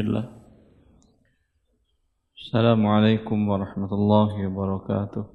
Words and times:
Bismillah 0.00 0.32
Assalamualaikum 2.32 3.36
warahmatullahi 3.44 4.48
wabarakatuh 4.48 5.28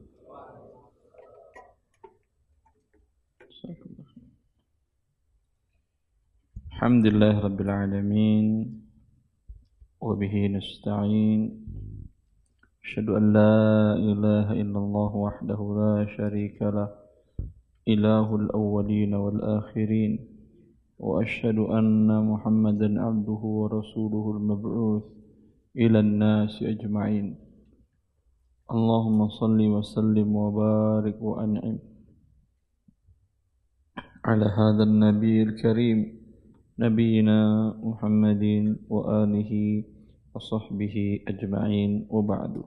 Alhamdulillah 6.74 7.46
Rabbil 7.46 7.70
Alamin. 7.70 8.48
Wabihi 10.02 10.58
nasta'in. 10.58 11.62
Asyadu 12.82 13.22
an 13.22 13.38
la 13.38 13.62
ilaha 14.02 14.58
illallah 14.58 15.12
wahdahu 15.14 15.78
la 15.78 16.10
sharika 16.18 16.74
lah. 16.74 16.90
Ilahul 17.86 18.50
awwalin 18.50 19.14
wal 19.14 19.62
akhirin 19.62 20.35
وأشهد 21.00 21.58
أن 21.60 22.08
محمدا 22.32 23.02
عبده 23.02 23.42
ورسوله 23.44 24.26
المبعوث 24.38 25.04
إلى 25.76 26.00
الناس 26.00 26.64
أجمعين. 26.64 27.36
اللهم 28.72 29.28
صل 29.30 29.60
وسلم 29.62 30.36
وبارك 30.36 31.22
وأنعم. 31.22 31.78
على 34.26 34.46
هذا 34.46 34.84
النبي 34.84 35.44
الكريم 35.44 36.00
نبينا 36.80 37.40
محمد 37.84 38.44
وآله 38.90 39.52
وصحبه 40.36 40.96
أجمعين 41.28 42.08
وبعد. 42.10 42.64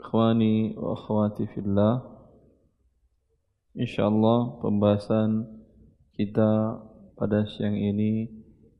إخواني 0.00 0.74
وأخواتي 0.76 1.46
في 1.46 1.60
الله 1.60 1.94
إن 3.80 3.86
شاء 3.86 4.08
الله 4.08 4.38
pembahasan 4.60 5.46
kita 6.18 6.82
pada 7.22 7.46
siang 7.46 7.78
ini 7.78 8.26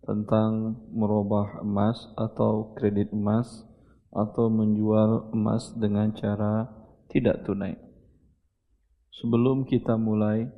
tentang 0.02 0.74
merubah 0.90 1.62
emas 1.62 2.10
atau 2.18 2.74
kredit 2.74 3.14
emas 3.14 3.46
atau 4.10 4.50
menjual 4.50 5.30
emas 5.30 5.70
dengan 5.78 6.10
cara 6.10 6.66
tidak 7.06 7.46
tunai. 7.46 7.78
Sebelum 9.14 9.62
kita 9.62 9.94
mulai, 9.94 10.50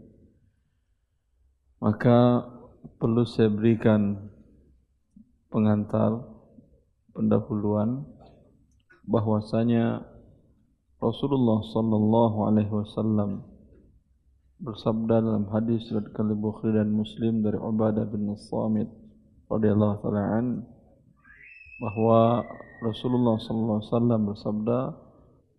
maka 1.77 2.49
perlu 2.97 3.29
saya 3.29 3.53
berikan 3.53 4.33
pengantar 5.53 6.25
pendahuluan 7.13 8.09
bahwasanya 9.05 10.09
Rasulullah 11.05 11.61
sallallahu 11.69 12.49
alaihi 12.49 12.73
wasallam 12.73 13.45
bersabda 14.65 15.21
dalam 15.21 15.45
hadis 15.53 15.93
riwayat 15.93 16.41
Bukhari 16.41 16.73
dan 16.73 16.89
Muslim 16.89 17.45
dari 17.45 17.61
Ubadah 17.61 18.09
bin 18.09 18.33
Samit 18.33 18.89
radhiyallahu 19.53 20.01
taala 20.01 20.41
an 20.41 20.65
bahwa 21.85 22.41
Rasulullah 22.81 23.37
sallallahu 23.45 23.77
alaihi 23.77 23.93
wasallam 23.93 24.21
bersabda 24.25 24.79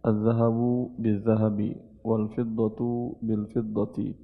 "Az-zahabu 0.09 0.97
bil-zahabi 0.97 1.77
wal 2.01 2.33
fiddatu 2.33 3.13
bil-fiddati 3.21 4.17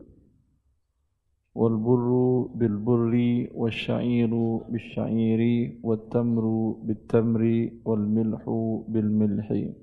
wal 1.54 1.78
burru 1.78 2.50
bil-burri 2.58 3.54
wasy-sya'iru 3.54 4.66
bil-sya'iri 4.66 5.78
wat-tamru 5.86 6.82
bit-tamri 6.90 7.86
wal 7.86 8.02
milhu 8.02 8.90
bil-milhi 8.90 9.78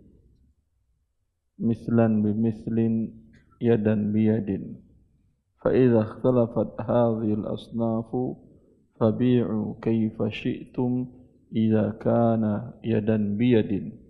mislan 1.63 2.19
bimislin 2.27 3.15
yadan 3.63 4.11
biyadin 4.11 4.88
فإذا 5.64 6.02
اختلفت 6.02 6.81
هذه 6.81 7.34
الأصناف 7.34 8.09
فبيعوا 9.00 9.73
كيف 9.81 10.23
شئتم 10.23 11.08
إذا 11.55 11.89
كان 12.02 12.71
يدا 12.83 13.17
بيد 13.38 14.04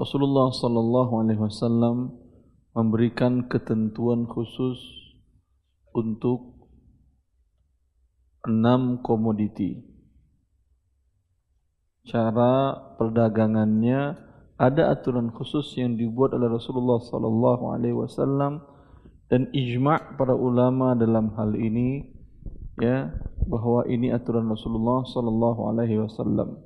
Rasulullah 0.00 0.48
Sallallahu 0.48 1.12
Alaihi 1.20 1.44
Wasallam 1.44 2.16
memberikan 2.72 3.52
ketentuan 3.52 4.24
khusus 4.24 4.80
untuk 5.92 6.56
enam 8.48 9.04
komoditi. 9.04 9.84
Cara 12.08 12.72
perdagangannya 12.96 14.16
ada 14.56 14.88
aturan 14.88 15.28
khusus 15.36 15.76
yang 15.76 16.00
dibuat 16.00 16.32
oleh 16.32 16.48
Rasulullah 16.48 17.04
Sallallahu 17.04 17.76
Alaihi 17.76 18.00
Wasallam 18.00 18.64
dan 19.31 19.49
ijma' 19.49 20.17
para 20.17 20.37
ulama 20.37 20.93
dalam 20.93 21.33
hal 21.33 21.57
ini 21.57 22.05
ya 22.77 23.09
bahwa 23.45 23.85
ini 23.89 24.13
aturan 24.13 24.49
Rasulullah 24.49 25.05
sallallahu 25.05 25.61
alaihi 25.73 26.01
wasallam. 26.01 26.61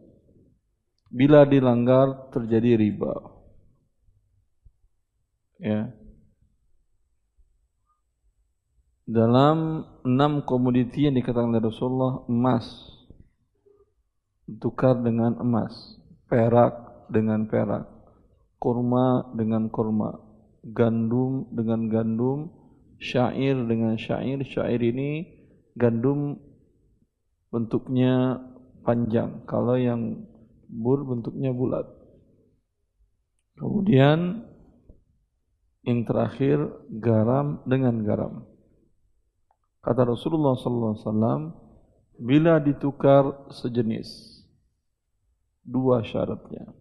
Bila 1.10 1.48
dilanggar 1.48 2.30
terjadi 2.30 2.78
riba. 2.78 3.14
Ya. 5.60 5.92
Dalam 9.10 9.90
enam 10.06 10.46
komoditi 10.46 11.10
yang 11.10 11.18
dikatakan 11.18 11.50
oleh 11.50 11.66
Rasulullah 11.66 12.14
emas 12.30 12.70
tukar 14.58 14.98
dengan 15.02 15.38
emas, 15.42 15.74
perak 16.30 17.06
dengan 17.14 17.46
perak, 17.46 17.86
kurma 18.58 19.34
dengan 19.34 19.70
kurma, 19.70 20.29
gandum 20.64 21.48
dengan 21.54 21.88
gandum, 21.88 22.52
syair 23.00 23.56
dengan 23.66 23.96
syair. 23.96 24.44
Syair 24.44 24.80
ini 24.84 25.28
gandum 25.76 26.40
bentuknya 27.50 28.44
panjang. 28.84 29.44
Kalau 29.48 29.76
yang 29.80 30.28
bur 30.70 31.04
bentuknya 31.08 31.50
bulat. 31.56 31.88
Kemudian 33.60 34.48
yang 35.84 36.00
terakhir 36.08 36.60
garam 37.02 37.64
dengan 37.68 38.04
garam. 38.06 38.48
Kata 39.80 40.04
Rasulullah 40.08 40.60
sallallahu 40.60 40.96
wasallam, 41.00 41.42
bila 42.20 42.60
ditukar 42.60 43.48
sejenis 43.52 44.40
dua 45.64 46.04
syaratnya 46.04 46.79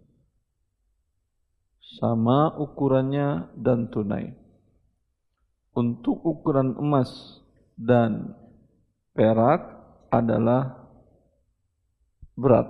sama 1.97 2.53
ukurannya 2.61 3.49
dan 3.57 3.89
tunai. 3.89 4.37
Untuk 5.73 6.21
ukuran 6.21 6.77
emas 6.77 7.41
dan 7.79 8.37
perak 9.17 9.63
adalah 10.13 10.91
berat. 12.37 12.69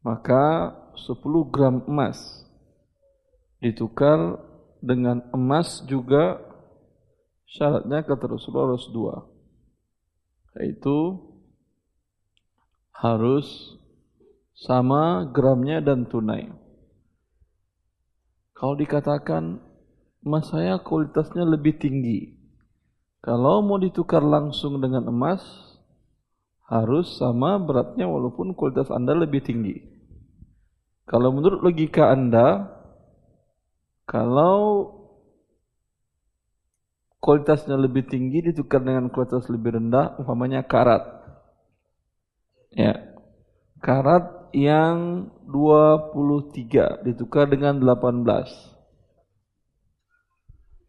Maka 0.00 0.72
10 0.96 1.52
gram 1.52 1.84
emas 1.84 2.16
ditukar 3.60 4.40
dengan 4.80 5.20
emas 5.36 5.84
juga 5.84 6.40
syaratnya 7.44 8.00
kata 8.00 8.24
Rasulullah 8.32 8.72
harus 8.72 8.88
dua. 8.88 9.28
Yaitu 10.56 11.20
harus 12.96 13.76
sama 14.60 15.24
gramnya 15.32 15.80
dan 15.80 16.04
tunai. 16.04 16.52
Kalau 18.52 18.76
dikatakan 18.76 19.56
emas 20.20 20.52
saya 20.52 20.76
kualitasnya 20.84 21.48
lebih 21.48 21.80
tinggi. 21.80 22.36
Kalau 23.24 23.64
mau 23.64 23.80
ditukar 23.80 24.20
langsung 24.20 24.80
dengan 24.80 25.08
emas, 25.08 25.40
harus 26.68 27.16
sama 27.16 27.56
beratnya 27.56 28.04
walaupun 28.04 28.52
kualitas 28.52 28.92
Anda 28.92 29.16
lebih 29.16 29.40
tinggi. 29.44 29.80
Kalau 31.08 31.32
menurut 31.32 31.64
logika 31.64 32.12
Anda, 32.12 32.68
kalau 34.04 34.88
kualitasnya 37.20 37.76
lebih 37.80 38.08
tinggi 38.08 38.52
ditukar 38.52 38.84
dengan 38.84 39.08
kualitas 39.08 39.48
lebih 39.48 39.80
rendah, 39.80 40.20
umpamanya 40.20 40.64
karat. 40.64 41.00
Ya. 42.72 43.08
Karat 43.80 44.39
yang 44.52 45.30
23 45.46 47.06
ditukar 47.06 47.50
dengan 47.50 47.78
18. 47.78 48.26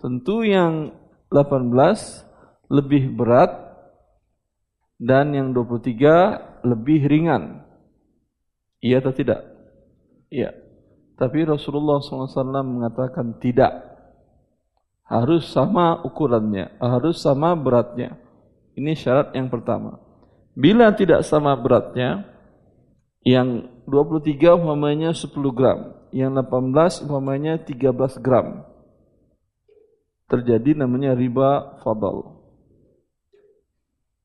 Tentu 0.02 0.42
yang 0.42 0.94
18 1.30 2.26
lebih 2.72 3.14
berat 3.14 3.52
dan 5.02 5.34
yang 5.34 5.54
23 5.54 6.66
lebih 6.66 7.06
ringan. 7.10 7.66
Iya 8.82 9.02
atau 9.02 9.14
tidak? 9.14 9.46
Iya. 10.34 10.54
Tapi 11.18 11.46
Rasulullah 11.46 12.02
SAW 12.02 12.66
mengatakan 12.66 13.38
tidak. 13.38 13.90
Harus 15.06 15.52
sama 15.52 16.00
ukurannya, 16.08 16.72
harus 16.80 17.20
sama 17.20 17.52
beratnya. 17.54 18.16
Ini 18.80 18.96
syarat 18.96 19.36
yang 19.36 19.52
pertama. 19.52 20.00
Bila 20.56 20.96
tidak 20.96 21.28
sama 21.28 21.52
beratnya, 21.60 22.31
yang 23.22 23.70
23 23.86 24.58
umpamanya 24.58 25.14
10 25.14 25.30
gram, 25.54 25.94
yang 26.10 26.34
18 26.34 27.06
umpamanya 27.06 27.62
13 27.62 28.18
gram. 28.22 28.66
Terjadi 30.26 30.80
namanya 30.86 31.14
riba 31.14 31.82
fadal. 31.84 32.42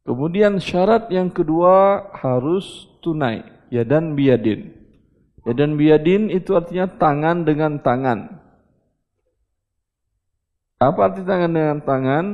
Kemudian 0.07 0.63
syarat 0.63 1.11
yang 1.11 1.35
kedua 1.35 2.09
harus 2.15 2.87
tunai, 3.03 3.43
ya 3.75 3.83
dan 3.83 4.15
biadin. 4.15 4.71
Ya 5.43 5.53
dan 5.55 5.75
biadin 5.75 6.31
itu 6.31 6.55
artinya 6.55 6.87
tangan 6.87 7.43
dengan 7.43 7.83
tangan. 7.83 8.39
Apa 10.79 11.11
arti 11.11 11.27
tangan 11.27 11.51
dengan 11.51 11.79
tangan? 11.83 12.27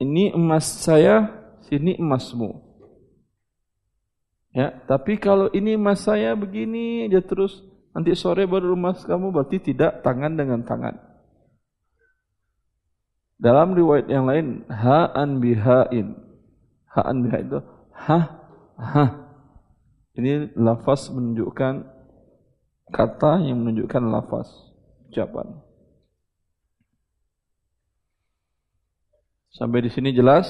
Ini 0.00 0.32
emas 0.32 0.64
saya, 0.80 1.28
sini 1.68 2.00
emasmu. 2.00 2.69
Ya, 4.50 4.74
tapi 4.90 5.14
kalau 5.18 5.46
ini 5.54 5.78
emas 5.78 6.02
saya 6.02 6.34
begini 6.34 7.06
aja 7.06 7.22
terus 7.22 7.62
nanti 7.94 8.14
sore 8.18 8.50
baru 8.50 8.74
emas 8.74 9.06
kamu 9.06 9.30
berarti 9.30 9.62
tidak 9.62 10.02
tangan 10.02 10.34
dengan 10.34 10.66
tangan. 10.66 10.98
Dalam 13.40 13.72
riwayat 13.72 14.10
yang 14.10 14.28
lain 14.28 14.68
ha'an 14.68 15.40
bihain 15.40 16.30
Ha'an 16.90 17.22
biha 17.22 17.38
itu 17.40 17.58
ha 17.94 18.18
ha. 18.74 19.04
Ini 20.18 20.58
lafaz 20.58 21.06
menunjukkan 21.14 21.86
kata 22.90 23.46
yang 23.46 23.62
menunjukkan 23.62 24.02
lafaz 24.10 24.50
ucapan. 25.08 25.62
Sampai 29.54 29.86
di 29.86 29.90
sini 29.90 30.10
jelas 30.10 30.46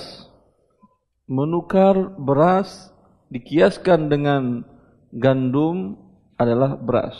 menukar 1.28 1.96
beras 2.16 2.89
dikiaskan 3.30 4.10
dengan 4.10 4.66
gandum 5.14 5.96
adalah 6.36 6.76
beras. 6.76 7.16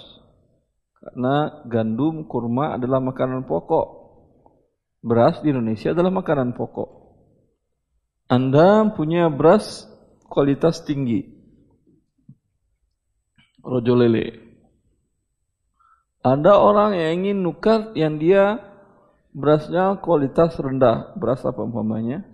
Karena 1.00 1.64
gandum 1.64 2.28
kurma 2.28 2.76
adalah 2.76 3.00
makanan 3.00 3.48
pokok. 3.48 3.88
Beras 5.00 5.40
di 5.40 5.48
Indonesia 5.48 5.96
adalah 5.96 6.12
makanan 6.12 6.52
pokok. 6.52 6.90
Anda 8.28 8.84
punya 8.92 9.32
beras 9.32 9.88
kualitas 10.28 10.84
tinggi. 10.84 11.24
Rojo 13.64 13.96
lele. 13.96 14.38
Ada 16.20 16.60
orang 16.60 17.00
yang 17.00 17.24
ingin 17.24 17.38
nukar 17.40 17.96
yang 17.96 18.20
dia 18.20 18.60
berasnya 19.32 19.98
kualitas 20.04 20.54
rendah. 20.60 21.16
Beras 21.16 21.42
apa 21.48 21.64
umpamanya? 21.64 22.29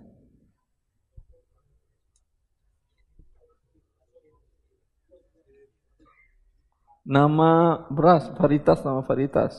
Nama 7.07 7.87
beras, 7.87 8.27
varietas 8.35 8.83
nama 8.83 8.99
varietas. 8.99 9.55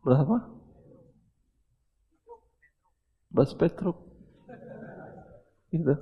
Beras 0.00 0.24
apa? 0.24 0.38
Beras 3.28 3.52
Petruk. 3.52 4.00
Gitu. 5.68 5.92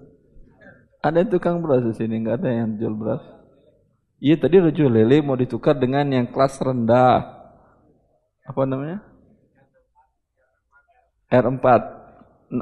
Ada 1.03 1.27
tukang 1.27 1.59
beras 1.59 1.83
di 1.83 1.95
sini, 1.99 2.23
nggak 2.23 2.39
ada 2.39 2.51
yang 2.55 2.79
jual 2.79 2.95
beras. 2.95 3.25
Iya 4.23 4.39
tadi 4.39 4.63
jual 4.63 4.95
lele 4.95 5.27
mau 5.27 5.35
ditukar 5.35 5.75
dengan 5.75 6.07
yang 6.07 6.31
kelas 6.31 6.63
rendah. 6.63 7.41
Apa 8.47 8.63
namanya? 8.63 9.03
R4, 11.35 11.67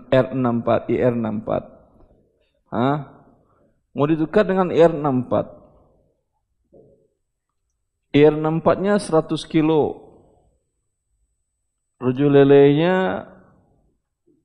R64, 0.09 0.69
IR64. 0.93 1.51
Hah? 2.73 2.97
Mau 3.93 4.07
ditukar 4.09 4.49
dengan 4.49 4.73
IR64. 4.73 5.58
IR64-nya 8.19 8.99
100 8.99 9.31
kilo. 9.47 10.09
Rojo 11.99 12.27
lelenya 12.31 13.27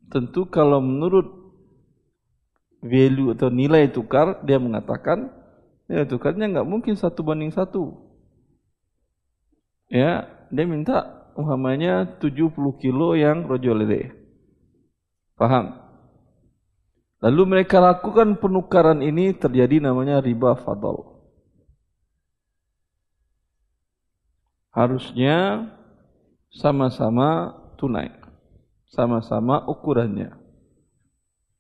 tentu 0.10 0.50
kalau 0.50 0.82
menurut 0.82 1.30
value 2.82 3.34
atau 3.38 3.54
nilai 3.54 3.90
tukar, 3.94 4.42
dia 4.42 4.58
mengatakan 4.58 5.30
nilai 5.86 6.10
tukarnya 6.10 6.50
nggak 6.50 6.70
mungkin 6.70 6.98
satu 6.98 7.22
banding 7.22 7.54
satu. 7.54 7.94
Ya, 9.94 10.26
dia 10.50 10.66
minta 10.66 11.30
umpamanya 11.38 12.18
70 12.18 12.54
kilo 12.82 13.14
yang 13.14 13.46
rojo 13.46 13.78
lele. 13.78 14.14
Paham? 15.38 15.78
Lalu 17.22 17.42
mereka 17.46 17.80
lakukan 17.80 18.36
penukaran 18.42 19.00
ini 19.00 19.32
terjadi 19.32 19.80
namanya 19.80 20.20
riba 20.20 20.58
fadl. 20.60 21.13
Harusnya 24.74 25.70
sama-sama 26.50 27.54
tunai. 27.78 28.10
Sama-sama 28.90 29.62
ukurannya. 29.70 30.34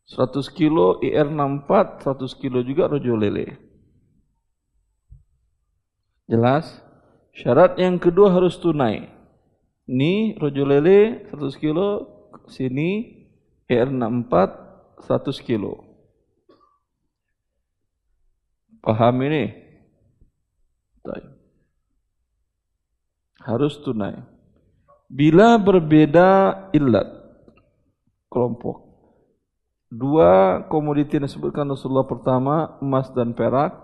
100 0.09 0.49
kilo 0.51 0.99
IR64, 0.99 2.01
100 2.03 2.41
kilo 2.41 2.59
juga 2.65 2.89
rojo 2.89 3.13
lele. 3.15 3.57
Jelas? 6.27 6.65
Syarat 7.33 7.77
yang 7.81 7.97
kedua 7.97 8.33
harus 8.33 8.57
tunai. 8.57 9.09
Ini 9.89 10.37
rojo 10.41 10.63
lele 10.65 11.29
100 11.29 11.57
kilo, 11.57 11.87
sini 12.49 13.23
IR64 13.69 14.33
100 15.05 15.37
kilo. 15.41 15.81
Paham 18.83 19.15
ini? 19.23 19.43
Harus 23.43 23.75
tunai. 23.83 24.17
Bila 25.11 25.59
berbeda 25.59 26.71
ilat 26.73 27.05
kelompok 28.31 28.83
Dua 29.93 30.65
komoditi 30.73 31.21
yang 31.21 31.29
disebutkan 31.29 31.69
Rasulullah 31.69 32.09
pertama 32.09 32.81
emas 32.81 33.13
dan 33.13 33.37
perak. 33.37 33.77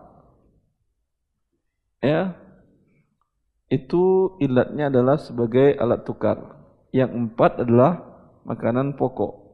Ya. 2.01 2.33
Itu 3.69 4.33
ilatnya 4.41 4.89
adalah 4.89 5.21
sebagai 5.21 5.77
alat 5.77 6.01
tukar. 6.09 6.57
Yang 6.89 7.13
empat 7.13 7.61
adalah 7.61 8.01
makanan 8.41 8.97
pokok. 8.97 9.53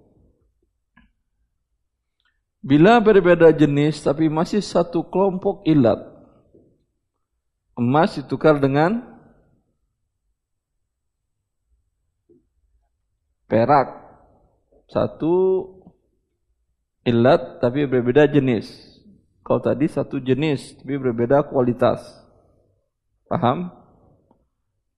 Bila 2.64 3.04
berbeda 3.04 3.52
jenis 3.52 4.00
tapi 4.00 4.32
masih 4.32 4.64
satu 4.64 5.04
kelompok 5.12 5.60
ilat. 5.68 6.00
Emas 7.76 8.16
ditukar 8.16 8.64
dengan 8.64 9.15
perak. 13.48 14.04
Satu 14.90 15.66
Ilat 17.06 17.62
tapi 17.62 17.86
berbeda 17.86 18.26
jenis. 18.26 18.66
Kalau 19.46 19.62
tadi 19.62 19.86
satu 19.86 20.18
jenis 20.18 20.74
tapi 20.82 20.98
berbeda 20.98 21.46
kualitas. 21.46 22.02
Paham? 23.30 23.70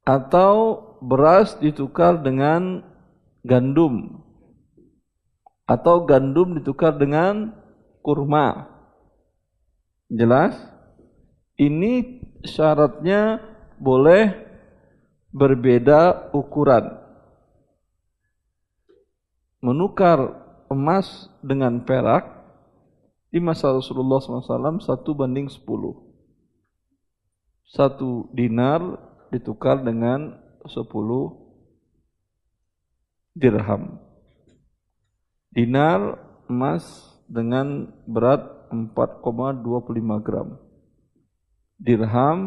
Atau 0.07 0.79
beras 1.03 1.59
ditukar 1.59 2.23
dengan 2.23 2.79
gandum. 3.43 4.23
Atau 5.67 6.07
gandum 6.07 6.55
ditukar 6.55 6.95
dengan 6.95 7.51
kurma. 7.99 8.71
Jelas? 10.07 10.55
Ini 11.59 12.23
syaratnya 12.47 13.43
boleh 13.75 14.31
berbeda 15.35 16.31
ukuran. 16.31 17.06
Menukar 19.57 20.19
emas 20.69 21.31
dengan 21.41 21.81
perak 21.81 22.37
di 23.33 23.39
masa 23.41 23.73
Rasulullah 23.73 24.21
SAW 24.21 24.79
satu 24.79 25.17
banding 25.17 25.49
sepuluh. 25.49 25.97
Satu 27.67 28.31
dinar 28.31 28.79
ditukar 29.33 29.83
dengan 29.83 30.39
sepuluh 30.67 31.35
dirham. 33.35 33.99
Dinar 35.51 36.21
emas 36.47 36.85
dengan 37.27 37.91
berat 38.07 38.71
4,25 38.71 40.25
gram. 40.25 40.57
Dirham 41.77 42.39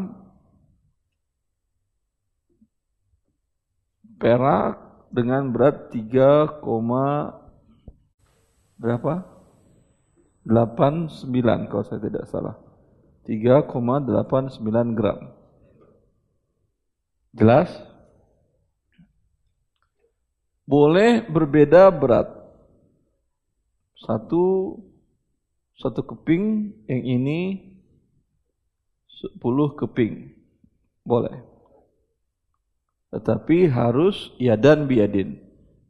perak 4.18 4.89
dengan 5.10 5.50
berat 5.50 5.90
3, 5.90 6.62
berapa? 8.80 9.14
89 10.46 11.68
kalau 11.68 11.84
saya 11.84 12.00
tidak 12.00 12.24
salah. 12.30 12.56
3,89 13.28 14.96
gram. 14.96 15.18
Jelas? 17.36 17.70
Boleh 20.64 21.26
berbeda 21.26 21.90
berat. 21.90 22.30
Satu 24.00 24.74
satu 25.76 26.04
keping 26.04 26.72
yang 26.88 27.02
ini 27.20 27.40
10 29.20 29.40
keping. 29.76 30.32
Boleh. 31.04 31.49
Tetapi 33.10 33.66
harus 33.70 34.30
yadan 34.38 34.86
biadin. 34.86 35.38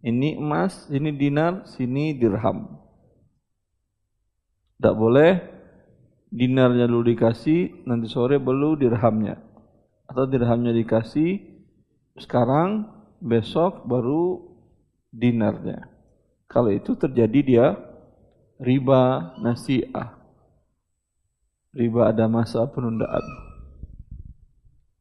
Ini 0.01 0.41
emas, 0.41 0.89
ini 0.89 1.13
dinar, 1.13 1.69
sini 1.69 2.17
dirham. 2.17 2.81
Tidak 4.81 4.97
boleh 4.97 5.37
dinarnya 6.33 6.89
dulu 6.89 7.05
dikasih, 7.13 7.85
nanti 7.85 8.09
sore 8.09 8.41
baru 8.41 8.81
dirhamnya. 8.81 9.37
Atau 10.09 10.25
dirhamnya 10.25 10.73
dikasih 10.73 11.45
sekarang, 12.17 12.89
besok 13.21 13.85
baru 13.85 14.41
dinarnya. 15.13 15.85
Kalau 16.49 16.73
itu 16.73 16.97
terjadi 16.97 17.41
dia 17.45 17.67
riba 18.57 19.37
nasi'ah. 19.45 20.17
Riba 21.77 22.11
ada 22.11 22.27
masa 22.27 22.65
penundaan. 22.67 23.23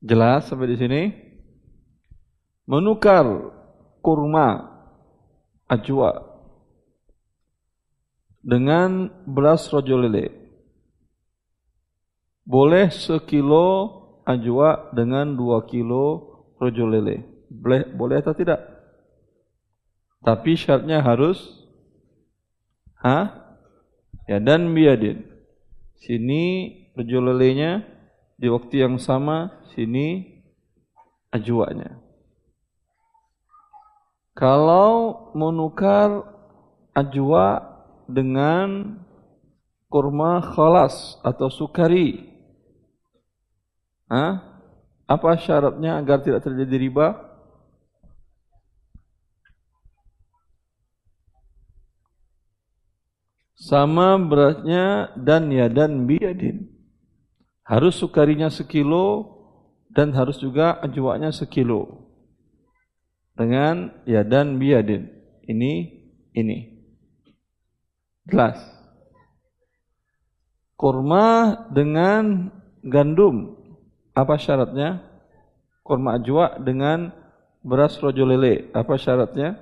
Jelas 0.04 0.46
sampai 0.52 0.76
di 0.76 0.78
sini? 0.78 1.29
Menukar 2.70 3.26
kurma 4.06 4.78
ajwa 5.66 6.22
dengan 8.46 9.10
beras 9.26 9.66
rojo 9.74 9.98
lele. 9.98 10.30
Boleh 12.46 12.94
sekilo 12.94 13.90
ajwa 14.22 14.94
dengan 14.94 15.34
dua 15.34 15.66
kilo 15.66 16.30
rojo 16.62 16.86
lele. 16.86 17.26
Boleh, 17.50 17.90
boleh 17.90 18.22
atau 18.22 18.38
tidak? 18.38 18.62
Tapi 20.22 20.54
syaratnya 20.54 21.02
harus 21.02 21.42
ha? 23.02 23.50
Ya 24.30 24.38
dan 24.38 24.78
biadin. 24.78 25.26
Sini 25.98 26.70
rojo 26.94 27.18
lelenya 27.18 27.82
di 28.38 28.46
waktu 28.46 28.86
yang 28.86 29.02
sama, 29.02 29.66
sini 29.74 30.38
ajwanya. 31.34 32.09
Kalau 34.40 35.28
menukar 35.36 36.24
ajwa 36.96 37.60
dengan 38.08 38.96
kurma 39.92 40.40
khalas 40.40 41.20
atau 41.28 41.52
sukari. 41.52 42.24
Hah? 44.08 44.64
Apa 45.12 45.36
syaratnya 45.36 46.00
agar 46.00 46.24
tidak 46.24 46.48
terjadi 46.48 46.88
riba? 46.88 47.20
Sama 53.60 54.16
beratnya 54.24 55.12
dan 55.20 55.52
ya 55.52 55.68
dan 55.68 56.08
biadin. 56.08 56.64
Harus 57.68 58.00
sukarinya 58.00 58.48
sekilo 58.48 59.36
dan 59.92 60.16
harus 60.16 60.40
juga 60.40 60.80
ajwanya 60.80 61.36
sekilo. 61.36 62.09
Dengan 63.40 64.04
ya 64.04 64.28
dan 64.28 64.60
biadin. 64.60 65.08
Ini 65.48 65.74
ini. 66.36 66.58
Jelas. 68.28 68.60
Kurma 70.76 71.56
dengan 71.72 72.52
gandum. 72.84 73.56
Apa 74.12 74.36
syaratnya? 74.36 75.08
Kurma 75.88 76.20
ajwa 76.20 76.60
dengan 76.60 77.16
beras 77.64 77.96
rojo 78.04 78.28
lele. 78.28 78.68
Apa 78.76 79.00
syaratnya? 79.00 79.56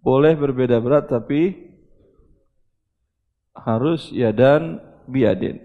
Boleh 0.00 0.38
berbeda 0.38 0.78
berat 0.78 1.10
tapi 1.10 1.70
harus 3.52 4.14
ya 4.14 4.30
dan 4.30 4.78
biadin. 5.10 5.58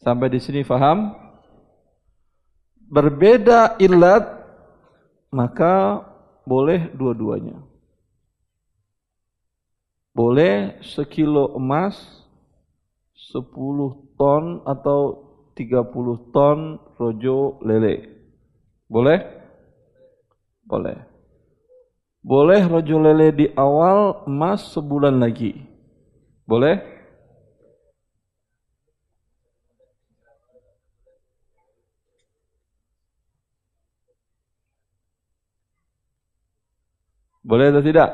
Sampai 0.00 0.30
di 0.30 0.40
sini 0.40 0.62
faham? 0.62 1.12
Berbeda 2.88 3.76
ilat 3.82 4.43
maka 5.34 6.06
boleh 6.46 6.94
dua-duanya. 6.94 7.58
Boleh 10.14 10.78
sekilo 10.86 11.58
emas 11.58 11.98
10 13.34 14.14
ton 14.14 14.62
atau 14.62 15.26
30 15.58 16.30
ton 16.30 16.78
rojo 16.94 17.58
lele. 17.66 18.14
Boleh? 18.86 19.18
Boleh. 20.62 21.02
Boleh 22.22 22.62
rojo 22.70 23.02
lele 23.02 23.34
di 23.34 23.46
awal 23.58 24.22
emas 24.30 24.70
sebulan 24.70 25.18
lagi. 25.18 25.58
Boleh? 26.46 26.93
Boleh 37.44 37.68
atau 37.68 37.84
tidak? 37.84 38.10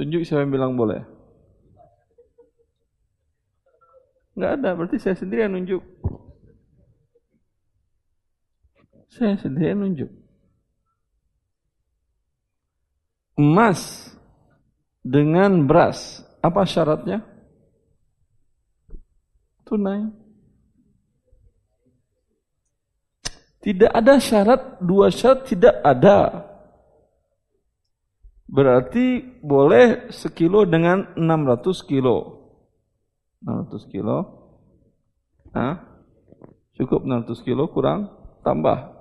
Tunjuk 0.00 0.24
siapa 0.24 0.40
yang 0.40 0.52
bilang 0.56 0.72
boleh. 0.72 1.04
Enggak 4.32 4.52
ada, 4.56 4.70
berarti 4.72 4.96
saya 4.96 5.12
sendiri 5.12 5.44
yang 5.44 5.52
nunjuk. 5.52 5.84
Saya 9.12 9.36
sendiri 9.36 9.76
yang 9.76 9.84
nunjuk. 9.84 10.10
Emas 13.36 14.08
dengan 15.04 15.68
beras, 15.68 16.24
apa 16.40 16.64
syaratnya? 16.64 17.20
Tunai. 19.68 20.08
Tidak 23.60 23.92
ada 23.92 24.16
syarat, 24.16 24.80
dua 24.80 25.12
syarat 25.12 25.44
tidak 25.44 25.76
ada. 25.84 26.50
Berarti 28.52 29.40
boleh 29.40 30.12
sekilo 30.12 30.68
dengan 30.68 31.08
600 31.16 31.88
kilo. 31.88 32.44
600 33.40 33.88
kilo. 33.88 34.16
Hah? 35.56 35.80
Cukup 36.76 37.08
600 37.08 37.48
kilo 37.48 37.72
kurang 37.72 38.12
tambah 38.44 38.92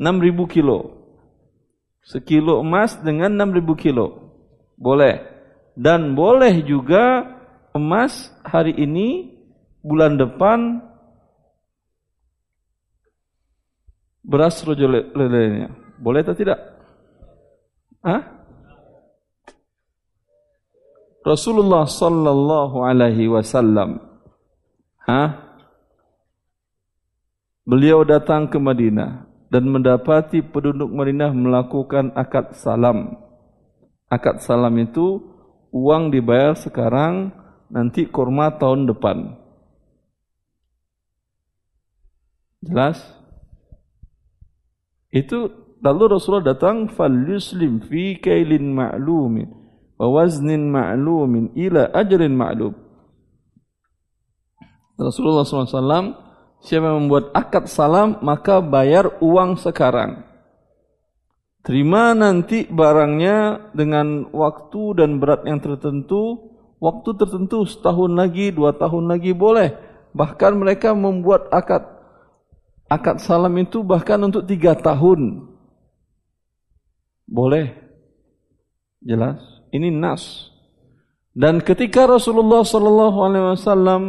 6000 0.00 0.48
kilo. 0.48 0.96
Sekilo 2.08 2.64
emas 2.64 2.96
dengan 3.04 3.36
6000 3.36 3.76
kilo. 3.76 4.32
Boleh. 4.80 5.20
Dan 5.76 6.16
boleh 6.16 6.64
juga 6.64 7.36
emas 7.76 8.32
hari 8.48 8.72
ini 8.80 9.36
bulan 9.84 10.16
depan 10.16 10.80
beras 14.24 14.56
rojo 14.64 14.88
lelenya. 14.88 15.68
Boleh 16.00 16.24
atau 16.24 16.32
tidak? 16.32 16.56
Hah? 18.00 18.35
Rasulullah 21.26 21.90
sallallahu 21.90 22.86
alaihi 22.86 23.26
wasallam 23.26 23.98
ha 25.02 25.42
Beliau 27.66 28.06
datang 28.06 28.46
ke 28.46 28.62
Madinah 28.62 29.26
dan 29.50 29.66
mendapati 29.66 30.38
penduduk 30.38 30.86
Madinah 30.86 31.34
melakukan 31.34 32.14
akad 32.14 32.54
salam. 32.54 33.18
Akad 34.06 34.38
salam 34.38 34.70
itu 34.78 35.18
uang 35.74 36.14
dibayar 36.14 36.54
sekarang, 36.54 37.34
nanti 37.66 38.06
kurma 38.06 38.54
tahun 38.54 38.86
depan. 38.86 39.34
Jelas? 42.62 43.02
Itu 45.10 45.50
lalu 45.82 46.14
Rasulullah 46.14 46.54
datang 46.54 46.86
fal 46.86 47.10
yuslim 47.10 47.82
fi 47.82 48.14
kailin 48.14 48.78
ma'lumin 48.78 49.65
wa 49.96 50.06
waznin 50.12 50.68
ma'lumin 50.68 51.52
ila 51.56 51.92
ajrin 51.92 52.32
ma'lum. 52.36 52.72
Rasulullah 54.96 55.44
SAW 55.44 56.16
siapa 56.64 56.88
yang 56.88 57.08
membuat 57.08 57.32
akad 57.36 57.68
salam 57.68 58.16
maka 58.24 58.64
bayar 58.64 59.20
uang 59.20 59.60
sekarang. 59.60 60.24
Terima 61.66 62.14
nanti 62.14 62.62
barangnya 62.70 63.72
dengan 63.74 64.30
waktu 64.30 65.02
dan 65.02 65.18
berat 65.18 65.42
yang 65.44 65.58
tertentu. 65.58 66.54
Waktu 66.78 67.16
tertentu 67.18 67.66
setahun 67.66 68.12
lagi, 68.14 68.54
dua 68.54 68.76
tahun 68.76 69.10
lagi 69.10 69.34
boleh. 69.34 69.74
Bahkan 70.14 70.52
mereka 70.62 70.94
membuat 70.94 71.50
akad 71.50 71.82
akad 72.86 73.18
salam 73.18 73.50
itu 73.58 73.82
bahkan 73.82 74.22
untuk 74.22 74.46
tiga 74.46 74.78
tahun. 74.78 75.42
Boleh. 77.26 77.74
Jelas. 79.02 79.55
Ini 79.76 79.92
nas. 79.92 80.48
Dan 81.36 81.60
ketika 81.60 82.08
Rasulullah 82.08 82.64
sallallahu 82.64 83.18
alaihi 83.20 83.46
wasallam 83.52 84.02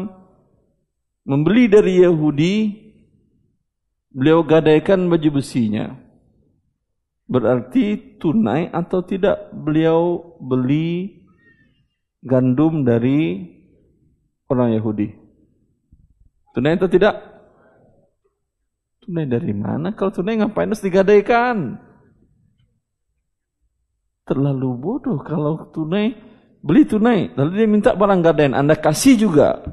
membeli 1.27 1.67
dari 1.67 1.99
Yahudi, 2.07 2.55
beliau 4.15 4.47
gadaikan 4.47 5.11
baju 5.11 5.43
besinya. 5.43 5.91
Berarti 7.27 8.15
tunai 8.23 8.71
atau 8.71 9.03
tidak 9.03 9.51
beliau 9.51 10.31
beli 10.39 11.19
gandum 12.23 12.87
dari 12.87 13.43
orang 14.47 14.79
Yahudi? 14.79 15.11
Tunai 16.55 16.79
atau 16.79 16.87
tidak? 16.87 17.19
Tunai 19.03 19.27
dari 19.27 19.51
mana? 19.51 19.91
Kalau 19.91 20.15
tunai 20.15 20.39
ngapain 20.39 20.71
harus 20.71 20.79
digadaikan? 20.79 21.86
Terlalu 24.27 24.75
bodoh 24.75 25.23
kalau 25.23 25.71
tunai 25.71 26.27
Beli 26.67 26.83
tunai, 26.83 27.31
lalu 27.37 27.51
dia 27.53 27.67
minta 27.69 27.91
barang 27.95 28.19
gadaian, 28.19 28.51
Anda 28.57 28.75
kasih 28.75 29.15
juga. 29.15 29.63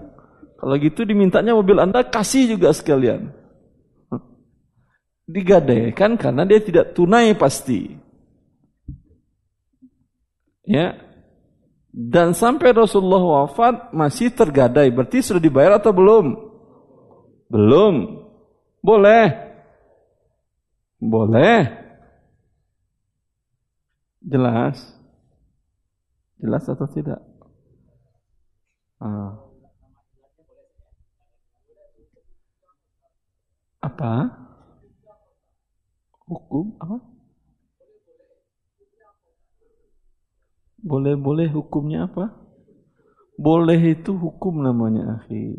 Kalau 0.61 0.75
gitu 0.79 1.03
dimintanya 1.03 1.57
mobil 1.57 1.83
Anda 1.83 2.07
kasih 2.07 2.55
juga 2.55 2.71
sekalian. 2.71 3.35
Digadaikan 5.27 6.21
karena 6.21 6.47
dia 6.47 6.63
tidak 6.63 6.95
tunai 6.95 7.35
pasti. 7.35 7.99
Ya. 10.69 10.95
Dan 11.91 12.31
sampai 12.31 12.71
Rasulullah 12.71 13.43
wafat 13.43 13.91
masih 13.91 14.31
tergadai, 14.31 14.95
berarti 14.95 15.19
sudah 15.19 15.43
dibayar 15.43 15.83
atau 15.83 15.91
belum? 15.91 16.37
Belum. 17.51 18.23
Boleh. 18.79 19.35
Boleh. 21.03 21.84
Jelas. 24.25 24.81
Jelas 26.41 26.65
atau 26.65 26.89
tidak? 26.89 27.21
Ah. 28.97 29.37
Apa? 33.85 34.33
Hukum 36.25 36.73
apa? 36.81 37.05
Boleh-boleh 40.81 41.49
hukumnya 41.53 42.09
apa? 42.09 42.33
Boleh 43.37 43.81
itu 43.93 44.17
hukum 44.17 44.65
namanya, 44.65 45.21
akhi. 45.21 45.59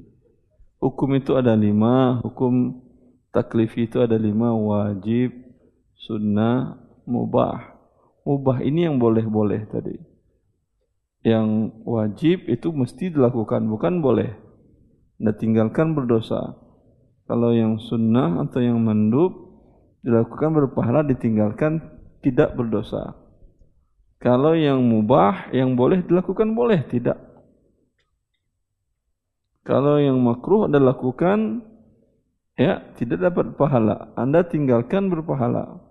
Hukum 0.81 1.17
itu 1.17 1.33
ada 1.37 1.53
lima, 1.57 2.21
hukum 2.21 2.81
taklif 3.29 3.73
itu 3.77 4.01
ada 4.01 4.17
lima, 4.21 4.53
wajib, 4.53 5.33
sunnah, 5.97 6.77
mubah. 7.09 7.74
Mubah 8.25 8.65
ini 8.65 8.89
yang 8.89 8.97
boleh-boleh 8.97 9.69
tadi 9.69 10.15
yang 11.25 11.73
wajib 11.89 12.45
itu 12.45 12.69
mesti 12.69 13.09
dilakukan, 13.09 13.65
bukan 13.65 13.97
boleh. 13.97 14.29
Anda 15.17 15.33
tinggalkan 15.33 15.97
berdosa. 15.97 16.53
Kalau 17.25 17.49
yang 17.49 17.81
sunnah 17.81 18.45
atau 18.45 18.61
yang 18.61 18.77
mandub 18.77 19.33
dilakukan 20.05 20.53
berpahala, 20.53 21.01
ditinggalkan 21.01 21.81
tidak 22.21 22.53
berdosa. 22.53 23.17
Kalau 24.21 24.53
yang 24.53 24.85
mubah, 24.85 25.49
yang 25.49 25.73
boleh 25.73 26.05
dilakukan 26.05 26.53
boleh, 26.53 26.85
tidak. 26.93 27.17
Kalau 29.65 29.97
yang 29.97 30.21
makruh 30.21 30.69
Anda 30.69 30.77
lakukan, 30.77 31.65
ya 32.53 32.85
tidak 33.01 33.33
dapat 33.33 33.57
pahala. 33.57 34.13
Anda 34.13 34.45
tinggalkan 34.45 35.09
berpahala. 35.09 35.81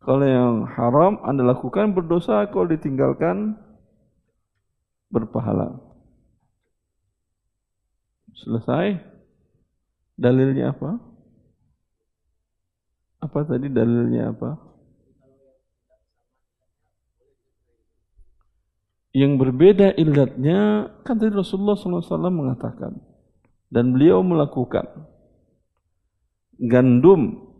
Kalau 0.00 0.24
yang 0.24 0.64
haram 0.64 1.20
Anda 1.20 1.44
lakukan 1.44 1.92
berdosa, 1.92 2.48
kalau 2.48 2.72
ditinggalkan 2.72 3.60
berpahala. 5.12 5.76
Selesai? 8.32 8.96
Dalilnya 10.16 10.72
apa? 10.72 10.96
Apa 13.20 13.44
tadi 13.44 13.68
dalilnya 13.68 14.32
apa? 14.32 14.56
Yang 19.12 19.32
berbeda 19.42 19.92
ilatnya 19.98 20.88
kan 21.02 21.18
tadi 21.18 21.34
Rasulullah 21.34 21.74
SAW 21.74 22.30
mengatakan 22.30 22.94
dan 23.66 23.90
beliau 23.90 24.22
melakukan 24.22 24.86
gandum 26.62 27.50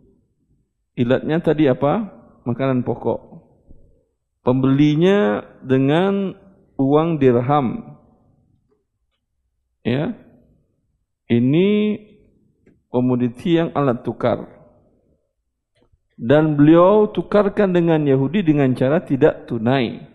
ilatnya 0.95 1.43
tadi 1.43 1.67
apa? 1.67 2.20
Makanan 2.47 2.81
pokok. 2.81 3.19
Pembelinya 4.41 5.45
dengan 5.61 6.33
uang 6.81 7.21
dirham. 7.21 7.97
Ya. 9.85 10.17
Ini 11.29 11.97
komoditi 12.91 13.55
yang 13.55 13.71
alat 13.77 14.01
tukar. 14.01 14.49
Dan 16.21 16.53
beliau 16.53 17.09
tukarkan 17.09 17.73
dengan 17.73 18.05
Yahudi 18.05 18.45
dengan 18.45 18.73
cara 18.77 19.01
tidak 19.01 19.49
tunai. 19.49 20.11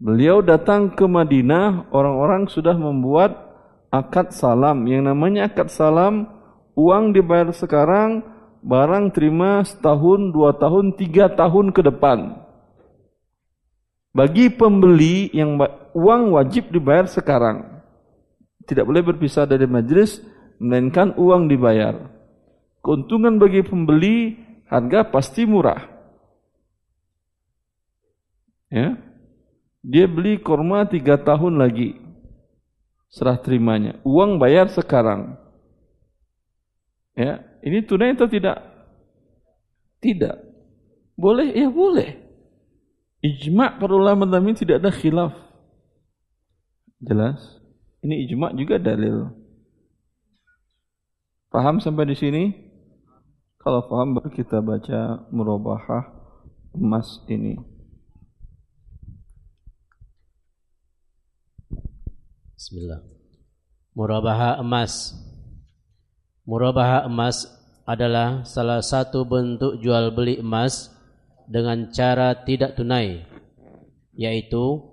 Beliau 0.00 0.40
datang 0.40 0.96
ke 0.96 1.04
Madinah, 1.04 1.92
orang-orang 1.92 2.48
sudah 2.48 2.72
membuat 2.72 3.36
akad 3.92 4.32
salam. 4.32 4.88
Yang 4.88 5.12
namanya 5.12 5.52
akad 5.52 5.68
salam, 5.68 6.24
uang 6.72 7.12
dibayar 7.12 7.52
sekarang, 7.52 8.24
barang 8.60 9.12
terima 9.16 9.64
setahun, 9.64 10.32
dua 10.32 10.56
tahun, 10.56 10.96
tiga 10.96 11.32
tahun 11.32 11.72
ke 11.72 11.80
depan. 11.92 12.36
Bagi 14.10 14.50
pembeli 14.50 15.30
yang 15.30 15.56
uang 15.94 16.34
wajib 16.34 16.68
dibayar 16.74 17.06
sekarang. 17.06 17.80
Tidak 18.66 18.82
boleh 18.82 19.02
berpisah 19.02 19.46
dari 19.46 19.66
majlis, 19.66 20.22
melainkan 20.60 21.14
uang 21.16 21.46
dibayar. 21.46 21.96
Keuntungan 22.82 23.38
bagi 23.38 23.62
pembeli, 23.62 24.36
harga 24.66 25.06
pasti 25.08 25.46
murah. 25.46 25.88
Ya, 28.70 28.94
Dia 29.80 30.06
beli 30.06 30.38
korma 30.38 30.86
tiga 30.86 31.16
tahun 31.16 31.56
lagi. 31.56 31.96
Serah 33.10 33.40
terimanya. 33.40 33.98
Uang 34.06 34.38
bayar 34.38 34.70
sekarang. 34.70 35.34
Ya, 37.18 37.42
ini 37.60 37.84
tunai 37.84 38.16
atau 38.16 38.28
tidak? 38.28 38.56
Tidak. 40.00 40.36
Boleh? 41.16 41.52
Ya 41.52 41.68
boleh. 41.68 42.16
Ijma' 43.20 43.76
para 43.76 43.92
ulama 43.92 44.24
ini 44.40 44.56
tidak 44.56 44.80
ada 44.80 44.88
khilaf. 44.88 45.36
Jelas? 47.04 47.36
Ini 48.00 48.24
ijma' 48.24 48.56
juga 48.56 48.80
dalil. 48.80 49.28
Paham 51.52 51.84
sampai 51.84 52.08
di 52.08 52.16
sini? 52.16 52.44
Kalau 53.60 53.84
paham 53.84 54.16
baru 54.16 54.32
kita 54.32 54.64
baca 54.64 55.28
murabahah 55.28 56.08
emas 56.72 57.20
ini. 57.28 57.60
Bismillah. 62.56 63.04
Murabahah 63.92 64.64
emas. 64.64 65.12
Murabahah 66.48 67.08
emas 67.08 67.48
adalah 67.84 68.44
salah 68.46 68.80
satu 68.80 69.24
bentuk 69.24 69.80
jual 69.80 70.12
beli 70.14 70.38
emas 70.40 70.92
dengan 71.50 71.90
cara 71.90 72.32
tidak 72.46 72.78
tunai 72.78 73.26
yaitu 74.14 74.84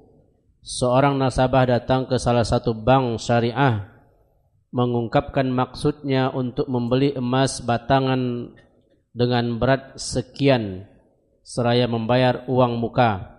seorang 0.63 1.19
nasabah 1.19 1.67
datang 1.67 2.07
ke 2.07 2.15
salah 2.15 2.47
satu 2.47 2.71
bank 2.71 3.19
syariah 3.19 3.91
mengungkapkan 4.71 5.47
maksudnya 5.51 6.31
untuk 6.31 6.71
membeli 6.71 7.12
emas 7.15 7.60
batangan 7.60 8.55
dengan 9.12 9.60
berat 9.60 9.99
sekian 9.99 10.88
seraya 11.43 11.88
membayar 11.88 12.47
uang 12.47 12.79
muka. 12.79 13.36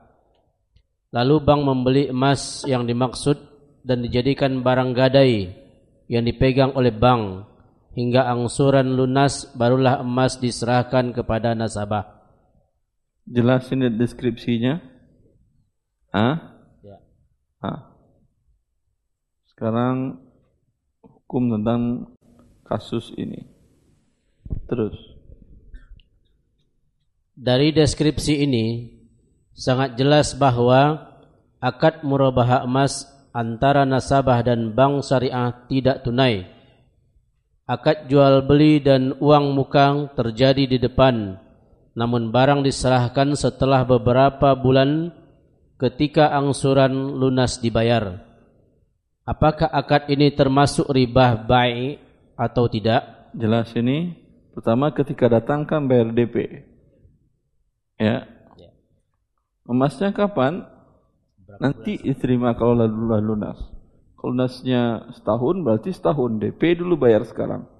Lalu 1.08 1.40
bank 1.40 1.60
membeli 1.64 2.04
emas 2.12 2.64
yang 2.68 2.84
dimaksud 2.84 3.36
dan 3.80 4.04
dijadikan 4.04 4.60
barang 4.60 4.92
gadai 4.92 5.52
yang 6.08 6.24
dipegang 6.24 6.76
oleh 6.76 6.92
bank 6.92 7.47
hingga 7.98 8.30
angsuran 8.30 8.94
lunas 8.94 9.50
barulah 9.58 9.98
emas 10.06 10.38
diserahkan 10.38 11.10
kepada 11.10 11.58
nasabah 11.58 12.18
Jelasin 13.28 13.84
deskripsinya. 14.00 14.80
Ah? 16.08 16.64
Ya. 16.80 16.96
Ah. 17.60 17.92
Sekarang 19.52 20.16
hukum 21.04 21.52
tentang 21.52 22.08
kasus 22.64 23.12
ini. 23.20 23.44
Terus. 24.64 24.96
Dari 27.36 27.68
deskripsi 27.70 28.48
ini 28.48 28.96
sangat 29.52 30.00
jelas 30.00 30.32
bahwa 30.32 31.12
akad 31.60 32.00
murabahah 32.08 32.64
emas 32.64 33.04
antara 33.36 33.84
nasabah 33.84 34.40
dan 34.40 34.72
bank 34.72 35.04
syariah 35.04 35.52
tidak 35.68 36.00
tunai. 36.00 36.48
Akad 37.68 38.08
jual 38.08 38.48
beli 38.48 38.80
dan 38.80 39.12
uang 39.20 39.52
muka 39.52 40.08
terjadi 40.16 40.64
di 40.64 40.80
depan 40.80 41.36
namun 41.98 42.30
barang 42.30 42.62
diserahkan 42.62 43.34
setelah 43.34 43.82
beberapa 43.82 44.54
bulan 44.54 45.10
ketika 45.82 46.30
angsuran 46.30 46.94
lunas 47.18 47.58
dibayar. 47.58 48.22
Apakah 49.26 49.66
akad 49.66 50.06
ini 50.06 50.30
termasuk 50.30 50.86
riba 50.94 51.34
baik 51.34 51.98
atau 52.38 52.70
tidak? 52.70 53.34
Jelas 53.34 53.74
ini. 53.74 54.14
Pertama 54.54 54.94
ketika 54.94 55.26
datang 55.26 55.66
kan 55.66 55.90
bayar 55.90 56.14
DP. 56.14 56.64
Ya. 57.98 58.30
ya. 58.54 58.70
Emasnya 59.66 60.14
kapan? 60.14 60.64
Berapa 61.44 61.60
Nanti 61.60 61.98
diterima 61.98 62.54
kalau 62.54 62.78
lalu 62.78 63.20
lunas. 63.20 63.58
Kalau 64.18 64.34
lunasnya 64.34 65.14
setahun 65.14 65.62
berarti 65.62 65.94
setahun. 65.94 66.42
DP 66.42 66.82
dulu 66.82 66.98
bayar 66.98 67.22
sekarang. 67.22 67.70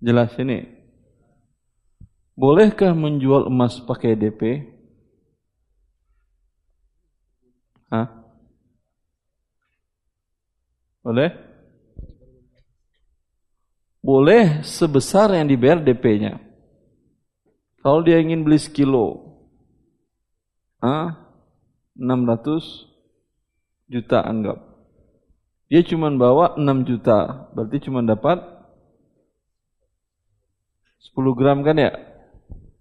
Jelas 0.00 0.32
ini. 0.40 0.64
Bolehkah 2.32 2.96
menjual 2.96 3.48
emas 3.48 3.76
pakai 3.84 4.16
DP? 4.16 4.64
Hah? 7.92 8.08
Boleh? 11.04 11.32
Boleh 14.00 14.64
sebesar 14.64 15.32
yang 15.36 15.48
dibayar 15.48 15.80
DP-nya. 15.80 16.40
Kalau 17.84 18.00
dia 18.02 18.18
ingin 18.18 18.42
beli 18.42 18.58
sekilo, 18.58 19.38
ah, 20.82 21.14
600 21.94 22.95
juta 23.86 24.22
anggap. 24.22 24.58
Dia 25.66 25.82
cuma 25.82 26.06
bawa 26.14 26.54
6 26.54 26.86
juta, 26.86 27.50
berarti 27.50 27.90
cuma 27.90 27.98
dapat 28.02 28.38
10 31.02 31.38
gram 31.38 31.58
kan 31.66 31.74
ya? 31.74 31.90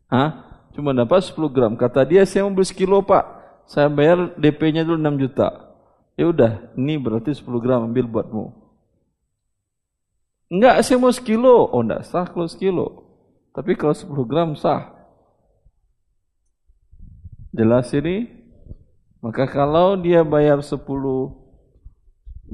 Hah? 0.09 0.29
Cuma 0.77 0.93
dapat 0.93 1.25
10 1.25 1.49
gram. 1.49 1.73
Kata 1.73 2.05
dia 2.05 2.27
saya 2.29 2.45
mau 2.45 2.53
beli 2.53 2.69
sekilo 2.69 3.01
pak, 3.01 3.25
saya 3.65 3.89
bayar 3.89 4.37
DP-nya 4.37 4.85
dulu 4.85 5.01
6 5.01 5.23
juta. 5.23 5.47
Ya 6.13 6.29
udah, 6.29 6.71
ini 6.77 7.01
berarti 7.01 7.33
10 7.33 7.63
gram 7.63 7.89
ambil 7.89 8.05
buatmu. 8.05 8.65
Enggak, 10.51 10.85
saya 10.85 11.01
mau 11.01 11.09
sekilo. 11.09 11.73
Oh 11.73 11.81
enggak 11.81 12.05
sah 12.05 12.29
kalau 12.29 12.45
sekilo. 12.45 13.01
Tapi 13.55 13.73
kalau 13.73 13.97
10 13.97 14.29
gram 14.29 14.49
sah. 14.53 14.93
Jelas 17.55 17.89
ini? 17.95 18.34
Maka 19.23 19.47
kalau 19.47 19.99
dia 19.99 20.21
bayar 20.23 20.59
10 20.63 20.81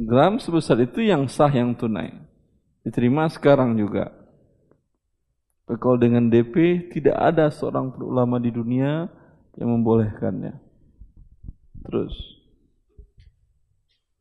gram 0.08 0.39
sebesar 0.39 0.80
itu 0.82 1.04
yang 1.04 1.28
sah 1.28 1.52
yang 1.52 1.76
tunai. 1.76 2.15
Diterima 2.82 3.30
sekarang 3.30 3.78
juga. 3.78 4.10
Kalau 5.71 5.95
dengan 5.95 6.28
DP 6.28 6.88
tidak 6.91 7.15
ada 7.15 7.47
seorang 7.47 7.95
ulama 8.02 8.41
di 8.41 8.52
dunia 8.52 9.08
yang 9.56 9.69
membolehkannya. 9.80 10.60
Terus. 11.88 12.13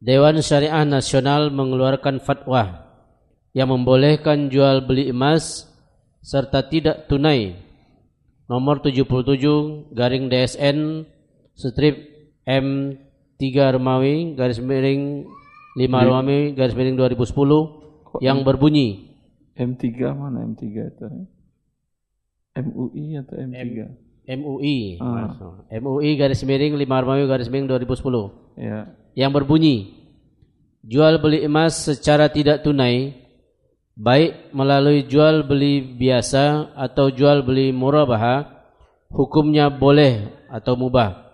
Dewan 0.00 0.40
Syariah 0.40 0.86
Nasional 0.86 1.52
mengeluarkan 1.52 2.22
fatwa 2.22 2.88
yang 3.52 3.68
membolehkan 3.68 4.48
jual 4.48 4.86
beli 4.86 5.10
emas 5.10 5.68
serta 6.22 6.64
tidak 6.70 7.10
tunai 7.10 7.58
nomor 8.46 8.80
77 8.80 9.92
garing 9.92 10.30
DSN 10.30 11.04
strip 11.52 12.09
M3 12.50 13.42
Remawi 13.78 14.34
garis 14.34 14.58
miring 14.58 15.30
5 15.78 15.86
Remawi 15.86 16.58
garis 16.58 16.74
miring 16.74 16.98
2010 16.98 18.18
yang 18.18 18.42
berbunyi 18.42 19.10
M3 19.60 19.86
mana 20.16 20.42
M3 20.48 20.62
itu? 20.64 21.06
MUI 22.56 23.04
atau 23.20 23.36
M3? 23.38 23.54
M 24.30 24.40
MUI. 24.40 25.00
Ah. 25.02 25.34
MUI 25.68 26.10
garis 26.14 26.40
miring 26.46 26.78
5 26.78 26.86
Armawi 26.86 27.26
garis 27.26 27.50
miring 27.50 27.66
2010. 27.66 28.30
Ya. 28.56 28.94
Yang 29.18 29.30
berbunyi 29.36 29.76
jual 30.86 31.18
beli 31.20 31.44
emas 31.44 31.76
secara 31.76 32.30
tidak 32.32 32.62
tunai 32.64 33.12
baik 33.98 34.54
melalui 34.56 35.04
jual 35.04 35.44
beli 35.44 35.82
biasa 35.82 36.72
atau 36.72 37.12
jual 37.12 37.44
beli 37.44 37.68
murabah 37.74 38.48
hukumnya 39.12 39.68
boleh 39.68 40.30
atau 40.48 40.78
mubah 40.78 41.29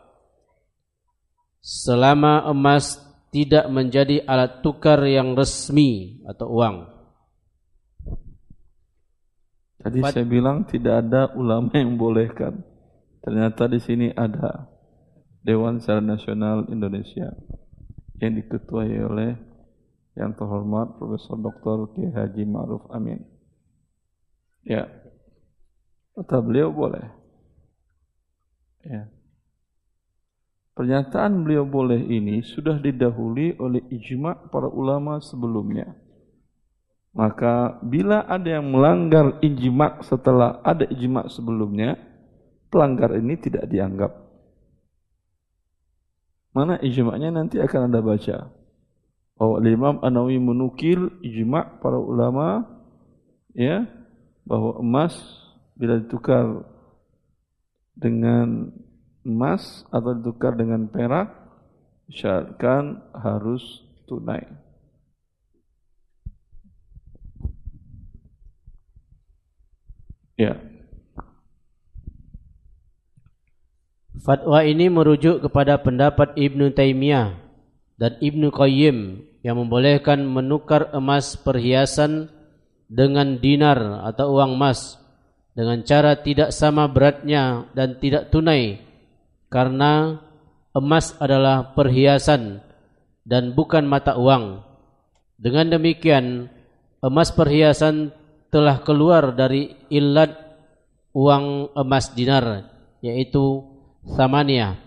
selama 1.67 2.47
emas 2.47 3.03
tidak 3.35 3.67
menjadi 3.67 4.23
alat 4.23 4.63
tukar 4.63 5.03
yang 5.03 5.35
resmi 5.35 6.23
atau 6.23 6.47
uang. 6.55 6.77
Tadi 9.83 9.99
saya 10.07 10.23
bilang 10.23 10.63
tidak 10.71 11.03
ada 11.03 11.35
ulama 11.35 11.75
yang 11.75 11.99
bolehkan. 11.99 12.63
Ternyata 13.19 13.67
di 13.67 13.83
sini 13.83 14.15
ada 14.15 14.71
Dewan 15.43 15.83
Syariah 15.83 16.15
Nasional 16.15 16.71
Indonesia 16.71 17.35
yang 18.23 18.33
diketuai 18.39 18.95
oleh 19.03 19.35
yang 20.15 20.33
terhormat 20.39 20.97
Profesor 20.97 21.35
Dr. 21.37 21.93
Ki 21.93 22.09
Haji 22.15 22.47
Ma'ruf 22.47 22.87
Amin. 22.95 23.27
Ya. 24.63 24.87
Kata 26.15 26.41
beliau 26.41 26.71
boleh. 26.71 27.05
Ya. 28.87 29.11
Pernyataan 30.77 31.41
beliau 31.41 31.65
boleh 31.65 31.97
ini 31.97 32.45
sudah 32.45 32.77
didahului 32.77 33.57
oleh 33.57 33.81
ijma 33.89 34.53
para 34.53 34.69
ulama 34.69 35.25
sebelumnya. 35.25 35.97
Maka 37.17 37.81
bila 37.81 38.29
ada 38.29 38.61
yang 38.61 38.69
melanggar 38.69 39.41
ijma 39.41 40.05
setelah 40.05 40.61
ada 40.61 40.85
ijma 40.85 41.33
sebelumnya, 41.33 41.97
pelanggar 42.69 43.17
ini 43.17 43.41
tidak 43.41 43.65
dianggap. 43.73 44.13
Mana 46.53 46.77
ijma'nya 46.77 47.33
nanti 47.33 47.57
akan 47.57 47.89
Anda 47.89 48.05
baca. 48.05 48.53
Bahwa 49.41 49.57
Imam 49.65 49.97
Anawi 50.05 50.37
menukil 50.37 51.09
ijma 51.25 51.81
para 51.81 51.97
ulama 51.97 52.69
ya 53.57 53.89
bahwa 54.45 54.77
emas 54.85 55.17
bila 55.73 56.05
ditukar 56.05 56.69
dengan 57.97 58.77
emas 59.27 59.83
atau 59.91 60.15
ditukar 60.15 60.55
dengan 60.55 60.87
perak 60.87 61.35
syaratkan 62.07 63.03
harus 63.11 63.83
tunai. 64.07 64.47
Ya. 70.39 70.61
Fatwa 74.23 74.61
ini 74.63 74.91
merujuk 74.93 75.43
kepada 75.43 75.81
pendapat 75.81 76.35
Ibnu 76.37 76.75
Taimiyah 76.75 77.37
dan 77.97 78.13
Ibnu 78.21 78.53
Qayyim 78.53 79.23
yang 79.41 79.57
membolehkan 79.57 80.27
menukar 80.27 80.93
emas 80.93 81.39
perhiasan 81.41 82.29
dengan 82.87 83.39
dinar 83.39 84.03
atau 84.07 84.37
uang 84.37 84.59
emas 84.59 84.99
dengan 85.57 85.81
cara 85.87 86.21
tidak 86.21 86.53
sama 86.53 86.85
beratnya 86.91 87.71
dan 87.73 87.97
tidak 87.97 88.29
tunai 88.29 88.86
karena 89.49 90.23
emas 90.77 91.17
adalah 91.19 91.73
perhiasan 91.73 92.61
dan 93.27 93.53
bukan 93.57 93.87
mata 93.87 94.15
uang. 94.19 94.63
Dengan 95.37 95.77
demikian, 95.77 96.49
emas 97.05 97.33
perhiasan 97.33 98.13
telah 98.49 98.81
keluar 98.81 99.37
dari 99.37 99.75
ilat 99.93 100.33
uang 101.13 101.77
emas 101.77 102.13
dinar 102.13 102.73
yaitu 103.05 103.65
samania 104.17 104.81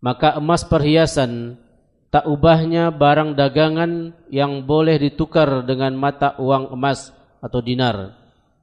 maka 0.00 0.40
emas 0.40 0.64
perhiasan 0.64 1.60
tak 2.08 2.26
ubahnya 2.26 2.90
barang 2.90 3.36
dagangan 3.36 4.16
yang 4.32 4.64
boleh 4.64 4.96
ditukar 4.98 5.62
dengan 5.62 5.94
mata 5.94 6.34
uang 6.40 6.72
emas 6.74 7.12
atau 7.38 7.60
dinar 7.60 8.16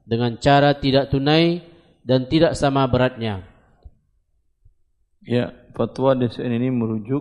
dengan 0.04 0.36
cara 0.42 0.76
tidak 0.76 1.14
tunai 1.14 1.62
dan 2.04 2.28
tidak 2.28 2.58
sama 2.58 2.84
beratnya. 2.90 3.46
Ya, 5.28 5.52
fatwa 5.76 6.16
DSN 6.16 6.56
ini 6.56 6.72
merujuk 6.72 7.20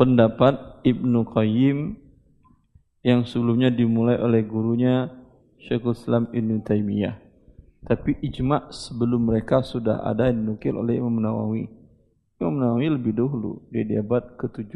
pendapat 0.00 0.80
Ibnu 0.88 1.28
Qayyim 1.28 2.00
yang 3.04 3.28
sebelumnya 3.28 3.68
dimulai 3.68 4.16
oleh 4.16 4.40
gurunya 4.40 5.12
Syekhul 5.60 5.92
Islam 5.92 6.32
Ibn 6.32 6.64
Taimiyah. 6.64 7.20
Tapi 7.84 8.16
ijma 8.24 8.72
sebelum 8.72 9.28
mereka 9.28 9.60
sudah 9.60 10.00
ada 10.00 10.32
yang 10.32 10.48
dinukil 10.48 10.80
oleh 10.80 10.96
Imam 10.96 11.20
Nawawi. 11.20 11.68
Imam 12.40 12.56
Nawawi 12.56 12.88
lebih 12.88 13.12
dahulu, 13.12 13.68
dia 13.68 13.84
di 13.84 14.00
abad 14.00 14.40
ke-7, 14.40 14.72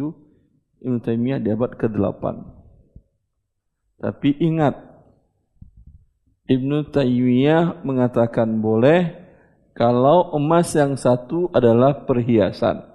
Ibn 0.85 1.00
Taimiyah 1.00 1.40
di 1.40 1.48
abad 1.48 1.80
ke-8. 1.80 2.24
Tapi 4.04 4.37
ingat, 4.44 4.76
Ibn 6.44 6.92
Taimiyah 6.92 7.80
mengatakan 7.88 8.61
boleh 8.61 9.23
kalau 9.74 10.30
emas 10.38 10.70
yang 10.78 10.94
satu 10.94 11.50
adalah 11.50 12.06
perhiasan. 12.06 12.87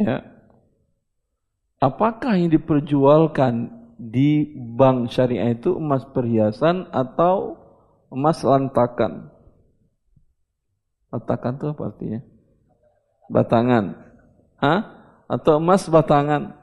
Ya. 0.00 0.24
Apakah 1.76 2.40
yang 2.40 2.48
diperjualkan 2.48 3.68
di 4.00 4.48
bank 4.56 5.12
syariah 5.12 5.52
itu 5.52 5.76
emas 5.76 6.08
perhiasan 6.08 6.88
atau 6.88 7.60
emas 8.08 8.40
lantakan? 8.40 9.28
Lantakan 11.12 11.52
itu 11.60 11.66
apa 11.68 11.82
artinya? 11.92 12.20
Batangan. 13.28 13.84
Hah? 14.56 14.80
Atau 15.28 15.60
emas 15.60 15.84
batangan? 15.84 16.56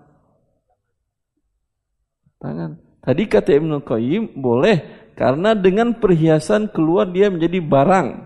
Tangan. 2.42 2.82
Tadi 3.02 3.24
kata 3.30 3.54
Ibnu 3.54 3.86
Qayyim 3.86 4.42
boleh 4.42 5.01
karena 5.22 5.54
dengan 5.54 5.94
perhiasan 5.94 6.74
keluar 6.74 7.06
dia 7.06 7.30
menjadi 7.30 7.62
barang. 7.62 8.26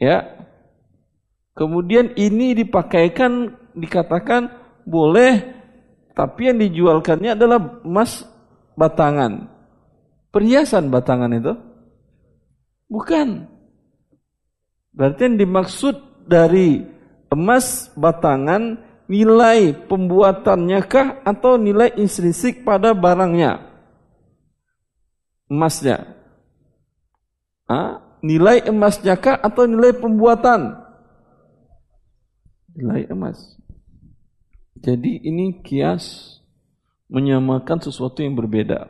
Ya. 0.00 0.48
Kemudian 1.52 2.16
ini 2.16 2.56
dipakaikan 2.56 3.52
dikatakan 3.76 4.48
boleh 4.88 5.44
tapi 6.16 6.48
yang 6.48 6.64
dijualkannya 6.64 7.36
adalah 7.36 7.60
emas 7.84 8.24
batangan. 8.72 9.52
Perhiasan 10.32 10.88
batangan 10.88 11.36
itu? 11.36 11.52
Bukan. 12.88 13.44
Berarti 14.96 15.28
yang 15.28 15.36
dimaksud 15.44 16.24
dari 16.24 16.88
emas 17.28 17.92
batangan 17.92 18.80
nilai 19.12 19.76
pembuatannya 19.92 20.80
kah 20.88 21.20
atau 21.20 21.60
nilai 21.60 21.92
intrinsik 22.00 22.64
pada 22.64 22.96
barangnya? 22.96 23.73
Emasnya. 25.50 26.16
Ha? 27.68 28.00
Nilai 28.24 28.64
emasnya 28.64 29.20
kah 29.20 29.36
atau 29.36 29.68
nilai 29.68 29.92
pembuatan? 29.96 30.80
Nilai 32.72 33.04
emas. 33.12 33.36
Jadi 34.80 35.20
ini 35.24 35.60
kias 35.64 36.36
menyamakan 37.08 37.84
sesuatu 37.84 38.24
yang 38.24 38.36
berbeda. 38.36 38.88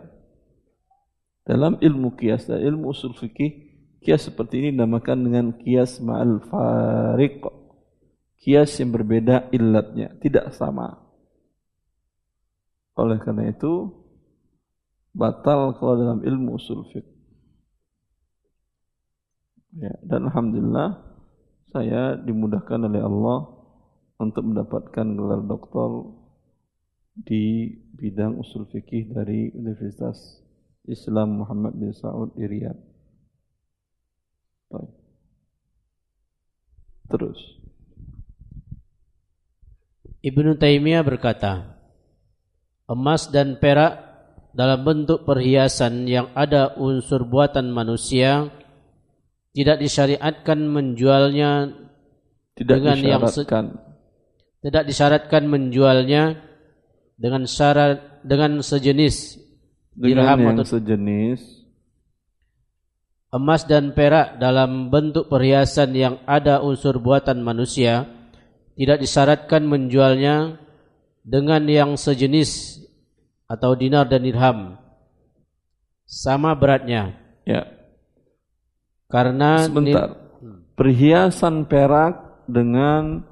Dalam 1.45 1.77
ilmu 1.77 2.17
kias 2.17 2.49
dan 2.49 2.63
ilmu 2.63 2.95
usul 2.95 3.13
fikih, 3.13 3.53
kias 4.01 4.33
seperti 4.33 4.65
ini 4.65 4.69
dinamakan 4.73 5.19
dengan 5.29 5.47
kias 5.61 6.01
ma'al 6.01 6.41
fariq. 6.49 7.45
Kias 8.41 8.77
yang 8.81 8.93
berbeda 8.93 9.53
ilatnya, 9.53 10.17
tidak 10.21 10.57
sama. 10.57 11.05
Oleh 12.97 13.21
karena 13.21 13.53
itu, 13.53 14.04
batal 15.15 15.79
kalau 15.79 15.95
dalam 15.97 16.21
ilmu 16.27 16.59
usul 16.59 16.85
fikih. 16.91 17.15
Ya, 19.75 19.95
dan 20.07 20.31
alhamdulillah 20.31 21.03
saya 21.75 22.15
dimudahkan 22.19 22.79
oleh 22.87 23.03
Allah 23.03 23.39
untuk 24.23 24.47
mendapatkan 24.47 25.07
gelar 25.19 25.43
doktor 25.43 26.15
di 27.15 27.75
bidang 27.95 28.39
usul 28.39 28.67
fikih 28.71 29.11
dari 29.11 29.51
Universitas 29.55 30.43
Islam 30.87 31.43
Muhammad 31.43 31.75
bin 31.75 31.91
Saud 31.95 32.35
di 32.39 32.47
Riyadh. 32.47 32.79
Terus. 37.11 37.39
Ibnu 40.25 40.57
Taimiyah 40.57 41.05
berkata, 41.05 41.79
emas 42.89 43.29
dan 43.29 43.61
perak 43.61 44.14
dalam 44.55 44.87
bentuk 44.87 45.27
perhiasan 45.27 46.07
yang 46.07 46.31
ada 46.39 46.79
unsur 46.79 47.27
buatan 47.27 47.75
manusia 47.75 48.55
tidak 49.51 49.83
disyariatkan 49.83 50.63
menjualnya 50.63 51.75
tidak 52.55 52.75
dengan 52.79 52.99
yang 53.03 53.23
tidak 54.63 54.83
disyaratkan 54.87 55.45
menjualnya 55.51 56.39
dengan 57.19 57.45
syarat 57.51 58.23
dengan 58.23 58.63
sejenis 58.63 59.43
dengan 59.95 60.23
dirham 60.23 60.39
yang 60.39 60.57
atau 60.59 60.67
sejenis. 60.79 61.41
emas 63.35 63.67
dan 63.67 63.91
perak 63.91 64.39
dalam 64.39 64.89
bentuk 64.89 65.27
perhiasan 65.27 65.91
yang 65.99 66.23
ada 66.31 66.63
unsur 66.63 67.03
buatan 67.03 67.43
manusia 67.43 68.07
tidak 68.79 69.03
disyaratkan 69.03 69.67
menjualnya 69.67 70.63
dengan 71.27 71.67
yang 71.67 71.99
sejenis 71.99 72.84
atau 73.45 73.77
dinar 73.77 74.09
dan 74.09 74.25
dirham 74.25 74.81
sama 76.05 76.53
beratnya 76.57 77.17
ya 77.45 77.69
karena 79.09 79.65
sebentar 79.69 80.25
perhiasan 80.75 81.67
perak 81.67 82.45
dengan 82.51 83.23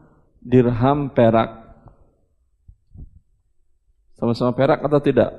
dirham 0.43 1.11
perak. 1.13 1.63
Sama-sama 4.19 4.55
perak 4.55 4.79
atau 4.83 5.01
tidak? 5.03 5.31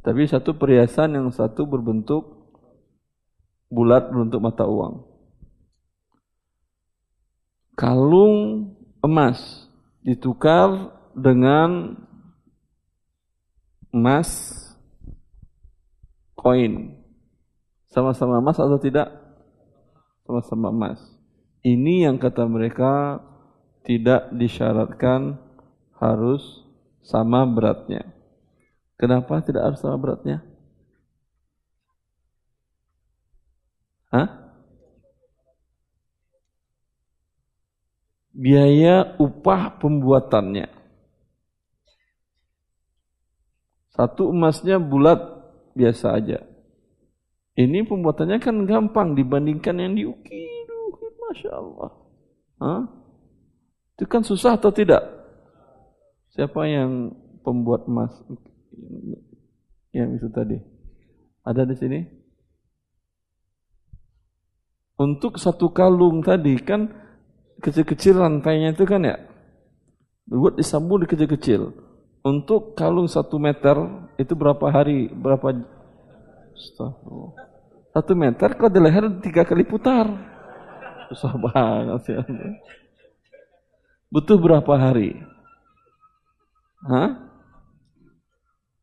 Tapi 0.00 0.24
satu 0.24 0.56
perhiasan 0.56 1.18
yang 1.18 1.28
satu 1.28 1.68
berbentuk 1.68 2.24
bulat 3.68 4.08
berbentuk 4.08 4.40
mata 4.40 4.64
uang. 4.64 5.04
Kalung 7.76 8.72
emas 9.04 9.68
ditukar 10.00 10.94
dengan 11.12 12.00
emas 13.96 14.52
koin. 16.36 17.00
Sama-sama 17.88 18.44
emas 18.44 18.60
atau 18.60 18.76
tidak? 18.76 19.08
Sama-sama 20.28 20.68
emas. 20.68 21.00
Ini 21.64 22.06
yang 22.06 22.20
kata 22.20 22.44
mereka 22.44 23.24
tidak 23.88 24.28
disyaratkan 24.36 25.40
harus 25.96 26.44
sama 27.00 27.48
beratnya. 27.48 28.04
Kenapa 29.00 29.40
tidak 29.40 29.72
harus 29.72 29.80
sama 29.80 29.96
beratnya? 29.96 30.44
Hah? 34.12 34.28
Biaya 38.36 39.16
upah 39.16 39.80
pembuatannya. 39.80 40.68
Satu 43.96 44.28
emasnya 44.28 44.76
bulat 44.76 45.18
biasa 45.72 46.20
aja. 46.20 46.44
Ini 47.56 47.88
pembuatannya 47.88 48.36
kan 48.36 48.68
gampang 48.68 49.16
dibandingkan 49.16 49.80
yang 49.80 49.96
diukir. 49.96 50.68
Masya 51.26 51.50
Allah. 51.52 51.90
Hah? 52.60 52.82
Itu 53.96 54.04
kan 54.04 54.22
susah 54.22 54.60
atau 54.60 54.68
tidak? 54.68 55.00
Siapa 56.36 56.68
yang 56.68 57.16
pembuat 57.40 57.88
emas? 57.88 58.12
Yang 59.96 60.20
itu 60.20 60.28
tadi. 60.32 60.58
Ada 61.48 61.64
di 61.64 61.74
sini? 61.80 62.00
Untuk 64.96 65.40
satu 65.40 65.72
kalung 65.72 66.24
tadi 66.24 66.56
kan 66.60 66.88
kecil-kecil 67.60 68.20
rantainya 68.20 68.76
itu 68.76 68.84
kan 68.84 69.04
ya. 69.04 69.16
Buat 70.28 70.60
disambung 70.60 71.04
di 71.04 71.08
kecil-kecil. 71.08 71.85
Untuk 72.26 72.74
kalung 72.74 73.06
satu 73.06 73.38
meter 73.38 73.78
itu 74.18 74.34
berapa 74.34 74.66
hari? 74.66 75.06
Berapa? 75.06 75.62
Satu 77.94 78.18
meter 78.18 78.50
kok 78.58 78.66
di 78.66 78.82
leher 78.82 79.06
tiga 79.22 79.46
kali 79.46 79.62
putar. 79.62 80.10
Susah 81.06 81.38
banget 81.38 82.02
sih. 82.02 82.18
Butuh 84.10 84.42
berapa 84.42 84.74
hari? 84.74 85.14
Hah? 86.82 87.14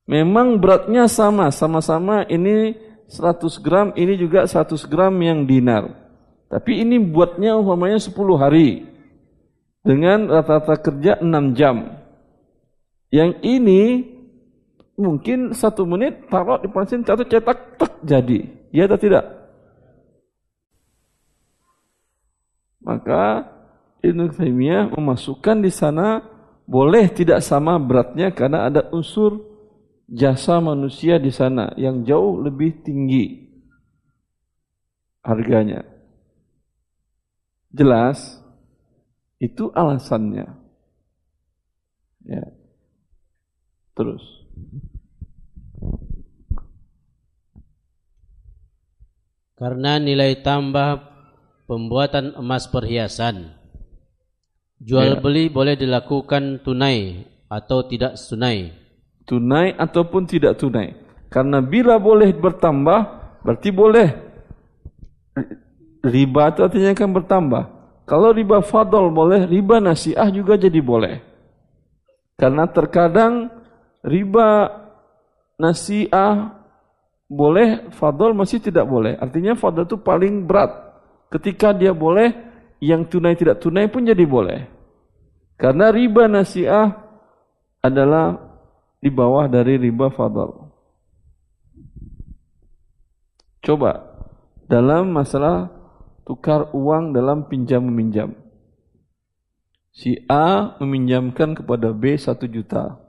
Memang 0.07 0.55
beratnya 0.63 1.11
sama, 1.11 1.51
sama-sama 1.51 2.23
ini 2.31 2.79
100 3.11 3.59
gram, 3.59 3.91
ini 3.99 4.15
juga 4.15 4.47
100 4.47 4.87
gram 4.87 5.11
yang 5.19 5.43
dinar. 5.43 5.91
Tapi 6.47 6.79
ini 6.79 6.95
buatnya 6.95 7.59
umpamanya 7.59 7.99
10 7.99 8.39
hari. 8.39 8.87
Dengan 9.83 10.31
rata-rata 10.31 10.79
kerja 10.79 11.19
6 11.19 11.59
jam. 11.59 12.02
Yang 13.13 13.31
ini 13.45 13.81
mungkin 14.97 15.53
satu 15.53 15.85
menit 15.85 16.25
taruh 16.33 16.57
di 16.57 16.65
mesin 16.65 17.05
satu 17.05 17.21
cetak 17.21 17.77
tek 17.77 17.93
jadi. 18.01 18.39
Iya 18.73 18.89
atau 18.89 18.97
tidak? 18.97 19.25
Maka 22.81 23.53
Ibnu 24.01 24.33
Taimiyah 24.33 24.89
memasukkan 24.97 25.61
di 25.61 25.69
sana 25.69 26.25
boleh 26.65 27.05
tidak 27.13 27.45
sama 27.45 27.77
beratnya 27.77 28.33
karena 28.33 28.65
ada 28.65 28.89
unsur 28.89 29.45
jasa 30.09 30.57
manusia 30.57 31.21
di 31.21 31.29
sana 31.29 31.69
yang 31.77 32.01
jauh 32.01 32.41
lebih 32.41 32.81
tinggi 32.81 33.45
harganya. 35.21 35.85
Jelas 37.69 38.41
itu 39.37 39.69
alasannya. 39.69 40.49
Ya. 42.25 42.62
Terus. 43.93 44.23
Karena 49.53 50.01
nilai 50.01 50.41
tambah 50.43 50.99
pembuatan 51.69 52.35
emas 52.35 52.67
perhiasan 52.67 53.63
Jual 54.83 55.15
ya. 55.15 55.19
beli 55.23 55.47
boleh 55.47 55.79
dilakukan 55.79 56.59
tunai 56.59 57.23
atau 57.47 57.87
tidak 57.87 58.19
tunai. 58.19 58.75
Tunai 59.23 59.71
ataupun 59.79 60.27
tidak 60.27 60.59
tunai. 60.59 60.91
Karena 61.31 61.63
bila 61.63 61.95
boleh 61.95 62.35
bertambah, 62.35 62.99
berarti 63.47 63.71
boleh. 63.71 64.11
Riba 66.03 66.51
itu 66.51 66.59
artinya 66.67 66.91
akan 66.91 67.11
bertambah. 67.15 67.63
Kalau 68.03 68.35
riba 68.35 68.59
fadol 68.59 69.07
boleh, 69.07 69.47
riba 69.47 69.79
nasiah 69.79 70.27
juga 70.27 70.59
jadi 70.59 70.83
boleh. 70.83 71.23
Karena 72.35 72.67
terkadang 72.67 73.62
riba 74.03 74.69
nasiah 75.57 76.59
boleh, 77.31 77.89
fadol 77.95 78.37
masih 78.37 78.61
tidak 78.61 78.85
boleh. 78.85 79.17
Artinya 79.17 79.57
fadol 79.57 79.89
itu 79.89 79.97
paling 79.97 80.45
berat. 80.45 80.69
Ketika 81.33 81.73
dia 81.73 81.95
boleh, 81.95 82.29
yang 82.83 83.07
tunai 83.09 83.33
tidak 83.33 83.63
tunai 83.63 83.89
pun 83.89 84.05
jadi 84.05 84.21
boleh. 84.27 84.69
Karena 85.57 85.89
riba 85.89 86.29
nasiah 86.29 86.93
adalah 87.79 88.37
di 88.99 89.09
bawah 89.09 89.47
dari 89.47 89.79
riba 89.79 90.11
fadal. 90.11 90.71
Coba 93.63 94.03
dalam 94.67 95.15
masalah 95.15 95.71
tukar 96.27 96.71
uang 96.75 97.15
dalam 97.15 97.47
pinjam 97.47 97.83
meminjam. 97.83 98.35
Si 99.93 100.19
A 100.27 100.75
meminjamkan 100.83 101.55
kepada 101.55 101.95
B 101.95 102.15
satu 102.19 102.49
juta. 102.49 103.02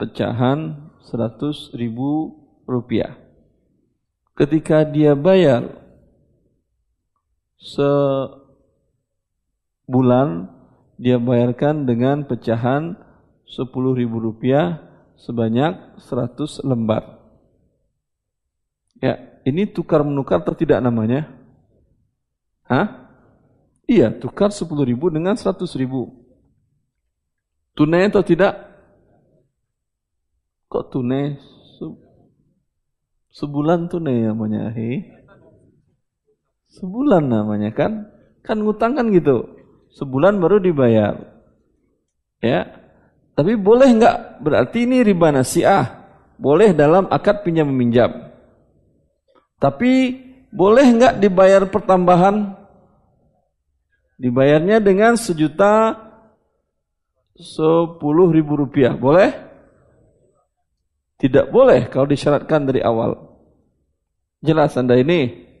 Pecahan 0.00 0.88
seratus 1.04 1.68
ribu 1.76 2.32
rupiah. 2.64 3.20
Ketika 4.32 4.80
dia 4.88 5.12
bayar 5.12 5.76
sebulan, 9.84 10.48
dia 10.96 11.20
bayarkan 11.20 11.84
dengan 11.84 12.24
pecahan 12.24 12.96
sepuluh 13.44 13.92
ribu 13.92 14.16
rupiah 14.16 14.80
sebanyak 15.20 16.00
seratus 16.00 16.64
lembar. 16.64 17.20
Ya, 19.04 19.20
ini 19.44 19.68
tukar 19.68 20.00
menukar 20.00 20.40
atau 20.40 20.56
tidak 20.56 20.80
namanya? 20.80 21.28
Hah? 22.64 23.10
Iya, 23.90 24.14
tukar 24.14 24.54
10 24.54 24.70
ribu 24.86 25.10
dengan 25.10 25.34
100 25.34 25.66
ribu. 25.74 26.14
Tunai 27.74 28.06
atau 28.06 28.22
tidak? 28.22 28.69
Kok 30.70 30.84
tunai? 30.94 31.34
Sebulan 33.34 33.90
tunai 33.90 34.30
namanya, 34.30 34.70
he? 34.70 35.02
Sebulan 36.70 37.26
namanya 37.26 37.74
kan? 37.74 38.06
Kan 38.46 38.62
ngutang 38.62 38.94
kan 38.94 39.10
gitu. 39.10 39.50
Sebulan 39.98 40.38
baru 40.38 40.62
dibayar. 40.62 41.18
Ya. 42.38 42.70
Tapi 43.34 43.58
boleh 43.58 43.90
enggak? 43.90 44.38
Berarti 44.38 44.86
ini 44.86 45.02
riba 45.02 45.34
nasiah. 45.34 46.06
Boleh 46.38 46.70
dalam 46.70 47.10
akad 47.10 47.42
pinjam 47.42 47.66
meminjam. 47.66 48.30
Tapi 49.58 50.22
boleh 50.54 50.86
enggak 50.86 51.18
dibayar 51.18 51.66
pertambahan 51.66 52.60
Dibayarnya 54.20 54.84
dengan 54.84 55.16
sejuta 55.16 55.96
sepuluh 57.40 58.28
ribu 58.28 58.52
rupiah. 58.52 58.92
Boleh? 58.92 59.32
Tidak 61.20 61.52
boleh 61.52 61.92
kalau 61.92 62.08
disyaratkan 62.08 62.64
dari 62.64 62.80
awal. 62.80 63.12
Jelas 64.40 64.72
anda 64.80 64.96
ini. 64.96 65.52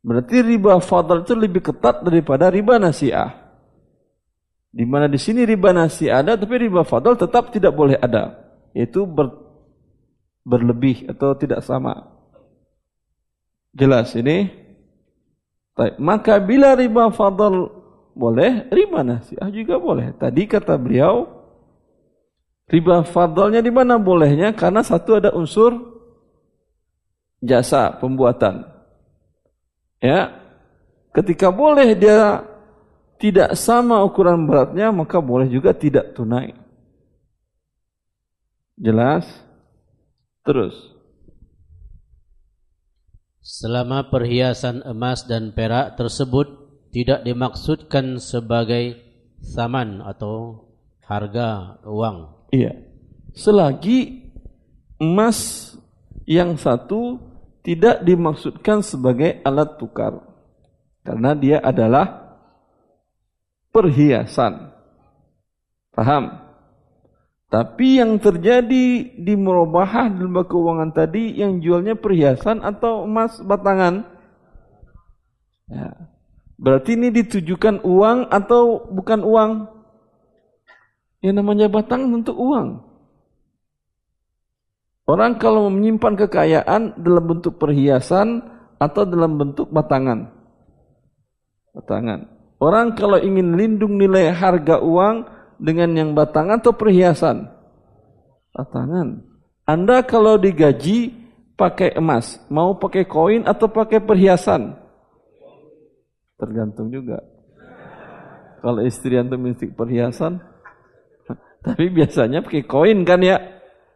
Berarti 0.00 0.40
riba 0.40 0.80
fadl 0.80 1.20
itu 1.20 1.36
lebih 1.36 1.60
ketat 1.60 2.00
daripada 2.00 2.48
riba 2.48 2.80
nasiah. 2.80 3.44
Di 4.72 4.84
mana 4.88 5.04
di 5.04 5.20
sini 5.20 5.44
riba 5.44 5.72
nasiah 5.76 6.24
ada, 6.24 6.36
tapi 6.36 6.64
riba 6.64 6.80
fadl 6.80 7.12
tetap 7.12 7.52
tidak 7.52 7.76
boleh 7.76 8.00
ada. 8.00 8.40
Yaitu 8.72 9.04
ber, 9.04 9.32
berlebih 10.48 11.12
atau 11.12 11.36
tidak 11.36 11.60
sama. 11.60 12.08
Jelas 13.76 14.16
ini? 14.16 14.48
Baik, 15.76 16.00
maka 16.00 16.40
bila 16.40 16.72
riba 16.72 17.12
fadl 17.12 17.68
boleh, 18.16 18.64
riba 18.72 19.04
nasiah 19.04 19.48
juga 19.52 19.76
boleh. 19.76 20.16
Tadi 20.16 20.48
kata 20.48 20.80
beliau, 20.80 21.43
riba 22.68 23.04
fadlnya 23.04 23.60
di 23.60 23.72
mana 23.72 24.00
bolehnya? 24.00 24.52
Karena 24.56 24.80
satu 24.80 25.18
ada 25.20 25.30
unsur 25.32 25.76
jasa 27.44 27.92
pembuatan. 28.00 28.64
Ya, 30.00 30.36
ketika 31.16 31.48
boleh 31.48 31.96
dia 31.96 32.44
tidak 33.20 33.56
sama 33.56 34.04
ukuran 34.04 34.44
beratnya, 34.44 34.92
maka 34.92 35.16
boleh 35.20 35.48
juga 35.48 35.72
tidak 35.72 36.12
tunai. 36.12 36.52
Jelas? 38.76 39.24
Terus. 40.44 40.74
Selama 43.44 44.08
perhiasan 44.08 44.84
emas 44.84 45.24
dan 45.28 45.52
perak 45.52 46.00
tersebut 46.00 46.48
tidak 46.92 47.24
dimaksudkan 47.24 48.16
sebagai 48.16 49.00
saman 49.40 50.00
atau 50.00 50.68
harga 51.04 51.80
uang. 51.84 52.43
Iya. 52.54 52.72
Selagi 53.34 54.30
emas 55.02 55.74
yang 56.22 56.54
satu 56.54 57.18
tidak 57.66 58.06
dimaksudkan 58.06 58.78
sebagai 58.86 59.42
alat 59.42 59.74
tukar. 59.74 60.22
Karena 61.02 61.34
dia 61.34 61.58
adalah 61.58 62.38
perhiasan. 63.74 64.70
Paham? 65.90 66.46
Tapi 67.50 68.02
yang 68.02 68.18
terjadi 68.18 69.14
di 69.14 69.34
merubahah 69.34 70.10
di 70.10 70.26
lembaga 70.26 70.54
keuangan 70.54 70.90
tadi 70.90 71.38
yang 71.38 71.58
jualnya 71.62 71.94
perhiasan 71.98 72.62
atau 72.62 73.06
emas 73.06 73.38
batangan. 73.42 74.06
Ya. 75.70 75.90
Berarti 76.54 76.94
ini 76.94 77.10
ditujukan 77.10 77.82
uang 77.82 78.30
atau 78.30 78.86
bukan 78.90 79.26
uang? 79.26 79.73
Yang 81.24 81.40
namanya 81.40 81.72
batangan 81.72 82.20
untuk 82.20 82.36
uang. 82.36 82.84
Orang 85.08 85.40
kalau 85.40 85.72
menyimpan 85.72 86.20
kekayaan 86.20 87.00
dalam 87.00 87.24
bentuk 87.24 87.56
perhiasan 87.56 88.44
atau 88.76 89.08
dalam 89.08 89.40
bentuk 89.40 89.72
batangan. 89.72 90.28
Batangan. 91.72 92.28
Orang 92.60 92.92
kalau 92.92 93.16
ingin 93.16 93.56
lindung 93.56 93.96
nilai 93.96 94.36
harga 94.36 94.84
uang 94.84 95.24
dengan 95.56 95.96
yang 95.96 96.10
batangan 96.12 96.60
atau 96.60 96.76
perhiasan? 96.76 97.48
Batangan. 98.52 99.24
Anda 99.64 100.04
kalau 100.04 100.36
digaji 100.36 101.08
pakai 101.56 101.96
emas, 101.96 102.36
mau 102.52 102.76
pakai 102.76 103.08
koin 103.08 103.48
atau 103.48 103.68
pakai 103.68 104.04
perhiasan? 104.04 104.76
Tergantung 106.36 106.92
juga. 106.92 107.24
Kalau 108.60 108.80
istri 108.84 109.16
antum 109.20 109.40
mistik 109.40 109.76
perhiasan, 109.76 110.40
tapi 111.64 111.88
biasanya 111.88 112.44
pakai 112.44 112.68
koin 112.68 113.08
kan 113.08 113.24
ya? 113.24 113.40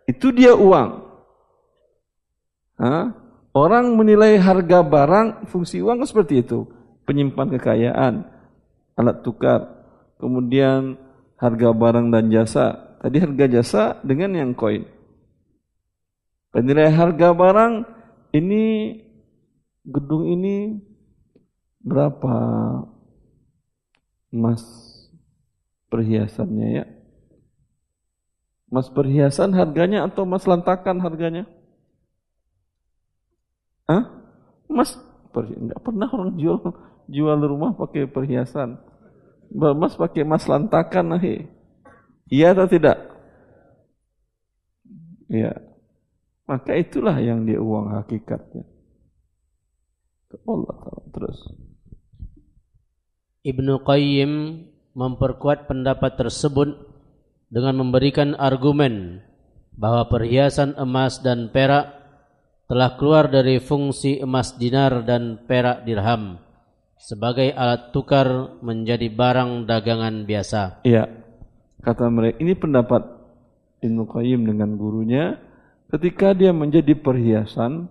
Itu 0.08 0.32
dia 0.32 0.56
uang. 0.56 1.04
Hah? 2.80 3.12
Orang 3.52 4.00
menilai 4.00 4.40
harga 4.40 4.80
barang, 4.80 5.52
fungsi 5.52 5.84
uang 5.84 6.00
seperti 6.08 6.40
itu. 6.40 6.64
Penyimpan 7.04 7.52
kekayaan, 7.60 8.24
alat 8.96 9.20
tukar, 9.20 9.84
kemudian 10.16 10.96
harga 11.36 11.68
barang 11.76 12.08
dan 12.08 12.32
jasa. 12.32 12.96
Tadi 13.04 13.16
harga 13.20 13.46
jasa 13.60 13.84
dengan 14.00 14.32
yang 14.32 14.50
koin. 14.56 14.88
Penilai 16.48 16.88
harga 16.88 17.36
barang 17.36 17.84
ini 18.32 18.96
gedung 19.84 20.24
ini 20.24 20.80
berapa 21.84 22.36
emas 24.32 24.64
perhiasannya 25.92 26.68
ya? 26.72 26.84
Emas 28.68 28.92
perhiasan 28.92 29.56
harganya 29.56 30.04
atau 30.04 30.28
emas 30.28 30.44
lantakan 30.44 31.00
harganya? 31.00 31.48
Hah? 33.88 34.04
Emas. 34.68 35.00
Enggak 35.38 35.80
pernah 35.86 36.08
orang 36.10 36.34
jual 36.36 36.58
jual 37.08 37.38
rumah 37.40 37.72
pakai 37.78 38.04
perhiasan. 38.10 38.76
Mas 39.54 39.96
pakai 39.96 40.28
emas 40.28 40.44
lantakan 40.44 41.16
ahi. 41.16 41.48
Iya 42.28 42.52
atau 42.52 42.68
tidak? 42.68 43.00
Iya. 45.32 45.56
Maka 46.44 46.76
itulah 46.76 47.16
yang 47.20 47.48
dia 47.48 47.60
uang 47.60 47.92
hakikatnya. 47.96 48.64
Allah 50.44 50.76
terus. 51.12 51.40
Ibnu 53.44 53.80
Qayyim 53.84 54.32
memperkuat 54.92 55.68
pendapat 55.68 56.20
tersebut 56.20 56.87
dengan 57.48 57.80
memberikan 57.80 58.36
argumen 58.36 59.24
bahwa 59.72 60.08
perhiasan 60.08 60.76
emas 60.76 61.20
dan 61.24 61.48
perak 61.48 61.96
telah 62.68 63.00
keluar 63.00 63.32
dari 63.32 63.56
fungsi 63.62 64.20
emas 64.20 64.56
dinar 64.60 65.00
dan 65.08 65.40
perak 65.48 65.88
dirham 65.88 66.36
sebagai 66.98 67.54
alat 67.54 67.94
tukar 67.94 68.58
menjadi 68.60 69.08
barang 69.08 69.64
dagangan 69.64 70.26
biasa. 70.26 70.82
Iya. 70.84 71.08
Kata 71.78 72.10
mereka, 72.10 72.42
ini 72.42 72.58
pendapat 72.58 73.06
Ibnu 73.80 74.02
Qayyim 74.10 74.50
dengan 74.50 74.74
gurunya 74.74 75.38
ketika 75.94 76.34
dia 76.34 76.50
menjadi 76.50 76.98
perhiasan 76.98 77.86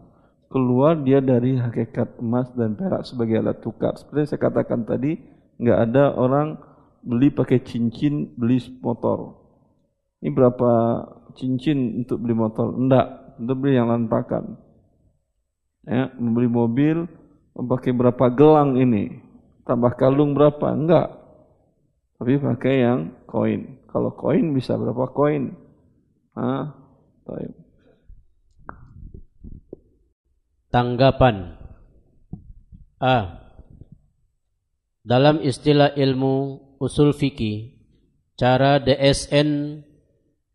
keluar 0.51 0.99
dia 0.99 1.23
dari 1.23 1.55
hakikat 1.55 2.19
emas 2.19 2.51
dan 2.53 2.75
perak 2.75 3.07
sebagai 3.07 3.39
alat 3.39 3.63
tukar. 3.63 3.95
Seperti 3.95 4.35
saya 4.35 4.43
katakan 4.43 4.83
tadi, 4.83 5.15
nggak 5.57 5.79
ada 5.87 6.11
orang 6.13 6.59
beli 6.99 7.31
pakai 7.31 7.63
cincin 7.63 8.35
beli 8.35 8.59
motor. 8.83 9.46
Ini 10.17 10.33
berapa 10.33 10.71
cincin 11.37 12.03
untuk 12.05 12.25
beli 12.25 12.33
motor? 12.33 12.73
Enggak, 12.73 13.37
untuk 13.37 13.57
beli 13.61 13.77
yang 13.77 13.93
lantakan. 13.93 14.57
Ya, 15.87 16.11
membeli 16.17 16.49
mobil 16.49 17.07
pakai 17.53 17.95
berapa 17.95 18.25
gelang 18.33 18.77
ini, 18.77 19.17
tambah 19.65 19.93
kalung 19.97 20.37
berapa? 20.37 20.73
Enggak. 20.73 21.07
Tapi 22.17 22.33
pakai 22.41 22.73
yang 22.81 22.99
koin. 23.29 23.77
Kalau 23.89 24.13
koin 24.17 24.53
bisa 24.57 24.73
berapa 24.73 25.05
koin? 25.13 25.53
Ah. 26.33 26.73
Tanggapan 30.73 31.57
A. 32.97 33.45
Dalam 35.07 35.39
istilah 35.39 35.95
ilmu 35.95 36.59
usul 36.83 37.15
fikih, 37.15 37.77
cara 38.35 38.81
DSN 38.81 39.81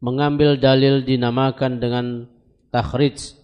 mengambil 0.02 0.58
dalil 0.58 1.06
dinamakan 1.06 1.78
dengan 1.78 2.26
takhrij, 2.74 3.38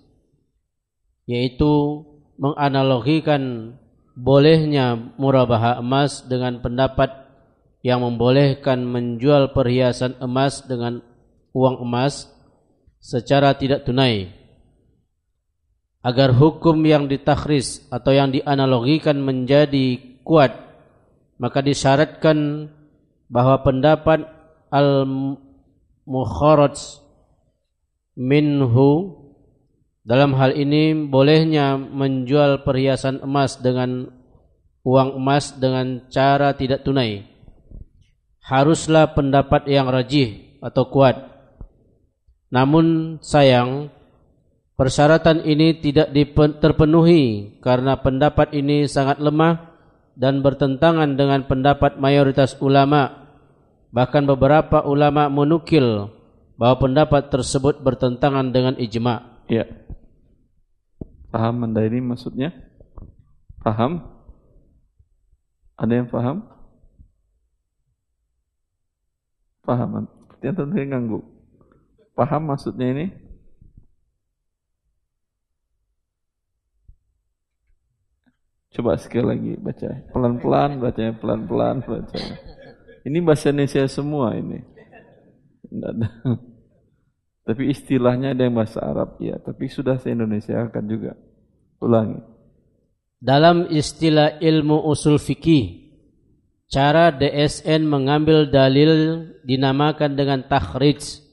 yaitu 1.30 2.02
menganalogikan 2.34 3.74
bolehnya 4.18 5.14
murabahah 5.14 5.78
emas 5.78 6.26
dengan 6.26 6.58
pendapat 6.58 7.14
yang 7.86 8.02
membolehkan 8.02 8.82
menjual 8.82 9.54
perhiasan 9.54 10.18
emas 10.18 10.66
dengan 10.66 10.98
uang 11.54 11.86
emas 11.86 12.26
secara 12.98 13.54
tidak 13.54 13.86
tunai. 13.86 14.34
Agar 16.02 16.34
hukum 16.34 16.82
yang 16.82 17.06
ditakhris 17.06 17.86
atau 17.90 18.10
yang 18.10 18.34
dianalogikan 18.34 19.18
menjadi 19.18 19.98
kuat 20.26 20.68
maka 21.38 21.62
disyaratkan 21.62 22.68
bahwa 23.30 23.62
pendapat 23.62 24.26
al 24.74 25.06
mukharaj 26.08 27.04
minhu. 28.16 29.20
Dalam 30.08 30.32
hal 30.40 30.56
ini 30.56 30.96
bolehnya 30.96 31.76
menjual 31.76 32.64
perhiasan 32.64 33.20
emas 33.20 33.60
dengan 33.60 34.08
uang 34.80 35.20
emas 35.20 35.52
dengan 35.60 36.08
cara 36.08 36.56
tidak 36.56 36.80
tunai. 36.80 37.28
Haruslah 38.40 39.12
pendapat 39.12 39.68
yang 39.68 39.92
rajih 39.92 40.56
atau 40.64 40.88
kuat. 40.88 41.28
Namun 42.48 43.20
sayang 43.20 43.92
Persyaratan 44.78 45.42
ini 45.42 45.82
tidak 45.82 46.14
terpenuhi 46.62 47.58
karena 47.58 47.98
pendapat 47.98 48.54
ini 48.54 48.86
sangat 48.86 49.18
lemah 49.18 49.74
dan 50.14 50.38
bertentangan 50.38 51.18
dengan 51.18 51.50
pendapat 51.50 51.98
mayoritas 51.98 52.54
ulama. 52.62 53.27
Bahkan 53.88 54.28
beberapa 54.28 54.84
ulama 54.84 55.32
menukil 55.32 56.12
bahwa 56.60 56.76
pendapat 56.88 57.32
tersebut 57.32 57.80
bertentangan 57.80 58.52
dengan 58.52 58.76
ijma. 58.76 59.40
Ya. 59.48 59.64
Paham 61.32 61.64
Anda 61.64 61.84
ini 61.88 62.04
maksudnya? 62.04 62.52
Paham? 63.64 64.04
Ada 65.78 65.92
yang 66.04 66.08
paham? 66.10 66.44
Paham? 69.62 70.08
Yang 70.42 70.88
ganggu. 70.88 71.20
Paham 72.18 72.42
maksudnya 72.50 72.88
ini? 72.92 73.06
Coba 78.74 78.94
sekali 78.94 79.24
lagi 79.26 79.52
baca. 79.58 79.90
Pelan-pelan 80.14 80.70
bacanya, 80.78 81.12
pelan-pelan 81.18 81.76
bacanya. 81.82 82.36
Ini 83.08 83.24
bahasa 83.24 83.48
Indonesia 83.48 83.88
semua 83.88 84.36
ini. 84.36 84.60
Ada. 85.72 86.08
Tapi 87.48 87.72
istilahnya 87.72 88.36
ada 88.36 88.44
yang 88.44 88.60
bahasa 88.60 88.84
Arab 88.84 89.16
ya, 89.24 89.40
tapi 89.40 89.72
sudah 89.72 89.96
se 89.96 90.12
Indonesia 90.12 90.68
akan 90.68 90.84
juga. 90.84 91.16
Ulangi. 91.80 92.20
Dalam 93.16 93.72
istilah 93.72 94.36
ilmu 94.36 94.84
usul 94.84 95.16
fikih, 95.16 95.88
cara 96.68 97.08
DSN 97.08 97.88
mengambil 97.88 98.52
dalil 98.52 99.24
dinamakan 99.48 100.12
dengan 100.12 100.44
takhrij, 100.44 101.24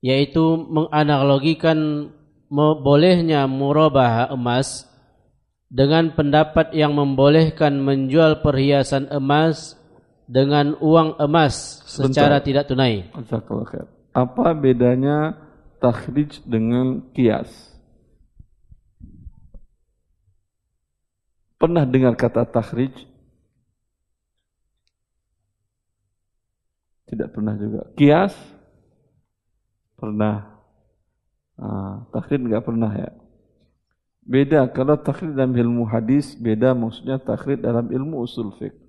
yaitu 0.00 0.56
menganalogikan 0.64 2.08
bolehnya 2.80 3.44
murabah 3.44 4.32
emas 4.32 4.88
dengan 5.68 6.16
pendapat 6.16 6.72
yang 6.72 6.96
membolehkan 6.96 7.76
menjual 7.84 8.40
perhiasan 8.40 9.12
emas 9.12 9.76
dengan 10.24 10.76
uang 10.80 11.20
emas 11.20 11.84
secara 11.84 12.40
Bentar. 12.40 12.46
tidak 12.46 12.64
tunai. 12.68 12.94
Apa 14.14 14.54
bedanya 14.56 15.36
takhrij 15.82 16.40
dengan 16.48 17.04
kias? 17.12 17.50
Pernah 21.60 21.84
dengar 21.88 22.16
kata 22.16 22.44
takhrij? 22.48 22.92
Tidak 27.08 27.28
pernah 27.30 27.54
juga. 27.56 27.88
Kias? 27.96 28.34
Pernah. 29.96 30.60
Ah, 31.54 32.04
takhrij 32.10 32.42
enggak 32.42 32.66
pernah 32.66 32.90
ya. 32.90 33.12
Beda 34.24 34.64
kalau 34.72 34.96
takhrid 34.96 35.36
dalam 35.36 35.52
ilmu 35.52 35.84
hadis, 35.84 36.32
beda 36.40 36.72
maksudnya 36.72 37.20
takhrid 37.20 37.60
dalam 37.60 37.92
ilmu 37.92 38.24
usul 38.24 38.56
fiqh. 38.56 38.83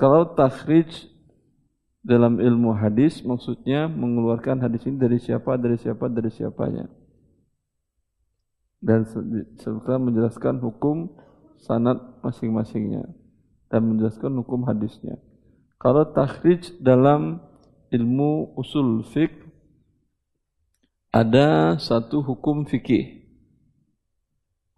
Kalau 0.00 0.32
takhrij 0.32 1.12
dalam 2.00 2.40
ilmu 2.40 2.72
hadis 2.72 3.20
maksudnya 3.20 3.84
mengeluarkan 3.84 4.56
hadis 4.64 4.88
ini 4.88 4.96
dari 4.96 5.20
siapa, 5.20 5.60
dari 5.60 5.76
siapa, 5.76 6.08
dari 6.08 6.32
siapanya. 6.32 6.88
Dan 8.80 9.04
serta 9.60 10.00
menjelaskan 10.00 10.56
hukum 10.64 11.12
sanad 11.60 12.00
masing-masingnya 12.24 13.12
dan 13.68 13.84
menjelaskan 13.92 14.40
hukum 14.40 14.64
hadisnya. 14.64 15.20
Kalau 15.76 16.08
takhrij 16.08 16.80
dalam 16.80 17.44
ilmu 17.92 18.56
usul 18.56 19.04
fiqh 19.04 19.36
ada 21.12 21.76
satu 21.76 22.24
hukum 22.24 22.64
fikih 22.64 23.20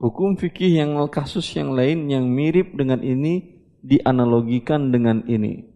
Hukum 0.03 0.35
fikih 0.35 0.83
yang 0.83 0.99
kasus 1.15 1.47
yang 1.55 1.79
lain 1.79 2.11
yang 2.11 2.27
mirip 2.27 2.75
dengan 2.75 3.07
ini 3.07 3.52
dianalogikan 3.83 4.95
dengan 4.95 5.27
ini. 5.27 5.67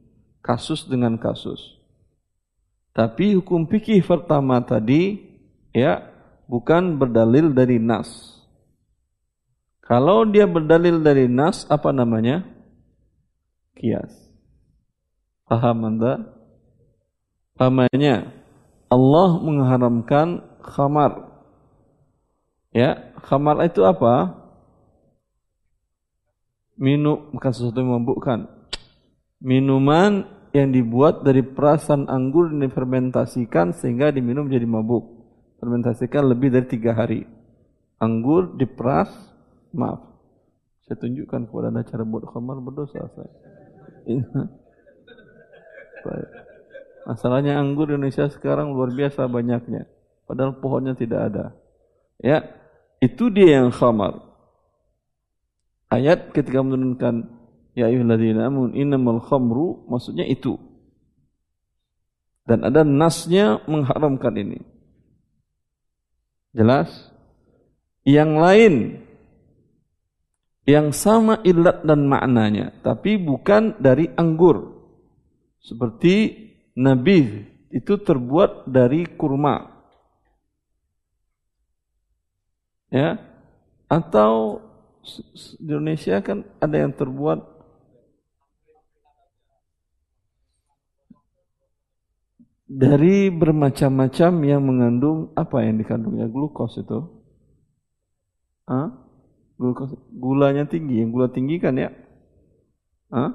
Kasus 0.40 0.86
dengan 0.86 1.18
kasus. 1.18 1.76
Tapi 2.94 3.36
hukum 3.36 3.68
fikih 3.68 4.00
pertama 4.00 4.62
tadi 4.62 5.20
ya 5.74 6.00
bukan 6.48 6.96
berdalil 6.96 7.52
dari 7.52 7.76
nas. 7.76 8.08
Kalau 9.84 10.24
dia 10.24 10.48
berdalil 10.48 11.02
dari 11.02 11.28
nas 11.28 11.66
apa 11.68 11.92
namanya? 11.92 12.46
Kias. 13.76 14.14
Paham 15.44 15.84
Anda? 15.84 16.24
Pahamnya 17.58 18.32
Allah 18.90 19.30
mengharamkan 19.42 20.42
khamar 20.62 21.26
Ya, 22.76 23.08
khamar 23.24 23.56
itu 23.64 23.80
apa? 23.88 24.36
Minum 26.76 27.32
bukan 27.32 27.50
sesuatu 27.52 27.80
yang 27.80 27.96
memabukkan. 27.96 28.38
Minuman 29.40 30.28
yang 30.52 30.72
dibuat 30.72 31.24
dari 31.24 31.44
perasan 31.44 32.08
anggur 32.08 32.48
dan 32.52 32.64
difermentasikan 32.64 33.76
sehingga 33.76 34.12
diminum 34.12 34.48
jadi 34.48 34.64
mabuk. 34.64 35.04
Fermentasikan 35.60 36.28
lebih 36.28 36.52
dari 36.52 36.66
tiga 36.68 36.92
hari. 36.92 37.24
Anggur 37.96 38.56
diperas, 38.60 39.08
maaf. 39.72 40.04
Saya 40.84 41.00
tunjukkan 41.00 41.48
kepada 41.48 41.72
anda 41.72 41.82
cara 41.82 42.04
buat 42.04 42.28
khamar 42.28 42.60
berdosa 42.60 43.08
saya. 43.12 43.32
Masalahnya 47.06 47.58
anggur 47.58 47.90
di 47.90 47.98
Indonesia 47.98 48.28
sekarang 48.30 48.70
luar 48.76 48.94
biasa 48.94 49.26
banyaknya. 49.26 49.88
Padahal 50.26 50.58
pohonnya 50.58 50.94
tidak 50.94 51.32
ada. 51.32 51.44
Ya, 52.22 52.42
itu 52.98 53.30
dia 53.30 53.62
yang 53.62 53.70
khamar. 53.70 54.35
Ayat 55.86 56.34
ketika 56.34 56.62
menurunkan 56.62 57.30
ya 57.78 57.86
ayyuhalladzina 57.86 58.50
amanu 58.50 58.74
innamal 58.74 59.22
khamru 59.22 59.86
maksudnya 59.86 60.26
itu. 60.26 60.58
Dan 62.46 62.62
ada 62.62 62.86
nasnya 62.86 63.62
mengharamkan 63.66 64.34
ini. 64.38 64.62
Jelas? 66.54 66.90
Yang 68.06 68.32
lain 68.38 68.74
yang 70.66 70.90
sama 70.94 71.42
ilat 71.46 71.82
dan 71.86 72.06
maknanya, 72.06 72.74
tapi 72.82 73.18
bukan 73.18 73.78
dari 73.78 74.10
anggur. 74.14 74.78
Seperti 75.62 76.34
nabi 76.78 77.46
itu 77.70 77.98
terbuat 77.98 78.66
dari 78.70 79.06
kurma. 79.06 79.76
ya 82.90 83.18
atau 83.86 84.62
di 85.06 85.62
Indonesia 85.62 86.18
kan 86.20 86.42
ada 86.58 86.76
yang 86.82 86.92
terbuat 86.92 87.38
dari 92.66 93.30
bermacam-macam 93.30 94.32
yang 94.42 94.62
mengandung 94.66 95.30
apa 95.38 95.62
yang 95.62 95.78
dikandungnya 95.78 96.26
glukos 96.26 96.74
itu 96.82 97.06
Hah? 98.66 98.90
glukos 99.54 99.94
gulanya 100.10 100.66
tinggi 100.66 100.98
yang 100.98 101.14
gula 101.14 101.30
tinggi 101.30 101.62
kan 101.62 101.78
ya 101.78 101.94
Hah? 103.14 103.30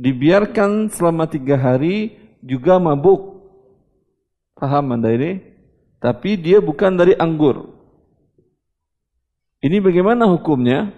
dibiarkan 0.00 0.88
selama 0.88 1.28
tiga 1.28 1.60
hari 1.60 2.16
juga 2.40 2.80
mabuk 2.80 3.44
paham 4.56 4.96
anda 4.96 5.12
ini 5.12 5.50
tapi 6.00 6.40
dia 6.40 6.58
bukan 6.64 6.96
dari 6.96 7.12
anggur. 7.20 7.68
Ini 9.60 9.76
bagaimana 9.84 10.24
hukumnya? 10.24 10.88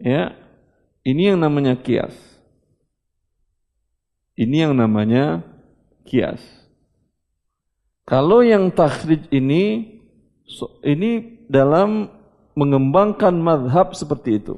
Ya, 0.00 0.34
Ini 1.02 1.34
yang 1.34 1.38
namanya 1.42 1.76
kias. 1.76 2.14
Ini 4.38 4.66
yang 4.70 4.74
namanya 4.78 5.44
kias. 6.08 6.40
Kalau 8.06 8.42
yang 8.42 8.70
takhrij 8.70 9.30
ini 9.30 9.98
ini 10.82 11.10
dalam 11.50 12.10
mengembangkan 12.54 13.34
madhab 13.34 13.94
seperti 13.98 14.38
itu. 14.38 14.56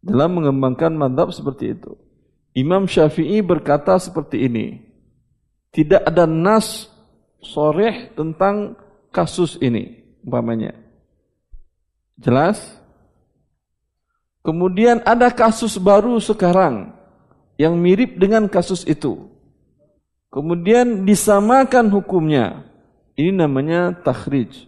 Dalam 0.00 0.40
mengembangkan 0.40 0.96
madhab 0.96 1.28
seperti 1.30 1.76
itu. 1.76 1.92
Imam 2.56 2.88
Syafi'i 2.88 3.44
berkata 3.44 4.00
seperti 4.00 4.48
ini. 4.48 4.66
Tidak 5.70 6.02
ada 6.02 6.24
nas 6.26 6.88
soreh 7.44 8.10
tentang 8.16 8.74
kasus 9.14 9.60
ini. 9.60 9.99
Umpamanya. 10.24 10.76
Jelas? 12.20 12.60
Kemudian 14.40 15.04
ada 15.04 15.28
kasus 15.28 15.76
baru 15.76 16.16
sekarang 16.20 16.96
yang 17.60 17.76
mirip 17.76 18.16
dengan 18.16 18.48
kasus 18.48 18.88
itu. 18.88 19.28
Kemudian 20.32 21.04
disamakan 21.04 21.92
hukumnya. 21.92 22.64
Ini 23.20 23.36
namanya 23.36 23.92
takhrij. 24.00 24.64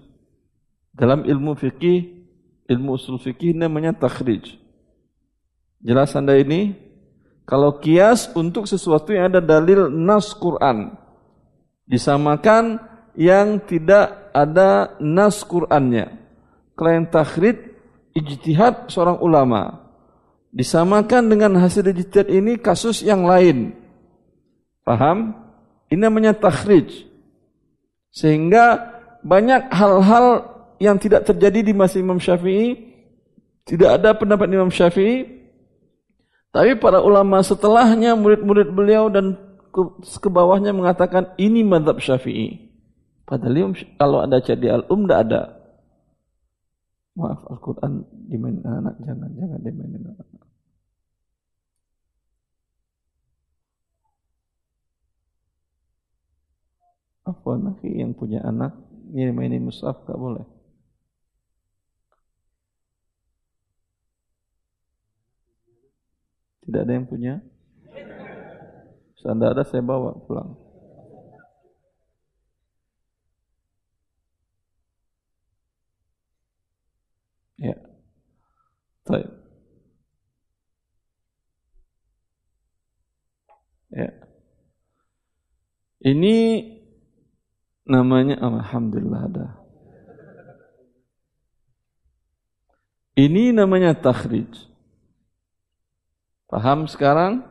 Dalam 0.92 1.24
ilmu 1.24 1.56
fikih, 1.56 2.28
ilmu 2.68 3.00
usul 3.00 3.16
fikih 3.16 3.56
namanya 3.56 3.96
takhrij. 3.96 4.60
Jelas 5.80 6.12
anda 6.12 6.36
ini? 6.36 6.76
Kalau 7.48 7.80
kias 7.80 8.28
untuk 8.36 8.68
sesuatu 8.68 9.10
yang 9.16 9.32
ada 9.32 9.40
dalil 9.40 9.88
nas 9.88 10.36
Quran. 10.36 10.92
Disamakan 11.88 12.78
yang 13.18 13.60
tidak 13.64 14.32
ada 14.32 14.96
nas 15.00 15.44
Qurannya. 15.44 16.16
Kalau 16.72 16.90
yang 16.90 17.06
takhrij, 17.08 17.56
ijtihad 18.16 18.88
seorang 18.88 19.20
ulama 19.20 19.82
disamakan 20.52 21.32
dengan 21.32 21.56
hasil 21.60 21.84
ijtihad 21.92 22.28
ini 22.28 22.60
kasus 22.60 23.00
yang 23.04 23.24
lain. 23.24 23.72
Paham? 24.84 25.36
Ini 25.92 26.00
namanya 26.08 26.32
takhrij. 26.36 27.08
Sehingga 28.12 28.80
banyak 29.24 29.72
hal-hal 29.72 30.26
yang 30.80 30.96
tidak 30.98 31.24
terjadi 31.28 31.62
di 31.62 31.72
masa 31.72 32.00
Imam 32.00 32.18
Syafi'i, 32.18 32.76
tidak 33.64 34.00
ada 34.00 34.10
pendapat 34.16 34.50
Imam 34.50 34.68
Syafi'i, 34.68 35.42
tapi 36.52 36.76
para 36.76 37.00
ulama 37.00 37.40
setelahnya, 37.40 38.12
murid-murid 38.12 38.68
beliau 38.76 39.08
dan 39.08 39.40
ke, 39.72 40.28
bawahnya 40.28 40.76
mengatakan 40.76 41.32
ini 41.40 41.64
madhab 41.64 41.96
Syafi'i. 41.96 42.71
Padahal 43.32 43.72
kalau 43.96 44.20
ada 44.20 44.44
jadi 44.44 44.76
al-um 44.76 45.08
tidak 45.08 45.20
ada. 45.24 45.42
Maaf 47.16 47.48
Al-Quran 47.48 48.04
dimainin 48.28 48.60
anak, 48.60 49.00
jangan 49.00 49.32
jangan 49.32 49.60
dimainin 49.64 50.04
anak. 50.04 50.28
Apa 57.24 57.50
nanti 57.56 57.88
yang 57.88 58.12
punya 58.12 58.44
anak 58.44 58.76
ini 59.16 59.32
mainin 59.32 59.64
mushaf 59.64 60.04
tak 60.04 60.20
boleh. 60.20 60.44
Tidak 66.68 66.80
ada 66.84 66.92
yang 66.92 67.08
punya? 67.08 67.40
Anda 69.24 69.56
ada 69.56 69.64
saya 69.64 69.80
bawa 69.80 70.20
pulang. 70.28 70.61
Ya. 77.62 77.78
Baik. 79.06 79.30
Ya. 83.94 84.10
Ini 86.02 86.36
namanya 87.86 88.42
alhamdulillah 88.42 89.22
ada. 89.30 89.46
Ini 93.14 93.54
namanya 93.54 93.94
takhrij. 93.94 94.50
Paham 96.50 96.90
sekarang? 96.90 97.46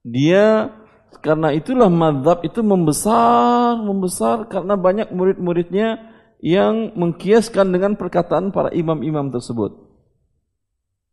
Dia 0.00 0.72
karena 1.20 1.52
itulah 1.52 1.90
madhab 1.90 2.40
itu 2.46 2.62
membesar, 2.64 3.76
membesar 3.82 4.48
karena 4.48 4.78
banyak 4.78 5.10
murid-muridnya 5.12 6.15
yang 6.40 6.92
mengkiaskan 6.94 7.72
dengan 7.72 7.96
perkataan 7.96 8.52
para 8.52 8.72
imam-imam 8.72 9.32
tersebut. 9.32 9.86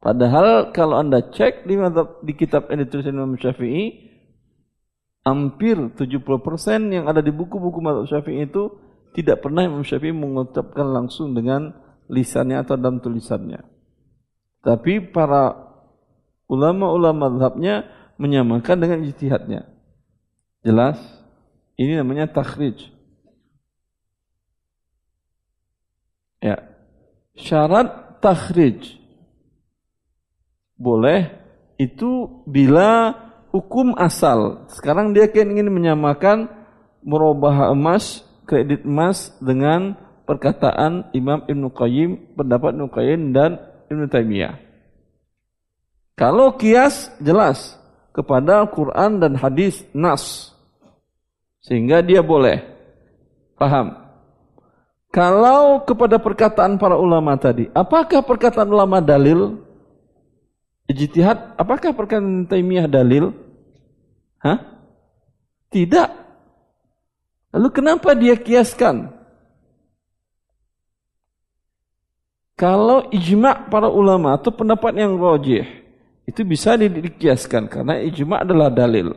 Padahal 0.04 0.76
kalau 0.76 1.00
anda 1.00 1.24
cek 1.24 1.64
di, 1.64 1.80
di 2.28 2.34
kitab 2.36 2.68
yang 2.68 2.84
ditulis 2.84 3.08
Imam 3.08 3.40
Syafi'i, 3.40 4.12
hampir 5.24 5.80
70% 5.96 6.20
yang 6.92 7.08
ada 7.08 7.24
di 7.24 7.32
buku-buku 7.32 7.80
madhab 7.80 8.12
Syafi'i 8.12 8.44
itu 8.44 8.68
tidak 9.16 9.40
pernah 9.40 9.64
Imam 9.64 9.80
Syafi'i 9.88 10.12
mengucapkan 10.12 10.92
langsung 10.92 11.32
dengan 11.32 11.72
lisannya 12.12 12.60
atau 12.60 12.76
dalam 12.76 13.00
tulisannya. 13.00 13.64
Tapi 14.60 15.08
para 15.12 15.56
ulama-ulama 16.52 17.32
madhabnya 17.32 17.88
menyamakan 18.20 18.78
dengan 18.80 19.00
ijtihadnya. 19.08 19.72
Jelas? 20.68 21.00
Ini 21.80 22.00
namanya 22.00 22.30
takhrij. 22.30 22.93
Ya. 26.44 26.60
Syarat 27.40 28.20
takhrij 28.20 29.00
boleh 30.76 31.32
itu 31.80 32.44
bila 32.44 33.16
hukum 33.56 33.96
asal. 33.96 34.68
Sekarang 34.68 35.16
dia 35.16 35.32
kan 35.32 35.48
ingin 35.48 35.72
menyamakan 35.72 36.52
merubah 37.00 37.72
emas, 37.72 38.28
kredit 38.44 38.84
emas 38.84 39.32
dengan 39.40 39.96
perkataan 40.28 41.16
Imam 41.16 41.48
Ibn 41.48 41.64
Qayyim, 41.72 42.36
pendapat 42.36 42.76
Ibn 42.76 42.92
Qayyim 42.92 43.22
dan 43.32 43.64
Ibn 43.88 44.04
Taimiyah. 44.12 44.60
Kalau 46.20 46.60
kias 46.60 47.10
jelas 47.24 47.80
kepada 48.12 48.68
Quran 48.70 49.18
dan 49.18 49.34
hadis 49.40 49.82
nas. 49.96 50.54
Sehingga 51.64 52.04
dia 52.04 52.20
boleh. 52.20 52.60
Paham? 53.56 54.03
Kalau 55.14 55.86
kepada 55.86 56.18
perkataan 56.18 56.82
para 56.82 56.98
ulama 56.98 57.38
tadi, 57.38 57.70
apakah 57.70 58.26
perkataan 58.26 58.66
ulama 58.66 58.98
dalil? 58.98 59.62
Ijtihad, 60.90 61.54
apakah 61.54 61.94
perkataan 61.94 62.50
Taimiyah 62.50 62.90
dalil? 62.90 63.30
Hah? 64.42 64.58
Tidak. 65.70 66.10
Lalu 67.54 67.70
kenapa 67.70 68.18
dia 68.18 68.34
kiaskan? 68.34 69.14
Kalau 72.58 73.06
ijma' 73.14 73.70
para 73.70 73.94
ulama 73.94 74.34
atau 74.34 74.50
pendapat 74.50 74.98
yang 74.98 75.14
rojih, 75.14 75.62
itu 76.26 76.42
bisa 76.42 76.74
dikiaskan 76.74 77.70
karena 77.70 78.02
ijma' 78.02 78.42
adalah 78.42 78.74
dalil. 78.74 79.14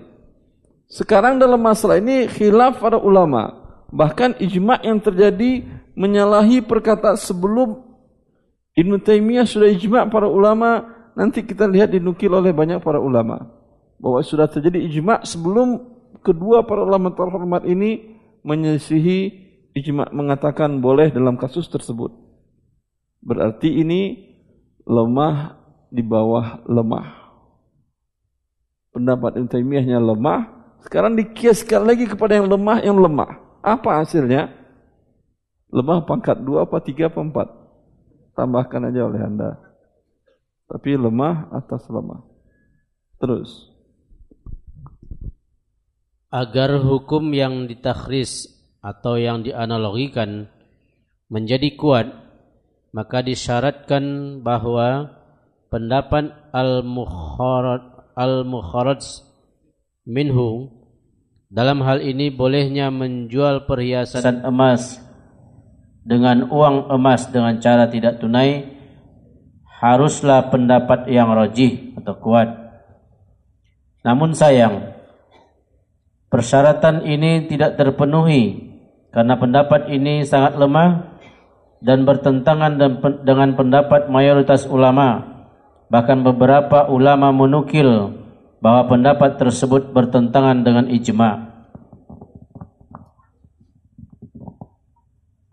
Sekarang 0.93 1.41
dalam 1.41 1.61
masalah 1.65 1.97
ini 1.97 2.29
khilaf 2.29 2.85
para 2.85 3.01
ulama. 3.01 3.65
Bahkan 3.89 4.45
ijma' 4.45 4.85
yang 4.85 5.01
terjadi 5.01 5.65
menyalahi 5.97 6.63
perkataan 6.63 7.17
sebelum 7.17 7.83
Ibn 8.77 8.93
Taimiyah 9.01 9.49
sudah 9.49 9.73
ijma' 9.73 10.13
para 10.13 10.29
ulama. 10.29 10.95
Nanti 11.17 11.41
kita 11.41 11.65
lihat 11.65 11.97
dinukil 11.97 12.29
oleh 12.29 12.53
banyak 12.53 12.85
para 12.85 13.01
ulama 13.01 13.49
bahwa 13.97 14.21
sudah 14.21 14.45
terjadi 14.53 14.85
ijma' 14.85 15.25
sebelum 15.25 15.81
kedua 16.21 16.69
para 16.69 16.85
ulama 16.85 17.09
terhormat 17.17 17.65
ini 17.65 18.21
menyisihi 18.45 19.33
ijma' 19.73 20.13
mengatakan 20.13 20.85
boleh 20.85 21.09
dalam 21.09 21.41
kasus 21.41 21.73
tersebut. 21.73 22.13
Berarti 23.25 23.81
ini 23.81 24.29
lemah 24.85 25.57
di 25.89 26.05
bawah 26.05 26.61
lemah. 26.69 27.25
Pendapat 28.93 29.41
Ibn 29.41 29.49
Taymiyahnya 29.49 30.01
lemah, 30.01 30.41
sekarang 30.85 31.17
dikiaskan 31.17 31.85
lagi 31.85 32.05
kepada 32.05 32.37
yang 32.37 32.49
lemah 32.49 32.79
yang 32.85 33.01
lemah. 33.01 33.41
Apa 33.65 34.05
hasilnya? 34.05 34.66
Lemah 35.77 36.09
pangkat 36.09 36.41
dua 36.41 36.64
apa 36.64 36.81
tiga 36.81 37.12
apa 37.12 37.20
empat? 37.20 37.49
Tambahkan 38.33 38.89
aja 38.89 39.05
oleh 39.05 39.20
anda. 39.20 39.61
Tapi 40.64 40.97
lemah 40.97 41.53
atas 41.53 41.85
lemah. 41.93 42.24
Terus 43.20 43.77
agar 46.33 46.83
hukum 46.83 47.33
yang 47.33 47.70
ditakhris 47.70 48.51
atau 48.83 49.16
yang 49.16 49.47
dianalogikan 49.47 50.51
menjadi 51.31 51.72
kuat 51.79 52.07
maka 52.91 53.22
disyaratkan 53.22 54.39
bahwa 54.43 55.16
pendapat 55.70 56.35
al-mukharaj 56.51 58.12
al-mukharaj 58.18 59.03
minhu 60.05 60.70
dalam 61.47 61.81
hal 61.81 62.03
ini 62.03 62.29
bolehnya 62.29 62.91
menjual 62.91 63.64
perhiasan 63.64 64.43
emas 64.43 65.06
dengan 66.07 66.47
uang 66.47 66.87
emas 66.95 67.27
dengan 67.35 67.59
cara 67.59 67.91
tidak 67.91 68.23
tunai 68.23 68.79
haruslah 69.67 70.55
pendapat 70.55 71.11
yang 71.11 71.35
rajih 71.35 71.99
atau 71.99 72.15
kuat. 72.23 72.49
Namun 74.07 74.33
sayang, 74.39 74.95
persyaratan 76.31 77.03
ini 77.03 77.51
tidak 77.51 77.75
terpenuhi 77.75 78.71
karena 79.11 79.35
pendapat 79.35 79.91
ini 79.91 80.23
sangat 80.23 80.55
lemah 80.55 81.19
dan 81.83 82.07
bertentangan 82.07 82.79
dengan 83.27 83.59
pendapat 83.59 84.07
mayoritas 84.07 84.65
ulama. 84.71 85.35
Bahkan 85.91 86.23
beberapa 86.23 86.87
ulama 86.87 87.35
menukil 87.35 88.15
bahwa 88.63 88.87
pendapat 88.87 89.43
tersebut 89.43 89.91
bertentangan 89.91 90.63
dengan 90.63 90.87
ijma'. 90.87 91.35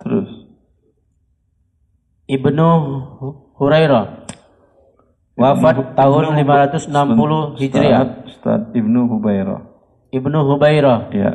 Terus 0.04 0.43
Ibnu 2.34 2.70
Hurairah 3.62 4.26
wafat 5.38 5.94
tahun 5.94 6.34
560 6.34 7.62
Hijriah. 7.62 8.26
Ustaz 8.26 8.74
Ibnu 8.74 9.06
Hubairah. 9.10 9.62
Ibnu 10.14 10.40
Hubairah. 10.50 11.14
Ya. 11.14 11.32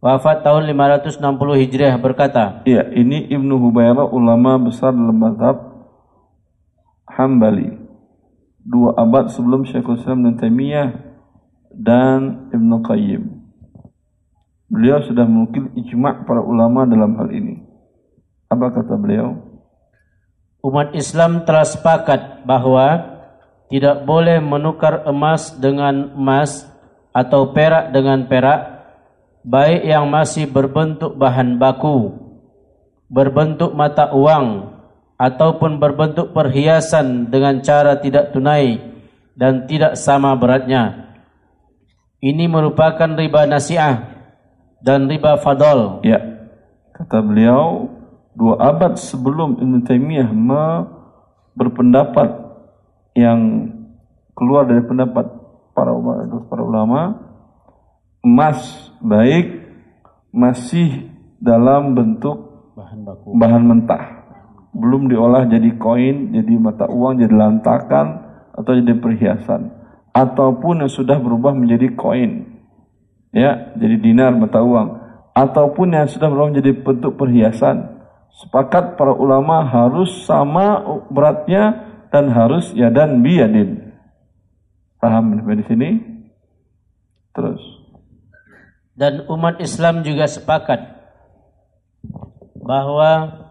Wafat 0.00 0.42
tahun 0.42 0.66
560 0.66 1.22
Hijriah 1.62 1.94
berkata. 2.02 2.66
Ya, 2.66 2.86
ini 2.90 3.30
Ibnu 3.30 3.60
Hubairah 3.70 4.10
ulama 4.10 4.58
besar 4.58 4.90
dalam 4.90 5.14
mazhab 5.14 5.56
Hambali. 7.06 7.70
Dua 8.60 8.94
abad 8.94 9.30
sebelum 9.30 9.66
Syekhul 9.66 9.98
Islam 9.98 10.26
dan 10.26 10.34
Taimiyah 10.38 10.90
dan 11.74 12.50
Ibnu 12.54 12.82
Qayyim. 12.86 13.22
Beliau 14.70 15.02
sudah 15.02 15.26
mengukil 15.26 15.74
ijma' 15.74 16.22
para 16.22 16.38
ulama 16.38 16.86
dalam 16.86 17.18
hal 17.18 17.34
ini. 17.34 17.58
Apa 18.46 18.70
kata 18.70 18.94
beliau? 18.94 19.49
Umat 20.60 20.92
Islam 20.92 21.48
telah 21.48 21.64
sepakat 21.64 22.44
bahwa 22.44 23.18
tidak 23.72 24.04
boleh 24.04 24.42
menukar 24.44 25.08
emas 25.08 25.56
dengan 25.56 26.12
emas 26.12 26.68
atau 27.16 27.56
perak 27.56 27.94
dengan 27.96 28.28
perak 28.28 28.84
baik 29.40 29.88
yang 29.88 30.04
masih 30.10 30.44
berbentuk 30.44 31.16
bahan 31.16 31.56
baku 31.56 32.12
berbentuk 33.10 33.74
mata 33.74 34.14
uang 34.14 34.70
ataupun 35.18 35.82
berbentuk 35.82 36.30
perhiasan 36.32 37.28
dengan 37.28 37.60
cara 37.60 37.98
tidak 37.98 38.30
tunai 38.32 38.80
dan 39.34 39.66
tidak 39.66 39.98
sama 39.98 40.32
beratnya. 40.38 41.12
Ini 42.22 42.46
merupakan 42.46 43.10
riba 43.18 43.44
nasiah 43.44 44.06
dan 44.80 45.10
riba 45.10 45.36
fadol. 45.42 46.00
Ya 46.06 46.20
kata 46.94 47.20
beliau 47.20 47.90
dua 48.34 48.54
abad 48.58 48.94
sebelum 48.94 49.58
Ibn 49.58 49.74
Taymiyah 49.82 50.30
berpendapat 51.54 52.30
yang 53.18 53.70
keluar 54.38 54.64
dari 54.64 54.80
pendapat 54.86 55.26
para 55.74 55.92
ulama, 55.92 56.24
para 56.46 56.62
ulama 56.62 57.00
emas 58.22 58.92
baik 59.02 59.60
masih 60.30 61.10
dalam 61.42 61.96
bentuk 61.96 62.72
bahan 62.76 63.00
baku. 63.02 63.28
bahan 63.34 63.64
mentah. 63.66 64.04
Belum 64.70 65.10
diolah 65.10 65.50
jadi 65.50 65.74
koin 65.74 66.30
jadi 66.30 66.52
mata 66.54 66.86
uang 66.86 67.18
jadi 67.18 67.34
lantakan 67.34 68.06
atau 68.54 68.72
jadi 68.78 68.94
perhiasan. 68.96 69.74
Ataupun 70.10 70.86
yang 70.86 70.92
sudah 70.92 71.18
berubah 71.18 71.54
menjadi 71.54 71.90
koin. 71.98 72.46
Ya 73.34 73.74
jadi 73.74 73.98
dinar 73.98 74.32
mata 74.38 74.62
uang. 74.62 75.00
Ataupun 75.34 75.94
yang 75.98 76.06
sudah 76.06 76.30
berubah 76.30 76.54
menjadi 76.54 76.72
bentuk 76.78 77.18
perhiasan 77.18 77.99
Sepakat 78.38 78.96
para 78.96 79.12
ulama 79.12 79.66
harus 79.66 80.24
sama 80.24 80.80
beratnya 81.10 81.90
dan 82.08 82.30
harus 82.30 82.70
ya 82.72 82.88
dan 82.88 83.20
biyadin. 83.20 83.90
Paham 85.00 85.40
di 85.44 85.64
sini? 85.66 85.88
Terus. 87.36 87.62
Dan 88.96 89.24
umat 89.32 89.60
Islam 89.60 90.04
juga 90.04 90.28
sepakat 90.28 90.80
bahwa 92.60 93.42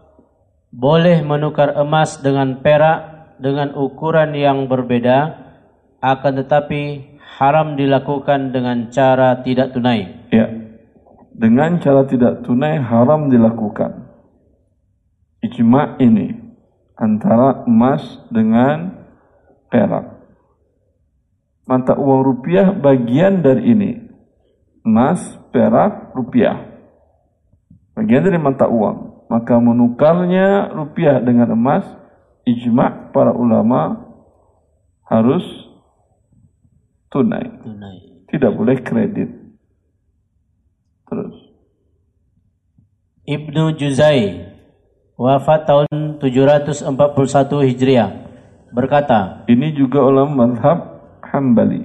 boleh 0.70 1.26
menukar 1.26 1.74
emas 1.74 2.22
dengan 2.22 2.62
perak 2.62 3.34
dengan 3.42 3.74
ukuran 3.74 4.30
yang 4.34 4.70
berbeda 4.70 5.50
akan 5.98 6.32
tetapi 6.46 7.14
haram 7.40 7.74
dilakukan 7.74 8.54
dengan 8.54 8.90
cara 8.94 9.42
tidak 9.42 9.74
tunai. 9.74 10.30
Ya. 10.30 10.46
Dengan 11.34 11.80
cara 11.82 12.06
tidak 12.06 12.46
tunai 12.46 12.78
haram 12.78 13.32
dilakukan 13.32 14.09
ijma 15.40 15.96
ini 16.00 16.36
antara 16.96 17.64
emas 17.64 18.04
dengan 18.28 19.08
perak. 19.72 20.20
Mata 21.64 21.96
uang 21.96 22.20
rupiah 22.24 22.74
bagian 22.76 23.40
dari 23.40 23.72
ini. 23.72 23.90
Emas, 24.84 25.20
perak, 25.52 26.12
rupiah. 26.16 26.66
Bagian 27.96 28.24
dari 28.24 28.40
mata 28.40 28.68
uang. 28.68 29.28
Maka 29.30 29.60
menukarnya 29.62 30.74
rupiah 30.74 31.22
dengan 31.22 31.54
emas, 31.54 31.86
ijma 32.42 33.14
para 33.14 33.30
ulama 33.30 34.02
harus 35.06 35.44
tunai. 37.12 37.46
tunai. 37.62 37.96
Tidak 38.26 38.50
boleh 38.50 38.82
kredit. 38.82 39.30
Terus. 41.06 41.36
Ibnu 43.30 43.78
Juzai 43.78 44.50
wafat 45.20 45.68
tahun 45.68 46.16
741 46.16 46.88
Hijriah. 47.68 48.10
Berkata 48.72 49.44
ini 49.52 49.76
juga 49.76 50.00
ulama 50.00 50.48
mazhab 50.48 50.78
Hambali. 51.20 51.84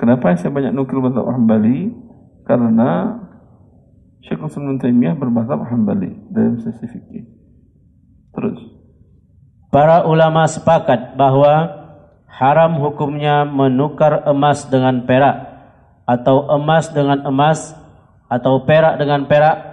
Kenapa 0.00 0.32
saya 0.40 0.48
banyak 0.48 0.72
nukil 0.72 1.04
mazhab 1.04 1.28
Hambali? 1.28 1.92
Karena 2.48 3.20
Syekh 4.24 4.40
Islam 4.40 4.80
Taimiyah 4.80 5.12
bermazhab 5.20 5.60
Hambali 5.68 6.16
dalam 6.32 6.56
sisi 6.64 6.88
fikih. 6.88 7.28
Terus. 8.32 8.60
Para 9.68 10.08
ulama 10.08 10.48
sepakat 10.48 11.14
bahwa 11.14 11.68
haram 12.26 12.80
hukumnya 12.80 13.44
menukar 13.44 14.24
emas 14.26 14.66
dengan 14.66 15.04
perak 15.06 15.46
atau 16.08 16.48
emas 16.58 16.90
dengan 16.90 17.22
emas 17.22 17.76
atau 18.26 18.66
perak 18.66 18.98
dengan 18.98 19.30
perak 19.30 19.69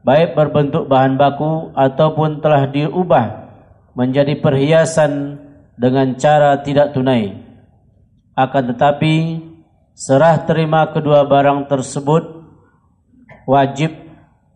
baik 0.00 0.32
berbentuk 0.32 0.88
bahan 0.88 1.20
baku 1.20 1.72
ataupun 1.76 2.40
telah 2.40 2.68
diubah 2.68 3.52
menjadi 3.92 4.38
perhiasan 4.40 5.36
dengan 5.76 6.16
cara 6.16 6.60
tidak 6.60 6.96
tunai. 6.96 7.36
Akan 8.36 8.72
tetapi 8.72 9.44
serah 9.92 10.40
terima 10.48 10.88
kedua 10.88 11.28
barang 11.28 11.68
tersebut 11.68 12.40
wajib 13.44 13.92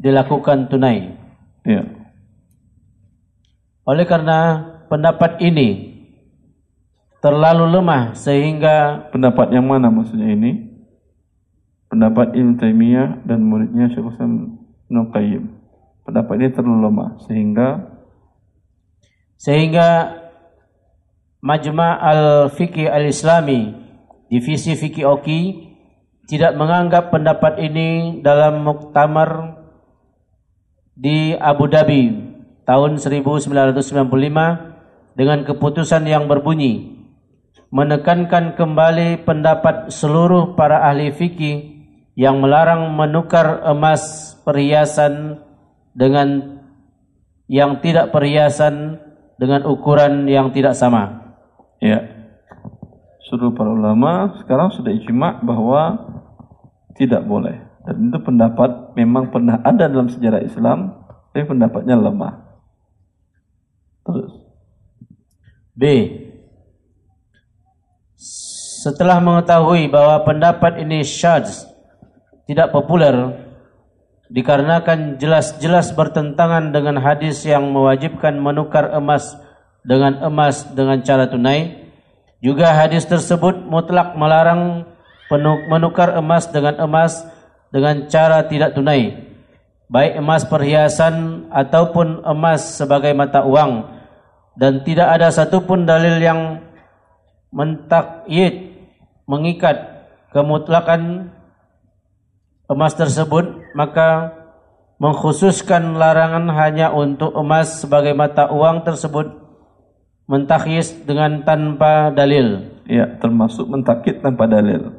dilakukan 0.01 0.73
tunai. 0.73 1.17
Ya. 1.65 1.85
Oleh 3.85 4.09
karena 4.09 4.65
pendapat 4.89 5.41
ini 5.45 5.93
terlalu 7.21 7.69
lemah 7.69 8.17
sehingga 8.17 9.09
pendapat 9.13 9.53
yang 9.53 9.69
mana 9.69 9.93
maksudnya 9.93 10.33
ini? 10.33 10.73
Pendapat 11.89 12.33
Ibn 12.33 12.59
Taimiyah 12.59 13.23
dan 13.29 13.45
muridnya 13.45 13.93
Syekh 13.93 14.09
Ibnu 14.89 15.13
Qayyim. 15.13 15.45
Pendapat 16.05 16.35
ini 16.37 16.49
terlalu 16.53 16.79
lemah 16.85 17.11
sehingga 17.25 17.69
sehingga 19.41 20.21
Majma' 21.45 22.01
al-Fiqih 22.01 22.89
al-Islami 22.89 23.73
divisi 24.33 24.73
Fiqih 24.77 25.05
Oki 25.05 25.41
tidak 26.25 26.57
menganggap 26.57 27.13
pendapat 27.13 27.61
ini 27.61 28.21
dalam 28.25 28.65
muktamar 28.65 29.61
di 30.97 31.37
Abu 31.37 31.69
Dhabi 31.69 32.33
tahun 32.65 32.97
1995 32.97 35.21
dengan 35.21 35.45
keputusan 35.45 36.09
yang 36.09 36.25
berbunyi 36.25 37.05
menekankan 37.75 38.55
kembali 38.55 39.27
pendapat 39.27 39.91
seluruh 39.91 40.55
para 40.55 40.87
ahli 40.87 41.11
fikih 41.11 41.74
yang 42.15 42.39
melarang 42.39 42.95
menukar 42.95 43.63
emas 43.67 44.35
perhiasan 44.47 45.43
dengan 45.95 46.59
yang 47.51 47.83
tidak 47.83 48.15
perhiasan 48.15 49.03
dengan 49.37 49.67
ukuran 49.67 50.31
yang 50.31 50.55
tidak 50.55 50.79
sama. 50.79 51.35
Ya. 51.83 52.07
Seluruh 53.27 53.53
para 53.53 53.71
ulama 53.73 54.39
sekarang 54.41 54.71
sudah 54.73 54.95
ijma 54.95 55.43
bahwa 55.43 56.07
tidak 56.95 57.27
boleh. 57.27 57.61
Dan 57.85 58.09
itu 58.09 58.19
pendapat 58.23 58.97
memang 58.97 59.29
pernah 59.29 59.61
ada 59.61 59.91
dalam 59.91 60.09
sejarah 60.09 60.41
Islam, 60.41 61.05
tapi 61.35 61.45
pendapatnya 61.45 61.99
lemah. 61.99 62.41
Terus. 64.07 64.33
B. 65.75 65.83
Setelah 68.85 69.21
mengetahui 69.21 69.91
bahwa 69.91 70.23
pendapat 70.25 70.81
ini 70.81 71.05
syadz, 71.05 71.74
tidak 72.45 72.73
populer, 72.73 73.15
dikarenakan 74.29 75.17
jelas-jelas 75.21 75.93
bertentangan 75.97 76.73
dengan 76.73 77.01
hadis 77.01 77.45
yang 77.45 77.73
mewajibkan 77.73 78.37
menukar 78.37 78.93
emas 78.93 79.37
dengan 79.85 80.21
emas 80.25 80.65
dengan 80.73 81.01
cara 81.05 81.29
tunai. 81.29 81.89
Juga 82.45 82.77
hadis 82.77 83.09
tersebut 83.09 83.65
mutlak 83.65 84.17
melarang 84.21 84.85
menukar 85.73 86.13
emas 86.21 86.45
dengan 86.53 86.77
emas 86.81 87.25
dengan 87.73 88.05
cara 88.09 88.45
tidak 88.45 88.77
tunai. 88.77 89.33
Baik 89.89 90.21
emas 90.21 90.45
perhiasan 90.45 91.49
ataupun 91.53 92.25
emas 92.25 92.81
sebagai 92.81 93.13
mata 93.17 93.45
uang. 93.45 93.93
Dan 94.55 94.87
tidak 94.87 95.19
ada 95.19 95.35
satupun 95.35 95.83
dalil 95.83 96.23
yang 96.23 96.63
mentakyid, 97.51 98.71
mengikat 99.27 100.07
kemutlakan 100.31 101.34
emas 102.71 102.95
tersebut. 102.97 103.75
Maka 103.75 104.33
mengkhususkan 105.03 105.99
larangan 105.99 106.49
hanya 106.55 106.95
untuk 106.95 107.35
emas 107.35 107.83
sebagai 107.83 108.15
mata 108.15 108.49
uang 108.49 108.87
tersebut 108.87 109.45
mentakhis 110.25 110.95
dengan 111.05 111.45
tanpa 111.45 112.15
dalil. 112.15 112.73
Ya, 112.89 113.09
termasuk 113.21 113.69
mentakid 113.69 114.21
tanpa 114.21 114.49
dalil. 114.49 114.93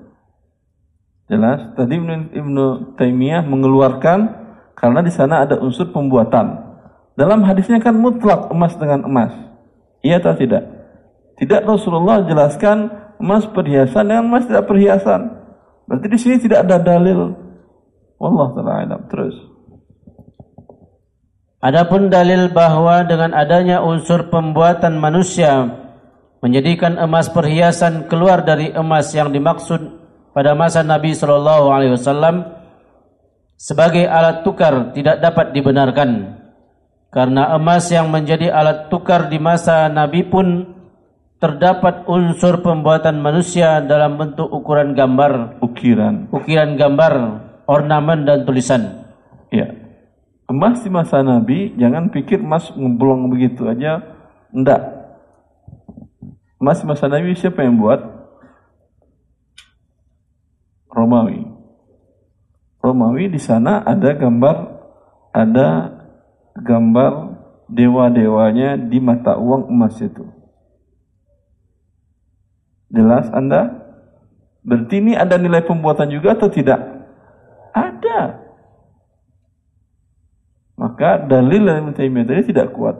Jelas. 1.25 1.73
Tadi 1.73 1.93
Ibnu, 1.97 2.13
Ibnu 2.33 2.65
Taimiyah 3.01 3.41
mengeluarkan 3.45 4.45
karena 4.77 5.01
di 5.01 5.09
sana 5.09 5.41
ada 5.41 5.57
unsur 5.57 5.89
pembuatan. 5.89 6.61
Dalam 7.17 7.41
hadisnya 7.47 7.81
kan 7.81 7.97
mutlak 7.97 8.51
emas 8.53 8.77
dengan 8.77 9.07
emas. 9.07 9.33
Iya 10.05 10.21
atau 10.21 10.37
tidak? 10.37 10.63
Tidak 11.41 11.65
Rasulullah 11.65 12.21
jelaskan 12.27 12.91
emas 13.17 13.47
perhiasan 13.49 14.05
dengan 14.05 14.29
emas 14.29 14.45
tidak 14.45 14.69
perhiasan. 14.69 15.33
Berarti 15.89 16.07
di 16.11 16.19
sini 16.19 16.35
tidak 16.37 16.67
ada 16.67 16.77
dalil. 16.77 17.33
Wallah 18.19 18.47
taala 18.55 18.97
Terus. 19.11 19.35
Adapun 21.65 22.13
dalil 22.13 22.53
bahwa 22.53 23.01
dengan 23.09 23.33
adanya 23.33 23.81
unsur 23.81 24.29
pembuatan 24.29 25.01
manusia 25.01 25.65
menjadikan 26.37 27.01
emas 27.01 27.25
perhiasan 27.33 28.05
keluar 28.05 28.45
dari 28.45 28.69
emas 28.69 29.09
yang 29.17 29.33
dimaksud 29.33 29.81
pada 30.29 30.53
masa 30.53 30.85
Nabi 30.85 31.17
sallallahu 31.17 31.73
alaihi 31.73 31.97
wasallam 31.97 32.45
sebagai 33.57 34.05
alat 34.05 34.45
tukar 34.45 34.93
tidak 34.93 35.17
dapat 35.25 35.57
dibenarkan. 35.57 36.37
Karena 37.09 37.55
emas 37.57 37.89
yang 37.89 38.13
menjadi 38.13 38.51
alat 38.53 38.93
tukar 38.93 39.31
di 39.31 39.41
masa 39.41 39.89
Nabi 39.89 40.21
pun 40.27 40.69
terdapat 41.41 42.05
unsur 42.05 42.61
pembuatan 42.61 43.23
manusia 43.23 43.81
dalam 43.81 44.21
bentuk 44.21 44.51
ukuran 44.53 44.93
gambar. 44.93 45.63
Ukiran. 45.65 46.29
Ukiran 46.29 46.77
gambar 46.77 47.13
ornamen 47.65 48.25
dan 48.25 48.45
tulisan 48.45 49.09
ya 49.49 49.85
emas 50.45 50.81
di 50.85 50.89
masa 50.93 51.25
Nabi, 51.25 51.73
jangan 51.77 52.13
pikir 52.13 52.41
emas 52.41 52.69
ngeblong 52.73 53.29
begitu 53.33 53.65
aja. 53.65 54.01
Enggak. 54.53 54.81
Emas 56.61 56.81
di 56.81 56.85
masa 56.87 57.05
Nabi 57.09 57.35
siapa 57.35 57.65
yang 57.65 57.77
buat? 57.81 57.99
Romawi. 60.95 61.43
Romawi 62.79 63.27
di 63.33 63.41
sana 63.41 63.83
ada 63.83 64.15
gambar 64.15 64.55
ada 65.35 65.91
gambar 66.55 67.13
dewa-dewanya 67.67 68.79
di 68.79 69.01
mata 69.03 69.35
uang 69.35 69.67
emas 69.67 69.99
itu. 69.99 70.23
Jelas 72.93 73.27
Anda? 73.33 73.83
Berarti 74.63 75.03
ini 75.03 75.13
ada 75.17 75.35
nilai 75.35 75.65
pembuatan 75.67 76.07
juga 76.07 76.37
atau 76.37 76.47
tidak? 76.47 76.94
Ada. 77.75 78.19
Maka 80.79 81.27
dalil 81.27 81.67
dari 81.67 81.91
Taimiyah 81.91 82.25
tadi 82.27 82.55
tidak 82.55 82.71
kuat. 82.71 82.95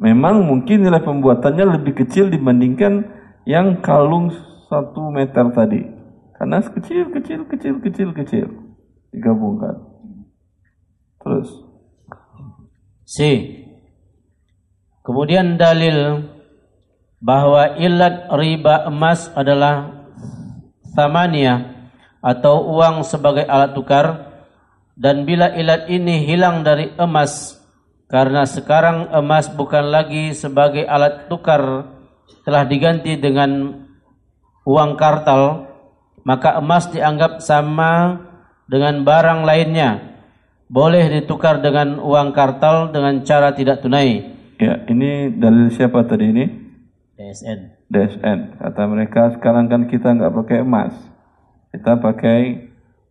Memang 0.00 0.46
mungkin 0.48 0.88
nilai 0.88 1.04
pembuatannya 1.04 1.76
lebih 1.76 2.00
kecil 2.00 2.32
dibandingkan 2.32 3.04
yang 3.44 3.84
kalung 3.84 4.32
satu 4.72 5.12
meter 5.12 5.52
tadi. 5.52 5.84
Karena 6.38 6.62
kecil, 6.62 7.12
kecil, 7.12 7.40
kecil, 7.50 7.74
kecil, 7.82 8.08
kecil. 8.14 8.46
Digabungkan. 9.10 9.74
Terus. 11.18 11.50
C. 13.04 13.16
Kemudian 15.02 15.56
dalil 15.56 16.28
bahwa 17.18 17.80
ilat 17.80 18.30
riba 18.38 18.86
emas 18.86 19.32
adalah 19.34 20.06
tamania 20.94 21.77
atau 22.18 22.74
uang 22.74 23.06
sebagai 23.06 23.46
alat 23.46 23.74
tukar 23.74 24.06
dan 24.98 25.22
bila 25.22 25.54
ilat 25.54 25.86
ini 25.86 26.26
hilang 26.26 26.66
dari 26.66 26.90
emas 26.98 27.58
karena 28.10 28.42
sekarang 28.48 29.12
emas 29.14 29.46
bukan 29.52 29.92
lagi 29.92 30.34
sebagai 30.34 30.82
alat 30.88 31.30
tukar 31.30 31.86
telah 32.42 32.64
diganti 32.66 33.14
dengan 33.20 33.84
uang 34.66 34.98
kartal 34.98 35.68
maka 36.26 36.58
emas 36.60 36.90
dianggap 36.92 37.40
sama 37.40 38.20
dengan 38.68 39.00
barang 39.00 39.48
lainnya. 39.48 40.20
Boleh 40.68 41.08
ditukar 41.08 41.64
dengan 41.64 41.96
uang 41.96 42.36
kartal 42.36 42.92
dengan 42.92 43.24
cara 43.24 43.56
tidak 43.56 43.80
tunai. 43.80 44.36
Ya 44.60 44.84
ini 44.84 45.32
dalil 45.32 45.72
siapa 45.72 46.04
tadi 46.04 46.28
ini? 46.28 46.44
DSN 47.18 47.90
DSN 47.90 48.38
kata 48.62 48.82
mereka 48.86 49.34
sekarang 49.34 49.66
kan 49.66 49.90
kita 49.90 50.14
nggak 50.14 50.34
pakai 50.38 50.62
emas 50.62 50.94
kita 51.72 52.00
pakai 52.00 52.70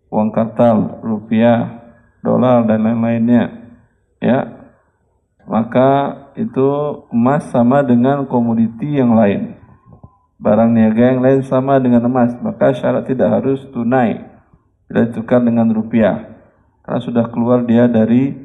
uang 0.10 0.30
kartal, 0.34 1.04
rupiah, 1.04 1.78
dolar 2.26 2.66
dan 2.66 2.84
lain-lainnya. 2.84 3.44
Ya. 4.20 4.40
Maka 5.48 6.12
itu 6.36 6.68
emas 7.08 7.48
sama 7.50 7.80
dengan 7.80 8.28
komoditi 8.28 9.00
yang 9.00 9.16
lain. 9.16 9.56
Barang 10.38 10.76
niaga 10.76 11.16
yang 11.16 11.24
lain 11.24 11.42
sama 11.48 11.80
dengan 11.80 12.04
emas, 12.06 12.36
maka 12.44 12.76
syarat 12.76 13.08
tidak 13.08 13.42
harus 13.42 13.64
tunai. 13.72 14.22
Tidak 14.92 15.12
ditukar 15.12 15.40
dengan 15.42 15.72
rupiah. 15.72 16.36
Karena 16.84 17.00
sudah 17.00 17.26
keluar 17.32 17.64
dia 17.64 17.88
dari 17.88 18.36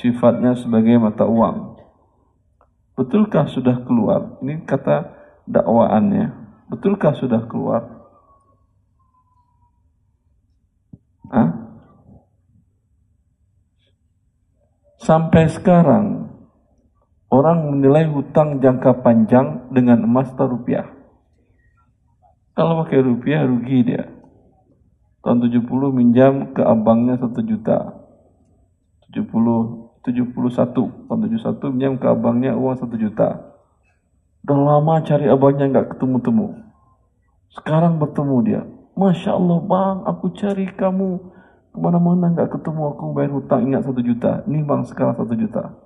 sifatnya 0.00 0.56
sebagai 0.56 0.96
mata 1.00 1.24
uang. 1.24 1.76
Betulkah 2.96 3.48
sudah 3.52 3.84
keluar? 3.84 4.40
Ini 4.40 4.64
kata 4.64 5.12
dakwaannya. 5.44 6.32
Betulkah 6.72 7.12
sudah 7.16 7.44
keluar? 7.44 7.84
Hah? 11.30 11.48
Sampai 15.06 15.46
sekarang 15.46 16.34
orang 17.30 17.70
menilai 17.70 18.10
hutang 18.10 18.58
jangka 18.58 19.06
panjang 19.06 19.70
dengan 19.70 20.02
emas 20.02 20.34
atau 20.34 20.50
rupiah. 20.50 20.82
Kalau 22.58 22.82
pakai 22.82 23.06
rupiah 23.06 23.46
rugi 23.46 23.86
dia. 23.86 24.10
Tahun 25.22 25.46
70 25.46 25.62
minjam 25.94 26.50
ke 26.50 26.58
abangnya 26.58 27.22
1 27.22 27.38
juta. 27.46 28.02
70 29.14 29.30
71 30.02 30.74
tahun 30.74 31.18
71 31.30 31.70
minjam 31.70 31.94
ke 32.02 32.06
abangnya 32.10 32.58
uang 32.58 32.74
1 32.74 32.90
juta. 32.98 33.54
Udah 34.42 34.58
lama 34.58 35.06
cari 35.06 35.30
abangnya 35.30 35.70
nggak 35.70 35.94
ketemu-temu. 35.94 36.50
Sekarang 37.54 38.02
bertemu 38.02 38.36
dia. 38.42 38.62
Masya 38.98 39.38
Allah 39.38 39.58
bang, 39.70 39.96
aku 40.02 40.34
cari 40.34 40.66
kamu 40.74 41.35
ke 41.76 41.78
mana-mana 41.84 42.32
nggak 42.32 42.56
ketemu 42.56 42.96
aku 42.96 43.12
bayar 43.12 43.36
hutang 43.36 43.68
ingat 43.68 43.84
satu 43.84 44.00
juta. 44.00 44.40
Ini 44.48 44.64
bang 44.64 44.82
sekarang 44.88 45.12
satu 45.20 45.36
juta. 45.36 45.76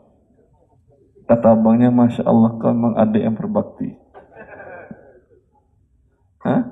Kata 1.27 1.59
abangnya, 1.59 1.91
Masya 1.91 2.23
Allah 2.27 2.55
kau 2.59 2.71
memang 2.71 2.95
adik 2.95 3.23
yang 3.23 3.35
berbakti. 3.35 3.99
Hah? 6.47 6.63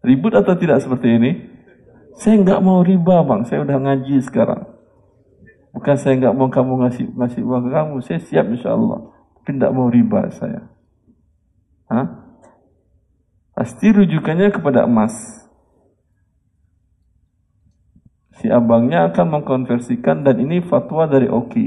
Ribut 0.00 0.32
atau 0.32 0.56
tidak 0.56 0.80
seperti 0.80 1.08
ini? 1.12 1.30
Saya 2.16 2.40
nggak 2.40 2.60
mau 2.64 2.80
riba 2.80 3.20
bang, 3.24 3.44
saya 3.44 3.64
udah 3.64 3.76
ngaji 3.80 4.16
sekarang. 4.24 4.64
Bukan 5.72 5.96
saya 5.96 6.16
nggak 6.20 6.36
mau 6.36 6.48
kamu 6.52 6.72
ngasih 6.84 7.06
ngasih 7.16 7.40
uang 7.44 7.68
ke 7.68 7.70
kamu, 7.72 7.94
saya 8.04 8.20
siap 8.20 8.44
insya 8.48 8.76
Allah. 8.76 9.12
Tapi 9.40 9.48
nggak 9.56 9.72
mau 9.72 9.88
riba 9.88 10.28
saya. 10.32 10.68
Hah? 11.88 12.06
Pasti 13.52 13.92
rujukannya 13.92 14.52
kepada 14.52 14.88
emas 14.88 15.41
si 18.40 18.48
abangnya 18.48 19.12
akan 19.12 19.40
mengkonversikan 19.40 20.24
dan 20.24 20.40
ini 20.40 20.64
fatwa 20.64 21.04
dari 21.04 21.28
Oki. 21.28 21.66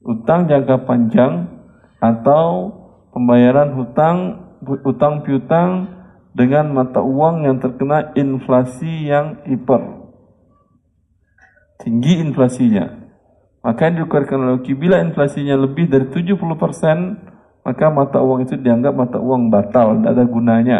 Utang 0.00 0.48
jangka 0.48 0.88
panjang 0.88 1.46
atau 2.00 2.72
pembayaran 3.12 3.76
hutang 3.76 4.18
utang 4.84 5.22
piutang 5.22 6.00
dengan 6.32 6.70
mata 6.72 7.02
uang 7.02 7.44
yang 7.46 7.56
terkena 7.58 8.14
inflasi 8.16 9.10
yang 9.10 9.42
hiper. 9.44 10.00
Tinggi 11.80 12.20
inflasinya. 12.20 13.00
Maka 13.60 13.92
yang 13.92 14.04
dikeluarkan 14.04 14.38
oleh 14.40 14.54
Oki, 14.60 14.72
bila 14.72 15.04
inflasinya 15.04 15.52
lebih 15.56 15.88
dari 15.92 16.08
70%, 16.08 17.60
maka 17.60 17.84
mata 17.92 18.24
uang 18.24 18.48
itu 18.48 18.56
dianggap 18.56 18.92
mata 18.96 19.20
uang 19.20 19.52
batal, 19.52 20.00
tidak 20.00 20.12
ada 20.16 20.24
gunanya. 20.24 20.78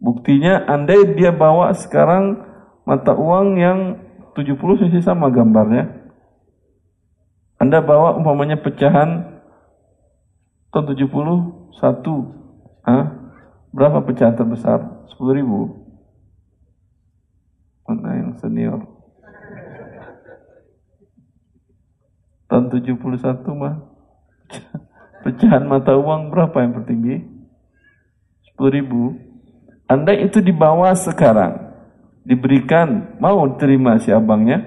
Buktinya, 0.00 0.64
andai 0.64 1.12
dia 1.12 1.32
bawa 1.36 1.72
sekarang 1.76 2.40
mata 2.86 3.12
uang 3.12 3.58
yang 3.58 3.78
70 4.38 4.56
masih 4.86 5.02
sama 5.02 5.28
gambarnya. 5.28 6.06
Anda 7.58 7.82
bawa 7.82 8.14
umpamanya 8.14 8.60
pecahan 8.62 9.36
Tahun 10.76 10.92
71. 10.92 11.80
Hah? 12.84 13.04
Berapa 13.72 14.04
pecahan 14.04 14.36
terbesar? 14.36 15.08
10 15.08 15.40
ribu. 15.40 15.88
Mana 17.88 18.20
yang 18.20 18.36
senior? 18.36 18.84
Tahun 22.52 22.68
71 22.68 23.00
mah. 23.56 23.88
Pecahan 25.24 25.64
mata 25.64 25.96
uang 25.96 26.28
berapa 26.28 26.60
yang 26.60 26.76
tertinggi? 26.76 27.24
10 28.60 28.76
ribu. 28.76 29.16
Anda 29.88 30.12
itu 30.12 30.44
dibawa 30.44 30.92
sekarang. 30.92 31.65
Diberikan, 32.26 33.16
mau 33.22 33.46
terima 33.54 34.02
si 34.02 34.10
abangnya? 34.10 34.58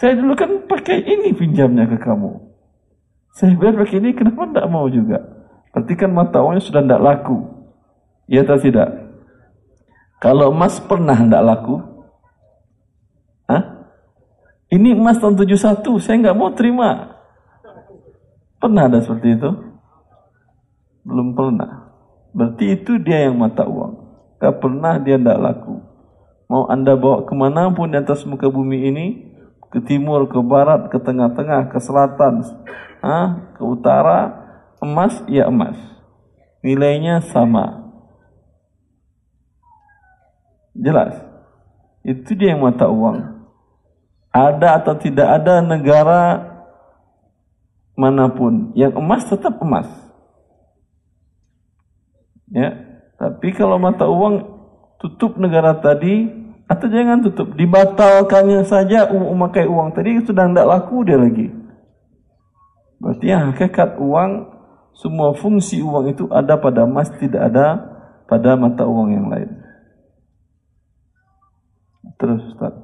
Saya 0.00 0.16
dulu 0.16 0.32
kan 0.32 0.64
pakai 0.64 1.04
ini 1.04 1.36
pinjamnya 1.36 1.84
ke 1.84 2.00
kamu. 2.00 2.32
Saya 3.36 3.52
biar 3.60 3.76
pakai 3.76 4.00
ini, 4.00 4.16
kenapa 4.16 4.48
tidak 4.48 4.66
mau 4.72 4.88
juga? 4.88 5.20
Berarti 5.76 5.92
kan 6.00 6.10
mata 6.16 6.40
uangnya 6.40 6.64
sudah 6.64 6.80
tidak 6.80 7.02
laku. 7.04 7.38
Ya 8.24 8.40
atau 8.40 8.56
tidak? 8.56 8.88
Kalau 10.24 10.48
emas 10.48 10.80
pernah 10.80 11.18
tidak 11.20 11.44
laku? 11.44 11.76
Hah? 13.44 13.84
Ini 14.72 14.96
emas 14.96 15.20
tahun 15.20 15.36
71, 15.36 15.84
saya 16.00 16.16
nggak 16.24 16.38
mau 16.40 16.56
terima. 16.56 17.20
Pernah 18.64 18.88
ada 18.88 19.04
seperti 19.04 19.36
itu? 19.36 19.50
Belum 21.04 21.36
pernah. 21.36 21.92
Berarti 22.32 22.80
itu 22.80 22.96
dia 22.96 23.28
yang 23.28 23.36
mata 23.36 23.68
uang. 23.68 23.94
Gak 24.40 24.56
pernah 24.56 24.96
dia 24.96 25.20
tidak 25.20 25.36
laku. 25.36 25.83
Mau 26.48 26.68
anda 26.68 26.94
bawa 26.94 27.24
ke 27.24 27.32
mana 27.32 27.72
pun 27.72 27.88
di 27.88 27.96
atas 27.96 28.22
muka 28.28 28.46
bumi 28.52 28.88
ini, 28.92 29.06
ke 29.72 29.82
timur, 29.82 30.28
ke 30.28 30.38
barat, 30.44 30.92
ke 30.92 30.98
tengah-tengah, 31.00 31.72
ke 31.72 31.78
selatan, 31.82 32.44
ah, 33.02 33.50
ke 33.58 33.62
utara, 33.64 34.30
emas 34.78 35.18
ya 35.26 35.48
emas. 35.50 35.74
Nilainya 36.62 37.24
sama. 37.32 37.84
Jelas. 40.76 41.18
Itu 42.04 42.36
dia 42.36 42.52
yang 42.52 42.62
mata 42.62 42.86
uang. 42.86 43.48
Ada 44.34 44.82
atau 44.82 44.94
tidak 44.98 45.28
ada 45.42 45.62
negara 45.62 46.54
mana 47.94 48.26
pun 48.30 48.74
yang 48.74 48.94
emas 48.98 49.26
tetap 49.26 49.58
emas. 49.62 49.86
Ya, 52.50 52.74
tapi 53.18 53.50
kalau 53.54 53.82
mata 53.82 54.06
uang 54.06 54.53
tutup 54.98 55.36
negara 55.38 55.76
tadi 55.78 56.28
atau 56.64 56.86
jangan 56.88 57.20
tutup, 57.20 57.52
dibatalkannya 57.54 58.64
saja 58.64 59.04
memakai 59.12 59.68
uang 59.68 59.92
tadi 59.92 60.24
sudah 60.24 60.48
tidak 60.48 60.66
laku 60.68 61.04
dia 61.04 61.20
lagi. 61.20 61.52
Berarti 62.98 63.26
yang 63.28 63.52
hakikat 63.52 64.00
uang 64.00 64.30
semua 64.96 65.36
fungsi 65.36 65.84
uang 65.84 66.14
itu 66.14 66.24
ada 66.32 66.56
pada 66.56 66.88
emas 66.88 67.12
tidak 67.20 67.52
ada 67.52 67.66
pada 68.24 68.56
mata 68.56 68.88
uang 68.88 69.12
yang 69.12 69.28
lain. 69.28 69.50
Terus 72.16 72.40
Ustaz. 72.54 72.74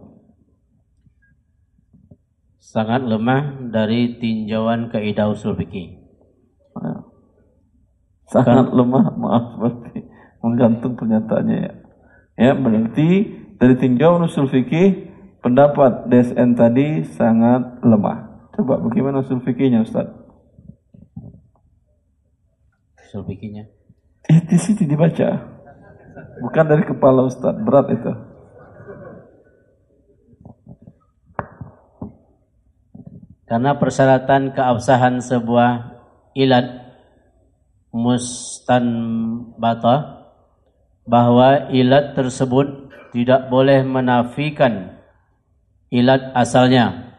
Sangat 2.61 3.03
lemah 3.03 3.73
dari 3.73 4.21
tinjauan 4.21 4.93
kaidah 4.93 5.33
usul 5.33 5.57
fikih. 5.59 6.01
Sangat 8.31 8.71
lemah, 8.71 9.11
maaf 9.19 9.59
berarti 9.59 10.07
menggantung 10.39 10.95
pernyataannya 10.95 11.57
ya. 11.67 11.75
Ya, 12.41 12.57
berarti 12.57 13.36
dari 13.61 13.76
tinjauan 13.76 14.24
usul 14.24 14.49
fikih 14.49 15.12
pendapat 15.45 16.09
DSN 16.09 16.57
tadi 16.57 17.05
sangat 17.05 17.84
lemah. 17.84 18.49
Coba 18.57 18.80
bagaimana 18.80 19.20
usul 19.20 19.45
fikihnya 19.45 19.84
Ustaz? 19.84 20.09
Usul 22.97 23.28
fikihnya? 23.28 23.68
Eh, 24.24 24.41
di 24.49 24.57
sini 24.57 24.88
dibaca. 24.88 25.36
Bukan 26.41 26.64
dari 26.64 26.80
kepala 26.88 27.28
Ustaz, 27.28 27.61
berat 27.61 27.93
itu. 27.93 28.09
Karena 33.45 33.76
persyaratan 33.76 34.57
keabsahan 34.57 35.20
sebuah 35.20 36.01
ilat 36.32 36.88
mustanbatah 37.93 40.20
bahwa 41.11 41.67
ilat 41.75 42.15
tersebut 42.15 42.95
tidak 43.11 43.51
boleh 43.51 43.83
menafikan 43.83 45.03
ilat 45.91 46.31
asalnya. 46.39 47.19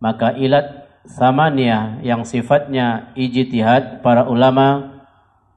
Maka 0.00 0.32
ilat 0.40 0.88
samaniyah 1.04 2.00
yang 2.00 2.24
sifatnya 2.24 3.12
ijtihad 3.12 4.00
para 4.00 4.24
ulama 4.24 4.98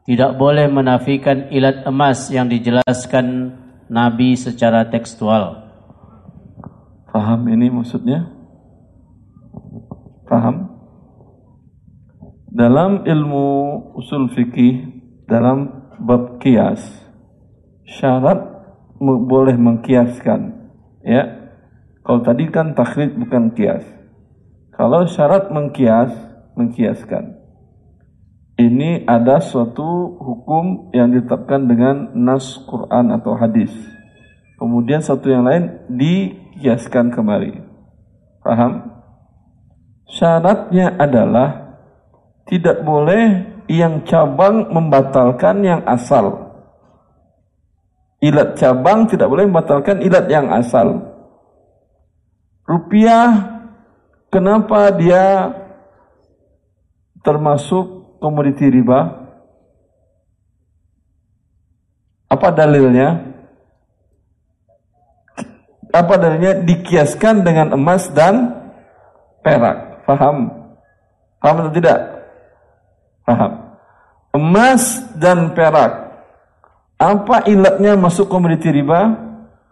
tidak 0.03 0.35
boleh 0.35 0.67
menafikan 0.67 1.47
ilat 1.47 1.87
emas 1.87 2.27
yang 2.27 2.51
dijelaskan 2.51 3.55
Nabi 3.87 4.35
secara 4.35 4.91
tekstual. 4.91 5.63
Faham 7.07 7.47
ini 7.47 7.71
maksudnya? 7.71 8.27
Paham? 10.27 10.67
Dalam 12.51 13.07
ilmu 13.07 13.47
usul 13.95 14.27
fikih 14.35 14.83
dalam 15.27 15.87
bab 16.03 16.43
kias 16.43 17.00
syarat 17.91 18.39
boleh 19.01 19.55
mengkiaskan 19.59 20.55
ya. 21.03 21.23
Kalau 22.01 22.21
tadi 22.25 22.49
kan 22.49 22.73
taklid 22.73 23.13
bukan 23.13 23.53
kias. 23.53 23.85
Kalau 24.73 25.05
syarat 25.05 25.53
mengkias 25.53 26.09
mengkiaskan. 26.57 27.37
Ini 28.57 29.05
ada 29.09 29.41
suatu 29.41 30.17
hukum 30.21 30.93
yang 30.93 31.13
ditetapkan 31.13 31.65
dengan 31.65 32.13
nas 32.17 32.61
Quran 32.65 33.13
atau 33.13 33.33
hadis. 33.37 33.73
Kemudian 34.57 35.01
satu 35.01 35.29
yang 35.29 35.45
lain 35.45 35.89
dikiaskan 35.89 37.09
kemari. 37.09 37.57
Paham? 38.45 39.01
Syaratnya 40.05 40.97
adalah 40.97 41.77
tidak 42.45 42.85
boleh 42.85 43.49
yang 43.69 44.05
cabang 44.05 44.69
membatalkan 44.69 45.65
yang 45.65 45.81
asal. 45.85 46.40
Ilat 48.21 48.53
cabang 48.53 49.09
tidak 49.09 49.27
boleh 49.33 49.49
membatalkan 49.49 50.05
ilat 50.05 50.29
yang 50.29 50.53
asal. 50.53 51.09
Rupiah, 52.69 53.33
kenapa 54.29 54.93
dia 54.93 55.49
termasuk 57.25 58.17
komoditi 58.21 58.69
riba? 58.69 59.21
Apa 62.29 62.47
dalilnya? 62.53 63.33
Apa 65.91 66.15
dalilnya? 66.15 66.61
Dikiaskan 66.63 67.43
dengan 67.43 67.73
emas 67.75 68.07
dan 68.13 68.55
perak. 69.43 70.05
Paham? 70.07 70.47
Paham 71.41 71.55
atau 71.65 71.73
tidak? 71.73 71.99
Paham. 73.25 73.51
Emas 74.31 75.03
dan 75.19 75.51
perak. 75.51 76.00
Apa 77.01 77.49
ilatnya 77.49 77.97
masuk 77.97 78.29
komoditi 78.29 78.69
riba? 78.69 79.17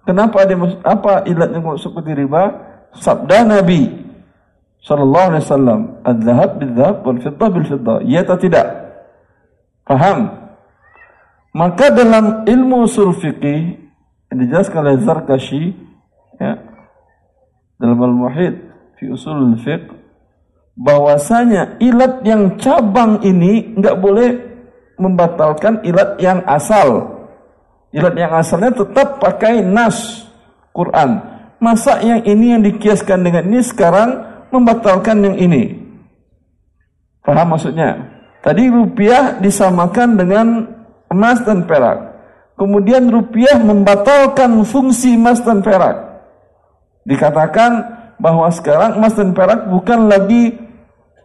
Kenapa 0.02 0.50
dia 0.50 0.58
masuk, 0.58 0.82
apa 0.82 1.22
ilatnya 1.30 1.62
masuk 1.62 1.94
komoditi 1.94 2.26
riba? 2.26 2.58
Sabda 2.98 3.46
Nabi 3.46 3.86
sallallahu 4.82 5.38
alaihi 5.38 5.46
wasallam, 5.46 5.80
"Adz-dzahab 6.02 6.50
bil-dzahab 6.58 6.96
wal 7.06 7.22
fiddah 7.22 7.48
bil-fiddah." 7.54 7.98
Ya 8.10 8.26
atau 8.26 8.34
tidak? 8.42 8.66
Paham? 9.86 10.50
Maka 11.54 11.94
dalam 11.94 12.50
ilmu 12.50 12.90
usul 12.90 13.14
fikih 13.14 13.78
dijelaskan 14.34 14.86
oleh 14.86 14.98
Zarkashi 15.06 15.74
ya, 16.42 16.58
dalam 17.78 17.98
Al-Muhid 17.98 18.58
fi 18.98 19.06
usul 19.10 19.54
fiqh 19.62 19.86
bahwasanya 20.78 21.78
ilat 21.78 22.26
yang 22.26 22.58
cabang 22.58 23.22
ini 23.22 23.78
nggak 23.78 23.98
boleh 24.02 24.30
membatalkan 24.98 25.82
ilat 25.86 26.18
yang 26.18 26.42
asal. 26.46 27.19
Ilat 27.90 28.14
yang 28.14 28.34
asalnya 28.38 28.74
tetap 28.74 29.18
pakai 29.18 29.66
nas 29.66 30.30
Quran. 30.74 31.22
Masa 31.60 32.00
yang 32.06 32.24
ini 32.24 32.56
yang 32.56 32.62
dikiaskan 32.64 33.20
dengan 33.26 33.50
ini 33.50 33.60
sekarang 33.66 34.10
membatalkan 34.54 35.26
yang 35.26 35.36
ini? 35.36 35.76
Paham 37.26 37.58
maksudnya? 37.58 38.00
Tadi 38.40 38.72
rupiah 38.72 39.36
disamakan 39.42 40.16
dengan 40.16 40.48
emas 41.12 41.44
dan 41.44 41.68
perak. 41.68 42.16
Kemudian 42.56 43.12
rupiah 43.12 43.60
membatalkan 43.60 44.64
fungsi 44.64 45.20
emas 45.20 45.44
dan 45.44 45.60
perak. 45.60 46.24
Dikatakan 47.04 47.72
bahwa 48.20 48.48
sekarang 48.52 49.00
emas 49.00 49.16
dan 49.16 49.36
perak 49.36 49.68
bukan 49.68 50.08
lagi 50.08 50.56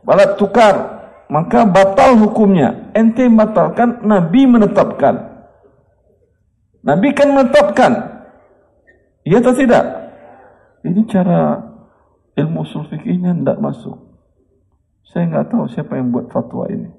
balat 0.07 0.39
tukar 0.39 0.95
maka 1.27 1.67
batal 1.67 2.15
hukumnya 2.21 2.95
ente 2.95 3.27
batalkan 3.27 4.05
Nabi 4.07 4.47
menetapkan 4.47 5.34
Nabi 6.85 7.09
kan 7.17 7.33
menetapkan 7.33 7.93
iya 9.25 9.41
atau 9.41 9.57
tidak 9.57 9.85
ini 10.85 11.01
cara 11.09 11.65
ilmu 12.37 12.61
usul 12.63 12.85
fikihnya 12.93 13.33
tidak 13.41 13.59
masuk 13.59 13.97
saya 15.09 15.27
nggak 15.33 15.49
tahu 15.49 15.65
siapa 15.73 15.97
yang 15.97 16.13
buat 16.13 16.29
fatwa 16.29 16.69
ini 16.69 16.93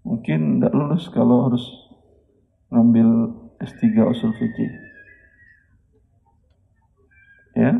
mungkin 0.00 0.58
tidak 0.58 0.72
lulus 0.72 1.12
kalau 1.12 1.52
harus 1.52 1.64
ngambil 2.70 3.08
S3 3.60 3.84
usul 4.08 4.32
fikih. 4.40 4.70
Ya. 7.58 7.76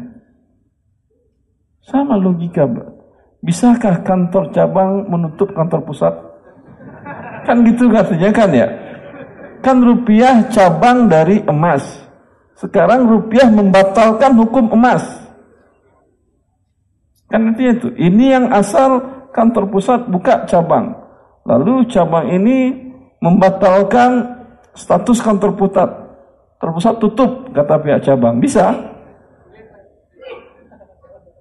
Sama 1.80 2.20
logika. 2.20 2.68
Bisakah 3.40 4.04
kantor 4.04 4.52
cabang 4.52 5.08
menutup 5.08 5.48
kantor 5.56 5.80
pusat? 5.88 6.12
Kan 7.48 7.64
gitu 7.64 7.88
katanya 7.88 8.30
kan 8.30 8.50
ya. 8.52 8.68
Kan 9.60 9.84
rupiah 9.84 10.48
cabang 10.48 11.08
dari 11.08 11.44
emas. 11.44 11.84
Sekarang 12.56 13.08
rupiah 13.08 13.48
membatalkan 13.48 14.36
hukum 14.36 14.72
emas. 14.76 15.04
Kan 17.30 17.54
artinya 17.54 17.72
itu. 17.78 17.88
Ini 17.96 18.24
yang 18.36 18.46
asal 18.52 19.00
kantor 19.30 19.70
pusat 19.70 20.10
buka 20.10 20.44
cabang. 20.44 20.92
Lalu 21.46 21.88
cabang 21.88 22.28
ini 22.28 22.74
membatalkan 23.22 24.42
status 24.74 25.22
kantor 25.22 25.56
pusat. 25.56 25.90
Terpusat 26.60 27.00
tutup 27.00 27.48
kata 27.56 27.80
pihak 27.80 28.04
cabang. 28.04 28.36
Bisa? 28.36 28.76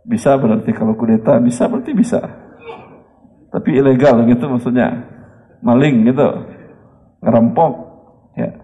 Bisa 0.08 0.40
berarti 0.40 0.72
kalau 0.72 0.96
kudeta 0.96 1.36
bisa 1.44 1.68
berarti 1.68 1.92
bisa. 1.92 2.24
Tapi 3.52 3.76
ilegal 3.76 4.24
gitu 4.30 4.48
maksudnya. 4.48 5.04
Maling 5.60 6.08
gitu. 6.08 6.30
Ngerampok. 7.20 7.89
Ya. 8.40 8.56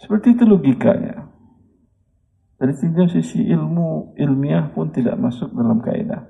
Seperti 0.00 0.32
itu 0.32 0.48
logikanya. 0.48 1.28
Dari 2.56 2.72
tinggal 2.80 3.12
sisi 3.12 3.44
ilmu 3.44 4.16
ilmiah 4.16 4.72
pun 4.72 4.88
tidak 4.88 5.20
masuk 5.20 5.52
dalam 5.52 5.84
kaidah. 5.84 6.24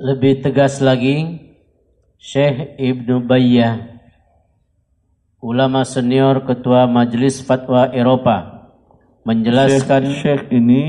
Lebih 0.00 0.40
tegas 0.40 0.80
lagi, 0.80 1.40
Syekh 2.16 2.76
Ibnu 2.80 3.24
Bayyah, 3.28 4.00
ulama 5.44 5.84
senior 5.84 6.44
ketua 6.48 6.88
Majelis 6.88 7.44
Fatwa 7.44 7.88
Eropa, 7.92 8.68
menjelaskan 9.28 10.08
Syekh, 10.08 10.48
Syekh 10.48 10.56
ini 10.56 10.82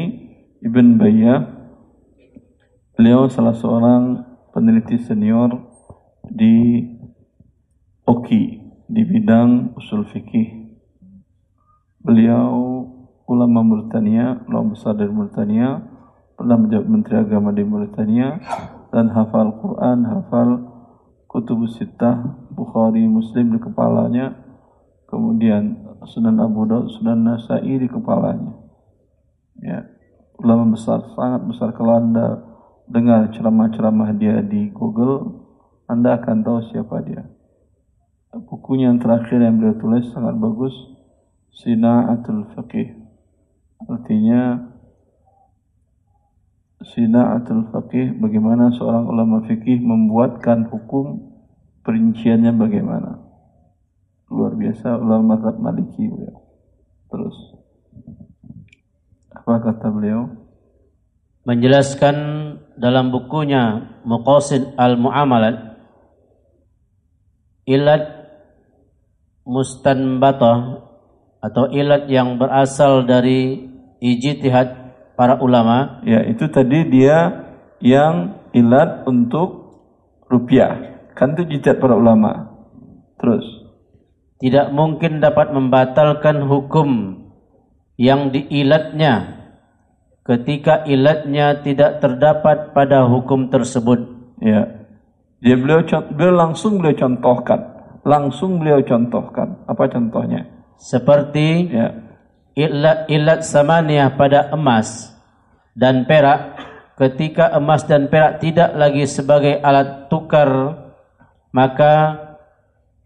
Ibn 0.63 0.95
Bayyah, 0.95 1.39
beliau 2.95 3.27
salah 3.27 3.55
seorang 3.55 4.30
peneliti 4.51 4.99
senior 4.99 5.55
di 6.27 6.83
OKI, 8.03 8.43
di 8.91 9.01
bidang 9.07 9.75
usul 9.79 10.03
fikih. 10.11 10.75
Beliau 12.03 12.83
ulama 13.31 13.63
Mauritania, 13.63 14.43
ulama 14.51 14.75
besar 14.75 14.99
dari 14.99 15.07
Mauritania, 15.07 15.79
pernah 16.35 16.57
menjadi 16.59 16.85
Menteri 16.85 17.15
Agama 17.21 17.55
di 17.55 17.63
Mauritania 17.63 18.41
dan 18.91 19.07
hafal 19.15 19.55
Quran, 19.63 20.03
hafal 20.03 20.49
Kutubus 21.31 21.79
Sittah, 21.79 22.43
Bukhari, 22.51 23.07
Muslim 23.07 23.55
di 23.55 23.59
kepalanya, 23.63 24.35
kemudian 25.07 25.95
Sunan 26.03 26.43
Abu 26.43 26.67
Daud, 26.67 26.91
Sunan 26.91 27.23
Nasai 27.23 27.79
di 27.79 27.87
kepalanya. 27.87 28.51
Ya, 29.61 29.87
ulama 30.35 30.75
besar, 30.75 31.05
sangat 31.15 31.47
besar 31.47 31.71
kalau 31.71 31.95
Anda 31.95 32.50
dengar 32.91 33.31
ceramah-ceramah 33.31 34.11
dia 34.19 34.43
di 34.43 34.67
Google, 34.75 35.47
Anda 35.87 36.19
akan 36.19 36.43
tahu 36.43 36.59
siapa 36.69 36.99
dia. 37.07 37.23
Bukunya 38.31 38.91
yang 38.91 38.99
terakhir 38.99 39.39
yang 39.39 39.59
beliau 39.59 39.75
tulis 39.79 40.07
sangat 40.11 40.35
bagus 40.39 40.75
Sina'atul 41.51 42.51
Faqih. 42.55 42.95
Artinya 43.87 44.71
Sina'atul 46.83 47.71
Faqih 47.71 48.15
bagaimana 48.19 48.71
seorang 48.75 49.07
ulama 49.07 49.43
fikih 49.47 49.83
membuatkan 49.83 50.67
hukum 50.71 51.31
perinciannya 51.83 52.55
bagaimana. 52.55 53.19
Luar 54.31 54.55
biasa 54.55 54.95
ulama 54.95 55.35
mazhab 55.35 55.59
maliki 55.59 56.07
terus 57.11 57.35
apa 59.35 59.59
kata 59.59 59.91
beliau 59.91 60.40
menjelaskan 61.45 62.15
dalam 62.77 63.09
bukunya 63.09 63.97
Muqasid 64.05 64.77
al-Mu'amalat 64.77 65.71
ilat 67.65 68.03
mustanbatah 69.45 70.85
atau 71.41 71.65
ilat 71.73 72.05
yang 72.09 72.37
berasal 72.37 73.05
dari 73.09 73.69
ijtihad 74.01 74.93
para 75.17 75.41
ulama. 75.41 76.01
Ya, 76.05 76.21
itu 76.25 76.45
tadi 76.49 76.85
dia 76.89 77.45
yang 77.81 78.37
ilat 78.53 79.05
untuk 79.09 79.81
rupiah. 80.29 81.01
Kan 81.17 81.33
itu 81.37 81.57
ijtihad 81.57 81.81
para 81.81 81.97
ulama. 81.97 82.53
Terus 83.17 83.45
tidak 84.41 84.73
mungkin 84.73 85.21
dapat 85.21 85.53
membatalkan 85.53 86.45
hukum 86.49 87.21
yang 87.97 88.33
diilatnya 88.33 89.40
ketika 90.27 90.85
ilatnya 90.85 91.61
tidak 91.65 92.01
terdapat 92.01 92.71
pada 92.73 93.05
hukum 93.05 93.49
tersebut. 93.49 93.99
Ya. 94.41 94.89
Dia 95.41 95.57
beliau, 95.57 95.81
beliau 96.13 96.33
langsung 96.37 96.77
beliau 96.77 96.93
contohkan 96.93 97.81
langsung 98.05 98.61
beliau 98.61 98.81
contohkan. 98.81 99.61
Apa 99.69 99.89
contohnya? 99.89 100.49
Seperti 100.81 101.69
ya. 101.69 101.87
ilat, 102.57 103.05
ilat 103.09 103.41
samaniyah 103.45 104.17
pada 104.17 104.49
emas 104.53 105.13
dan 105.77 106.09
perak 106.09 106.57
ketika 106.97 107.53
emas 107.53 107.85
dan 107.85 108.09
perak 108.09 108.41
tidak 108.41 108.73
lagi 108.75 109.05
sebagai 109.05 109.61
alat 109.61 110.09
tukar 110.09 110.49
maka 111.53 112.17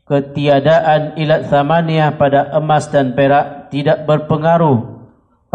ketiadaan 0.07 1.19
ilat 1.19 1.51
samaniyah 1.51 2.15
pada 2.15 2.55
emas 2.55 2.87
dan 2.89 3.13
perak 3.13 3.69
tidak 3.69 4.07
berpengaruh 4.07 4.94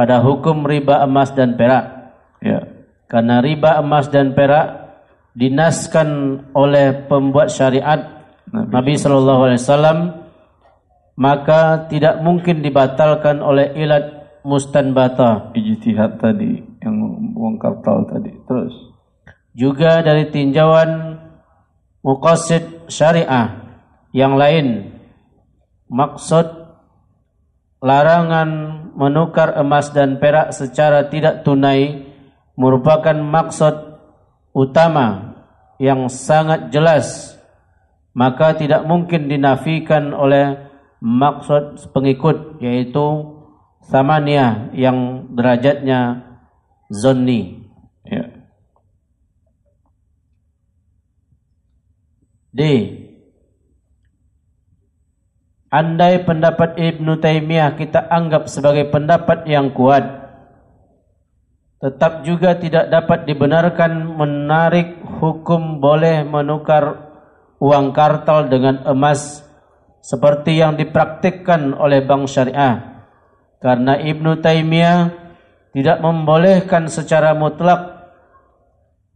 pada 0.01 0.25
hukum 0.25 0.65
riba 0.65 1.05
emas 1.05 1.37
dan 1.37 1.61
perak. 1.61 2.17
Ya. 2.41 2.65
Karena 3.05 3.45
riba 3.45 3.77
emas 3.85 4.09
dan 4.09 4.33
perak 4.33 4.97
dinaskan 5.37 6.41
oleh 6.57 7.05
pembuat 7.05 7.53
syariat 7.53 8.25
Nabi 8.49 8.97
Shallallahu 8.97 9.41
Alaihi 9.45 9.61
Wasallam 9.61 9.99
maka 11.21 11.85
tidak 11.93 12.17
mungkin 12.25 12.65
dibatalkan 12.65 13.45
oleh 13.45 13.77
ilat 13.77 14.41
mustanbata. 14.41 15.53
Ijtihad 15.53 16.17
tadi 16.17 16.65
yang 16.81 16.97
bongkar 17.37 17.85
tal 17.85 18.09
tadi. 18.09 18.33
Terus? 18.49 18.73
Juga 19.53 20.01
dari 20.01 20.33
tinjauan 20.33 21.21
muqasid 22.01 22.89
syariah. 22.89 23.69
Yang 24.17 24.33
lain 24.33 24.67
maksud 25.93 26.60
larangan 27.81 28.49
menukar 28.93 29.57
emas 29.57 29.91
dan 29.91 30.21
perak 30.21 30.53
secara 30.53 31.09
tidak 31.09 31.43
tunai 31.43 32.13
merupakan 32.55 33.17
maksud 33.17 33.97
utama 34.53 35.37
yang 35.81 36.13
sangat 36.13 36.69
jelas. 36.69 37.37
Maka 38.13 38.59
tidak 38.59 38.85
mungkin 38.85 39.33
dinafikan 39.33 40.13
oleh 40.13 40.69
maksud 41.01 41.81
pengikut 41.97 42.61
yaitu 42.61 43.39
samania 43.89 44.69
yang 44.77 45.31
derajatnya 45.33 46.21
zonni. 46.93 47.65
Ya. 48.05 48.29
D 52.51 52.61
Andai 55.71 56.27
pendapat 56.27 56.75
Ibn 56.75 57.23
Taymiyah 57.23 57.79
kita 57.79 58.11
anggap 58.11 58.51
sebagai 58.51 58.91
pendapat 58.91 59.47
yang 59.47 59.71
kuat 59.71 60.03
tetap 61.81 62.27
juga 62.29 62.61
tidak 62.61 62.93
dapat 62.93 63.25
dibenarkan 63.25 64.05
menarik 64.19 65.01
hukum 65.23 65.81
boleh 65.81 66.29
menukar 66.29 67.09
uang 67.57 67.97
kartal 67.97 68.53
dengan 68.53 68.85
emas 68.85 69.41
seperti 70.05 70.61
yang 70.61 70.77
dipraktikkan 70.77 71.73
oleh 71.73 72.05
bank 72.05 72.29
syariah. 72.29 73.05
Karena 73.65 73.97
Ibnu 73.97 74.45
Taimiyah 74.45 75.09
tidak 75.73 76.05
membolehkan 76.05 76.91
secara 76.93 77.33
mutlak 77.33 78.13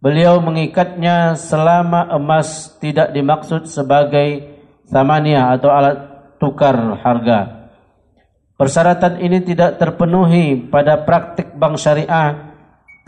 beliau 0.01 0.41
mengikatnya 0.41 1.37
selama 1.37 2.09
emas 2.17 2.77
tidak 2.81 3.13
dimaksud 3.13 3.69
sebagai 3.69 4.57
samania 4.89 5.53
atau 5.53 5.69
alat 5.73 6.14
tukar 6.45 7.01
harga. 7.01 7.73
Persyaratan 8.61 9.25
ini 9.25 9.41
tidak 9.41 9.81
terpenuhi 9.81 10.69
pada 10.69 11.01
praktik 11.01 11.57
bank 11.57 11.81
syariah 11.81 12.53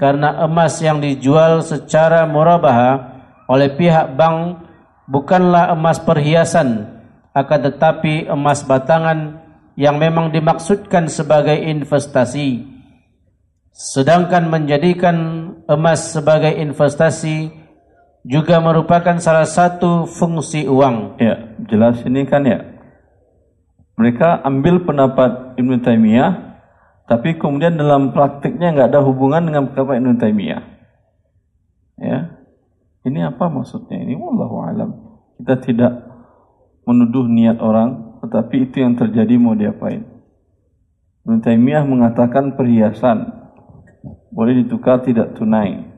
karena 0.00 0.40
emas 0.48 0.80
yang 0.80 1.04
dijual 1.04 1.60
secara 1.60 2.24
murabahah 2.24 3.20
oleh 3.52 3.68
pihak 3.76 4.16
bank 4.16 4.64
bukanlah 5.04 5.76
emas 5.76 6.00
perhiasan 6.00 6.88
akan 7.36 7.60
tetapi 7.68 8.32
emas 8.32 8.64
batangan 8.64 9.44
yang 9.76 10.00
memang 10.00 10.32
dimaksudkan 10.32 11.12
sebagai 11.12 11.60
investasi 11.60 12.76
Sedangkan 13.76 14.48
menjadikan 14.48 15.16
emas 15.68 16.16
sebagai 16.16 16.48
investasi 16.48 17.52
juga 18.24 18.56
merupakan 18.56 19.20
salah 19.20 19.44
satu 19.44 20.08
fungsi 20.08 20.64
uang. 20.64 21.20
Ya, 21.20 21.52
jelas 21.68 22.00
ini 22.08 22.24
kan 22.24 22.48
ya. 22.48 22.64
Mereka 23.96 24.44
ambil 24.44 24.84
pendapat 24.84 25.56
Ibn 25.56 25.72
Taimiyah, 25.80 26.32
tapi 27.08 27.40
kemudian 27.40 27.80
dalam 27.80 28.12
praktiknya 28.12 28.76
nggak 28.76 28.92
ada 28.92 29.00
hubungan 29.00 29.40
dengan 29.48 29.72
pendapat 29.72 30.04
Ibn 30.04 30.20
Taimiyah. 30.20 30.62
Ya, 31.96 32.18
ini 33.08 33.24
apa 33.24 33.48
maksudnya? 33.48 33.96
Ini 33.96 34.12
wallahu 34.20 34.56
alam. 34.60 34.90
Kita 35.40 35.56
tidak 35.64 35.92
menuduh 36.84 37.24
niat 37.24 37.56
orang, 37.62 38.20
tetapi 38.20 38.68
itu 38.68 38.84
yang 38.84 39.00
terjadi 39.00 39.34
mau 39.40 39.56
diapain. 39.56 40.04
Ibn 41.24 41.40
Taimiyah 41.40 41.88
mengatakan 41.88 42.54
perhiasan 42.54 43.32
boleh 44.30 44.62
ditukar 44.62 45.00
tidak 45.02 45.32
tunai. 45.40 45.88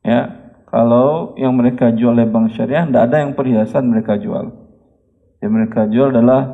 Ya, 0.00 0.52
kalau 0.70 1.36
yang 1.36 1.54
mereka 1.54 1.92
jual 1.92 2.16
oleh 2.16 2.26
bank 2.26 2.56
syariah, 2.56 2.88
tidak 2.88 3.02
ada 3.10 3.16
yang 3.20 3.32
perhiasan 3.36 3.84
mereka 3.86 4.16
jual. 4.16 4.52
Yang 5.38 5.52
mereka 5.52 5.80
jual 5.86 6.08
adalah 6.10 6.53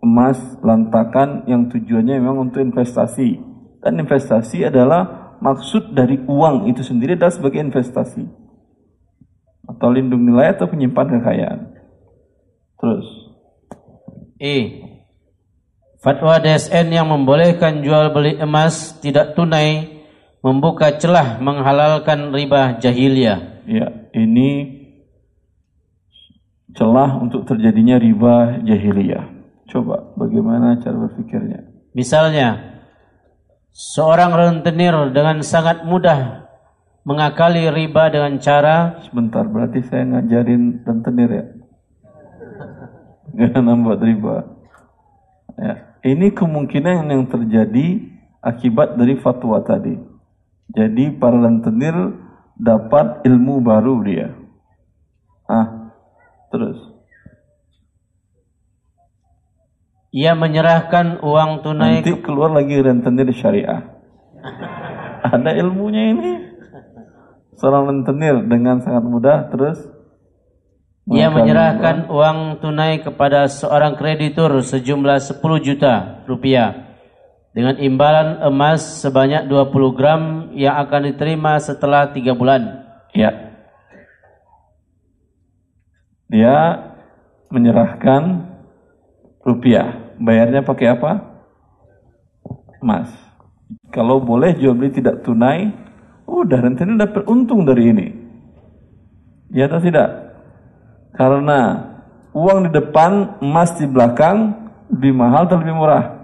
emas 0.00 0.40
lantakan 0.64 1.44
yang 1.44 1.68
tujuannya 1.68 2.20
memang 2.20 2.50
untuk 2.50 2.64
investasi. 2.64 3.40
Dan 3.80 4.00
investasi 4.00 4.68
adalah 4.68 5.36
maksud 5.40 5.96
dari 5.96 6.20
uang 6.20 6.68
itu 6.68 6.84
sendiri 6.84 7.16
adalah 7.16 7.32
sebagai 7.32 7.60
investasi. 7.60 8.24
Atau 9.68 9.88
lindung 9.92 10.26
nilai 10.26 10.56
atau 10.56 10.68
penyimpan 10.68 11.20
kekayaan. 11.20 11.60
Terus. 12.80 13.06
E. 14.40 14.56
Fatwa 16.00 16.40
DSN 16.40 16.96
yang 16.96 17.12
membolehkan 17.12 17.84
jual 17.84 18.08
beli 18.16 18.40
emas 18.40 18.96
tidak 19.04 19.36
tunai 19.36 20.00
membuka 20.40 20.96
celah 20.96 21.36
menghalalkan 21.44 22.32
riba 22.32 22.80
jahiliyah. 22.80 23.68
Ya, 23.68 24.08
ini 24.16 24.80
celah 26.72 27.20
untuk 27.20 27.44
terjadinya 27.44 28.00
riba 28.00 28.64
jahiliyah. 28.64 29.39
Coba 29.70 30.12
bagaimana 30.18 30.82
cara 30.82 30.98
berpikirnya? 31.06 31.62
Misalnya, 31.94 32.82
seorang 33.70 34.34
rentenir 34.34 34.92
dengan 35.14 35.46
sangat 35.46 35.86
mudah 35.86 36.50
mengakali 37.06 37.70
riba 37.70 38.10
dengan 38.10 38.36
cara 38.42 39.00
sebentar 39.06 39.46
berarti 39.46 39.80
saya 39.86 40.04
ngajarin 40.10 40.82
rentenir 40.82 41.30
ya. 41.30 41.44
Jangan 43.30 43.62
membuat 43.62 44.02
riba. 44.02 44.36
Ya, 45.54 45.74
ini 46.02 46.34
kemungkinan 46.34 47.06
yang 47.06 47.30
terjadi 47.30 48.10
akibat 48.42 48.98
dari 48.98 49.14
fatwa 49.22 49.62
tadi. 49.62 49.94
Jadi 50.70 51.14
para 51.14 51.38
rentenir 51.38 51.94
dapat 52.58 53.22
ilmu 53.22 53.62
baru 53.62 54.02
dia. 54.02 54.34
Ah, 55.46 55.94
terus. 56.50 56.89
Ia 60.10 60.34
menyerahkan 60.34 61.22
uang 61.22 61.62
tunai 61.62 62.02
Nanti 62.02 62.18
keluar 62.18 62.50
lagi 62.50 62.74
rentenir 62.82 63.30
syariah. 63.30 63.86
Ada 65.22 65.54
ilmunya 65.62 66.02
ini. 66.10 66.30
Seorang 67.54 67.92
rentenir 67.94 68.42
dengan 68.48 68.82
sangat 68.82 69.04
mudah 69.06 69.52
terus 69.52 69.78
ia 71.10 71.26
menyerahkan 71.26 72.06
uang 72.06 72.62
tunai 72.62 73.02
kepada 73.02 73.50
seorang 73.50 73.98
kreditur 73.98 74.62
sejumlah 74.62 75.18
10 75.18 75.42
juta 75.66 76.22
rupiah 76.30 76.94
dengan 77.50 77.74
imbalan 77.82 78.38
emas 78.46 79.02
sebanyak 79.02 79.50
20 79.50 79.96
gram 79.98 80.22
yang 80.54 80.78
akan 80.78 81.10
diterima 81.10 81.58
setelah 81.58 82.14
3 82.14 82.30
bulan. 82.38 82.86
Ya. 83.10 83.58
Dia 86.30 86.56
menyerahkan 87.50 88.46
rupiah. 89.42 89.99
Bayarnya 90.20 90.60
pakai 90.60 90.86
apa? 90.92 91.12
Emas. 92.84 93.08
Kalau 93.88 94.20
boleh 94.20 94.52
jual 94.60 94.76
beli 94.76 94.92
tidak 94.92 95.24
tunai, 95.24 95.72
udah 96.28 96.58
rentenir 96.60 97.00
dapat 97.00 97.24
untung 97.24 97.64
dari 97.64 97.88
ini. 97.88 98.06
Ya 99.50 99.66
atau 99.66 99.80
tidak? 99.80 100.36
Karena 101.16 101.90
uang 102.36 102.68
di 102.68 102.70
depan, 102.70 103.40
emas 103.42 103.74
di 103.80 103.88
belakang, 103.88 104.54
lebih 104.92 105.16
mahal 105.16 105.48
atau 105.48 105.58
lebih 105.58 105.74
murah? 105.74 106.20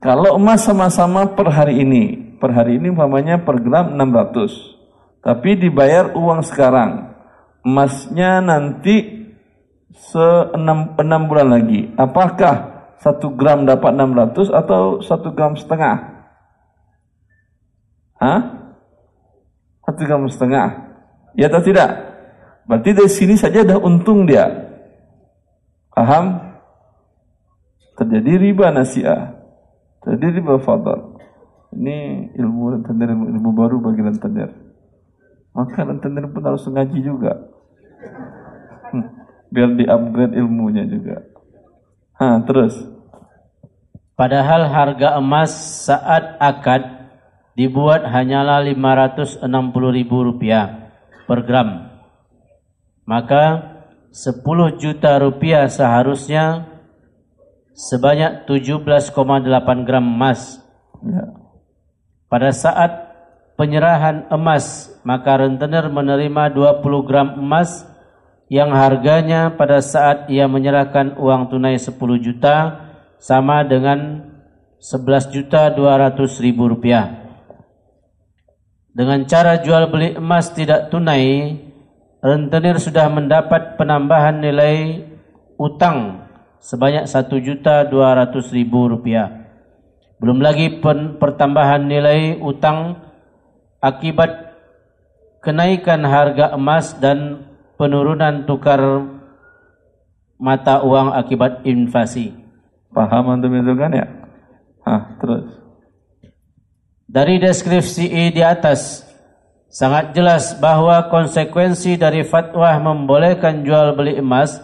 Kalau 0.00 0.40
emas 0.40 0.64
sama-sama 0.64 1.28
per 1.36 1.52
hari 1.52 1.84
ini, 1.84 2.34
per 2.40 2.56
hari 2.56 2.80
ini 2.80 2.88
umpamanya 2.88 3.36
per 3.36 3.60
gram 3.60 3.92
600. 3.92 4.48
Tapi 5.20 5.60
dibayar 5.60 6.16
uang 6.16 6.40
sekarang. 6.40 7.09
Emasnya 7.60 8.40
nanti 8.40 9.28
se 9.92 10.26
6, 10.56 10.96
6 10.96 11.28
bulan 11.28 11.48
lagi. 11.52 11.92
Apakah 11.96 12.54
1 13.00 13.36
gram 13.36 13.68
dapat 13.68 13.92
600 13.96 14.48
atau 14.52 15.00
1 15.04 15.36
gram 15.36 15.52
setengah? 15.56 15.96
Hah? 18.20 18.40
1 19.84 20.08
gram 20.08 20.24
setengah. 20.28 20.68
Ya 21.36 21.48
atau 21.52 21.60
tidak? 21.60 21.90
Berarti 22.64 22.90
dari 22.96 23.10
sini 23.10 23.34
saja 23.36 23.66
dah 23.66 23.76
untung 23.80 24.24
dia. 24.24 24.46
Paham? 25.90 26.54
Terjadi 27.98 28.40
riba 28.40 28.72
nasiah. 28.72 29.36
Jadi 30.00 30.40
riba 30.40 30.56
fadal. 30.64 31.20
Ini 31.76 32.30
ilmu, 32.40 32.88
ilmu 32.88 33.50
baru 33.52 33.84
bagi 33.84 34.00
rentenir. 34.00 34.69
Maka 35.50 35.82
rentenir 35.82 36.30
pun 36.30 36.42
harus 36.46 36.62
ngaji 36.66 36.98
juga. 37.02 37.50
Hmm, 38.90 39.06
biar 39.50 39.74
di-upgrade 39.74 40.38
ilmunya 40.38 40.86
juga. 40.86 41.26
Ha, 42.18 42.42
terus. 42.46 42.76
Padahal 44.14 44.68
harga 44.68 45.16
emas 45.16 45.50
saat 45.88 46.36
akad 46.36 46.84
dibuat 47.56 48.04
hanyalah 48.04 48.60
560 48.62 49.40
ribu 49.96 50.16
rupiah 50.28 50.92
per 51.24 51.42
gram. 51.48 51.88
Maka 53.08 53.44
10 54.12 54.44
juta 54.78 55.18
rupiah 55.18 55.66
seharusnya 55.66 56.68
sebanyak 57.74 58.44
17,8 58.44 59.86
gram 59.88 60.04
emas. 60.04 60.60
Ya. 61.00 61.32
Pada 62.28 62.52
saat 62.54 63.09
penyerahan 63.60 64.24
emas, 64.32 64.88
maka 65.04 65.44
rentenir 65.44 65.84
menerima 65.92 66.48
20 66.48 66.80
gram 67.04 67.36
emas 67.36 67.84
yang 68.48 68.72
harganya 68.72 69.52
pada 69.52 69.84
saat 69.84 70.32
ia 70.32 70.48
menyerahkan 70.48 71.20
uang 71.20 71.52
tunai 71.52 71.76
10 71.76 71.92
juta 72.24 72.88
sama 73.20 73.60
dengan 73.68 74.24
11 74.80 75.36
juta 75.36 75.68
200 75.76 76.16
ribu 76.40 76.72
rupiah. 76.72 77.20
Dengan 78.96 79.28
cara 79.28 79.60
jual 79.60 79.92
beli 79.92 80.16
emas 80.16 80.56
tidak 80.56 80.88
tunai, 80.88 81.60
rentenir 82.24 82.80
sudah 82.80 83.12
mendapat 83.12 83.76
penambahan 83.76 84.40
nilai 84.40 85.04
utang 85.60 86.24
sebanyak 86.64 87.04
satu 87.04 87.36
juta 87.40 87.84
dua 87.84 88.16
ratus 88.16 88.52
ribu 88.56 88.88
rupiah. 88.88 89.52
Belum 90.16 90.40
lagi 90.40 90.80
pertambahan 91.20 91.84
nilai 91.84 92.40
utang 92.40 93.09
akibat 93.80 94.54
kenaikan 95.40 96.04
harga 96.04 96.52
emas 96.54 96.92
dan 97.00 97.48
penurunan 97.80 98.44
tukar 98.44 98.80
mata 100.36 100.84
uang 100.84 101.16
akibat 101.16 101.64
inflasi. 101.64 102.36
Paham 102.92 103.32
antum 103.36 103.52
itu 103.56 103.72
kan 103.76 103.90
ya? 103.92 104.06
Hah, 104.84 105.16
terus. 105.20 105.46
Dari 107.10 107.42
deskripsi 107.42 108.06
di 108.30 108.42
atas 108.44 109.02
sangat 109.66 110.14
jelas 110.14 110.54
bahwa 110.58 111.10
konsekuensi 111.10 111.98
dari 111.98 112.22
fatwa 112.22 112.70
membolehkan 112.78 113.66
jual 113.66 113.98
beli 113.98 114.18
emas 114.18 114.62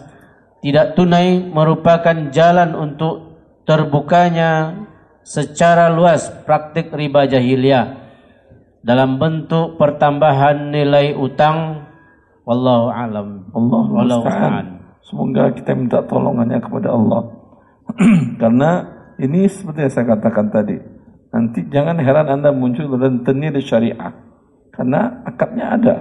tidak 0.63 0.95
tunai 0.95 1.43
merupakan 1.43 2.31
jalan 2.31 2.75
untuk 2.75 3.39
terbukanya 3.67 4.83
secara 5.27 5.91
luas 5.91 6.31
praktik 6.47 6.87
riba 6.91 7.27
jahiliyah 7.27 8.06
dalam 8.87 9.19
bentuk 9.19 9.75
pertambahan 9.75 10.71
nilai 10.71 11.11
utang 11.11 11.83
wallahu 12.47 12.87
alam. 12.87 13.51
Allah 13.51 13.83
wallahu 13.91 14.23
semoga 15.03 15.51
kita 15.51 15.75
minta 15.75 15.99
tolongannya 16.07 16.63
kepada 16.63 16.95
Allah. 16.95 17.27
Karena 18.41 18.87
ini 19.19 19.43
seperti 19.51 19.83
yang 19.83 19.91
saya 19.91 20.05
katakan 20.15 20.47
tadi 20.47 20.79
nanti 21.35 21.67
jangan 21.67 21.99
heran 21.99 22.31
anda 22.31 22.55
muncul 22.55 22.95
rentenir 22.95 23.59
syariah. 23.59 24.15
Karena 24.71 25.19
akadnya 25.27 25.65
ada. 25.75 25.95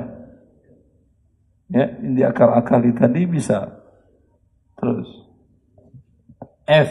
Ya 1.66 1.90
di 1.98 2.22
akal-akali 2.22 2.94
tadi 2.94 3.26
bisa 3.26 3.82
Terus. 4.76 5.08
F. 6.68 6.90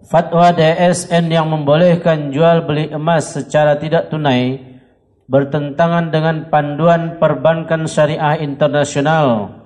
Fatwa 0.00 0.48
DSN 0.56 1.28
yang 1.28 1.52
membolehkan 1.52 2.32
jual 2.32 2.64
beli 2.64 2.88
emas 2.88 3.36
secara 3.36 3.76
tidak 3.76 4.08
tunai 4.08 4.56
bertentangan 5.28 6.08
dengan 6.08 6.48
panduan 6.48 7.20
perbankan 7.20 7.84
syariah 7.84 8.40
internasional 8.40 9.60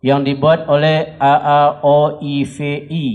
yang 0.00 0.24
dibuat 0.24 0.64
oleh 0.72 1.20
AAOIVI 1.20 3.08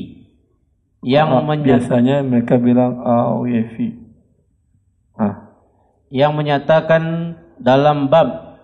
yang 1.01 1.31
biasanya 1.63 2.21
mereka 2.21 2.61
bilang 2.61 3.01
AAOIVI. 3.01 3.87
Ah. 5.17 5.35
Yang 6.13 6.31
menyatakan 6.37 7.03
dalam 7.57 8.13
bab 8.13 8.61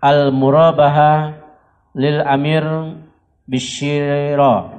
Al-Murabaha 0.00 1.36
lil 1.92 2.24
Amir 2.24 2.64
Bishira 3.44 4.72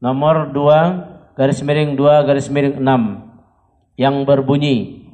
nomor 0.00 0.52
2 0.52 1.13
garis 1.34 1.60
miring 1.66 1.98
2 1.98 2.26
garis 2.26 2.46
miring 2.50 2.78
6 2.78 3.98
yang 3.98 4.22
berbunyi 4.22 5.06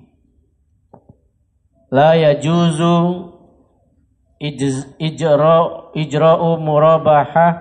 la 1.90 2.16
yajuzu 2.16 3.28
ijra 4.40 5.56
ijra'u 5.96 6.50
murabahah 6.60 7.52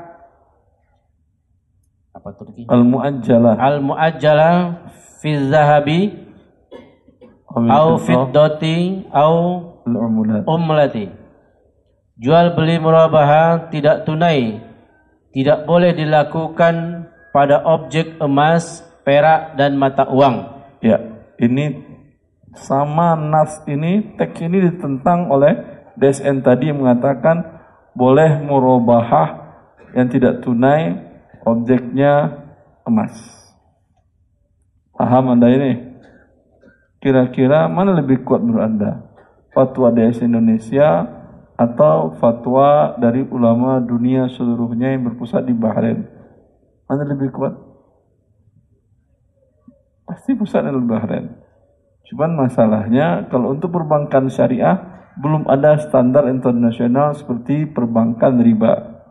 apa 2.15 2.29
tuh 2.35 2.51
al 2.71 2.83
muajjalah 2.83 3.55
al 3.59 3.77
muajjalah 3.83 4.55
fi 5.19 5.29
zahabi 5.51 5.99
au 7.51 7.97
fiddati. 7.99 9.07
au 9.11 9.35
umlati 10.47 11.11
jual 12.19 12.55
beli 12.55 12.75
murabahah 12.79 13.71
tidak 13.71 14.03
tunai 14.03 14.59
tidak 15.31 15.63
boleh 15.63 15.95
dilakukan 15.95 16.98
pada 17.29 17.61
objek 17.65 18.17
emas, 18.21 18.81
perak 19.05 19.57
dan 19.57 19.77
mata 19.77 20.09
uang. 20.09 20.65
Ya, 20.81 21.25
ini 21.37 21.83
sama 22.57 23.13
nas 23.13 23.61
ini 23.69 24.17
teks 24.17 24.41
ini 24.41 24.69
ditentang 24.69 25.29
oleh 25.29 25.53
DSN 25.99 26.41
tadi 26.41 26.71
yang 26.71 26.81
mengatakan 26.81 27.45
boleh 27.93 28.41
murabahah 28.41 29.51
yang 29.93 30.07
tidak 30.09 30.41
tunai 30.41 30.97
objeknya 31.45 32.45
emas. 32.85 33.13
Paham 34.95 35.35
Anda 35.35 35.47
ini? 35.51 35.71
Kira-kira 36.99 37.71
mana 37.71 37.95
lebih 37.95 38.27
kuat 38.27 38.43
menurut 38.43 38.63
Anda? 38.65 38.91
Fatwa 39.55 39.89
DSN 39.91 40.35
Indonesia 40.35 41.07
atau 41.55 42.15
fatwa 42.19 42.95
dari 42.99 43.23
ulama 43.27 43.79
dunia 43.79 44.27
seluruhnya 44.31 44.95
yang 44.95 45.07
berpusat 45.11 45.47
di 45.47 45.55
Bahrain? 45.55 46.18
Mana 46.89 47.05
lebih 47.05 47.29
kuat? 47.29 47.53
Pasti 50.09 50.33
pusat 50.33 50.65
al 50.65 50.81
Bahrain. 50.81 51.37
Cuman 52.09 52.33
masalahnya 52.33 53.29
kalau 53.29 53.53
untuk 53.53 53.69
perbankan 53.69 54.25
syariah 54.33 55.05
belum 55.21 55.45
ada 55.45 55.77
standar 55.77 56.25
internasional 56.25 57.13
seperti 57.13 57.69
perbankan 57.69 58.41
riba. 58.41 59.05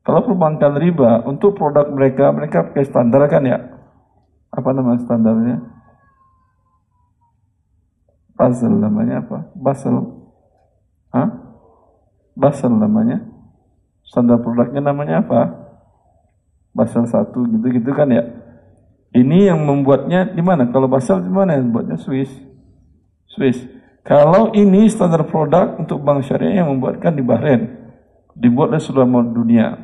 Kalau 0.00 0.24
perbankan 0.24 0.80
riba 0.80 1.20
untuk 1.28 1.52
produk 1.60 1.92
mereka 1.92 2.32
mereka 2.32 2.72
pakai 2.72 2.88
standar 2.88 3.28
kan 3.28 3.44
ya? 3.44 3.60
Apa 4.48 4.72
nama 4.72 4.96
standarnya? 4.96 5.60
Basel 8.32 8.72
namanya 8.72 9.20
apa? 9.20 9.38
Basel. 9.52 10.24
Hah? 11.12 11.28
Basel 12.32 12.72
namanya. 12.72 13.28
Standar 14.08 14.40
produknya 14.40 14.80
namanya 14.80 15.20
apa? 15.20 15.63
Basel 16.74 17.06
satu 17.06 17.46
gitu-gitu 17.46 17.94
kan 17.94 18.10
ya. 18.10 18.26
Ini 19.14 19.54
yang 19.54 19.62
membuatnya 19.62 20.26
di 20.34 20.42
mana? 20.42 20.66
Kalau 20.74 20.90
Basel 20.90 21.22
di 21.22 21.30
mana 21.30 21.54
yang 21.54 21.70
membuatnya 21.70 21.94
Swiss? 22.02 22.34
Swiss. 23.30 23.62
Kalau 24.02 24.52
ini 24.52 24.90
standar 24.90 25.24
produk 25.24 25.78
untuk 25.80 26.02
bank 26.02 26.26
syariah 26.26 26.60
yang 26.60 26.76
membuatkan 26.76 27.14
di 27.14 27.22
Bahrain, 27.24 27.62
dibuat 28.36 28.74
oleh 28.74 28.82
seluruh 28.82 29.06
dunia. 29.32 29.80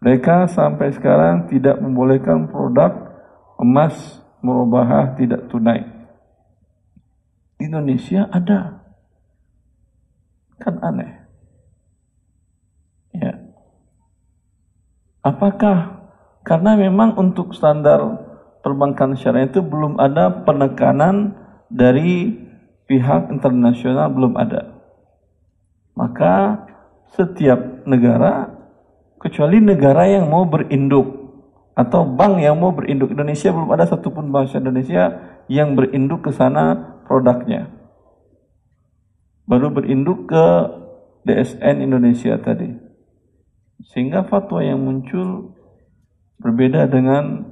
Mereka 0.00 0.48
sampai 0.48 0.94
sekarang 0.96 1.50
tidak 1.50 1.76
membolehkan 1.76 2.48
produk 2.48 3.10
emas 3.60 4.22
merubah 4.40 5.12
tidak 5.18 5.52
tunai. 5.52 5.84
Indonesia 7.60 8.24
ada. 8.32 8.80
Kan 10.56 10.80
aneh. 10.80 11.12
Ya. 13.12 13.36
Apakah 15.20 15.99
karena 16.50 16.74
memang 16.74 17.14
untuk 17.14 17.54
standar 17.54 18.02
perbankan 18.66 19.14
syariah 19.14 19.46
itu 19.46 19.62
belum 19.62 20.02
ada 20.02 20.42
penekanan 20.42 21.38
dari 21.70 22.34
pihak 22.90 23.30
internasional 23.30 24.10
belum 24.10 24.34
ada. 24.34 24.82
Maka 25.94 26.66
setiap 27.14 27.86
negara 27.86 28.50
kecuali 29.22 29.62
negara 29.62 30.10
yang 30.10 30.26
mau 30.26 30.42
berinduk 30.42 31.06
atau 31.78 32.02
bank 32.02 32.42
yang 32.42 32.58
mau 32.58 32.74
berinduk 32.74 33.14
Indonesia 33.14 33.54
belum 33.54 33.70
ada 33.70 33.86
satupun 33.86 34.34
bank 34.34 34.50
Indonesia 34.50 35.22
yang 35.46 35.78
berinduk 35.78 36.26
ke 36.26 36.34
sana 36.34 36.98
produknya. 37.06 37.70
Baru 39.46 39.70
berinduk 39.70 40.26
ke 40.26 40.46
DSN 41.30 41.78
Indonesia 41.78 42.34
tadi. 42.42 42.74
Sehingga 43.86 44.26
fatwa 44.26 44.66
yang 44.66 44.82
muncul 44.82 45.59
berbeda 46.40 46.88
dengan 46.88 47.44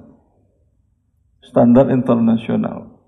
standar 1.45 1.93
internasional. 1.93 2.99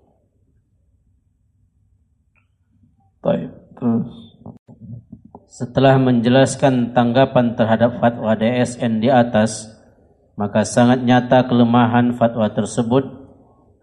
Baik, 3.21 3.53
terus 3.77 4.09
setelah 5.51 5.99
menjelaskan 6.01 6.95
tanggapan 6.95 7.53
terhadap 7.53 8.01
fatwa 8.01 8.33
DSN 8.33 9.03
di 9.03 9.11
atas, 9.11 9.69
maka 10.39 10.65
sangat 10.65 11.05
nyata 11.05 11.45
kelemahan 11.45 12.17
fatwa 12.17 12.49
tersebut 12.49 13.03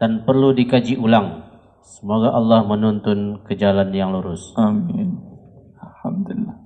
dan 0.01 0.27
perlu 0.27 0.57
dikaji 0.57 0.99
ulang. 0.99 1.45
Semoga 1.85 2.35
Allah 2.35 2.67
menuntun 2.67 3.47
ke 3.47 3.55
jalan 3.55 3.95
yang 3.95 4.11
lurus. 4.11 4.57
Amin. 4.59 5.23
Alhamdulillah. 5.79 6.57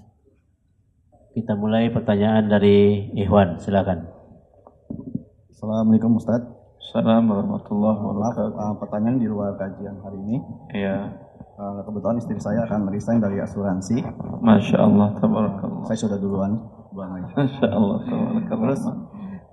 Kita 1.33 1.57
mulai 1.57 1.89
pertanyaan 1.93 2.49
dari 2.49 3.09
Ikhwan, 3.17 3.61
silakan. 3.61 4.22
Assalamualaikum 5.63 6.19
Ustaz. 6.19 6.43
Assalamualaikum 6.75 7.55
warahmatullahi 7.55 7.99
wabarakatuh. 8.03 8.51
Uh, 8.51 8.75
pertanyaan 8.83 9.15
di 9.23 9.31
luar 9.31 9.55
kajian 9.55 9.95
hari 10.03 10.19
ini. 10.19 10.37
Iya. 10.75 11.15
Uh, 11.55 11.87
kebetulan 11.87 12.19
istri 12.19 12.35
saya 12.43 12.67
akan 12.67 12.91
resign 12.91 13.23
dari 13.23 13.39
asuransi. 13.39 14.03
Masya 14.43 14.83
Allah, 14.83 15.15
tabarakallah. 15.23 15.87
Saya 15.87 15.99
sudah 16.03 16.19
duluan. 16.19 16.59
Masya 16.91 17.71
Allah, 17.79 17.99
tabarakallah. 18.03 18.59
Terus 18.75 18.83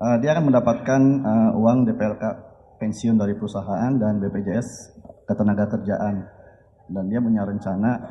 uh, 0.01 0.17
dia 0.17 0.33
akan 0.33 0.49
mendapatkan 0.49 1.01
uh, 1.21 1.61
uang 1.61 1.85
DPLK 1.85 2.23
pensiun 2.81 3.13
dari 3.13 3.37
perusahaan 3.37 3.93
dan 3.93 4.17
BPJS 4.17 4.97
ketenaga 5.29 5.69
kerjaan. 5.77 6.25
Dan 6.89 7.05
dia 7.05 7.21
punya 7.21 7.45
rencana 7.45 8.01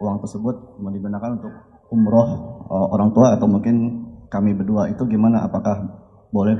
uang 0.00 0.16
tersebut 0.24 0.80
mau 0.80 0.88
digunakan 0.88 1.36
untuk 1.36 1.52
umroh 1.92 2.28
uh, 2.72 2.88
orang 2.96 3.12
tua 3.12 3.36
atau 3.36 3.44
mungkin 3.44 3.76
kami 4.32 4.56
berdua 4.56 4.88
itu 4.88 5.04
gimana? 5.04 5.44
Apakah 5.44 6.08
boleh 6.32 6.56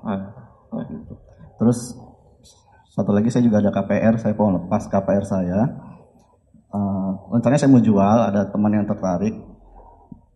Ustaz? 0.00 0.20
Ah, 0.72 0.84
Terus 1.60 1.78
satu 2.90 3.12
lagi 3.12 3.28
saya 3.28 3.44
juga 3.44 3.60
ada 3.60 3.70
KPR, 3.70 4.16
saya 4.16 4.32
mau 4.34 4.50
lepas 4.56 4.88
KPR 4.88 5.24
saya. 5.28 5.60
Uh, 6.70 7.18
rencananya 7.34 7.60
saya 7.60 7.72
mau 7.72 7.82
jual, 7.82 8.18
ada 8.30 8.48
teman 8.48 8.72
yang 8.72 8.86
tertarik. 8.86 9.34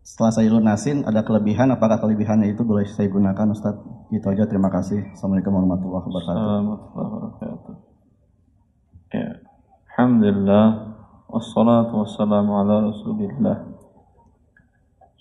Setelah 0.05 0.31
saya 0.37 0.47
lunasin, 0.53 1.01
ada 1.01 1.25
kelebihan, 1.25 1.73
apakah 1.73 1.97
kelebihannya 1.97 2.53
itu 2.53 2.61
boleh 2.61 2.85
saya 2.85 3.09
gunakan 3.09 3.49
Ustaz? 3.51 3.73
Itu 4.13 4.29
aja, 4.29 4.45
terima 4.45 4.69
kasih. 4.69 5.17
Assalamualaikum 5.17 5.49
warahmatullahi 5.49 6.05
wabarakatuh. 6.05 6.45
wabarakatuh. 6.93 7.75
Ya. 9.17 9.29
Alhamdulillah, 9.95 10.65
wassalatu 11.25 12.05
wassalamu 12.05 12.51
ala 12.53 12.91
rasulillah. 12.91 13.57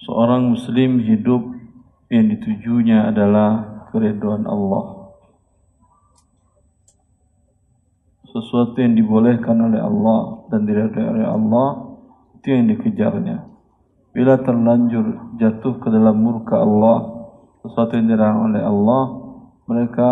Seorang 0.04 0.52
muslim 0.52 1.00
hidup 1.00 1.42
yang 2.12 2.28
ditujunya 2.28 3.08
adalah 3.08 3.73
keriduan 3.94 4.42
Allah. 4.50 5.14
Sesuatu 8.26 8.74
yang 8.82 8.98
dibolehkan 8.98 9.54
oleh 9.62 9.78
Allah 9.78 10.50
dan 10.50 10.66
diridhai 10.66 11.06
oleh 11.06 11.22
Allah 11.22 11.68
itu 12.34 12.50
yang 12.50 12.66
dikejarnya. 12.66 13.46
Bila 14.10 14.42
terlanjur 14.42 15.38
jatuh 15.38 15.78
ke 15.78 15.86
dalam 15.86 16.18
murka 16.18 16.58
Allah, 16.58 17.30
sesuatu 17.62 17.94
yang 17.94 18.10
dilarang 18.10 18.50
oleh 18.50 18.62
Allah, 18.66 19.02
mereka 19.70 20.10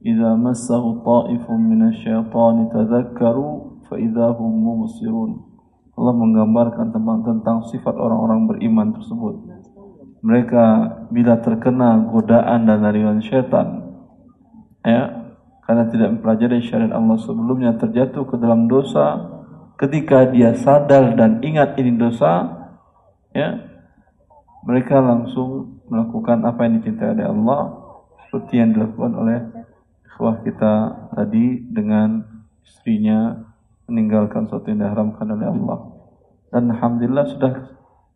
idza 0.00 0.40
massahu 0.40 1.04
ta'ifun 1.04 1.60
minasyaitani 1.68 2.72
tadhakkaru 2.72 3.84
fa 3.84 4.00
idza 4.00 4.32
hum 4.40 4.52
mubsirun. 4.64 5.30
Allah 5.92 6.14
menggambarkan 6.16 6.96
tentang 6.96 7.20
tentang 7.20 7.58
sifat 7.68 7.92
orang-orang 7.92 8.48
beriman 8.48 8.96
tersebut. 8.96 9.51
Mereka 10.22 10.64
bila 11.10 11.42
terkena 11.42 11.98
godaan 12.06 12.64
dan 12.70 12.86
nariwan 12.86 13.18
syaitan 13.18 13.92
ya 14.86 15.34
karena 15.66 15.84
tidak 15.90 16.08
mempelajari 16.18 16.62
syariat 16.62 16.94
Allah 16.94 17.18
sebelumnya 17.18 17.74
terjatuh 17.78 18.22
ke 18.26 18.38
dalam 18.38 18.70
dosa 18.70 19.18
ketika 19.78 20.30
dia 20.30 20.54
sadar 20.54 21.18
dan 21.18 21.42
ingat 21.42 21.74
ini 21.78 21.98
dosa 21.98 22.48
ya 23.34 23.66
mereka 24.62 25.02
langsung 25.02 25.82
melakukan 25.90 26.46
apa 26.46 26.64
yang 26.64 26.78
dicintai 26.78 27.18
oleh 27.18 27.26
Allah 27.26 27.62
seperti 28.30 28.62
yang 28.62 28.70
dilakukan 28.72 29.12
oleh 29.18 29.38
ikhwah 30.06 30.38
kita 30.46 30.72
tadi 31.18 31.66
dengan 31.66 32.22
istrinya 32.62 33.42
meninggalkan 33.90 34.46
sesuatu 34.46 34.72
yang 34.72 34.80
diharamkan 34.80 35.26
oleh 35.28 35.46
Allah. 35.50 35.78
Dan 36.48 36.72
Alhamdulillah 36.72 37.26
sudah 37.28 37.52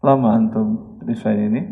lama 0.01 0.29
antum 0.33 1.01
resign 1.05 1.53
ini 1.53 1.63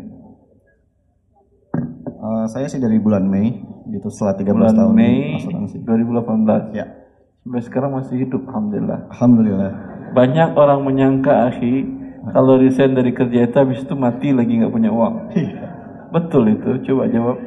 Uh, 2.25 2.45
saya 2.47 2.65
sih 2.65 2.79
dari 2.79 2.97
bulan 2.97 3.21
Mei, 3.23 3.53
itu 3.87 4.07
setelah 4.09 4.33
13 4.33 4.49
bulan 4.49 4.73
tahun 4.73 4.91
Mei 4.91 5.37
asuransi. 5.37 5.77
2018 5.79 6.73
Ya, 6.73 6.85
sampai 7.39 7.61
sekarang 7.61 7.91
masih 7.93 8.17
hidup 8.19 8.41
Alhamdulillah 8.43 8.99
alhamdulillah. 9.07 9.71
banyak 10.11 10.49
orang 10.51 10.81
menyangka 10.81 11.29
akhi 11.45 11.85
kalau 12.27 12.57
resign 12.57 12.97
dari 12.97 13.11
kerja 13.11 13.45
itu 13.45 13.53
habis 13.53 13.77
itu 13.79 13.93
mati 13.93 14.33
lagi 14.33 14.57
nggak 14.57 14.73
punya 14.73 14.89
uang 14.89 15.29
betul 16.09 16.47
itu 16.47 16.69
coba 16.83 17.05
jawab 17.07 17.37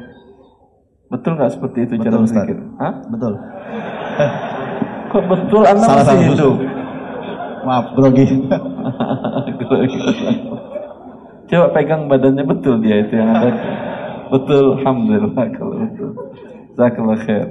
betul 1.09 1.31
nggak 1.35 1.51
seperti 1.51 1.77
itu 1.83 1.93
cara 1.97 2.15
Betul, 2.15 2.23
Ustaz. 2.23 2.37
berpikir 2.39 2.57
Hah? 2.77 2.93
Betul. 3.09 3.33
kok 5.11 5.23
betul 5.25 5.61
anda 5.65 5.83
Salah 5.83 6.05
masih 6.05 6.19
hidup 6.29 6.55
Maaf, 7.59 7.85
grogi. 7.97 8.25
coba 11.49 11.67
pegang 11.73 12.07
badannya 12.07 12.45
betul 12.45 12.79
dia 12.79 13.03
itu 13.03 13.13
yang 13.13 13.33
ada 13.33 13.51
betul 14.29 14.79
alhamdulillah 14.79 15.45
kalau 15.57 15.75
betul. 15.83 16.11
Jazakallah 16.79 17.19
khair. 17.27 17.47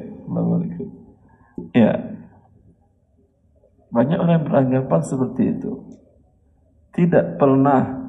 Ya. 1.76 1.92
Banyak 3.92 4.18
orang 4.20 4.44
beranggapan 4.44 5.00
seperti 5.05 5.42
itu. 5.52 5.84
Tidak 6.96 7.36
pernah 7.36 8.09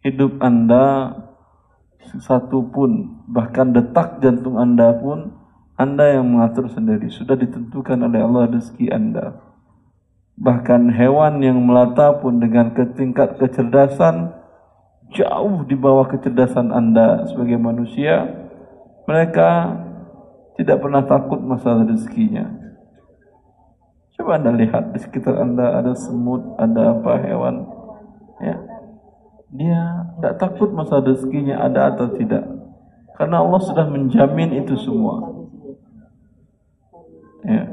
hidup 0.00 0.40
anda 0.40 1.16
satu 2.16 2.64
pun 2.72 3.20
bahkan 3.28 3.76
detak 3.76 4.24
jantung 4.24 4.56
anda 4.56 4.96
pun 4.96 5.36
anda 5.76 6.16
yang 6.16 6.32
mengatur 6.32 6.66
sendiri. 6.72 7.12
Sudah 7.12 7.36
ditentukan 7.36 7.98
oleh 8.08 8.24
Allah 8.24 8.48
rezeki 8.48 8.88
anda. 8.88 9.44
Bahkan 10.38 10.94
hewan 10.94 11.44
yang 11.44 11.60
melata 11.60 12.18
pun 12.18 12.38
dengan 12.38 12.72
ke- 12.72 12.94
tingkat 12.94 13.36
kecerdasan 13.36 14.37
jauh 15.12 15.64
di 15.64 15.74
bawah 15.78 16.08
kecerdasan 16.08 16.68
anda 16.72 17.24
sebagai 17.28 17.56
manusia 17.56 18.28
mereka 19.08 19.72
tidak 20.60 20.84
pernah 20.84 21.06
takut 21.06 21.40
masalah 21.40 21.86
rezekinya. 21.88 22.44
Coba 24.18 24.42
anda 24.42 24.52
lihat 24.52 24.92
di 24.92 24.98
sekitar 24.98 25.38
anda 25.38 25.78
ada 25.78 25.94
semut 25.94 26.42
ada 26.58 26.98
apa 26.98 27.22
hewan 27.22 27.64
ya. 28.42 28.56
Dia 29.48 30.12
tidak 30.18 30.34
takut 30.36 30.74
masalah 30.74 31.08
rezekinya 31.08 31.62
ada 31.62 31.94
atau 31.94 32.12
tidak. 32.12 32.44
Karena 33.16 33.40
Allah 33.40 33.60
sudah 33.64 33.86
menjamin 33.88 34.60
itu 34.60 34.76
semua. 34.76 35.24
Ya. 37.48 37.64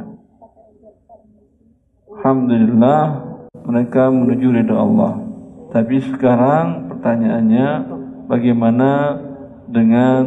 Alhamdulillah 2.15 3.01
mereka 3.65 4.07
menuju 4.07 4.55
ridha 4.55 4.77
Allah. 4.77 5.19
Tapi 5.75 5.99
sekarang 5.99 6.94
pertanyaannya 7.05 7.69
bagaimana 8.25 8.89
dengan 9.69 10.21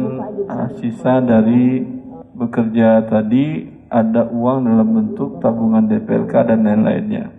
ah, 0.47 0.71
sisa 0.79 1.19
dari 1.19 1.83
bekerja 2.39 3.03
tadi 3.03 3.67
ada 3.91 4.31
uang 4.31 4.63
dalam 4.63 4.87
bentuk 4.87 5.43
tabungan 5.43 5.91
DPLK 5.91 6.31
dan 6.47 6.63
lain-lainnya. 6.63 7.35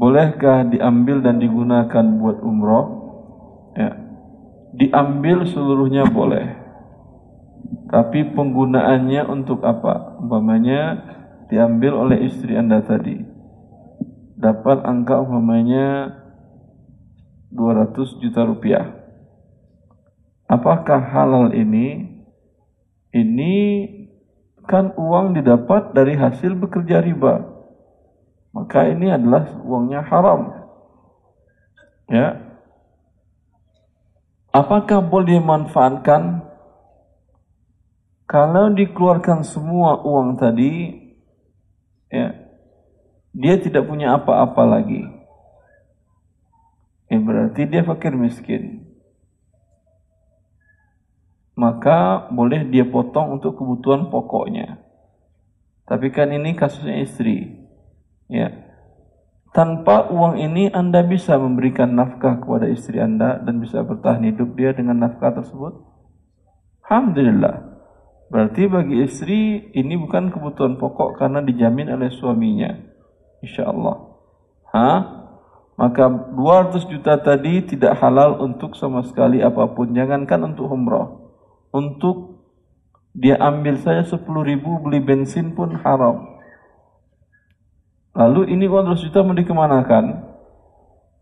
Bolehkah 0.00 0.64
diambil 0.64 1.20
dan 1.20 1.36
digunakan 1.44 2.04
buat 2.16 2.40
umroh? 2.40 2.86
Ya. 3.76 4.00
Diambil 4.72 5.44
seluruhnya 5.44 6.08
boleh. 6.08 6.56
Tapi 7.92 8.32
penggunaannya 8.32 9.28
untuk 9.28 9.60
apa? 9.60 10.16
Umpamanya 10.24 11.04
diambil 11.52 12.00
oleh 12.08 12.24
istri 12.24 12.56
Anda 12.56 12.80
tadi. 12.80 13.20
Dapat 14.40 14.88
angka 14.88 15.20
umpamanya 15.20 16.16
200 17.56 18.20
juta 18.20 18.44
rupiah. 18.44 18.92
Apakah 20.46 21.00
halal 21.00 21.56
ini? 21.56 22.14
Ini 23.10 23.56
kan 24.68 24.92
uang 24.94 25.32
didapat 25.32 25.96
dari 25.96 26.14
hasil 26.14 26.52
bekerja 26.52 27.00
riba. 27.00 27.48
Maka 28.52 28.92
ini 28.92 29.08
adalah 29.08 29.56
uangnya 29.64 30.04
haram. 30.04 30.52
Ya. 32.12 32.44
Apakah 34.52 35.00
boleh 35.00 35.40
dimanfaatkan? 35.40 36.44
Kalau 38.26 38.74
dikeluarkan 38.74 39.46
semua 39.46 40.02
uang 40.02 40.34
tadi, 40.34 40.98
ya, 42.10 42.34
dia 43.30 43.54
tidak 43.62 43.86
punya 43.86 44.18
apa-apa 44.18 44.66
lagi. 44.66 45.15
Ya, 47.06 47.18
berarti 47.22 47.70
dia 47.70 47.86
fakir 47.86 48.14
miskin. 48.18 48.86
Maka 51.56 52.28
boleh 52.28 52.68
dia 52.68 52.84
potong 52.84 53.40
untuk 53.40 53.56
kebutuhan 53.56 54.12
pokoknya. 54.12 54.84
Tapi 55.86 56.12
kan 56.12 56.28
ini 56.34 56.52
kasusnya 56.52 57.00
istri. 57.00 57.62
Ya. 58.28 58.52
Tanpa 59.56 60.12
uang 60.12 60.36
ini 60.36 60.68
Anda 60.68 61.00
bisa 61.00 61.40
memberikan 61.40 61.96
nafkah 61.96 62.44
kepada 62.44 62.68
istri 62.68 63.00
Anda 63.00 63.40
dan 63.40 63.62
bisa 63.62 63.80
bertahan 63.80 64.20
hidup 64.28 64.52
dia 64.52 64.76
dengan 64.76 65.00
nafkah 65.00 65.32
tersebut. 65.32 65.80
Alhamdulillah. 66.84 67.78
Berarti 68.26 68.66
bagi 68.66 69.06
istri 69.06 69.70
ini 69.72 69.94
bukan 69.96 70.34
kebutuhan 70.34 70.76
pokok 70.76 71.16
karena 71.16 71.40
dijamin 71.40 71.94
oleh 71.94 72.10
suaminya. 72.12 72.74
Insya 73.40 73.70
Allah. 73.70 73.96
Hah? 74.74 75.25
Maka 75.76 76.08
200 76.08 76.88
juta 76.88 77.20
tadi 77.20 77.60
tidak 77.68 78.00
halal 78.00 78.40
untuk 78.40 78.72
sama 78.80 79.04
sekali 79.04 79.44
apa 79.44 79.68
pun. 79.76 79.92
Jangankan 79.92 80.56
untuk 80.56 80.72
umrah. 80.72 81.12
Untuk 81.68 82.40
dia 83.12 83.36
ambil 83.36 83.76
saya 83.84 84.00
10 84.04 84.24
ribu 84.24 84.80
beli 84.80 85.04
bensin 85.04 85.52
pun 85.52 85.76
haram. 85.76 86.40
Lalu 88.16 88.56
ini 88.56 88.64
uang 88.64 88.96
200 88.96 89.04
juta 89.04 89.20
mau 89.20 89.36
dikemanakan? 89.36 90.04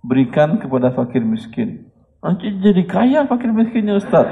Berikan 0.07 0.63
kepada 0.63 0.95
fakir 0.95 1.27
miskin. 1.27 1.91
Nanti 2.23 2.55
jadi 2.63 2.87
kaya 2.87 3.27
fakir 3.27 3.51
miskinnya 3.51 3.99
Ustaz. 3.99 4.31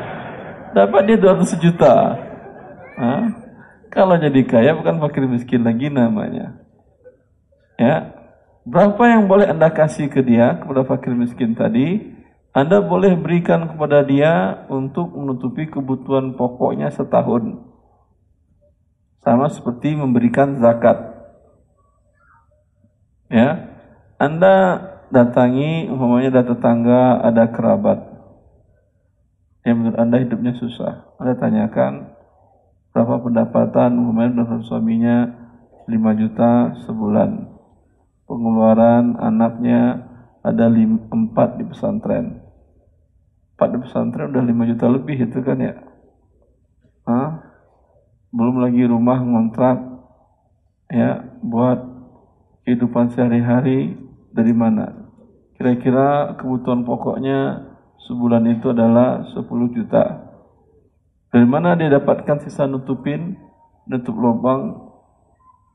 Dapat 0.76 1.00
dia 1.04 1.16
200 1.20 1.60
juta. 1.60 1.94
Hah? 2.96 3.24
Kalau 3.92 4.16
jadi 4.16 4.40
kaya 4.48 4.72
bukan 4.72 5.02
fakir 5.04 5.28
miskin 5.28 5.68
lagi 5.68 5.92
namanya. 5.92 6.56
Ya. 7.76 8.19
Berapa 8.68 9.02
yang 9.08 9.24
boleh 9.24 9.48
Anda 9.48 9.72
kasih 9.72 10.12
ke 10.12 10.20
dia 10.20 10.60
kepada 10.60 10.84
fakir 10.84 11.16
miskin 11.16 11.56
tadi? 11.56 12.16
Anda 12.50 12.82
boleh 12.82 13.14
berikan 13.14 13.70
kepada 13.70 14.02
dia 14.02 14.66
untuk 14.68 15.14
menutupi 15.14 15.70
kebutuhan 15.70 16.34
pokoknya 16.34 16.90
setahun. 16.90 17.62
Sama 19.22 19.48
seperti 19.48 19.94
memberikan 19.94 20.58
zakat. 20.58 20.98
Ya. 23.30 23.70
Anda 24.20 24.84
datangi 25.08 25.88
umpamanya 25.88 26.28
ada 26.34 26.44
tetangga, 26.52 27.22
ada 27.24 27.48
kerabat 27.48 28.10
yang 29.64 29.80
menurut 29.80 29.98
Anda 30.00 30.16
hidupnya 30.20 30.56
susah. 30.56 31.16
Anda 31.20 31.36
tanyakan 31.36 32.16
berapa 32.90 33.20
pendapatan 33.22 33.94
umpamanya 33.94 34.42
dengan 34.42 34.60
suaminya 34.64 35.16
5 35.86 36.20
juta 36.20 36.50
sebulan. 36.88 37.59
Pengeluaran 38.30 39.18
anaknya 39.18 40.06
ada 40.46 40.70
4 40.70 41.10
di 41.58 41.64
pesantren. 41.66 42.38
4 43.58 43.74
di 43.74 43.78
pesantren 43.82 44.30
udah 44.30 44.44
5 44.46 44.70
juta 44.70 44.86
lebih 44.86 45.18
itu 45.18 45.42
kan 45.42 45.58
ya. 45.58 45.74
Hah? 47.10 47.42
Belum 48.30 48.62
lagi 48.62 48.86
rumah 48.86 49.18
ngontrak 49.18 49.82
ya 50.94 51.26
buat 51.42 51.82
kehidupan 52.62 53.10
sehari-hari 53.18 53.98
dari 54.30 54.54
mana? 54.54 55.10
Kira-kira 55.58 56.38
kebutuhan 56.38 56.86
pokoknya 56.86 57.66
sebulan 58.06 58.46
itu 58.46 58.70
adalah 58.70 59.26
10 59.26 59.42
juta. 59.74 60.30
Dari 61.34 61.46
mana 61.50 61.74
dia 61.74 61.90
dapatkan 61.98 62.46
sisa 62.46 62.70
nutupin, 62.70 63.34
nutup 63.90 64.14
lubang, 64.14 64.86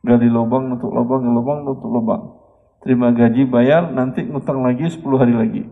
gali 0.07 0.32
lubang, 0.32 0.72
nutup 0.72 0.95
lubang, 0.95 1.19
lubang, 1.36 1.68
nutup 1.68 1.91
lubang. 1.91 2.34
Terima 2.85 3.09
gaji, 3.09 3.49
bayar, 3.49 3.89
nanti 3.89 4.21
ngutang 4.21 4.61
lagi 4.61 4.85
10 4.85 5.01
hari 5.17 5.33
lagi. 5.33 5.65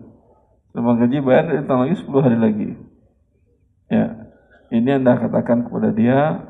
Terima 0.73 0.98
gaji 0.98 1.22
bayar 1.22 1.45
datang 1.45 1.85
lagi 1.85 1.94
10 2.02 2.26
hari 2.26 2.38
lagi. 2.41 2.69
Ya. 3.85 4.34
Ini 4.73 4.98
Anda 4.98 5.22
katakan 5.22 5.69
kepada 5.69 5.94
dia 5.94 6.41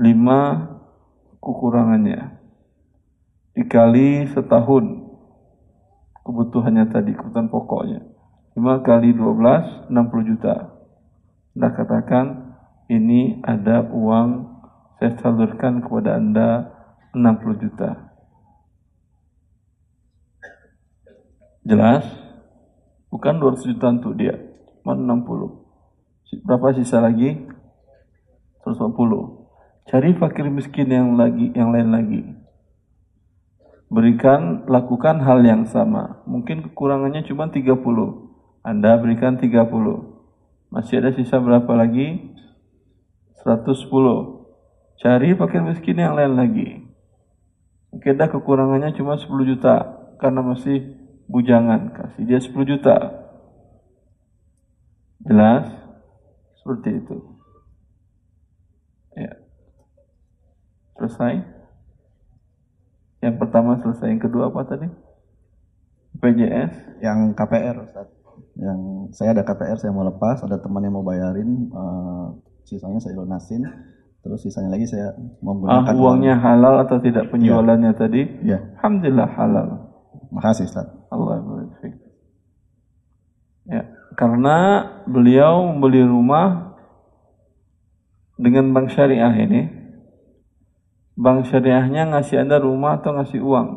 lima 0.00 0.72
kekurangannya. 1.44 2.40
Dikali 3.52 4.24
setahun 4.32 5.04
kebutuhannya 6.24 6.88
tadi, 6.88 7.12
kebutuhan 7.12 7.52
pokoknya. 7.52 8.00
5 8.56 8.80
kali 8.88 9.12
12, 9.12 9.92
60 9.92 10.30
juta. 10.32 10.80
Anda 11.52 11.68
katakan, 11.76 12.24
ini 12.88 13.44
ada 13.44 13.84
uang 13.92 14.48
saya 14.96 15.12
salurkan 15.20 15.84
kepada 15.84 16.16
Anda 16.16 16.72
60 17.12 17.60
juta. 17.60 18.03
Jelas? 21.64 22.04
Bukan 23.08 23.40
200 23.40 23.72
juta 23.72 23.88
untuk 23.88 24.20
dia, 24.20 24.36
cuma 24.84 24.92
60. 24.92 25.64
Berapa 26.44 26.76
sisa 26.76 27.00
lagi? 27.00 27.40
140. 28.68 29.44
Cari 29.88 30.16
fakir 30.16 30.48
miskin 30.48 30.88
yang 30.88 31.16
lagi 31.16 31.52
yang 31.56 31.72
lain 31.72 31.88
lagi. 31.92 32.22
Berikan, 33.92 34.64
lakukan 34.68 35.20
hal 35.24 35.44
yang 35.44 35.64
sama. 35.68 36.24
Mungkin 36.28 36.68
kekurangannya 36.68 37.24
cuma 37.28 37.48
30. 37.48 37.68
Anda 38.64 38.96
berikan 38.96 39.36
30. 39.36 39.52
Masih 40.72 41.00
ada 41.00 41.12
sisa 41.12 41.38
berapa 41.38 41.70
lagi? 41.76 42.34
110. 43.44 43.84
Cari 44.98 45.36
fakir 45.36 45.60
miskin 45.62 46.00
yang 46.00 46.16
lain 46.16 46.34
lagi. 46.34 46.68
Mungkin 47.92 48.10
ada 48.18 48.26
kekurangannya 48.32 48.96
cuma 48.96 49.14
10 49.14 49.30
juta 49.46 49.84
karena 50.18 50.40
masih 50.42 51.03
bujangan, 51.28 51.92
kasih 51.94 52.22
dia 52.28 52.38
10 52.40 52.52
juta. 52.64 52.96
Jelas? 55.24 55.64
Seperti 56.60 57.00
itu. 57.00 57.16
Ya. 59.16 59.32
Selesai? 61.00 61.44
Yang 63.24 63.34
pertama 63.40 63.80
selesai, 63.80 64.12
yang 64.12 64.20
kedua 64.20 64.52
apa 64.52 64.68
tadi? 64.68 64.88
PJS? 66.20 67.00
Yang 67.00 67.18
KPR, 67.32 67.76
Ustaz. 67.80 68.08
Yang 68.54 68.80
saya 69.16 69.32
ada 69.32 69.42
KPR, 69.42 69.78
saya 69.80 69.90
mau 69.96 70.04
lepas, 70.04 70.44
ada 70.44 70.60
teman 70.60 70.84
yang 70.84 70.94
mau 70.94 71.06
bayarin, 71.06 71.72
uh, 71.72 72.36
sisanya 72.68 73.00
saya 73.00 73.16
lunasin, 73.18 73.64
terus 74.22 74.44
sisanya 74.44 74.72
lagi 74.72 74.86
saya 74.88 75.16
menggunakan 75.42 75.90
ah, 75.90 76.00
uangnya 76.00 76.34
uang. 76.38 76.44
halal 76.44 76.74
atau 76.86 76.96
tidak 77.00 77.28
penjualannya 77.32 77.92
ya. 77.92 77.98
tadi? 77.98 78.22
Ya. 78.44 78.58
Alhamdulillah 78.78 79.28
halal. 79.36 79.68
Makasih 80.30 80.68
Ustaz. 80.70 80.86
Allah 81.14 81.38
Ya, 83.64 83.88
karena 84.12 84.56
beliau 85.08 85.72
membeli 85.72 86.04
rumah 86.04 86.76
dengan 88.36 88.76
bank 88.76 88.92
syariah 88.92 89.32
ini. 89.32 89.62
Bank 91.14 91.48
syariahnya 91.48 92.12
ngasih 92.12 92.44
Anda 92.44 92.60
rumah 92.60 93.00
atau 93.00 93.16
ngasih 93.16 93.40
uang? 93.40 93.68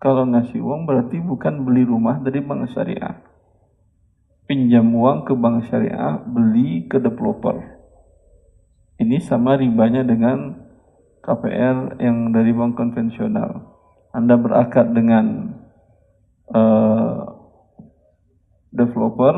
Kalau 0.00 0.24
ngasih 0.24 0.62
uang 0.62 0.88
berarti 0.88 1.20
bukan 1.20 1.68
beli 1.68 1.84
rumah 1.84 2.22
dari 2.22 2.40
bank 2.40 2.72
syariah. 2.72 3.20
Pinjam 4.46 4.86
uang 4.94 5.26
ke 5.26 5.34
bank 5.34 5.66
syariah, 5.66 6.22
beli 6.22 6.86
ke 6.86 7.02
developer. 7.02 7.58
Ini 8.96 9.20
sama 9.20 9.58
ribanya 9.58 10.06
dengan 10.06 10.64
KPR 11.20 11.98
yang 12.00 12.30
dari 12.30 12.54
bank 12.54 12.78
konvensional. 12.78 13.75
Anda 14.16 14.40
berakad 14.40 14.96
dengan 14.96 15.52
uh, 16.48 17.20
developer, 18.72 19.34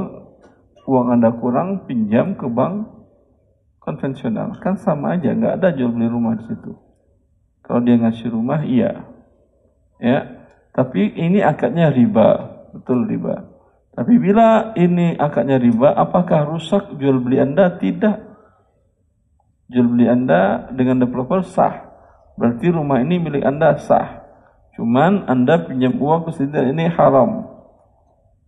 uang 0.87 1.19
Anda 1.19 1.35
kurang, 1.35 1.91
pinjam 1.91 2.39
ke 2.39 2.47
bank 2.47 2.87
konvensional. 3.83 4.55
Kan 4.63 4.79
sama 4.79 5.19
aja, 5.19 5.35
nggak 5.35 5.59
ada 5.59 5.75
jual 5.75 5.91
beli 5.91 6.07
rumah 6.07 6.39
di 6.39 6.47
situ. 6.47 6.79
Kalau 7.67 7.83
dia 7.83 7.99
ngasih 7.99 8.31
rumah, 8.31 8.63
iya. 8.63 9.03
Ya, 9.99 10.47
tapi 10.71 11.11
ini 11.11 11.43
akadnya 11.43 11.91
riba, 11.91 12.29
betul 12.71 13.03
riba. 13.03 13.51
Tapi 13.99 14.15
bila 14.15 14.79
ini 14.79 15.19
akadnya 15.19 15.59
riba, 15.59 15.91
apakah 15.91 16.47
rusak 16.55 16.95
jual 17.03 17.19
beli 17.19 17.43
Anda? 17.43 17.75
Tidak. 17.83 18.17
Jual 19.75 19.91
beli 19.91 20.07
Anda 20.07 20.71
dengan 20.71 21.03
developer 21.03 21.43
sah. 21.43 21.83
Berarti 22.39 22.71
rumah 22.71 23.03
ini 23.03 23.19
milik 23.19 23.43
Anda 23.43 23.75
sah. 23.75 24.18
Cuman 24.79 25.27
Anda 25.27 25.67
pinjam 25.67 25.99
uang 25.99 26.31
ke 26.31 26.39
situ 26.39 26.55
ini 26.55 26.87
haram. 26.87 27.51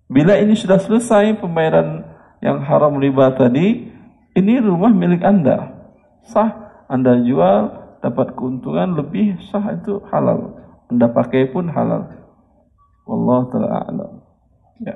Bila 0.07 0.39
ini 0.39 0.55
sudah 0.55 0.79
selesai 0.79 1.43
pembayaran 1.43 2.07
yang 2.39 2.63
haram 2.63 3.03
riba 3.03 3.35
tadi, 3.35 3.91
ini 4.39 4.55
rumah 4.63 4.95
milik 4.95 5.27
Anda. 5.27 5.75
Sah 6.31 6.87
Anda 6.87 7.19
jual 7.27 7.75
dapat 7.99 8.39
keuntungan 8.39 8.95
lebih 8.95 9.43
sah 9.51 9.75
itu 9.75 10.07
halal. 10.15 10.55
Anda 10.87 11.11
pakai 11.11 11.51
pun 11.51 11.67
halal. 11.67 12.07
Wallahu 13.11 13.51
taala 13.51 13.91
a'lam. 13.91 14.13
Ya. 14.87 14.95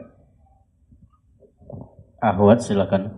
Ahwat 2.22 2.62
silakan. 2.62 3.10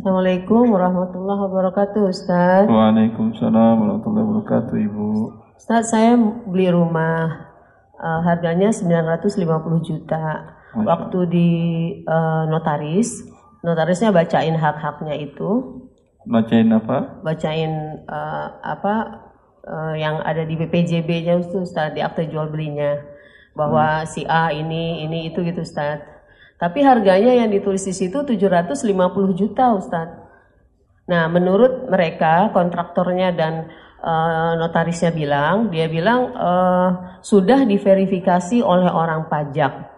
Assalamualaikum 0.00 0.72
warahmatullahi 0.72 1.40
wabarakatuh 1.44 2.08
Ustaz 2.08 2.64
Waalaikumsalam 2.72 3.84
warahmatullahi 3.84 4.26
wabarakatuh 4.32 4.74
Ibu 4.88 5.08
Ustaz 5.60 5.92
saya 5.92 6.16
beli 6.48 6.72
rumah 6.72 7.52
uh, 8.00 8.24
harganya 8.24 8.72
950 8.72 9.28
juta 9.84 10.56
Masya. 10.72 10.88
Waktu 10.88 11.18
di 11.28 11.48
uh, 12.08 12.48
notaris 12.48 13.28
Notarisnya 13.60 14.08
bacain 14.08 14.56
hak-haknya 14.56 15.20
itu 15.20 15.84
Bacain 16.24 16.72
apa? 16.72 17.20
Bacain 17.20 18.00
uh, 18.08 18.56
apa 18.64 18.94
uh, 19.68 20.00
yang 20.00 20.24
ada 20.24 20.48
di 20.48 20.56
BPJB-nya 20.56 21.44
Ustaz 21.44 21.92
di 21.92 22.00
akte 22.00 22.24
jual 22.24 22.48
belinya 22.48 23.04
bahwa 23.52 24.00
hmm. 24.00 24.08
si 24.08 24.24
A 24.24 24.48
ini 24.48 25.04
ini 25.04 25.28
itu 25.28 25.44
gitu 25.44 25.60
Ustaz 25.60 26.00
tapi 26.60 26.84
harganya 26.84 27.32
yang 27.32 27.48
ditulis 27.48 27.80
di 27.88 27.96
situ 27.96 28.20
750 28.20 28.84
juta 29.32 29.72
Ustadz. 29.72 30.20
Nah 31.08 31.24
menurut 31.32 31.88
mereka 31.88 32.52
kontraktornya 32.52 33.32
dan 33.32 33.72
uh, 34.04 34.60
notarisnya 34.60 35.08
bilang, 35.08 35.72
dia 35.72 35.88
bilang 35.88 36.36
uh, 36.36 36.88
sudah 37.24 37.64
diverifikasi 37.64 38.60
oleh 38.60 38.92
orang 38.92 39.32
pajak. 39.32 39.88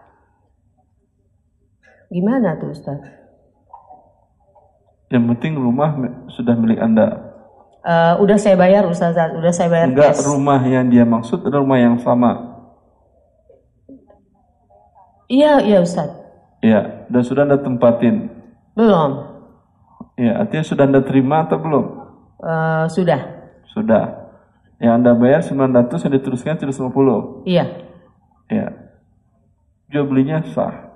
Gimana 2.14 2.54
tuh 2.62 2.70
Ustadz? 2.70 3.10
Yang 5.10 5.24
penting 5.34 5.58
rumah 5.58 5.98
sudah 6.30 6.54
milik 6.54 6.78
Anda. 6.78 7.34
Uh, 7.82 8.22
udah 8.22 8.38
saya 8.38 8.54
bayar 8.54 8.86
Ustaz, 8.86 9.18
udah 9.18 9.50
saya 9.50 9.66
bayar 9.66 9.90
Enggak, 9.90 10.14
cash. 10.14 10.22
rumah 10.30 10.62
yang 10.62 10.86
dia 10.86 11.02
maksud 11.02 11.42
adalah 11.42 11.66
rumah 11.66 11.80
yang 11.82 11.98
sama. 11.98 12.30
Iya, 15.26 15.66
iya 15.66 15.82
Ustaz. 15.82 16.21
Ya, 16.62 17.10
dan 17.10 17.22
sudah 17.26 17.42
Anda 17.42 17.58
tempatin? 17.58 18.30
Belum. 18.78 19.10
Ya, 20.14 20.38
artinya 20.38 20.62
sudah 20.62 20.86
Anda 20.86 21.02
terima 21.02 21.42
atau 21.42 21.58
belum? 21.58 21.84
Uh, 22.38 22.86
sudah. 22.86 23.18
Sudah. 23.74 24.30
Yang 24.78 24.94
Anda 25.02 25.10
bayar 25.18 25.42
900 25.42 26.06
yang 26.06 26.14
diteruskan 26.22 26.54
150? 26.62 27.50
Iya. 27.50 27.66
Ya. 28.46 28.66
Jual 29.90 30.06
belinya 30.06 30.38
sah. 30.54 30.90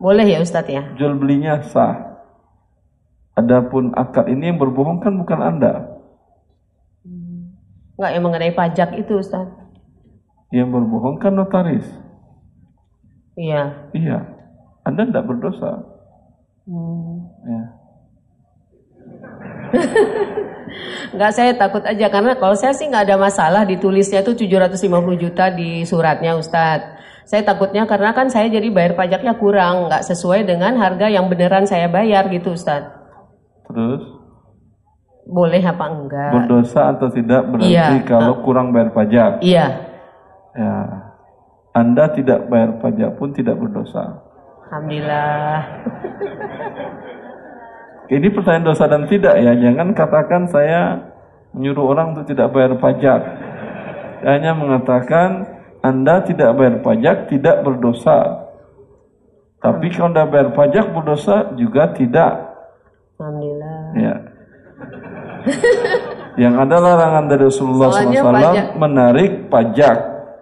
Boleh 0.00 0.24
ya 0.24 0.40
Ustadz 0.40 0.72
ya? 0.72 0.82
Jual 0.96 1.20
belinya 1.20 1.60
sah. 1.68 2.24
Adapun 3.36 3.92
akad 3.92 4.28
ini 4.32 4.52
yang 4.52 4.58
berbohong 4.60 5.04
kan 5.04 5.16
bukan 5.16 5.40
Anda. 5.40 6.00
Enggak, 7.96 8.10
yang 8.12 8.24
mengenai 8.24 8.52
pajak 8.56 8.96
itu 8.96 9.20
Ustadz. 9.20 9.52
Yang 10.52 10.68
berbohong 10.68 11.16
kan 11.20 11.32
notaris. 11.36 11.86
Iya. 13.36 13.88
Iya. 13.96 14.41
Anda 14.82 15.06
tidak 15.06 15.24
berdosa. 15.30 15.72
Hmm. 16.66 17.26
Ya. 17.46 17.62
Enggak 21.12 21.32
saya 21.36 21.52
takut 21.54 21.84
aja 21.84 22.06
karena 22.08 22.32
kalau 22.40 22.56
saya 22.56 22.72
sih 22.72 22.88
nggak 22.88 23.04
ada 23.08 23.16
masalah 23.20 23.62
ditulisnya 23.68 24.24
itu 24.24 24.48
750 24.48 25.22
juta 25.22 25.52
di 25.52 25.84
suratnya 25.84 26.38
Ustadz. 26.38 27.02
Saya 27.22 27.46
takutnya 27.46 27.86
karena 27.86 28.10
kan 28.10 28.26
saya 28.26 28.50
jadi 28.50 28.66
bayar 28.72 28.98
pajaknya 28.98 29.38
kurang, 29.38 29.86
nggak 29.86 30.02
sesuai 30.02 30.42
dengan 30.42 30.74
harga 30.74 31.06
yang 31.06 31.30
beneran 31.30 31.68
saya 31.68 31.86
bayar 31.86 32.26
gitu 32.32 32.56
Ustadz. 32.56 32.90
Terus? 33.68 34.02
Boleh 35.22 35.62
apa 35.62 35.86
enggak? 35.86 36.32
Berdosa 36.34 36.90
atau 36.98 37.06
tidak 37.14 37.46
berarti 37.46 37.70
iya. 37.70 38.02
kalau 38.02 38.42
kurang 38.42 38.74
bayar 38.74 38.90
pajak. 38.90 39.38
Iya. 39.38 39.66
Ya. 40.58 40.76
Anda 41.72 42.10
tidak 42.12 42.50
bayar 42.50 42.82
pajak 42.82 43.16
pun 43.16 43.30
tidak 43.32 43.56
berdosa. 43.56 44.31
Alhamdulillah. 44.72 45.84
Ini 48.08 48.26
pertanyaan 48.32 48.72
dosa 48.72 48.88
dan 48.88 49.04
tidak 49.04 49.36
ya. 49.36 49.52
Jangan 49.52 49.92
katakan 49.92 50.48
saya 50.48 51.12
menyuruh 51.52 51.92
orang 51.92 52.16
untuk 52.16 52.32
tidak 52.32 52.56
bayar 52.56 52.80
pajak. 52.80 53.20
hanya 54.24 54.56
mengatakan 54.56 55.44
Anda 55.84 56.24
tidak 56.24 56.56
bayar 56.56 56.80
pajak 56.80 57.28
tidak 57.28 57.60
berdosa. 57.60 58.48
Tapi 59.60 59.92
kalau 59.92 60.08
Anda 60.08 60.24
bayar 60.24 60.56
pajak 60.56 60.88
berdosa 60.88 61.52
juga 61.52 61.92
tidak. 61.92 62.32
Alhamdulillah. 63.20 63.76
Ya. 64.00 64.14
Yang 66.40 66.54
ada 66.64 66.76
larangan 66.80 67.24
dari 67.28 67.44
Rasulullah 67.44 67.92
Soalnya 67.92 68.24
SAW 68.24 68.32
pajak. 68.40 68.66
menarik 68.80 69.32
pajak. 69.52 69.96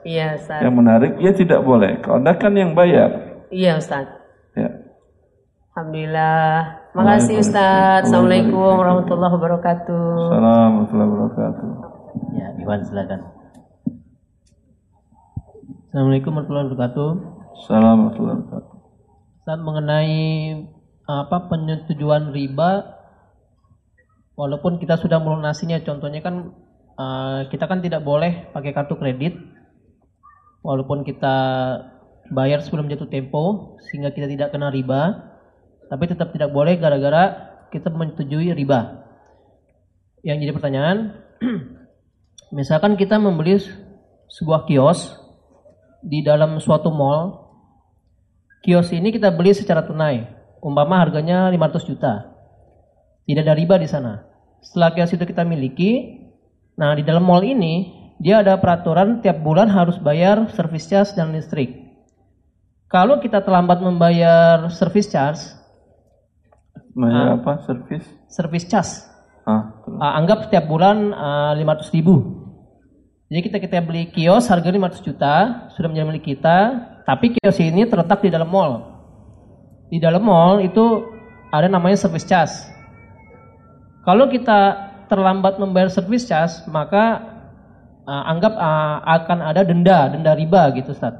Iya 0.07 0.39
Ustaz. 0.39 0.63
Yang 0.63 0.75
menarik 0.79 1.13
ya 1.19 1.33
tidak 1.35 1.61
boleh. 1.67 1.99
Kalau 1.99 2.23
Anda 2.23 2.39
kan 2.39 2.55
yang 2.55 2.79
bayar. 2.79 3.43
Iya 3.51 3.75
Ustaz. 3.83 4.20
Alhamdulillah. 5.71 6.83
Makasih 6.99 7.47
Ustaz. 7.47 8.11
Assalamualaikum 8.11 8.59
warahmatullahi 8.59 9.39
wabarakatuh. 9.39 10.03
Assalamualaikum 10.19 10.67
warahmatullahi 10.67 11.11
wabarakatuh. 11.15 11.71
Ya, 12.35 12.47
Iwan 12.59 12.81
silakan. 12.83 13.21
Assalamualaikum 15.87 16.31
warahmatullahi 16.35 16.67
wabarakatuh. 16.75 17.09
Assalamualaikum 17.55 17.87
warahmatullahi 17.87 18.39
wabarakatuh. 18.43 18.75
Saat 19.47 19.61
mengenai 19.63 20.19
apa 21.07 21.37
penyetujuan 21.47 22.35
riba, 22.35 22.71
walaupun 24.35 24.83
kita 24.83 24.99
sudah 24.99 25.23
melunasinya, 25.23 25.79
contohnya 25.87 26.19
kan 26.19 26.51
eh, 26.99 27.41
kita 27.47 27.71
kan 27.71 27.79
tidak 27.79 28.03
boleh 28.03 28.51
pakai 28.51 28.75
kartu 28.75 28.99
kredit, 28.99 29.39
walaupun 30.67 31.07
kita 31.07 31.39
bayar 32.35 32.59
sebelum 32.59 32.91
jatuh 32.91 33.07
tempo, 33.07 33.79
sehingga 33.87 34.11
kita 34.11 34.27
tidak 34.27 34.51
kena 34.51 34.75
riba, 34.75 35.30
tapi 35.91 36.07
tetap 36.07 36.31
tidak 36.31 36.55
boleh 36.55 36.79
gara-gara 36.79 37.51
kita 37.75 37.91
menyetujui 37.91 38.55
riba. 38.55 39.03
Yang 40.23 40.47
jadi 40.47 40.53
pertanyaan, 40.55 40.99
misalkan 42.57 42.95
kita 42.95 43.19
membeli 43.19 43.59
sebuah 44.31 44.71
kios 44.71 45.19
di 46.07 46.23
dalam 46.23 46.63
suatu 46.63 46.95
mall 46.95 47.51
kios 48.63 48.95
ini 48.95 49.11
kita 49.11 49.35
beli 49.35 49.51
secara 49.51 49.83
tunai. 49.83 50.31
Umpama 50.61 51.01
harganya 51.01 51.49
500 51.49 51.89
juta. 51.89 52.37
Tidak 53.25 53.43
ada 53.43 53.57
riba 53.57 53.81
di 53.81 53.89
sana. 53.89 54.29
Setelah 54.61 54.93
kios 54.93 55.17
itu 55.17 55.25
kita 55.25 55.43
miliki, 55.43 56.21
nah 56.77 56.93
di 56.93 57.01
dalam 57.01 57.25
mall 57.25 57.41
ini 57.41 57.97
dia 58.21 58.45
ada 58.45 58.61
peraturan 58.61 59.25
tiap 59.25 59.41
bulan 59.41 59.73
harus 59.73 59.97
bayar 59.97 60.53
service 60.53 60.87
charge 60.87 61.17
dan 61.17 61.33
listrik. 61.33 61.89
Kalau 62.93 63.23
kita 63.25 63.41
terlambat 63.41 63.81
membayar 63.81 64.69
service 64.69 65.09
charge, 65.09 65.41
Bayar 66.95 67.39
apa? 67.39 67.63
Servis? 67.67 68.05
service 68.31 68.67
charge 68.71 69.11
Ah. 69.49 69.83
Ah, 69.99 70.13
anggap 70.21 70.47
setiap 70.47 70.69
bulan 70.69 71.17
ah, 71.17 71.53
500 71.57 71.97
ribu. 71.97 72.15
Jadi 73.31 73.41
kita 73.47 73.57
kita 73.63 73.83
beli 73.83 74.11
kios 74.11 74.51
harga 74.51 74.69
500 74.69 75.07
juta, 75.07 75.35
sudah 75.75 75.89
menjadi 75.89 76.07
milik 76.07 76.25
kita, 76.37 76.59
tapi 77.07 77.35
kios 77.35 77.59
ini 77.63 77.87
terletak 77.87 78.21
di 78.21 78.31
dalam 78.31 78.51
mall. 78.51 78.91
Di 79.89 79.99
dalam 80.03 80.23
mall 80.23 80.61
itu 80.63 81.09
ada 81.51 81.67
namanya 81.67 81.99
service 81.99 82.27
charge. 82.27 82.53
Kalau 84.07 84.31
kita 84.31 84.91
terlambat 85.11 85.59
membayar 85.59 85.91
service 85.91 86.27
charge, 86.27 86.55
maka 86.69 87.23
ah, 88.07 88.31
anggap 88.31 88.55
ah, 88.61 89.03
akan 89.25 89.39
ada 89.41 89.63
denda, 89.65 90.11
denda 90.13 90.37
riba 90.37 90.75
gitu, 90.77 90.93
Ustaz. 90.93 91.17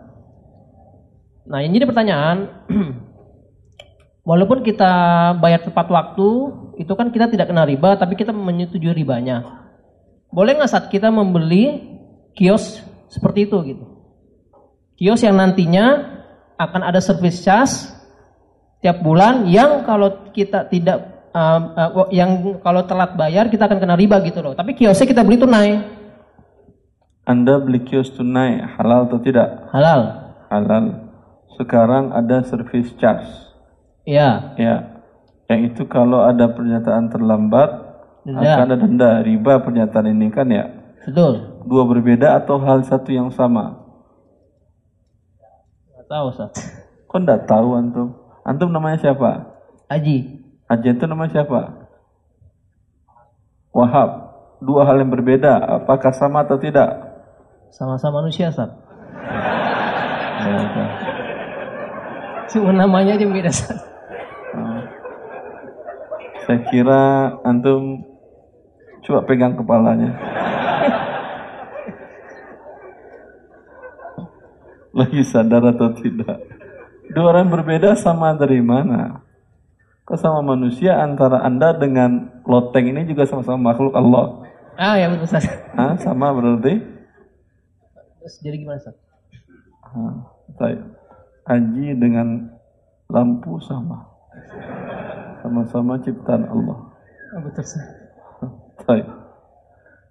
Nah, 1.51 1.65
yang 1.65 1.73
jadi 1.75 1.87
pertanyaan, 1.89 2.39
walaupun 4.25 4.65
kita 4.65 4.93
bayar 5.41 5.65
tepat 5.65 5.87
waktu, 5.89 6.29
itu 6.81 6.93
kan 6.97 7.13
kita 7.13 7.29
tidak 7.29 7.49
kena 7.49 7.65
riba, 7.67 7.97
tapi 7.97 8.17
kita 8.17 8.33
menyetujui 8.33 8.93
ribanya. 8.93 9.67
Boleh 10.31 10.55
nggak 10.55 10.71
saat 10.71 10.87
kita 10.89 11.11
membeli 11.11 11.99
kios 12.39 12.81
seperti 13.11 13.51
itu 13.51 13.57
gitu? 13.67 13.85
Kios 14.95 15.21
yang 15.25 15.37
nantinya 15.41 16.19
akan 16.61 16.83
ada 16.87 17.01
service 17.01 17.41
charge 17.41 17.89
tiap 18.85 19.01
bulan 19.01 19.49
yang 19.49 19.83
kalau 19.85 20.31
kita 20.33 20.69
tidak 20.69 21.29
um, 21.33 21.63
uh, 21.77 22.09
yang 22.15 22.61
kalau 22.61 22.85
telat 22.87 23.17
bayar 23.17 23.49
kita 23.49 23.67
akan 23.67 23.81
kena 23.81 23.97
riba 23.99 24.21
gitu 24.23 24.41
loh. 24.45 24.55
Tapi 24.55 24.77
kiosnya 24.77 25.09
kita 25.09 25.25
beli 25.25 25.41
tunai, 25.41 25.71
Anda 27.27 27.59
beli 27.61 27.83
kios 27.85 28.13
tunai 28.15 28.61
halal 28.79 29.11
atau 29.11 29.19
tidak? 29.19 29.69
halal. 29.73 30.31
Halal. 30.51 31.13
Sekarang 31.59 32.15
ada 32.17 32.41
service 32.47 32.95
charge. 32.97 33.50
Ya, 34.11 34.59
Ya. 34.59 34.75
Yang 35.47 35.61
itu 35.75 35.83
kalau 35.87 36.27
ada 36.27 36.51
pernyataan 36.51 37.11
terlambat 37.15 37.71
Denda. 38.27 38.43
akan 38.43 38.67
ada 38.67 38.77
denda. 38.79 39.11
Riba 39.23 39.63
pernyataan 39.63 40.11
ini 40.11 40.31
kan 40.35 40.51
ya. 40.51 40.67
betul. 41.07 41.63
Dua 41.67 41.87
berbeda 41.87 42.39
atau 42.43 42.59
hal 42.59 42.83
satu 42.83 43.11
yang 43.15 43.31
sama? 43.31 43.79
Nggak 45.95 46.07
tahu, 46.11 46.25
Ustaz. 46.35 46.51
Kok 47.07 47.19
enggak 47.23 47.47
tahu 47.47 47.69
antum? 47.79 48.09
Antum 48.43 48.71
namanya 48.75 48.99
siapa? 48.99 49.47
Haji. 49.91 50.17
Haji 50.67 50.89
itu 50.91 51.05
namanya 51.07 51.31
siapa? 51.43 51.61
Wahab. 53.75 54.11
Dua 54.63 54.87
hal 54.87 55.03
yang 55.03 55.11
berbeda. 55.11 55.83
Apakah 55.83 56.11
sama 56.15 56.43
atau 56.47 56.59
tidak? 56.59 56.95
Sama-sama 57.71 58.23
manusia, 58.23 58.51
Ustaz. 58.51 58.71
Ya. 60.41 60.87
Cuma 62.51 62.71
namanya 62.75 63.15
aja 63.19 63.27
beda, 63.27 63.51
Ustaz. 63.51 63.90
Saya 66.51 66.67
kira 66.67 67.03
antum 67.47 68.03
coba 69.07 69.23
pegang 69.23 69.55
kepalanya. 69.55 70.19
Lagi 74.91 75.23
sadar 75.23 75.63
atau 75.71 75.95
tidak? 75.95 76.43
Dua 77.15 77.31
orang 77.31 77.55
berbeda 77.55 77.95
sama 77.95 78.35
dari 78.35 78.59
mana? 78.59 79.23
Kok 80.03 80.19
sama 80.19 80.43
manusia 80.43 80.99
antara 80.99 81.39
anda 81.47 81.71
dengan 81.71 82.43
loteng 82.43 82.99
ini 82.99 83.07
juga 83.07 83.31
sama-sama 83.31 83.71
makhluk 83.71 83.95
Allah? 83.95 84.43
Ah, 84.75 84.99
ya 84.99 85.07
betul, 85.07 85.31
Ustaz. 85.31 85.47
Hah? 85.79 85.95
Sama 86.03 86.35
berarti? 86.35 86.83
Terus 88.19 88.35
jadi 88.43 88.59
gimana, 88.59 88.83
Ustaz? 88.83 88.99
Hah, 89.87 90.19
baik. 90.59 90.83
Haji 91.47 91.95
dengan 91.95 92.51
lampu 93.07 93.63
sama. 93.63 94.03
Sama-sama 95.41 96.01
ciptaan 96.05 96.45
Allah. 96.47 96.79
Ah, 97.37 97.41
betul. 97.45 97.65
Baik. 98.85 99.07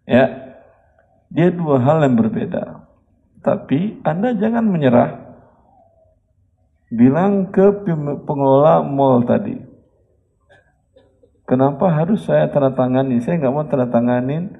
Ya. 0.09 0.25
Dia 1.29 1.53
dua 1.53 1.77
hal 1.81 2.01
yang 2.01 2.17
berbeda. 2.17 2.89
Tapi 3.45 4.01
Anda 4.01 4.33
jangan 4.33 4.65
menyerah. 4.65 5.29
Bilang 6.89 7.53
ke 7.53 7.85
pengelola 8.25 8.81
mall 8.81 9.21
tadi. 9.23 9.61
Kenapa 11.45 11.89
harus 11.93 12.25
saya 12.25 12.49
tanda 12.49 12.73
tangani? 12.73 13.21
Saya 13.21 13.41
nggak 13.41 13.53
mau 13.53 13.65
tanda 13.65 13.89
tanganin 13.89 14.53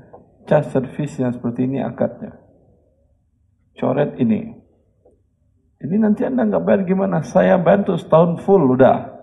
cas 0.50 0.70
servis 0.74 1.14
yang 1.22 1.34
seperti 1.34 1.70
ini 1.70 1.82
akadnya. 1.82 2.38
Coret 3.78 4.18
ini. 4.18 4.58
Ini 5.80 5.96
nanti 5.96 6.26
Anda 6.26 6.50
nggak 6.50 6.64
bayar 6.66 6.82
gimana? 6.90 7.22
Saya 7.22 7.62
bantu 7.62 7.94
setahun 7.96 8.42
full 8.42 8.74
udah. 8.74 9.19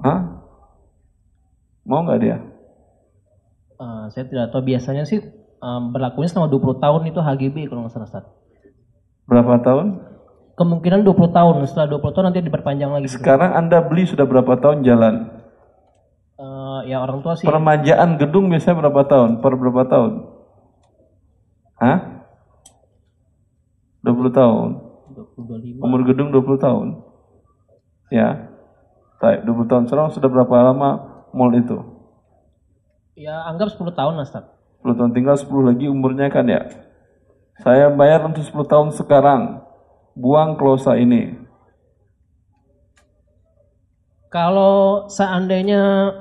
Hah? 0.00 0.20
Mau 1.84 2.00
nggak 2.04 2.20
dia? 2.20 2.36
Ah, 3.80 4.12
saya 4.12 4.28
tidak 4.28 4.52
tahu 4.52 4.64
biasanya 4.68 5.08
sih 5.08 5.20
ah, 5.60 5.80
berlakunya 5.80 6.28
selama 6.28 6.52
20 6.52 6.84
tahun 6.84 7.02
itu 7.08 7.20
HGB 7.20 7.56
kalau 7.72 7.84
nggak 7.84 7.92
salah 7.92 8.08
Ustaz. 8.08 8.24
Berapa 9.24 9.60
tahun? 9.64 9.86
Kemungkinan 10.60 11.08
20 11.08 11.32
tahun, 11.32 11.54
setelah 11.64 11.88
20 11.96 12.12
tahun 12.12 12.24
nanti 12.28 12.44
diperpanjang 12.44 12.90
lagi. 12.92 13.08
Sekarang 13.08 13.56
Anda 13.56 13.80
beli 13.80 14.04
sudah 14.04 14.28
berapa 14.28 14.60
tahun 14.60 14.84
jalan? 14.84 15.40
Eh, 16.36 16.80
ya 16.88 17.00
orang 17.00 17.20
tua 17.20 17.36
sih 17.36 17.48
Permajaan 17.48 18.20
gedung 18.20 18.52
biasanya 18.52 18.84
berapa 18.84 19.02
tahun? 19.08 19.40
Per 19.40 19.52
berapa 19.56 19.82
tahun? 19.88 20.12
Hah? 21.80 21.98
20 24.04 24.36
tahun. 24.36 24.68
25. 25.16 25.80
Umur 25.80 26.00
gedung 26.04 26.28
20 26.32 26.60
tahun. 26.60 26.86
Ya. 28.12 28.49
Baik, 29.20 29.44
20 29.44 29.68
tahun. 29.68 29.84
Sekarang 29.84 30.08
sudah 30.16 30.32
berapa 30.32 30.72
lama 30.72 30.90
mall 31.36 31.52
itu? 31.52 31.76
Ya 33.12 33.44
anggap 33.44 33.76
10 33.76 33.92
tahun 33.92 34.16
lah 34.16 34.24
Ustaz. 34.24 34.48
10 34.80 34.96
tahun 34.96 35.12
tinggal 35.12 35.36
10 35.36 35.68
lagi 35.68 35.86
umurnya 35.92 36.32
kan 36.32 36.48
ya. 36.48 36.72
Saya 37.60 37.92
bayar 37.92 38.24
untuk 38.24 38.40
10 38.40 38.64
tahun 38.64 38.88
sekarang. 38.96 39.60
Buang 40.16 40.56
klausa 40.56 40.96
ini. 40.96 41.36
Kalau 44.32 45.10
seandainya 45.12 46.14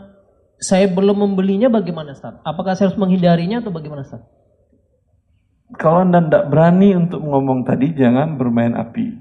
saya 0.60 0.92
belum 0.92 1.24
membelinya 1.24 1.72
bagaimana 1.72 2.12
Ustaz? 2.12 2.36
Apakah 2.44 2.76
saya 2.76 2.92
harus 2.92 3.00
menghindarinya 3.00 3.64
atau 3.64 3.72
bagaimana 3.72 4.04
Ustaz? 4.04 4.20
Kalau 5.80 6.04
Anda 6.04 6.20
tidak 6.26 6.52
berani 6.52 6.98
untuk 6.98 7.24
ngomong 7.24 7.64
tadi, 7.64 7.96
jangan 7.96 8.36
bermain 8.36 8.76
api. 8.76 9.19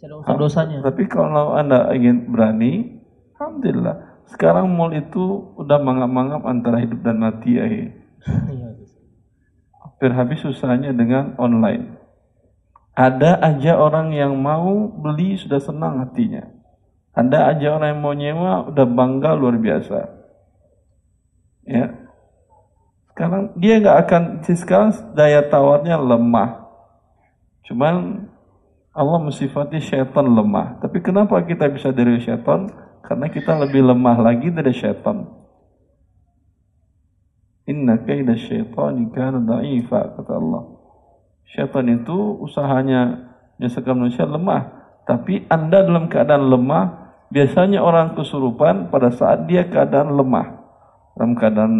Masih 0.00 0.16
ada 0.16 0.16
unsur 0.16 0.36
dosanya. 0.40 0.78
Tapi 0.80 1.04
kalau 1.12 1.52
Anda 1.52 1.92
ingin 1.92 2.32
berani, 2.32 3.04
Alhamdulillah. 3.36 4.24
Sekarang 4.32 4.72
mall 4.72 4.96
itu 4.96 5.52
udah 5.60 5.76
mangap-mangap 5.76 6.40
antara 6.48 6.80
hidup 6.80 7.04
dan 7.04 7.20
mati 7.20 7.52
ya. 7.60 7.68
Hampir 9.84 10.10
habis 10.16 10.40
susahnya 10.40 10.96
dengan 10.96 11.36
online. 11.36 12.00
Ada 12.96 13.44
aja 13.44 13.76
orang 13.76 14.16
yang 14.16 14.40
mau 14.40 14.88
beli 14.88 15.36
sudah 15.36 15.60
senang 15.60 16.00
hatinya. 16.00 16.48
Ada 17.12 17.52
aja 17.52 17.76
orang 17.76 17.88
yang 17.92 18.00
mau 18.00 18.16
nyewa 18.16 18.72
udah 18.72 18.86
bangga 18.88 19.36
luar 19.36 19.60
biasa. 19.60 19.98
Ya. 21.68 21.92
Sekarang 23.12 23.52
dia 23.60 23.84
nggak 23.84 23.98
akan 24.08 24.22
sekarang 24.48 24.96
daya 25.12 25.44
tawarnya 25.44 26.00
lemah. 26.00 26.72
Cuman 27.68 28.24
Allah 28.90 29.18
mensifati 29.22 29.78
syaitan 29.78 30.26
lemah. 30.26 30.82
Tapi 30.82 30.98
kenapa 30.98 31.38
kita 31.46 31.70
bisa 31.70 31.94
dari 31.94 32.18
syaitan? 32.18 32.66
Karena 33.06 33.30
kita 33.30 33.54
lebih 33.58 33.86
lemah 33.86 34.18
lagi 34.18 34.50
dari 34.50 34.74
syaitan. 34.74 35.40
Inna 37.70 38.02
kaida 38.02 38.34
syaitani 38.34 39.14
kana 39.14 39.38
da'ifa 39.46 40.18
kata 40.18 40.32
Allah. 40.34 40.62
Syaitan 41.46 41.86
itu 41.86 42.38
usahanya 42.42 43.30
menyesatkan 43.58 43.94
manusia 43.94 44.26
lemah, 44.26 44.70
tapi 45.06 45.46
Anda 45.46 45.86
dalam 45.86 46.10
keadaan 46.10 46.50
lemah, 46.50 47.14
biasanya 47.30 47.82
orang 47.82 48.18
kesurupan 48.18 48.90
pada 48.90 49.14
saat 49.14 49.46
dia 49.46 49.66
keadaan 49.66 50.14
lemah. 50.18 50.66
Dalam 51.14 51.34
keadaan 51.38 51.74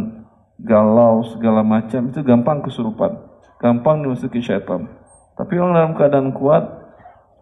galau 0.61 1.27
segala 1.27 1.65
macam 1.67 2.11
itu 2.11 2.21
gampang 2.23 2.63
kesurupan, 2.63 3.19
gampang 3.59 4.03
dimasuki 4.05 4.43
syaitan. 4.43 4.91
Tapi 5.35 5.57
orang 5.57 5.75
dalam 5.75 5.93
keadaan 5.97 6.31
kuat, 6.37 6.80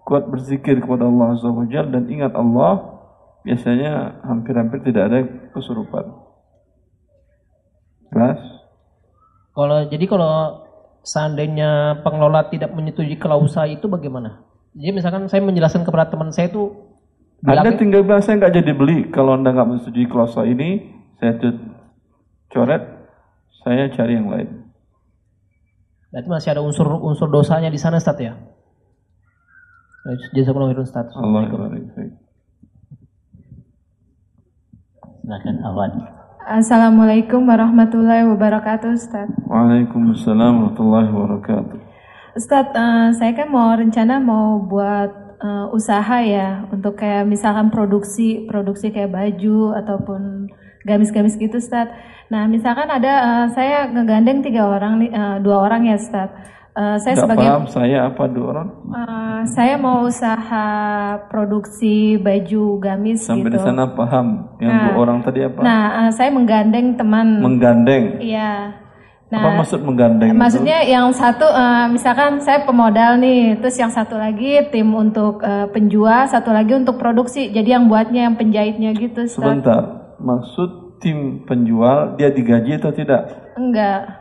kuat 0.08 0.24
berzikir 0.32 0.80
kepada 0.80 1.04
Allah 1.04 1.36
Azza 1.36 1.52
wa 1.52 1.68
dan 1.68 2.08
ingat 2.08 2.32
Allah, 2.32 2.96
biasanya 3.44 4.24
hampir-hampir 4.24 4.80
tidak 4.80 5.12
ada 5.12 5.20
kesurupan. 5.52 6.08
Jelas? 8.08 8.40
Kalau 9.52 9.84
jadi 9.84 10.04
kalau 10.08 10.64
seandainya 11.04 12.00
pengelola 12.00 12.48
tidak 12.48 12.72
menyetujui 12.72 13.20
klausa 13.20 13.68
itu 13.68 13.84
bagaimana? 13.84 14.48
Jadi 14.72 14.96
misalkan 14.96 15.28
saya 15.28 15.44
menjelaskan 15.44 15.84
kepada 15.84 16.08
teman 16.08 16.32
saya 16.32 16.48
itu 16.48 16.72
Anda 17.44 17.76
tinggal 17.76 18.02
bilang 18.02 18.24
saya 18.24 18.40
nggak 18.40 18.64
jadi 18.64 18.72
beli 18.72 18.98
kalau 19.12 19.36
Anda 19.36 19.52
nggak 19.52 19.68
menyetujui 19.76 20.08
klausa 20.08 20.48
ini, 20.48 20.88
saya 21.20 21.36
coret, 22.48 22.82
saya 23.60 23.92
cari 23.92 24.16
yang 24.16 24.32
lain. 24.32 24.72
Berarti 26.08 26.28
masih 26.32 26.50
ada 26.56 26.64
unsur-unsur 26.64 27.28
dosanya 27.28 27.68
di 27.68 27.76
sana, 27.76 28.00
Ustaz 28.00 28.16
ya? 28.16 28.40
Jazakumullah 30.08 30.72
khairan, 30.72 30.88
Ustaz. 30.88 31.06
Silakan 35.20 35.56
Awan. 35.68 35.92
Assalamualaikum 36.48 37.44
warahmatullahi 37.44 38.24
wabarakatuh 38.24 38.96
Ustaz. 38.96 39.28
Waalaikumsalam 39.44 40.64
warahmatullahi 40.64 41.12
wabarakatuh. 41.12 41.76
Ustaz, 42.40 42.72
uh, 42.72 43.12
saya 43.12 43.36
kan 43.36 43.52
mau 43.52 43.68
rencana 43.76 44.16
mau 44.16 44.64
buat 44.64 45.12
uh, 45.44 45.68
usaha 45.76 46.24
ya 46.24 46.64
untuk 46.72 46.96
kayak 46.96 47.28
misalkan 47.28 47.68
produksi 47.68 48.48
produksi 48.48 48.88
kayak 48.88 49.12
baju 49.12 49.76
ataupun 49.76 50.48
gamis-gamis 50.88 51.36
gitu 51.36 51.60
Ustaz. 51.60 51.92
Nah 52.32 52.48
misalkan 52.48 52.88
ada 52.88 53.44
uh, 53.44 53.46
saya 53.52 53.92
ngegandeng 53.92 54.40
tiga 54.40 54.72
orang 54.72 55.04
uh, 55.12 55.36
dua 55.44 55.68
orang 55.68 55.84
ya 55.84 56.00
Ustaz. 56.00 56.32
Uh, 56.78 56.94
saya 57.02 57.18
Gak 57.18 57.22
sebagai 57.26 57.48
paham 57.50 57.66
saya 57.66 57.98
apa 58.06 58.24
dua 58.30 58.46
orang? 58.54 58.68
Uh, 58.86 59.42
saya 59.50 59.74
mau 59.74 60.06
usaha 60.06 60.70
produksi 61.26 62.14
baju 62.22 62.78
gamis 62.78 63.26
Sampai 63.26 63.50
gitu. 63.50 63.58
di 63.58 63.66
sana 63.66 63.98
paham. 63.98 64.54
Yang 64.62 64.70
Nah, 64.70 64.82
dua 64.86 64.94
orang 65.02 65.18
tadi 65.26 65.42
apa? 65.42 65.58
Nah, 65.58 65.82
uh, 66.06 66.10
saya 66.14 66.30
menggandeng 66.30 66.94
teman. 66.94 67.42
Menggandeng. 67.42 68.22
Iya. 68.22 68.78
Nah, 69.26 69.42
apa 69.42 69.48
maksud 69.58 69.82
menggandeng? 69.82 70.30
itu? 70.30 70.38
Maksudnya 70.38 70.78
yang 70.86 71.10
satu 71.10 71.50
uh, 71.50 71.90
misalkan 71.90 72.38
saya 72.46 72.62
pemodal 72.62 73.18
nih, 73.18 73.58
terus 73.58 73.74
yang 73.74 73.90
satu 73.90 74.14
lagi 74.14 74.70
tim 74.70 74.86
untuk 74.94 75.42
uh, 75.42 75.66
penjual, 75.74 76.30
satu 76.30 76.54
lagi 76.54 76.78
untuk 76.78 76.94
produksi. 76.94 77.50
Jadi 77.50 77.74
yang 77.74 77.90
buatnya 77.90 78.30
yang 78.30 78.38
penjahitnya 78.38 78.94
gitu. 78.94 79.26
Ustaz. 79.26 79.34
Sebentar. 79.34 80.14
Maksud 80.22 81.02
tim 81.02 81.42
penjual 81.42 82.14
dia 82.14 82.30
digaji 82.30 82.78
atau 82.78 82.94
tidak? 82.94 83.50
Enggak. 83.58 84.14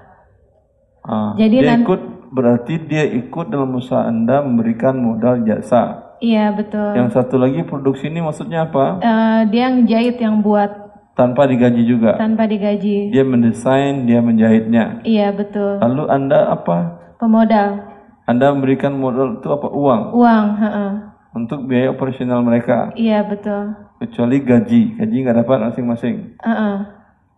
Ah, 1.05 1.37
Jadi 1.37 1.63
dia 1.63 1.77
ikut 1.79 2.16
berarti 2.29 2.79
dia 2.81 3.03
ikut 3.03 3.47
dalam 3.47 3.71
usaha 3.73 4.03
Anda 4.03 4.41
memberikan 4.41 4.97
modal 4.97 5.43
jasa. 5.43 6.15
Iya 6.17 6.49
betul. 6.51 6.97
Yang 6.97 7.09
satu 7.13 7.37
lagi 7.37 7.61
produksi 7.61 8.09
ini 8.09 8.19
maksudnya 8.19 8.65
apa? 8.65 8.97
Eh, 8.99 9.41
dia 9.53 9.69
yang 9.69 9.85
jahit 9.85 10.17
yang 10.17 10.41
buat 10.41 10.89
Tanpa 11.13 11.49
digaji 11.49 11.81
juga. 11.81 12.13
tanpa 12.13 12.45
digaji. 12.45 13.09
Dia 13.09 13.25
mendesain, 13.25 14.05
dia 14.05 14.21
menjahitnya. 14.21 15.01
Iya 15.01 15.33
betul. 15.33 15.81
Lalu 15.81 16.03
Anda 16.07 16.53
apa? 16.53 16.77
Pemodal 17.17 17.81
Anda 18.25 18.53
memberikan 18.53 18.93
modal 18.93 19.41
itu 19.41 19.49
apa? 19.49 19.65
Uang 19.67 20.01
uang. 20.13 20.45
heeh. 20.57 20.91
untuk 21.33 21.65
biaya 21.65 21.89
operasional 21.89 22.41
mereka. 22.41 22.93
Iya 22.93 23.25
betul. 23.25 23.77
Kecuali 23.97 24.41
gaji, 24.41 24.81
gaji 24.97 25.15
nggak 25.21 25.37
dapat 25.41 25.57
masing-masing. 25.69 26.37
Heeh. 26.37 26.77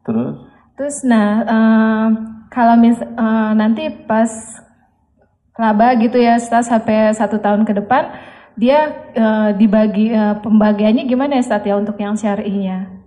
Terus 0.03 0.35
Terus 0.75 0.97
nah 1.03 1.43
eh, 1.43 2.05
kalau 2.47 2.75
mis 2.75 2.95
eh, 2.99 3.51
nanti 3.53 3.87
pas 4.03 4.31
laba 5.59 5.91
gitu 5.99 6.15
ya 6.15 6.39
setelah 6.39 6.63
sampai 6.63 7.11
satu 7.11 7.35
tahun 7.43 7.67
ke 7.67 7.83
depan 7.83 8.15
dia 8.55 9.11
eh, 9.11 9.49
dibagi 9.59 10.11
eh, 10.11 10.35
pembagiannya 10.39 11.03
gimana 11.07 11.39
ya 11.39 11.43
Ustaz 11.43 11.63
ya 11.67 11.75
untuk 11.79 11.95
yang 11.99 12.15
syar'inya? 12.15 12.99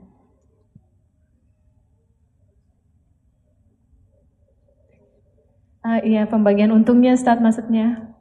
Ah, 5.82 5.98
iya 6.00 6.24
pembagian 6.24 6.70
untungnya 6.72 7.12
Ustaz 7.12 7.36
maksudnya. 7.42 8.16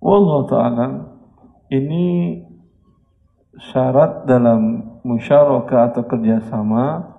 Wallahu 0.00 0.48
ta'ala 0.50 0.86
ini 1.72 2.40
syarat 3.70 4.28
dalam 4.28 4.82
musyarakah 5.06 5.92
atau 5.92 6.02
kerjasama 6.04 7.16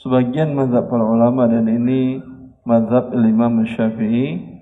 sebagian 0.00 0.52
mazhab 0.52 0.88
para 0.88 1.04
ulama 1.04 1.48
dan 1.48 1.64
ini 1.64 2.20
mazhab 2.66 3.12
Imam 3.12 3.64
Syafi'i 3.64 4.53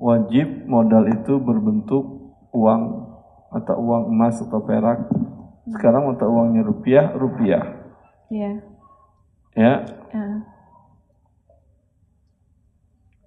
wajib 0.00 0.64
modal 0.64 1.04
itu 1.06 1.36
berbentuk 1.36 2.32
uang 2.50 2.82
atau 3.52 3.76
uang 3.76 4.08
emas 4.08 4.40
atau 4.40 4.64
perak 4.64 5.04
sekarang 5.68 6.08
mata 6.08 6.24
uangnya 6.24 6.64
rupiah 6.64 7.12
rupiah 7.12 7.64
Iya. 8.30 8.62
ya 9.54 9.74
Ah, 10.10 10.42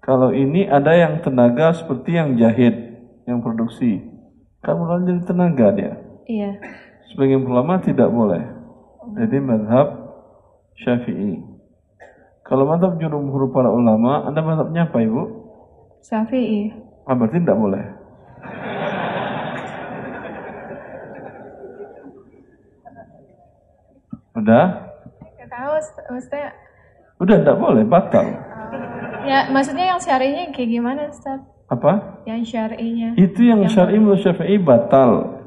kalau 0.04 0.36
ini 0.36 0.68
ada 0.68 0.92
yang 0.92 1.24
tenaga 1.24 1.72
seperti 1.72 2.18
yang 2.18 2.36
jahit 2.36 2.76
yang 3.24 3.40
produksi 3.40 4.04
kan 4.60 4.76
mulai 4.76 5.06
jadi 5.06 5.22
tenaga 5.24 5.68
dia 5.72 5.94
iya. 6.28 6.60
Sebagian 7.14 7.46
ulama 7.46 7.78
tidak 7.78 8.10
boleh. 8.10 8.42
Jadi 9.14 9.38
madhab 9.38 10.18
syafi'i. 10.82 11.46
Kalau 12.42 12.66
madhab 12.66 12.98
jumhur 12.98 13.54
para 13.54 13.70
ulama, 13.70 14.26
anda 14.26 14.42
madhabnya 14.42 14.90
apa 14.90 14.98
ibu? 15.06 15.43
Syafi'i. 16.04 16.76
Ah, 17.08 17.16
berarti 17.16 17.40
tidak 17.40 17.56
boleh. 17.56 17.84
Udah? 24.36 24.66
Nggak 25.40 25.50
tahu 25.50 25.72
Ustaz. 26.20 26.52
Udah 27.24 27.36
tidak 27.40 27.56
boleh, 27.56 27.88
batal. 27.88 28.28
Ya 29.24 29.48
maksudnya 29.48 29.96
yang 29.96 30.02
syar'inya 30.04 30.52
kayak 30.52 30.70
gimana 30.76 31.08
Ustaz? 31.08 31.40
Apa? 31.72 32.20
Yang 32.28 32.52
syar'inya. 32.52 33.16
Itu 33.16 33.40
yang 33.48 33.64
syar'i 33.72 33.96
menurut 33.96 34.20
syafi'i 34.20 34.60
batal. 34.60 35.40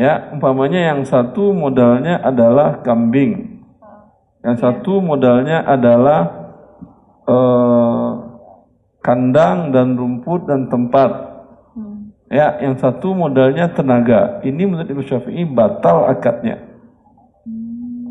Ya, 0.00 0.32
umpamanya 0.32 0.96
yang 0.96 1.04
satu 1.04 1.52
modalnya 1.52 2.16
adalah 2.24 2.80
kambing. 2.80 3.60
Yang 4.40 4.56
satu 4.64 5.04
modalnya 5.04 5.60
adalah 5.60 6.20
eh, 7.28 8.10
kandang 9.10 9.74
dan 9.74 9.98
rumput 9.98 10.46
dan 10.46 10.70
tempat. 10.70 11.30
Ya, 12.30 12.62
yang 12.62 12.78
satu 12.78 13.10
modalnya 13.10 13.66
tenaga. 13.74 14.38
Ini 14.46 14.62
menurut 14.62 14.86
Imam 14.86 15.02
Syafi'i 15.02 15.42
batal 15.42 16.06
akadnya. 16.06 16.62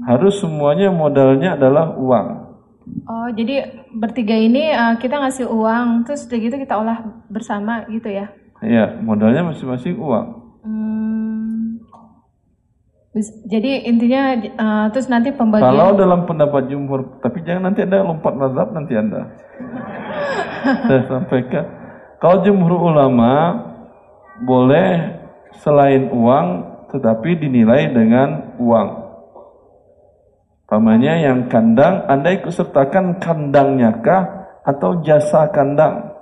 Harus 0.03 0.43
semuanya 0.43 0.91
modalnya 0.91 1.55
adalah 1.55 1.95
uang. 1.95 2.27
Oh, 3.07 3.31
jadi 3.31 3.79
bertiga 3.95 4.35
ini 4.35 4.75
uh, 4.75 4.99
kita 4.99 5.23
ngasih 5.23 5.47
uang, 5.47 6.03
terus 6.03 6.27
udah 6.27 6.35
gitu 6.35 6.55
kita 6.59 6.75
olah 6.75 6.99
bersama 7.31 7.87
gitu 7.87 8.11
ya? 8.11 8.27
Ya, 8.59 8.91
modalnya 8.99 9.55
masing-masing 9.55 9.95
uang. 9.95 10.27
Hmm. 10.67 11.08
Jadi 13.47 13.85
intinya 13.85 14.23
uh, 14.35 14.85
terus 14.89 15.11
nanti 15.11 15.35
pembagian. 15.35 15.69
Kalau 15.69 15.95
dalam 15.95 16.23
pendapat 16.23 16.71
jumhur, 16.71 17.19
tapi 17.19 17.43
jangan 17.43 17.71
nanti 17.71 17.83
ada 17.83 18.03
lompat 18.03 18.33
mazhab 18.33 18.71
nanti 18.71 18.93
anda. 18.95 19.27
Saya 20.87 21.01
sampaikan, 21.07 21.65
kalau 22.19 22.43
jumhur 22.43 22.91
ulama 22.91 23.63
boleh 24.43 25.19
selain 25.59 26.11
uang, 26.11 26.47
tetapi 26.91 27.39
dinilai 27.39 27.91
dengan 27.91 28.55
uang. 28.59 28.89
Pamannya 30.69 31.25
yang 31.25 31.39
kandang, 31.49 32.05
Anda 32.05 32.29
ikut 32.37 32.53
sertakan 32.53 33.17
kandangnya 33.17 34.05
kah 34.05 34.23
atau 34.61 35.01
jasa 35.01 35.49
kandang? 35.49 36.13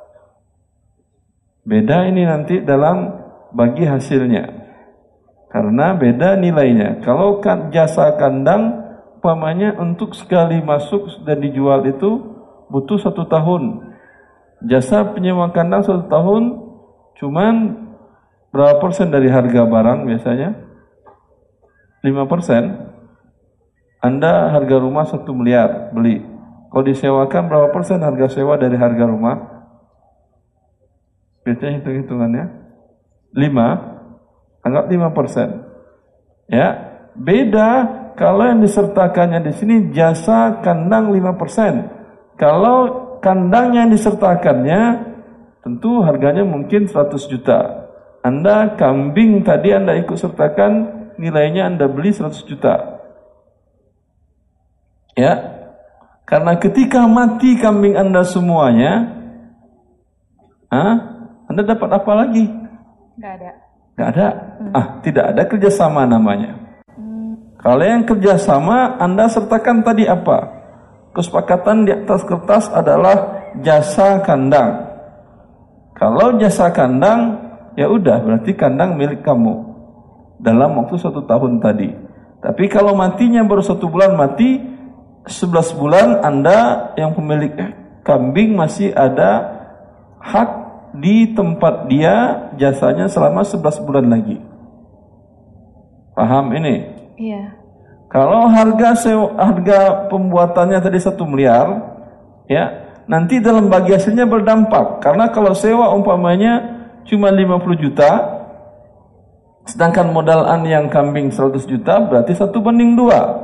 Beda 1.67 2.07
ini 2.07 2.23
nanti 2.23 2.63
dalam 2.63 3.11
bagi 3.51 3.83
hasilnya. 3.83 4.56
Karena 5.47 5.95
beda 5.95 6.35
nilainya. 6.35 6.99
Kalau 7.07 7.39
kan 7.39 7.71
jasa 7.71 8.19
kandang, 8.19 8.83
pamannya 9.23 9.75
untuk 9.79 10.13
sekali 10.13 10.59
masuk 10.59 11.23
dan 11.23 11.39
dijual 11.39 11.87
itu 11.87 12.35
butuh 12.67 12.99
satu 12.99 13.25
tahun. 13.31 13.95
Jasa 14.67 15.13
penyewa 15.15 15.53
kandang 15.55 15.85
satu 15.87 16.09
tahun, 16.11 16.43
cuman 17.21 17.53
berapa 18.51 18.81
persen 18.81 19.07
dari 19.07 19.31
harga 19.31 19.63
barang 19.63 20.03
biasanya? 20.03 20.49
5 22.03 22.31
persen. 22.31 22.63
Anda 24.03 24.53
harga 24.53 24.77
rumah 24.77 25.09
satu 25.09 25.33
miliar 25.33 25.89
beli. 25.95 26.21
Kalau 26.69 26.83
disewakan 26.85 27.49
berapa 27.49 27.67
persen 27.73 28.03
harga 28.03 28.27
sewa 28.29 28.59
dari 28.59 28.77
harga 28.77 29.07
rumah? 29.07 29.35
Biasanya 31.47 31.79
hitung-hitungannya. 31.81 32.45
5. 33.33 33.96
Anggap 34.67 34.91
5 34.91 35.15
persen. 35.15 35.63
Ya, 36.51 36.99
beda 37.15 37.69
kalau 38.19 38.43
yang 38.43 38.59
disertakannya 38.59 39.39
di 39.47 39.53
sini 39.55 39.75
jasa 39.95 40.59
kandang 40.59 41.15
5 41.15 41.39
persen. 41.39 41.87
Kalau 42.35 43.07
kandang 43.23 43.79
yang 43.79 43.87
disertakannya 43.87 45.07
tentu 45.63 46.03
harganya 46.03 46.43
mungkin 46.43 46.91
100 46.91 47.31
juta. 47.31 47.87
Anda 48.27 48.75
kambing 48.75 49.47
tadi 49.47 49.71
Anda 49.71 49.95
ikut 50.03 50.19
sertakan 50.19 50.71
nilainya 51.15 51.71
Anda 51.71 51.87
beli 51.87 52.11
100 52.11 52.43
juta. 52.43 52.99
Ya. 55.15 55.33
Karena 56.27 56.59
ketika 56.59 57.07
mati 57.07 57.55
kambing 57.55 57.95
Anda 57.95 58.27
semuanya, 58.27 59.15
ah, 60.67 60.95
Anda 61.47 61.63
dapat 61.63 61.89
apa 62.03 62.11
lagi? 62.11 62.51
Nggak 63.15 63.33
ada. 63.39 63.66
Nggak 63.97 64.09
ada. 64.13 64.27
Ah, 64.77 64.87
tidak 65.01 65.25
ada 65.33 65.41
kerjasama 65.49 66.05
namanya. 66.05 66.53
Kalau 67.57 67.81
yang 67.81 68.05
kerjasama, 68.05 69.01
Anda 69.01 69.25
sertakan 69.25 69.81
tadi 69.81 70.05
apa? 70.05 70.53
Kesepakatan 71.17 71.89
di 71.89 71.91
atas 71.97 72.21
kertas 72.21 72.69
adalah 72.69 73.49
jasa 73.57 74.21
kandang. 74.21 74.85
Kalau 75.97 76.37
jasa 76.37 76.69
kandang, 76.69 77.41
ya 77.73 77.89
udah 77.89 78.21
berarti 78.21 78.53
kandang 78.53 78.93
milik 78.93 79.25
kamu 79.25 79.65
dalam 80.37 80.77
waktu 80.77 81.01
satu 81.01 81.25
tahun 81.25 81.57
tadi. 81.57 81.89
Tapi 82.37 82.69
kalau 82.69 82.93
matinya 82.93 83.41
baru 83.41 83.65
satu 83.65 83.89
bulan 83.89 84.13
mati, 84.13 84.61
11 85.25 85.73
bulan 85.73 86.21
Anda 86.21 86.93
yang 86.93 87.17
pemilik 87.17 87.49
kambing 88.05 88.53
masih 88.53 88.93
ada 88.93 89.57
hak 90.21 90.66
di 90.95 91.35
tempat 91.35 91.91
dia 91.91 92.47
jasanya 92.55 93.11
selama 93.11 93.43
11 93.43 93.85
bulan 93.85 94.05
lagi. 94.07 94.37
Paham 96.17 96.49
ini? 96.55 96.75
Iya. 97.17 97.57
Kalau 98.07 98.47
harga 98.47 98.95
sewa, 98.95 99.35
harga 99.35 100.07
pembuatannya 100.07 100.79
tadi 100.79 100.97
satu 100.97 101.27
miliar, 101.27 101.67
ya 102.47 102.87
nanti 103.05 103.43
dalam 103.43 103.67
bagi 103.67 103.91
hasilnya 103.91 104.23
berdampak. 104.23 105.03
Karena 105.03 105.27
kalau 105.29 105.51
sewa 105.51 105.91
umpamanya 105.91 106.63
cuma 107.03 107.29
50 107.29 107.83
juta, 107.83 108.11
sedangkan 109.67 110.15
modal 110.15 110.47
an 110.47 110.63
yang 110.63 110.87
kambing 110.87 111.27
100 111.29 111.67
juta, 111.67 111.99
berarti 112.07 112.31
satu 112.31 112.63
banding 112.63 112.95
dua. 112.95 113.43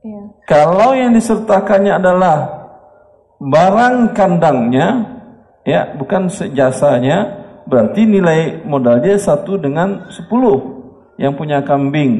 Iya. 0.00 0.22
Kalau 0.48 0.96
yang 0.96 1.12
disertakannya 1.12 2.00
adalah 2.00 2.38
barang 3.38 4.16
kandangnya, 4.16 5.17
ya 5.64 5.94
bukan 5.96 6.28
jasanya, 6.52 7.46
berarti 7.66 8.06
nilai 8.06 8.62
modalnya 8.66 9.18
satu 9.18 9.58
dengan 9.58 10.10
sepuluh. 10.12 10.78
Yang 11.18 11.34
punya 11.34 11.58
kambing 11.66 12.12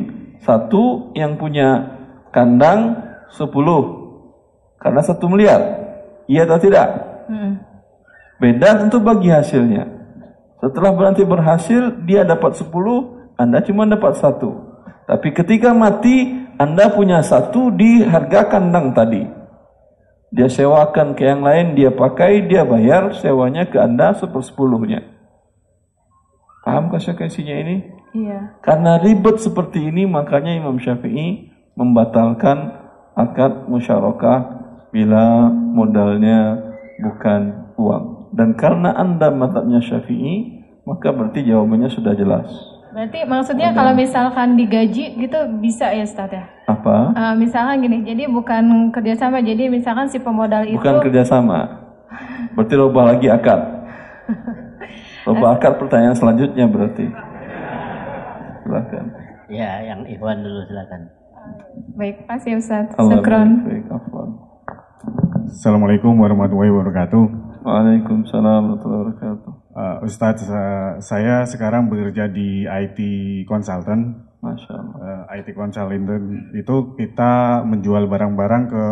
satu, 0.42 1.14
yang 1.14 1.38
punya 1.38 1.98
kandang 2.34 2.98
sepuluh. 3.30 4.10
Karena 4.78 5.02
satu 5.02 5.30
miliar. 5.30 5.60
Iya 6.26 6.46
atau 6.46 6.58
tidak? 6.58 6.88
Mm. 7.30 7.52
Beda 8.38 8.68
tentu 8.78 8.98
bagi 9.02 9.30
hasilnya. 9.30 9.86
Setelah 10.58 10.90
berarti 10.94 11.22
berhasil, 11.22 12.02
dia 12.06 12.26
dapat 12.26 12.58
sepuluh, 12.58 13.30
Anda 13.38 13.62
cuma 13.62 13.86
dapat 13.86 14.18
satu. 14.18 14.82
Tapi 15.06 15.30
ketika 15.30 15.70
mati, 15.70 16.46
Anda 16.58 16.90
punya 16.90 17.22
satu 17.22 17.70
di 17.70 18.02
harga 18.02 18.50
kandang 18.50 18.90
tadi. 18.94 19.37
Dia 20.28 20.48
sewakan 20.48 21.16
ke 21.16 21.24
yang 21.24 21.40
lain, 21.40 21.72
dia 21.72 21.88
pakai, 21.88 22.44
dia 22.44 22.60
bayar 22.68 23.16
sewanya 23.16 23.64
ke 23.64 23.80
Anda 23.80 24.12
sepersepuluhnya. 24.12 25.00
Paham 26.68 26.92
konsekuensinya 26.92 27.56
ini? 27.64 27.76
Iya. 28.12 28.60
Karena 28.60 29.00
ribet 29.00 29.40
seperti 29.40 29.88
ini, 29.88 30.04
makanya 30.04 30.52
Imam 30.52 30.76
Syafi'i 30.76 31.48
membatalkan 31.72 32.76
akad 33.16 33.72
musyarakah 33.72 34.38
bila 34.92 35.48
modalnya 35.48 36.60
bukan 37.00 37.72
uang. 37.80 38.36
Dan 38.36 38.52
karena 38.52 38.92
Anda 39.00 39.32
mazhabnya 39.32 39.80
Syafi'i, 39.80 40.60
maka 40.84 41.08
berarti 41.08 41.40
jawabannya 41.48 41.88
sudah 41.88 42.12
jelas. 42.12 42.48
Berarti 42.98 43.22
maksudnya 43.30 43.70
kalau 43.70 43.94
misalkan 43.94 44.58
digaji 44.58 45.14
gitu 45.22 45.38
bisa 45.62 45.86
ya 45.94 46.02
Ustaz 46.02 46.34
ya? 46.34 46.50
Apa? 46.66 47.14
Eh, 47.14 47.34
misalkan 47.38 47.78
gini, 47.78 48.02
jadi 48.02 48.26
bukan 48.26 48.90
kerjasama, 48.90 49.38
jadi 49.38 49.70
misalkan 49.70 50.10
si 50.10 50.18
pemodal 50.18 50.66
itu 50.66 50.82
Bukan 50.82 51.06
kerjasama. 51.06 51.78
Berarti 52.58 52.74
robah 52.74 53.14
lagi 53.14 53.30
akad. 53.30 53.60
Robah 55.30 55.54
akad 55.54 55.78
pertanyaan 55.78 56.18
selanjutnya 56.18 56.66
berarti. 56.66 57.06
Silakan. 58.66 59.04
Ya, 59.46 59.78
yang 59.86 60.02
Ikhwan 60.02 60.42
dulu 60.42 60.66
silakan. 60.66 61.14
baik 61.94 62.26
pasti 62.26 62.58
Ustaz. 62.58 62.90
Baik, 62.98 63.86
afwan. 63.94 64.42
Assalamualaikum 65.46 66.18
warahmatullahi 66.18 66.74
wabarakatuh. 66.74 67.22
Waalaikumsalam 67.62 68.74
warahmatullahi 68.74 69.00
wabarakatuh. 69.06 69.67
Uh, 69.78 70.02
Ustadz, 70.02 70.42
uh, 70.50 70.98
saya 70.98 71.46
sekarang 71.46 71.86
bekerja 71.86 72.26
di 72.26 72.66
IT 72.66 72.98
Consultant. 73.46 74.26
Masya 74.42 74.74
Allah. 74.74 74.98
Uh, 74.98 75.22
IT 75.38 75.54
Consultant 75.54 76.18
itu 76.50 76.98
kita 76.98 77.62
menjual 77.62 78.10
barang-barang 78.10 78.64
ke 78.74 78.86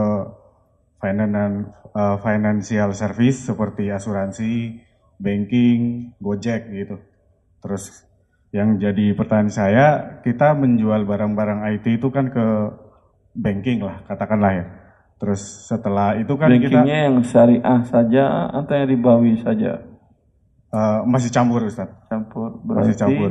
finance 1.03 1.75
uh, 1.91 2.23
financial 2.23 2.95
service 2.95 3.51
seperti 3.51 3.91
asuransi, 3.91 4.79
banking, 5.19 6.15
Gojek 6.23 6.71
gitu. 6.71 7.03
Terus 7.67 8.07
yang 8.55 8.79
jadi 8.79 9.11
pertanyaan 9.19 9.51
saya, 9.51 9.87
kita 10.23 10.55
menjual 10.55 11.03
barang-barang 11.03 11.67
IT 11.75 11.99
itu 11.99 12.15
kan 12.15 12.31
ke 12.31 12.47
banking 13.35 13.83
lah, 13.83 14.07
katakanlah 14.07 14.53
ya. 14.55 14.65
Terus 15.19 15.67
setelah 15.67 16.15
itu 16.15 16.31
kan 16.39 16.47
kita 16.55 16.79
Bankingnya 16.79 17.11
yang 17.11 17.17
syariah 17.27 17.81
saja 17.91 18.55
atau 18.55 18.71
yang 18.71 18.87
ribawi 18.87 19.35
saja? 19.43 19.96
Uh, 20.77 21.01
masih 21.09 21.33
campur 21.33 21.65
Ustadz. 21.65 21.97
Campur. 22.13 22.61
Masih 22.61 22.93
Berarti 22.93 22.95
campur. 23.01 23.31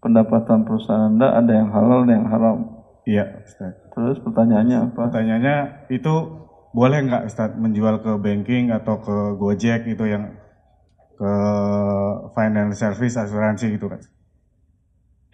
pendapatan 0.00 0.64
perusahaan 0.64 1.12
Anda 1.12 1.36
ada 1.36 1.52
yang 1.52 1.68
halal 1.68 2.08
ada 2.08 2.14
yang 2.16 2.28
haram. 2.32 2.56
Iya, 3.04 3.24
Ustadz. 3.44 3.92
Terus 3.92 4.16
pertanyaannya 4.24 4.78
apa? 4.88 5.02
Pertanyaannya 5.12 5.56
itu 5.92 6.14
boleh 6.72 6.98
nggak 7.04 7.24
Ustadz 7.28 7.58
menjual 7.60 8.00
ke 8.00 8.12
banking 8.16 8.72
atau 8.72 9.00
ke 9.00 9.16
Gojek 9.36 9.84
itu 9.88 10.04
yang 10.08 10.36
ke 11.18 11.32
finance 12.32 12.78
service 12.78 13.18
asuransi 13.18 13.74
gitu 13.74 13.90
kan? 13.90 14.00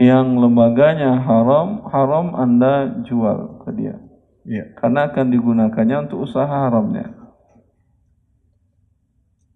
Yang 0.00 0.26
lembaganya 0.42 1.22
haram, 1.22 1.86
haram 1.86 2.34
Anda 2.34 3.04
jual 3.06 3.62
ke 3.62 3.70
dia. 3.78 3.94
Iya. 4.42 4.74
Karena 4.80 5.12
akan 5.12 5.26
digunakannya 5.30 6.08
untuk 6.08 6.24
usaha 6.26 6.50
haramnya. 6.50 7.14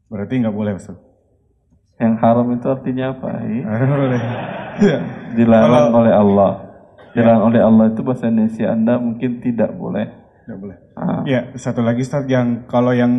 Berarti 0.09 0.41
nggak 0.41 0.57
boleh 0.57 0.77
Ustadz. 0.77 1.08
Yang 1.99 2.15
haram 2.23 2.47
itu 2.55 2.67
artinya 2.67 3.07
apa? 3.11 3.29
Iya. 3.43 3.65
Dilarang 5.37 5.71
Kalau- 5.91 5.99
oleh 5.99 6.15
Allah. 6.15 6.53
Dilarang 7.11 7.43
oleh 7.51 7.61
Allah 7.61 7.85
itu 7.91 8.01
bahasa 8.07 8.31
Indonesia 8.31 8.71
Anda 8.71 8.95
mungkin 8.97 9.43
tidak 9.43 9.75
boleh. 9.75 10.07
Nggak 10.47 10.59
boleh. 10.63 10.77
Ah, 10.95 11.21
Iya, 11.27 11.53
satu 11.59 11.83
lagi 11.83 12.01
Ustadz 12.01 12.31
yang 12.31 12.65
kalau 12.65 12.95
yang 12.95 13.11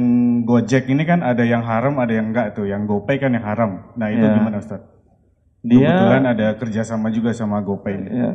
Gojek 0.43 0.87
ini 0.87 1.03
kan 1.03 1.19
ada 1.19 1.43
yang 1.43 1.61
haram, 1.61 1.99
ada 1.99 2.09
yang 2.09 2.31
enggak 2.31 2.55
tuh. 2.55 2.65
Yang 2.65 2.87
GoPay 2.87 3.19
kan 3.19 3.35
yang 3.35 3.43
haram. 3.43 3.71
Nah 3.93 4.07
itu 4.09 4.23
Iya. 4.23 4.33
gimana 4.33 4.57
Ustadz? 4.57 4.87
dia 5.59 5.91
Kebetulan 5.91 6.23
ada 6.23 6.47
kerjasama 6.55 7.11
juga 7.11 7.35
sama 7.35 7.59
GoPay. 7.59 7.93
ini. 7.93 8.09
Ya. 8.15 8.31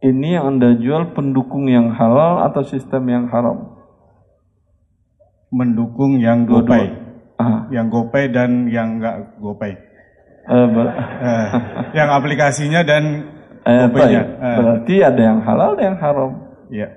Ini 0.00 0.38
yang 0.38 0.56
Anda 0.56 0.78
jual 0.78 1.12
pendukung 1.12 1.66
yang 1.66 1.90
halal 1.90 2.46
atau 2.46 2.62
sistem 2.62 3.04
yang 3.04 3.26
haram? 3.28 3.74
Mendukung 5.50 6.16
yang. 6.16 6.46
GoPay. 6.46 7.09
Ah, 7.40 7.60
Yang 7.72 7.86
GoPay 7.88 8.24
dan 8.28 8.68
yang 8.68 9.00
enggak 9.00 9.16
GoPay. 9.38 9.72
ber- 10.50 10.96
Eh, 11.20 11.46
yang 11.94 12.08
aplikasinya 12.10 12.82
dan 12.82 13.24
Kopenya. 13.62 13.88
baik. 13.88 14.24
Eh. 14.40 14.56
Berarti 14.56 14.94
ada 15.00 15.22
yang 15.22 15.38
halal, 15.40 15.68
ada 15.72 15.84
yang 15.84 15.98
haram. 15.98 16.30
Iya. 16.68 16.88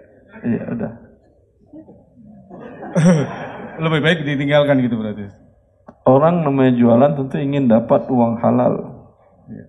Iya, 0.44 0.64
udah. 0.70 0.92
Lebih 3.84 4.00
baik 4.02 4.20
ditinggalkan 4.24 4.84
gitu 4.84 4.96
berarti. 4.96 5.26
Orang 6.04 6.44
namanya 6.44 6.76
jualan 6.76 7.12
tentu 7.16 7.40
ingin 7.40 7.72
dapat 7.72 8.06
uang 8.08 8.38
halal. 8.38 8.74
Iya. 9.48 9.66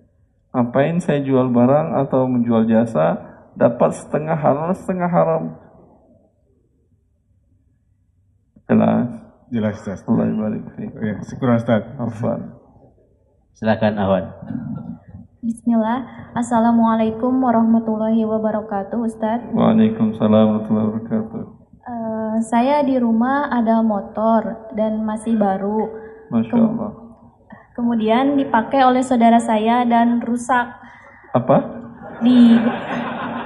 Ngapain 0.51 0.99
saya 0.99 1.23
jual 1.23 1.47
barang 1.47 1.95
atau 1.95 2.27
menjual 2.27 2.67
jasa, 2.67 3.15
dapat 3.55 3.95
setengah 3.95 4.35
halal, 4.35 4.75
setengah 4.75 5.07
haram. 5.07 5.43
Jelas. 8.65 9.14
Jelas 9.55 9.79
Ustaz. 9.79 10.03
Allah 10.03 10.27
barik 10.35 10.67
fiik. 10.75 10.91
Ya, 10.99 11.15
syukuran 11.23 11.55
Ustaz. 11.55 11.87
Afwan. 11.95 12.59
Silakan 13.55 13.95
Awan. 13.95 14.27
Bismillah. 15.39 16.03
Assalamualaikum 16.35 17.31
warahmatullahi 17.39 18.19
wabarakatuh, 18.27 18.99
Ustadz. 18.99 19.55
Waalaikumsalam 19.55 20.59
warahmatullahi 20.59 20.87
wabarakatuh. 20.91 21.43
Eh, 21.87 22.35
saya 22.43 22.83
di 22.83 22.99
rumah 22.99 23.47
ada 23.47 23.79
motor 23.79 24.67
dan 24.75 25.07
masih 25.07 25.39
baru. 25.39 25.87
Masya 26.35 26.55
Allah. 26.59 26.91
Kemudian 27.79 28.35
dipakai 28.35 28.83
oleh 28.83 29.07
saudara 29.07 29.39
saya 29.39 29.87
dan 29.87 30.19
rusak 30.19 30.67
Apa? 31.31 31.63
di 32.19 32.59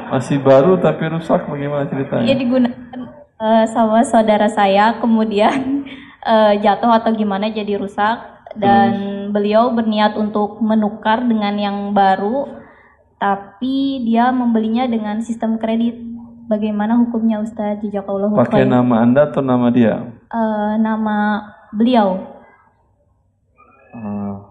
Masih 0.10 0.42
baru 0.42 0.82
tapi 0.82 1.06
rusak 1.06 1.46
bagaimana 1.46 1.86
ia 1.86 1.90
ceritanya? 1.94 2.34
digunakan 2.34 3.00
eh, 3.42 3.66
sama 3.70 4.02
saudara 4.02 4.50
saya 4.50 4.98
kemudian 4.98 5.86
eh, 6.26 6.54
jatuh 6.64 6.92
atau 6.92 7.12
gimana 7.16 7.52
jadi 7.52 7.80
rusak 7.80 8.40
dan 8.58 8.92
beliau 9.30 9.70
berniat 9.72 10.18
untuk 10.18 10.58
menukar 10.60 11.22
dengan 11.22 11.54
yang 11.60 11.78
baru 11.94 12.60
tapi 13.20 14.08
dia 14.08 14.32
membelinya 14.32 14.88
dengan 14.88 15.20
sistem 15.20 15.60
kredit. 15.60 16.00
Bagaimana 16.50 16.98
hukumnya 16.98 17.44
Ustadz? 17.44 17.84
Jazakallahu 17.86 18.34
Pakai 18.34 18.66
khair. 18.66 18.72
nama 18.74 19.06
Anda 19.06 19.30
atau 19.30 19.44
nama 19.46 19.70
dia? 19.70 20.02
Eh, 20.34 20.74
nama 20.82 21.46
beliau. 21.70 22.18
Ah. 23.94 24.50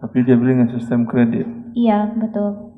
Tapi 0.00 0.24
dia 0.24 0.38
beli 0.38 0.56
dengan 0.56 0.72
sistem 0.72 1.04
kredit. 1.04 1.44
Iya, 1.76 2.08
betul. 2.16 2.72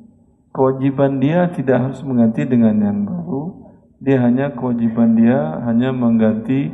Kewajiban 0.51 1.21
dia 1.23 1.47
tidak 1.53 1.87
harus 1.87 2.01
mengganti 2.03 2.43
dengan 2.43 2.75
yang 2.83 2.99
baru. 3.05 3.69
Dia 4.01 4.17
hanya 4.27 4.51
kewajiban 4.51 5.15
dia 5.15 5.61
hanya 5.63 5.93
mengganti 5.95 6.73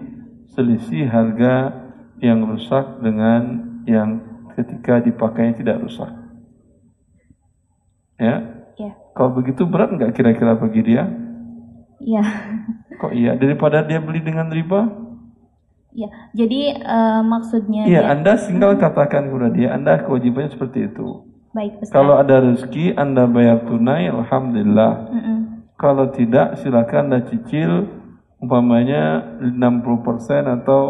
selisih 0.54 1.08
harga 1.08 1.74
yang 2.20 2.46
rusak 2.46 3.02
dengan 3.02 3.42
yang 3.86 4.22
ketika 4.54 5.00
dipakainya 5.00 5.58
tidak 5.58 5.78
rusak. 5.82 6.12
Ya, 8.16 8.36
Iya. 8.76 8.92
kalau 9.12 9.36
begitu 9.36 9.68
berat 9.68 9.92
nggak 9.92 10.16
kira-kira 10.16 10.56
bagi 10.56 10.82
dia? 10.84 11.04
Iya. 12.00 12.24
Kok 12.96 13.12
iya? 13.12 13.36
Daripada 13.36 13.84
dia 13.84 14.00
beli 14.00 14.24
dengan 14.24 14.48
riba? 14.48 14.88
Iya. 15.92 16.08
Jadi 16.32 16.62
eh, 16.72 17.22
maksudnya 17.22 17.84
Iya, 17.84 18.02
dia- 18.04 18.12
Anda 18.12 18.34
tinggal 18.38 18.76
katakan 18.76 19.28
kepada 19.28 19.50
dia, 19.52 19.76
Anda 19.76 20.00
kewajibannya 20.00 20.52
seperti 20.52 20.88
itu. 20.88 21.28
baik 21.52 21.80
Ustaz. 21.80 21.96
Kalau 21.96 22.20
ada 22.20 22.44
rezeki, 22.44 22.96
Anda 22.96 23.24
bayar 23.26 23.64
tunai, 23.64 24.12
Alhamdulillah. 24.12 25.08
Mm-mm. 25.08 25.38
Kalau 25.76 26.12
tidak, 26.12 26.60
silakan 26.60 27.08
Anda 27.08 27.24
cicil 27.28 27.88
umpamanya 28.40 29.24
60% 29.40 29.84
atau 30.62 30.82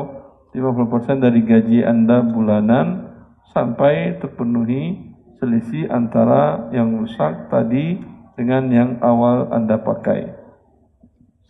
50% 0.55 1.19
dari 1.19 1.43
gaji 1.43 1.83
Anda 1.83 2.23
bulanan 2.23 3.11
sampai 3.51 4.19
terpenuhi 4.23 5.15
selisih 5.39 5.91
antara 5.91 6.71
yang 6.71 6.95
rusak 6.95 7.51
tadi 7.51 7.99
dengan 8.39 8.71
yang 8.71 8.91
awal 9.03 9.51
Anda 9.51 9.79
pakai. 9.79 10.31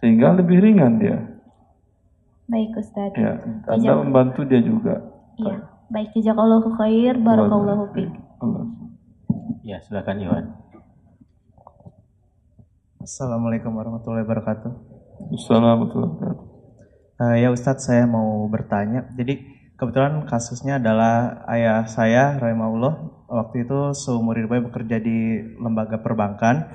Sehingga 0.02 0.34
lebih 0.38 0.62
ringan 0.62 1.02
dia. 1.02 1.18
Baik 2.46 2.78
Ustaz. 2.78 3.14
Ya, 3.18 3.42
Anda 3.70 3.94
membantu 4.02 4.46
dia 4.46 4.62
juga. 4.62 5.02
Iya. 5.38 5.66
Baik 5.90 6.18
jazakallahu 6.18 6.74
khair 6.78 7.14
barakallahu 7.18 7.94
fiik. 7.94 8.14
Ya, 9.66 9.82
silakan 9.82 10.18
Iwan. 10.22 10.46
Assalamualaikum 13.02 13.70
warahmatullahi 13.70 14.26
wabarakatuh. 14.26 14.95
Assalamualaikum 15.16 15.96
warahmatullahi 15.96 16.12
wabarakatuh. 16.12 16.48
Eh, 17.16 17.36
ya 17.40 17.50
Ustadz, 17.56 17.88
saya 17.88 18.04
mau 18.04 18.44
bertanya. 18.52 19.08
Jadi 19.16 19.48
kebetulan 19.80 20.28
kasusnya 20.28 20.76
adalah 20.76 21.48
ayah 21.48 21.88
saya, 21.88 22.36
rahimahullah, 22.36 23.26
waktu 23.32 23.64
itu 23.64 23.96
seumur 23.96 24.36
hidupnya 24.36 24.68
bekerja 24.68 24.98
di 25.00 25.40
lembaga 25.56 26.04
perbankan. 26.04 26.68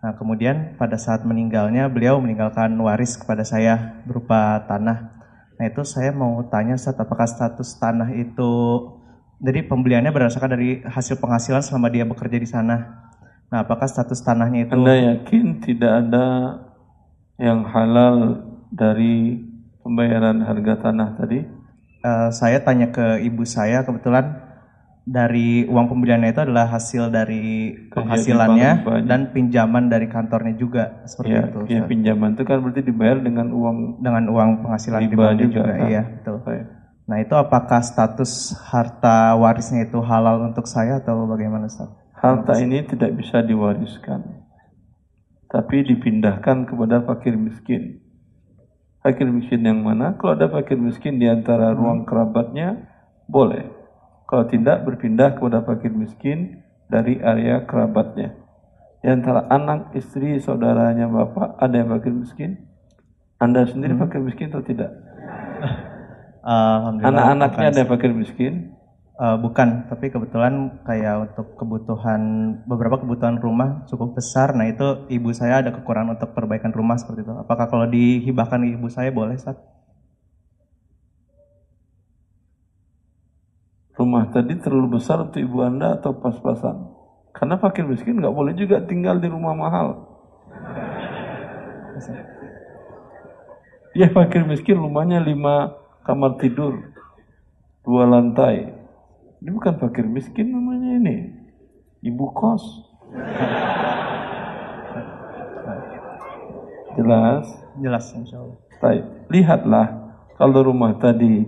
Nah, 0.00 0.16
kemudian 0.16 0.80
pada 0.80 0.96
saat 0.96 1.22
meninggalnya, 1.28 1.92
beliau 1.92 2.16
meninggalkan 2.18 2.72
waris 2.80 3.20
kepada 3.20 3.44
saya 3.44 4.00
berupa 4.08 4.64
tanah. 4.64 5.12
Nah, 5.60 5.64
itu 5.68 5.84
saya 5.84 6.16
mau 6.16 6.40
tanya 6.48 6.80
Ustadz, 6.80 6.96
apakah 6.96 7.28
status 7.28 7.76
tanah 7.76 8.08
itu, 8.16 8.52
jadi 9.36 9.68
pembeliannya 9.68 10.10
berdasarkan 10.10 10.56
dari 10.56 10.80
hasil 10.80 11.20
penghasilan 11.20 11.60
selama 11.60 11.92
dia 11.92 12.08
bekerja 12.08 12.40
di 12.40 12.48
sana. 12.48 13.04
Nah, 13.52 13.68
apakah 13.68 13.84
status 13.84 14.24
tanahnya 14.24 14.64
itu... 14.64 14.72
Anda 14.80 14.96
yakin 15.12 15.60
tidak 15.60 15.92
ada 16.08 16.24
yang 17.42 17.66
halal 17.66 18.46
dari 18.70 19.42
pembayaran 19.82 20.46
harga 20.46 20.88
tanah 20.88 21.18
tadi? 21.18 21.42
Eh, 22.02 22.28
saya 22.30 22.62
tanya 22.62 22.94
ke 22.94 23.18
ibu 23.26 23.42
saya 23.42 23.82
kebetulan 23.82 24.38
dari 25.02 25.66
uang 25.66 25.90
pembeliannya 25.90 26.30
itu 26.30 26.42
adalah 26.46 26.70
hasil 26.70 27.10
dari 27.10 27.74
penghasilannya 27.90 28.86
dan 29.02 29.34
pinjaman 29.34 29.90
dari 29.90 30.06
kantornya 30.06 30.54
juga 30.54 31.02
seperti 31.10 31.34
Ya, 31.34 31.42
itu 31.50 31.58
ya 31.66 31.82
pinjaman 31.90 32.38
itu 32.38 32.46
kan 32.46 32.62
berarti 32.62 32.86
dibayar 32.86 33.18
dengan 33.18 33.50
uang 33.50 33.98
dengan 33.98 34.30
uang 34.30 34.62
penghasilan 34.62 35.10
pribadi 35.10 35.50
juga. 35.50 35.66
juga, 35.66 35.72
kan? 35.74 35.86
iya 35.90 36.02
betul. 36.06 36.36
Baik. 36.46 36.64
Nah 37.02 37.16
itu 37.18 37.34
apakah 37.34 37.80
status 37.82 38.54
harta 38.70 39.34
warisnya 39.34 39.90
itu 39.90 39.98
halal 39.98 40.46
untuk 40.46 40.70
saya 40.70 41.02
atau 41.02 41.26
bagaimana 41.26 41.66
Ustaz? 41.66 41.90
Harta 42.14 42.54
ini 42.62 42.86
tidak 42.86 43.18
bisa 43.18 43.42
diwariskan, 43.42 44.41
tapi 45.52 45.84
dipindahkan 45.84 46.64
kepada 46.64 47.04
fakir 47.04 47.36
miskin. 47.36 48.00
Fakir 49.04 49.28
miskin 49.28 49.60
yang 49.68 49.84
mana? 49.84 50.16
Kalau 50.16 50.32
ada 50.32 50.48
fakir 50.48 50.80
miskin 50.80 51.20
di 51.20 51.28
antara 51.28 51.76
ruang 51.76 52.08
kerabatnya, 52.08 52.88
boleh. 53.28 53.68
Kalau 54.24 54.48
tidak, 54.48 54.88
berpindah 54.88 55.36
kepada 55.36 55.60
fakir 55.60 55.92
miskin 55.92 56.64
dari 56.88 57.20
area 57.20 57.68
kerabatnya. 57.68 58.32
Di 59.04 59.12
antara 59.12 59.44
anak, 59.52 59.92
istri, 59.92 60.40
saudaranya, 60.40 61.04
bapak, 61.12 61.60
ada 61.60 61.74
yang 61.76 61.92
fakir 61.92 62.16
miskin? 62.16 62.50
Anda 63.36 63.68
sendiri 63.68 63.92
fakir 64.00 64.24
miskin 64.24 64.48
atau 64.48 64.64
tidak? 64.64 64.88
Anak-anaknya 67.04 67.66
ada 67.68 67.78
yang 67.84 67.90
fakir 67.92 68.12
miskin? 68.16 68.71
Eh, 69.22 69.38
bukan, 69.38 69.86
tapi 69.86 70.10
kebetulan 70.10 70.82
kayak 70.82 71.30
untuk 71.30 71.54
kebutuhan 71.54 72.20
beberapa 72.66 72.98
kebutuhan 72.98 73.38
rumah 73.38 73.86
cukup 73.86 74.18
besar. 74.18 74.50
Nah 74.50 74.66
itu 74.66 75.06
ibu 75.14 75.30
saya 75.30 75.62
ada 75.62 75.70
kekurangan 75.70 76.18
untuk 76.18 76.34
perbaikan 76.34 76.74
rumah 76.74 76.98
seperti 76.98 77.22
itu. 77.22 77.30
Apakah 77.38 77.70
kalau 77.70 77.86
dihibahkan 77.86 78.66
ibu 78.66 78.90
saya 78.90 79.14
boleh 79.14 79.38
Ustaz? 79.38 79.54
Rumah 83.94 84.34
tadi 84.34 84.58
terlalu 84.58 84.98
besar 84.98 85.22
untuk 85.22 85.38
ibu 85.38 85.62
anda 85.62 86.02
atau 86.02 86.18
pas-pasan? 86.18 86.90
Karena 87.30 87.62
fakir 87.62 87.86
miskin 87.86 88.18
nggak 88.18 88.34
boleh 88.34 88.58
juga 88.58 88.82
tinggal 88.82 89.22
di 89.22 89.30
rumah 89.30 89.54
mahal. 89.54 90.02
Dia 93.94 94.10
fakir 94.10 94.42
miskin 94.50 94.82
rumahnya 94.82 95.22
lima 95.22 95.78
kamar 96.02 96.42
tidur, 96.42 96.90
dua 97.86 98.10
lantai. 98.10 98.81
Ini 99.42 99.50
bukan 99.50 99.74
fakir 99.74 100.06
miskin 100.06 100.54
namanya 100.54 101.02
ini, 101.02 101.34
ibu 102.06 102.30
kos. 102.30 102.62
Jelas? 106.94 107.50
Jelas 107.82 108.04
insya 108.14 108.38
Allah. 108.38 108.58
Baik, 108.78 109.04
lihatlah 109.34 109.86
kalau 110.38 110.62
rumah 110.62 110.94
tadi 110.94 111.42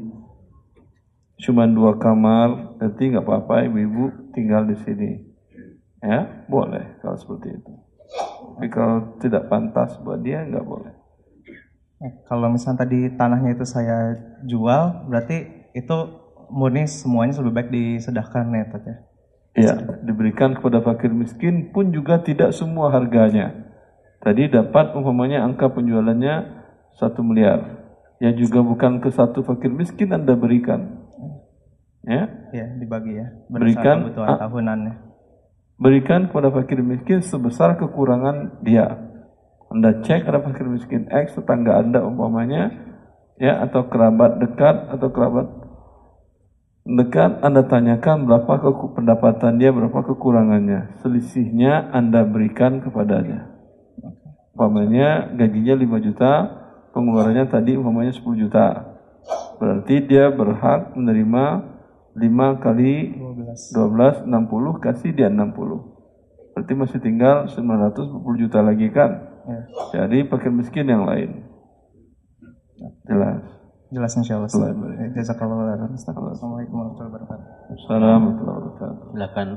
cuma 1.47 1.71
dua 1.71 1.95
kamar, 1.95 2.83
nanti 2.83 3.15
nggak 3.15 3.23
apa-apa 3.23 3.71
ibu-ibu 3.71 4.35
tinggal 4.35 4.67
di 4.67 4.75
sini. 4.83 5.11
Ya, 6.03 6.51
boleh 6.51 6.99
kalau 6.99 7.15
seperti 7.15 7.63
itu. 7.63 7.73
Tapi 8.59 8.69
kalau 8.75 9.15
tidak 9.23 9.47
pantas 9.47 9.95
buat 10.03 10.19
dia 10.19 10.43
nggak 10.43 10.67
boleh. 10.67 10.91
Eh, 12.03 12.13
Kalau 12.27 12.51
misalnya 12.51 12.83
tadi 12.91 13.07
tanahnya 13.15 13.55
itu 13.55 13.63
saya 13.63 14.19
jual, 14.43 15.07
berarti 15.07 15.71
itu 15.79 16.24
murni 16.55 16.87
semuanya 16.87 17.43
lebih 17.43 17.55
baik 17.59 17.69
disedahkan 17.75 18.55
ya 18.55 18.63
Ustaz 18.71 18.85
ya? 18.87 18.97
Ya, 19.55 19.75
diberikan 20.03 20.59
kepada 20.59 20.83
fakir 20.83 21.15
miskin 21.15 21.71
pun 21.71 21.95
juga 21.95 22.19
tidak 22.23 22.51
semua 22.55 22.91
harganya. 22.91 23.55
Tadi 24.19 24.51
dapat 24.51 24.99
umpamanya 24.99 25.47
angka 25.47 25.71
penjualannya 25.71 26.35
satu 26.99 27.23
miliar. 27.23 27.87
Ya 28.19 28.35
juga 28.35 28.67
bukan 28.67 28.99
ke 28.99 29.15
satu 29.15 29.47
fakir 29.47 29.71
miskin 29.71 30.11
Anda 30.11 30.35
berikan. 30.35 31.07
Ya, 32.03 32.27
Iya, 32.51 32.67
dibagi 32.83 33.15
ya. 33.15 33.27
Berikan, 33.47 34.11
kebutuhan 34.11 34.29
ah. 34.35 34.39
tahunannya. 34.43 34.95
berikan 35.75 36.31
kepada 36.31 36.55
fakir 36.55 36.79
miskin 36.83 37.19
sebesar 37.23 37.75
kekurangan 37.79 38.63
dia. 38.63 38.95
Anda 39.71 40.03
cek 40.07 40.23
ada 40.27 40.39
fakir 40.39 40.71
miskin 40.71 41.11
X 41.11 41.35
tetangga 41.35 41.83
Anda 41.83 42.03
umpamanya 42.03 42.71
ya 43.43 43.59
atau 43.67 43.91
kerabat 43.91 44.39
dekat 44.39 44.87
atau 44.95 45.11
kerabat 45.11 45.64
dekat 46.85 47.41
Anda 47.41 47.65
tanyakan 47.65 48.29
berapa 48.29 48.61
pendapatan 48.93 49.57
dia, 49.57 49.73
berapa 49.73 50.05
kekurangannya. 50.05 51.01
Selisihnya 51.01 51.91
Anda 51.91 52.29
berikan 52.29 52.85
kepadanya. 52.85 53.51
Umpamanya 54.55 55.35
gajinya 55.35 55.75
5 55.75 56.07
juta, 56.07 56.33
pengeluarannya 56.95 57.51
tadi 57.51 57.75
umpamanya 57.75 58.15
10 58.15 58.39
juta. 58.39 58.67
Berarti 59.59 60.05
dia 60.07 60.31
berhak 60.31 60.95
menerima 60.95 61.45
5 62.15 62.63
kali 62.63 63.19
12, 63.75 64.23
60 64.29 64.79
kasih 64.79 65.11
dia 65.11 65.27
60. 65.27 66.55
Berarti 66.55 66.73
masih 66.79 66.99
tinggal 67.03 67.51
920 67.51 68.43
juta 68.47 68.63
lagi 68.63 68.87
kan? 68.95 69.11
Ya. 69.43 69.61
Jadi 70.07 70.23
pakai 70.31 70.55
miskin 70.55 70.87
yang 70.87 71.03
lain. 71.03 71.51
Jelas. 73.11 73.54
Jelas 73.95 74.11
insya 74.19 74.43
Allah. 74.43 74.51
Jazakallah 75.15 75.79
Assalamualaikum 75.95 76.75
warahmatullahi 76.83 77.15
wabarakatuh. 77.15 77.47
Assalamualaikum 77.79 78.43
warahmatullahi 78.43 78.59
wabarakatuh. 78.59 79.07
Silakan. 79.15 79.49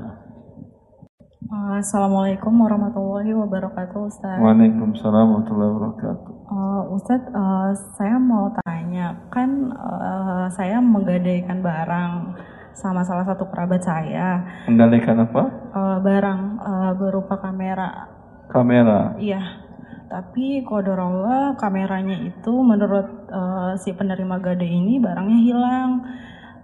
Uh, 1.48 1.74
Assalamualaikum 1.82 2.52
warahmatullahi 2.60 3.30
wabarakatuh 3.30 4.10
Ustaz 4.10 4.36
Waalaikumsalam 4.42 5.26
warahmatullahi 5.32 5.70
wabarakatuh 5.70 6.32
uh, 6.50 6.82
Ustaz, 6.92 7.22
uh, 7.30 7.72
saya 7.94 8.18
mau 8.20 8.52
tanya 8.66 9.16
Kan 9.32 9.70
uh, 9.70 10.50
saya 10.52 10.82
menggadaikan 10.82 11.62
barang 11.62 12.36
sama 12.74 13.06
salah 13.06 13.22
satu 13.22 13.48
kerabat 13.48 13.80
saya 13.80 14.44
Menggadaikan 14.66 15.24
apa? 15.24 15.42
Uh, 15.72 15.96
barang 16.02 16.40
uh, 16.58 16.92
berupa 16.98 17.38
kamera 17.40 18.10
Kamera? 18.50 19.16
Iya 19.16 19.67
Tapi 20.08 20.64
kodor 20.64 20.96
Allah 20.96 21.52
kameranya 21.60 22.16
itu 22.16 22.52
menurut 22.64 23.28
uh, 23.28 23.76
si 23.76 23.92
penerima 23.92 24.40
gade 24.40 24.64
ini 24.64 24.96
barangnya 24.96 25.40
hilang 25.44 25.90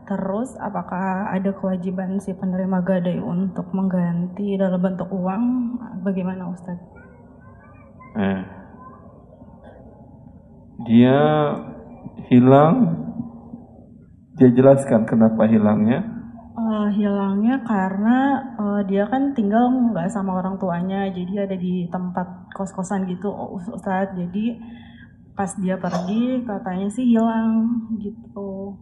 Terus 0.04 0.52
apakah 0.60 1.32
ada 1.32 1.48
kewajiban 1.56 2.20
si 2.20 2.36
penerima 2.36 2.84
gadai 2.84 3.16
untuk 3.24 3.72
mengganti 3.72 4.60
dalam 4.60 4.76
bentuk 4.76 5.08
uang? 5.08 5.44
Bagaimana 6.04 6.52
Ustaz? 6.52 6.76
Eh. 8.20 8.42
Dia 10.84 11.20
hilang, 12.28 12.76
dia 14.36 14.52
jelaskan 14.52 15.08
kenapa 15.08 15.48
hilangnya? 15.48 16.04
Uh, 16.74 16.90
hilangnya 16.90 17.62
karena 17.62 18.18
uh, 18.58 18.82
dia 18.82 19.06
kan 19.06 19.30
tinggal 19.30 19.70
nggak 19.70 20.10
sama 20.10 20.42
orang 20.42 20.58
tuanya, 20.58 21.06
jadi 21.06 21.46
ada 21.46 21.54
di 21.54 21.86
tempat 21.86 22.50
kos-kosan 22.50 23.06
gitu 23.06 23.30
Ustaz. 23.70 24.10
Jadi 24.18 24.58
pas 25.38 25.54
dia 25.54 25.78
pergi 25.78 26.42
katanya 26.42 26.90
sih 26.90 27.14
hilang 27.14 27.70
gitu. 28.02 28.74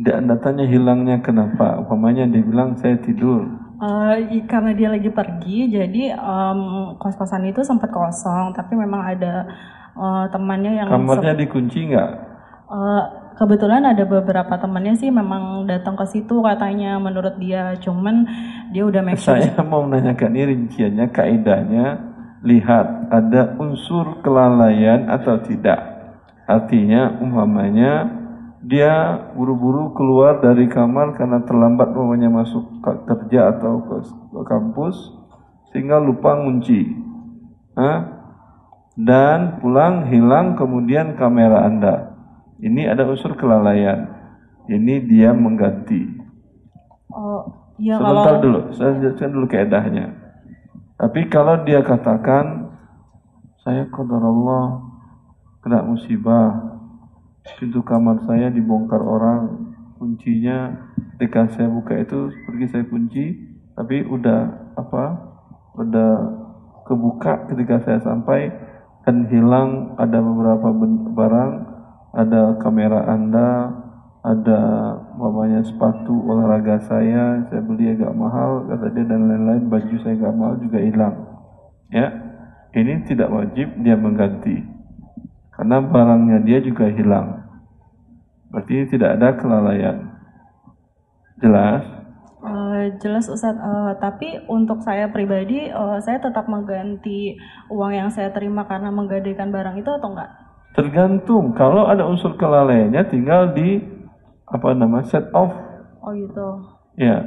Dan 0.00 0.32
datanya 0.32 0.64
hilangnya 0.64 1.20
kenapa? 1.20 1.84
Umpamanya 1.84 2.24
dia 2.32 2.40
bilang 2.40 2.80
saya 2.80 2.96
tidur. 2.96 3.44
Uh, 3.76 4.24
karena 4.48 4.72
dia 4.72 4.88
lagi 4.88 5.12
pergi, 5.12 5.68
jadi 5.68 6.16
um, 6.16 6.96
kos-kosan 6.96 7.44
itu 7.44 7.60
sempat 7.60 7.92
kosong, 7.92 8.56
tapi 8.56 8.72
memang 8.72 9.04
ada 9.04 9.44
uh, 10.00 10.24
temannya 10.32 10.80
yang 10.80 10.88
kamarnya 10.88 11.36
dikunci 11.36 11.92
nggak? 11.92 12.10
Uh, 12.68 13.17
kebetulan 13.38 13.86
ada 13.86 14.02
beberapa 14.02 14.58
temannya 14.58 14.98
sih 14.98 15.14
memang 15.14 15.64
datang 15.70 15.94
ke 15.94 16.04
situ 16.10 16.42
katanya 16.42 16.98
menurut 16.98 17.38
dia, 17.38 17.78
cuman 17.78 18.26
dia 18.74 18.82
udah 18.82 19.00
make 19.06 19.22
sure. 19.22 19.38
Saya 19.38 19.62
mau 19.62 19.86
menanyakan 19.86 20.34
ini 20.34 20.44
rinciannya, 20.58 21.06
kaidahnya, 21.14 21.86
lihat 22.42 23.14
ada 23.14 23.54
unsur 23.62 24.18
kelalaian 24.26 25.06
atau 25.06 25.38
tidak. 25.46 25.78
Artinya 26.48 27.20
umpamanya 27.22 28.08
dia 28.64 29.20
buru-buru 29.38 29.94
keluar 29.94 30.42
dari 30.42 30.66
kamar 30.66 31.14
karena 31.14 31.46
terlambat 31.46 31.94
mamanya 31.94 32.42
masuk 32.42 32.82
kerja 32.82 33.54
atau 33.54 33.86
ke, 33.86 33.96
kampus 34.48 34.96
sehingga 35.70 36.02
lupa. 36.02 36.34
Hah? 37.78 37.98
Dan 38.98 39.62
pulang 39.62 40.10
hilang 40.10 40.58
kemudian 40.58 41.14
kamera 41.14 41.70
Anda. 41.70 42.07
Ini 42.58 42.90
ada 42.90 43.06
unsur 43.06 43.38
kelalaian. 43.38 44.10
Ini 44.66 45.06
dia 45.06 45.30
mengganti. 45.32 46.04
Oh, 47.14 47.72
ya 47.80 47.96
Sebentar 47.96 48.36
kalau... 48.38 48.44
dulu, 48.44 48.60
saya 48.74 48.98
jelaskan 49.00 49.30
dulu 49.32 49.46
keedahnya. 49.48 50.06
Tapi 50.98 51.30
kalau 51.30 51.62
dia 51.62 51.80
katakan 51.80 52.74
saya 53.62 53.86
qadar 53.88 54.20
Allah 54.20 54.82
kena 55.62 55.86
musibah, 55.86 56.78
pintu 57.56 57.80
kamar 57.86 58.20
saya 58.26 58.52
dibongkar 58.52 59.00
orang 59.00 59.72
kuncinya 59.96 60.76
ketika 61.16 61.50
saya 61.50 61.68
buka 61.72 61.96
itu 61.98 62.30
pergi 62.46 62.66
saya 62.70 62.84
kunci 62.86 63.24
tapi 63.74 64.06
udah 64.06 64.74
apa 64.78 65.04
udah 65.78 66.12
kebuka 66.86 67.50
ketika 67.50 67.82
saya 67.82 67.98
sampai 68.02 68.50
dan 69.02 69.26
hilang 69.30 69.98
ada 69.98 70.22
beberapa 70.22 70.70
barang 71.14 71.50
ada 72.12 72.56
kamera 72.60 73.08
anda 73.08 73.72
ada 74.24 74.60
mamanya 75.16 75.62
sepatu 75.64 76.12
olahraga 76.26 76.82
saya 76.84 77.46
saya 77.48 77.60
beli 77.62 77.94
agak 77.94 78.12
mahal 78.12 78.66
kata 78.66 78.92
dia 78.92 79.04
dan 79.06 79.30
lain-lain 79.30 79.70
baju 79.70 79.96
saya 80.02 80.14
agak 80.18 80.34
mahal 80.34 80.54
juga 80.60 80.78
hilang 80.82 81.16
ya 81.88 82.06
ini 82.76 83.06
tidak 83.08 83.32
wajib 83.32 83.72
dia 83.80 83.96
mengganti 83.96 84.78
karena 85.58 85.82
barangnya 85.82 86.38
dia 86.46 86.62
juga 86.62 86.86
hilang. 86.86 87.42
Berarti 88.54 88.94
tidak 88.94 89.18
ada 89.18 89.34
kelalaian. 89.34 90.06
Jelas? 91.42 91.82
Uh, 92.38 92.94
jelas 93.02 93.26
Ustaz, 93.26 93.58
uh, 93.58 93.98
tapi 93.98 94.38
untuk 94.46 94.78
saya 94.86 95.10
pribadi, 95.10 95.66
uh, 95.74 95.98
saya 95.98 96.22
tetap 96.22 96.46
mengganti 96.46 97.34
uang 97.74 97.90
yang 97.90 98.06
saya 98.14 98.30
terima 98.30 98.70
karena 98.70 98.94
menggadaikan 98.94 99.50
barang 99.50 99.82
itu 99.82 99.90
atau 99.90 100.14
enggak? 100.14 100.30
Tergantung. 100.78 101.58
Kalau 101.58 101.90
ada 101.90 102.06
unsur 102.06 102.38
kelalaiannya, 102.38 103.02
tinggal 103.10 103.50
di 103.50 103.82
apa 104.46 104.78
nama 104.78 105.02
set 105.02 105.26
off. 105.34 105.50
Oh 105.98 106.14
gitu. 106.14 106.62
Ya. 106.94 107.26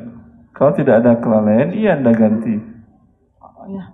Kalau 0.55 0.71
tidak 0.71 1.03
ada 1.03 1.19
kelalaian, 1.19 1.75
iya 1.75 1.99
anda 1.99 2.15
ganti. 2.15 2.55
Oh 3.43 3.67
ya. 3.67 3.91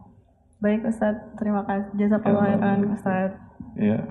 Baik 0.61 0.85
Ustaz, 0.85 1.17
terima 1.37 1.65
kasih. 1.65 1.89
Jazakallah 1.97 2.53
khairan 2.53 2.93
Ustaz. 2.93 3.33
Iya. 3.77 4.09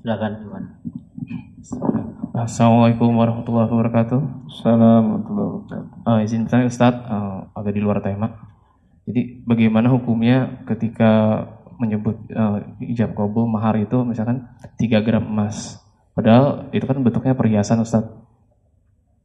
Silakan 0.00 0.32
Iwan. 0.44 0.64
Assalamualaikum 2.36 3.16
warahmatullahi 3.16 3.68
wabarakatuh. 3.68 4.20
Assalamualaikum 4.48 5.32
warahmatullahi 5.32 5.50
wabarakatuh. 5.56 6.04
Uh, 6.04 6.18
izin 6.20 6.44
bertanya 6.44 6.68
Ustaz, 6.68 6.94
uh, 7.08 7.48
agak 7.56 7.72
di 7.72 7.80
luar 7.80 8.04
tema. 8.04 8.28
Jadi 9.08 9.40
bagaimana 9.48 9.88
hukumnya 9.88 10.62
ketika 10.68 11.42
menyebut 11.76 12.16
uh, 12.32 12.60
ijab 12.80 13.12
kabul 13.16 13.48
mahar 13.48 13.76
itu 13.80 14.00
misalkan 14.02 14.48
3 14.80 15.04
gram 15.04 15.24
emas. 15.24 15.80
Padahal 16.16 16.72
itu 16.72 16.84
kan 16.88 17.00
bentuknya 17.04 17.36
perhiasan 17.36 17.84
Ustaz. 17.84 18.08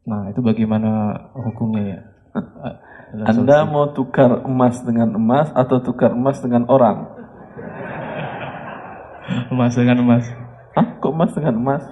Nah 0.04 0.28
itu 0.32 0.44
bagaimana 0.44 1.16
hukumnya 1.32 1.84
ya? 1.84 2.00
Anda 3.32 3.68
mau 3.68 3.92
tukar 3.92 4.44
emas 4.48 4.80
dengan 4.84 5.16
emas 5.16 5.52
atau 5.52 5.84
tukar 5.84 6.16
emas 6.16 6.40
dengan 6.40 6.68
orang? 6.68 7.12
emas 9.54 9.74
dengan 9.76 10.04
emas. 10.04 10.26
Hah? 10.76 10.88
Kok 11.00 11.12
emas 11.12 11.32
dengan 11.36 11.56
emas? 11.60 11.84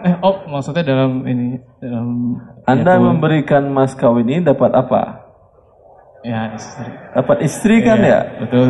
Eh, 0.00 0.14
oh, 0.24 0.48
maksudnya 0.48 0.80
dalam 0.80 1.28
ini 1.28 1.60
dalam 1.76 2.40
Anda 2.64 2.96
ya, 2.96 3.04
memberikan 3.04 3.68
mas 3.68 3.92
kawin 3.92 4.32
ini 4.32 4.40
dapat 4.40 4.72
apa? 4.72 5.28
Ya, 6.24 6.56
istri. 6.56 6.88
Dapat 7.16 7.36
istri 7.44 7.76
kan 7.84 8.00
ya? 8.00 8.08
ya? 8.08 8.20
Betul. 8.44 8.68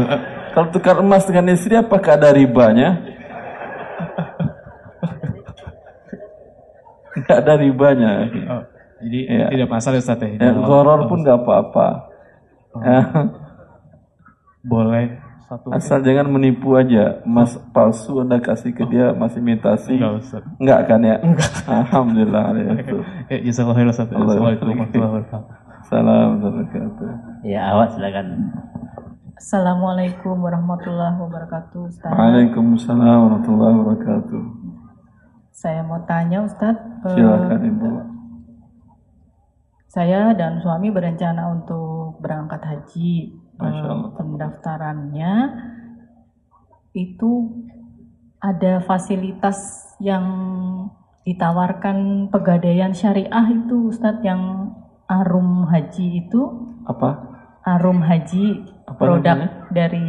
Kalau 0.50 0.66
tukar 0.74 0.98
emas 0.98 1.24
dengan 1.26 1.54
istri 1.54 1.78
apakah 1.78 2.18
ada 2.18 2.34
ribanya? 2.34 2.98
Tidak 7.10 7.36
ada 7.36 7.54
ribanya. 7.58 8.12
Oh, 8.50 8.62
jadi 9.02 9.18
ya. 9.26 9.46
tidak 9.50 9.68
masalah 9.70 9.98
Ustaz 9.98 10.22
ya. 10.22 10.30
ya 10.38 10.50
goror 10.54 11.10
pun 11.10 11.22
nggak 11.22 11.38
apa-apa. 11.42 11.88
Oh. 12.74 12.82
Boleh 14.62 15.18
satu 15.50 15.66
Asal 15.74 16.06
jangan 16.06 16.30
menipu 16.30 16.78
aja. 16.78 17.18
Mas 17.26 17.58
palsu 17.74 18.22
Anda 18.22 18.38
kasih 18.38 18.70
ke 18.70 18.86
dia 18.86 19.10
masih 19.10 19.42
imitasi. 19.42 19.98
Enggak, 19.98 20.22
Ustaz. 20.22 20.42
Enggak 20.62 20.80
kan 20.86 21.00
ya? 21.02 21.16
Enggak. 21.18 21.52
Alhamdulillah. 21.66 22.44
Ya, 23.26 23.38
jazakallahu 23.42 23.76
khairan 23.82 23.90
Ustaz. 23.90 24.06
Assalamualaikum 24.06 24.66
warahmatullahi 24.70 25.10
wabarakatuh. 25.10 25.42
Salam 25.90 26.28
wabarakatuh. 26.38 27.10
Ya, 27.42 27.60
awak 27.74 27.98
silakan. 27.98 28.26
Assalamualaikum 29.40 30.36
warahmatullahi 30.36 31.16
wabarakatuh 31.16 31.88
Ustaz. 31.88 32.12
Waalaikumsalam 32.12 33.00
warahmatullahi 33.24 33.72
wabarakatuh. 33.72 34.42
Saya 35.48 35.80
mau 35.80 35.96
tanya 36.04 36.44
Ustaz. 36.44 36.76
Silakan 37.08 37.62
Ibu. 37.64 37.88
saya 39.90 40.36
dan 40.36 40.60
suami 40.60 40.92
berencana 40.92 41.50
untuk 41.50 42.20
berangkat 42.20 42.60
haji. 42.62 43.32
Masya 43.56 43.80
Eh, 43.80 43.88
Allah. 43.90 44.10
pendaftarannya 44.12 45.32
itu 46.92 47.30
ada 48.38 48.84
fasilitas 48.84 49.56
yang 49.98 50.24
ditawarkan 51.24 52.28
pegadaian 52.28 52.92
syariah 52.92 53.48
itu 53.50 53.88
Ustadz 53.88 54.20
yang 54.20 54.68
Arum 55.08 55.64
Haji 55.64 56.28
itu 56.28 56.40
Apa? 56.84 57.24
Arum 57.66 58.04
Haji 58.04 58.78
Apa 58.90 58.98
produk 58.98 59.36
namanya? 59.38 59.48
dari 59.70 60.06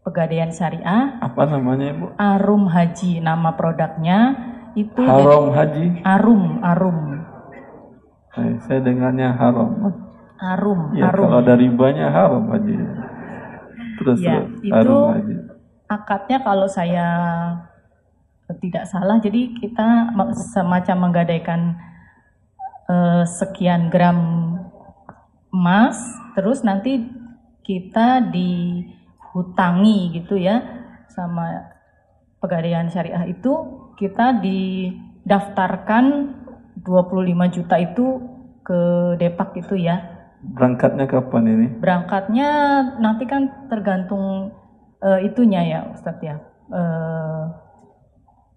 pegadaian 0.00 0.48
syariah 0.48 1.20
Apa 1.20 1.42
namanya 1.46 1.92
Ibu? 1.92 2.06
Arum 2.16 2.64
Haji 2.66 3.20
nama 3.20 3.52
produknya 3.52 4.18
itu 4.72 5.00
Haram 5.00 5.52
Haji. 5.52 6.00
Arum 6.02 6.44
Arum 6.60 6.98
Eh, 8.36 8.60
saya 8.60 8.80
dengarnya 8.80 9.32
haram. 9.32 9.72
Arum 10.36 10.92
Ya, 10.92 11.08
Arum 11.08 11.24
kalau 11.24 11.40
ada 11.40 11.54
ribanya 11.54 12.08
haram 12.08 12.44
Haji. 12.46 12.76
Terus 13.96 14.20
Ya, 14.20 14.44
terus. 14.44 14.60
itu 14.60 14.72
Haram 14.72 15.16
Haji. 15.16 15.34
akadnya 15.86 16.38
kalau 16.40 16.68
saya 16.68 17.06
tidak 18.60 18.84
salah 18.84 19.16
jadi 19.16 19.54
kita 19.54 20.12
semacam 20.52 20.96
menggadaikan 21.08 21.60
eh, 22.86 23.24
sekian 23.24 23.88
gram 23.88 24.18
emas 25.48 25.96
terus 26.34 26.60
nanti 26.60 27.00
kita 27.66 28.30
dihutangi 28.30 30.14
gitu 30.14 30.38
ya 30.38 30.62
sama 31.10 31.74
pegadaian 32.38 32.86
syariah 32.86 33.26
itu 33.26 33.82
kita 33.98 34.38
didaftarkan 34.38 36.04
25 36.86 37.56
juta 37.58 37.76
itu 37.82 38.06
ke 38.62 38.78
Depak 39.18 39.58
itu 39.58 39.74
ya 39.74 40.16
Berangkatnya 40.54 41.06
kapan 41.10 41.44
ini? 41.48 41.66
Berangkatnya 41.80 42.48
nanti 43.02 43.24
kan 43.26 43.66
tergantung 43.66 44.54
eh, 45.02 45.26
itunya 45.26 45.62
ya 45.66 45.80
Ustadz 45.90 46.22
ya. 46.22 46.36
Eh, 46.70 47.42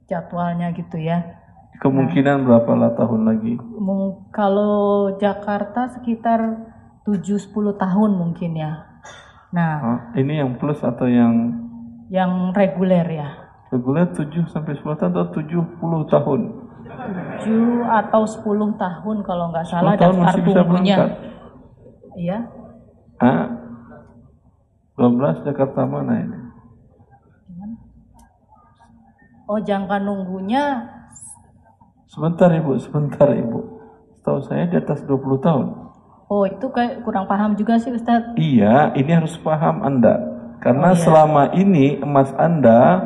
jadwalnya 0.09 0.69
gitu 0.75 1.01
ya. 1.01 1.39
Kemungkinan 1.79 2.43
berapa 2.43 2.71
lah 2.75 2.91
tahun 2.97 3.21
lagi? 3.23 3.53
Kalau 4.35 5.15
Jakarta 5.15 5.87
sekitar 5.95 6.67
7-10 7.07 7.79
tahun 7.79 8.11
mungkin 8.19 8.51
ya. 8.59 8.88
Nah, 9.49 9.73
Ah, 9.81 9.99
ini 10.13 10.37
yang 10.37 10.55
plus 10.55 10.77
atau 10.79 11.09
yang 11.09 11.57
yang 12.09 12.53
reguler 12.53 13.05
ya. 13.05 13.29
reguler 13.69 14.09
7 14.09 14.45
sampai 14.45 14.73
10 14.73 14.97
tahun 14.97 15.11
atau 15.11 15.29
70 15.33 16.05
tahun? 16.05 16.41
7 17.41 17.85
atau 17.85 18.21
10 18.25 18.73
tahun 18.75 19.17
kalau 19.21 19.45
nggak 19.49 19.65
10 19.65 19.71
salah 19.71 19.93
daftar 19.93 20.17
masih 20.17 20.41
bisa 20.41 20.61
tunggunya. 20.61 20.97
Iya. 22.13 22.37
Ah, 23.17 23.45
12 24.95 25.41
Jakarta 25.43 25.85
mana 25.85 26.13
ini? 26.19 26.37
Oh, 29.45 29.57
jangka 29.57 29.97
nunggunya 29.99 30.85
Sebentar 32.05 32.49
Ibu, 32.49 32.77
sebentar 32.77 33.29
Ibu. 33.29 33.59
Setahu 34.13 34.41
saya 34.41 34.65
di 34.65 34.77
atas 34.77 35.05
20 35.05 35.37
tahun. 35.37 35.88
Oh, 36.29 36.45
itu 36.45 36.69
kayak 36.69 37.01
kurang 37.01 37.25
paham 37.25 37.57
juga 37.57 37.81
sih 37.81 37.89
Ustadz. 37.89 38.37
Iya, 38.37 38.93
ini 38.93 39.11
harus 39.17 39.33
paham 39.41 39.81
Anda. 39.81 40.13
Karena 40.61 40.93
Oh, 40.93 40.95
iya. 40.95 41.01
selama 41.01 41.43
ini 41.57 41.97
emas 41.97 42.29
Anda 42.37 43.01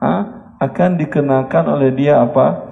ah, 0.00 0.22
akan 0.56 0.96
dikenakan 0.96 1.64
oleh 1.68 1.92
dia 1.92 2.24
apa? 2.24 2.64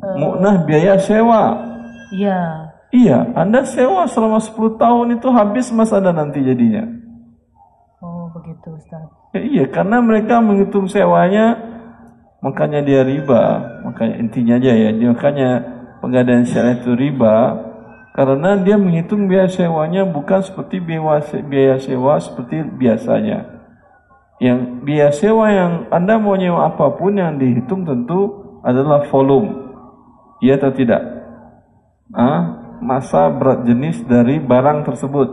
Eh. 0.00 0.16
Mu'nah 0.16 0.64
biaya 0.64 0.96
sewa. 0.96 1.60
Iya. 2.08 2.72
Iya, 2.88 3.18
Anda 3.36 3.68
sewa 3.68 4.08
selama 4.08 4.40
10 4.40 4.80
tahun 4.80 5.20
itu 5.20 5.28
habis 5.28 5.68
emas 5.68 5.92
Anda 5.92 6.14
nanti 6.14 6.40
jadinya. 6.40 6.88
Oh, 8.00 8.32
begitu 8.32 8.80
Ustaz. 8.80 9.12
Ya, 9.36 9.44
iya, 9.44 9.64
karena 9.68 9.98
mereka 10.00 10.40
menghitung 10.40 10.86
sewanya, 10.88 11.58
makanya 12.40 12.80
dia 12.80 13.02
riba. 13.02 13.60
Makanya 13.82 14.14
intinya 14.22 14.54
aja 14.56 14.72
ya, 14.72 14.90
makanya 15.10 15.50
pegadaian 15.98 16.46
syariah 16.46 16.78
itu 16.78 16.94
riba, 16.94 17.36
karena 18.14 18.54
dia 18.62 18.78
menghitung 18.78 19.26
biaya 19.26 19.50
sewanya 19.50 20.06
bukan 20.06 20.38
seperti 20.38 20.78
biaya 20.78 21.18
biaya 21.42 21.76
sewa 21.82 22.14
seperti 22.22 22.62
biasanya. 22.62 23.38
Yang 24.38 24.58
biaya 24.86 25.10
sewa 25.10 25.50
yang 25.50 25.72
Anda 25.90 26.22
mau 26.22 26.38
nyewa 26.38 26.70
apa 26.70 26.94
pun 26.94 27.18
yang 27.18 27.42
dihitung 27.42 27.82
tentu 27.82 28.38
adalah 28.62 29.10
volume. 29.10 29.50
Iya 30.38 30.62
atau 30.62 30.70
tidak? 30.78 31.02
Ah, 32.14 32.42
masa 32.78 33.34
berat 33.34 33.66
jenis 33.66 34.06
dari 34.06 34.38
barang 34.38 34.86
tersebut. 34.86 35.28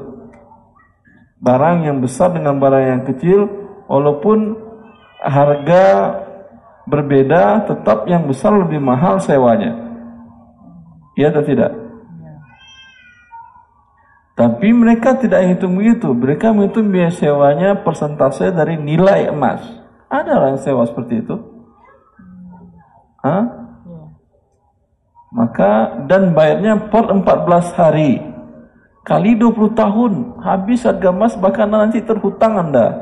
Barang 1.38 1.86
yang 1.86 2.02
besar 2.02 2.34
dengan 2.34 2.58
barang 2.58 2.86
yang 2.86 3.02
kecil, 3.06 3.46
walaupun 3.86 4.58
harga 5.22 5.86
berbeda, 6.90 7.70
tetap 7.70 8.10
yang 8.10 8.26
besar 8.26 8.58
lebih 8.58 8.82
mahal 8.82 9.22
sewanya. 9.22 9.74
Iya 11.18 11.30
atau 11.34 11.46
tidak? 11.46 11.81
Tapi 14.42 14.74
mereka 14.74 15.22
tidak 15.22 15.54
hitung 15.54 15.78
begitu. 15.78 16.18
Mereka 16.18 16.50
menghitung 16.50 16.90
biaya 16.90 17.14
sewanya 17.14 17.78
persentase 17.86 18.50
dari 18.50 18.74
nilai 18.74 19.30
emas. 19.30 19.62
Ada 20.10 20.34
orang 20.34 20.58
sewa 20.58 20.82
seperti 20.90 21.22
itu? 21.22 21.38
Hah? 23.22 23.46
Maka 25.30 26.02
dan 26.10 26.34
bayarnya 26.34 26.90
per 26.90 27.14
14 27.14 27.78
hari 27.78 28.18
kali 29.06 29.38
20 29.38 29.78
tahun 29.78 30.14
habis 30.42 30.90
harga 30.90 31.14
emas 31.14 31.38
bahkan 31.38 31.70
nanti 31.70 32.02
terhutang 32.02 32.58
Anda. 32.58 32.98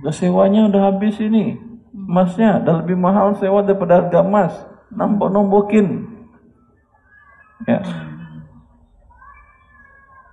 Udah 0.00 0.14
sewanya 0.16 0.64
udah 0.72 0.96
habis 0.96 1.20
ini. 1.20 1.60
Emasnya 1.92 2.64
udah 2.64 2.74
lebih 2.80 2.96
mahal 2.96 3.36
sewa 3.36 3.60
daripada 3.60 4.00
harga 4.00 4.24
emas. 4.24 4.56
Nombok-nombokin. 4.96 6.08
Ya. 7.68 7.84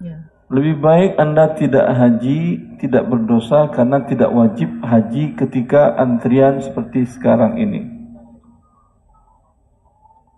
Ya. 0.06 0.30
Lebih 0.54 0.78
baik 0.78 1.12
Anda 1.18 1.58
tidak 1.58 1.90
haji, 1.90 2.42
tidak 2.78 3.10
berdosa 3.10 3.74
karena 3.74 4.06
tidak 4.06 4.30
wajib 4.30 4.70
haji 4.86 5.34
ketika 5.34 5.98
antrian 5.98 6.62
seperti 6.62 7.10
sekarang 7.10 7.58
ini. 7.58 7.82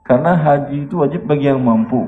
Karena 0.08 0.40
haji 0.40 0.88
itu 0.88 1.04
wajib 1.04 1.28
bagi 1.28 1.52
yang 1.52 1.60
mampu. 1.60 2.08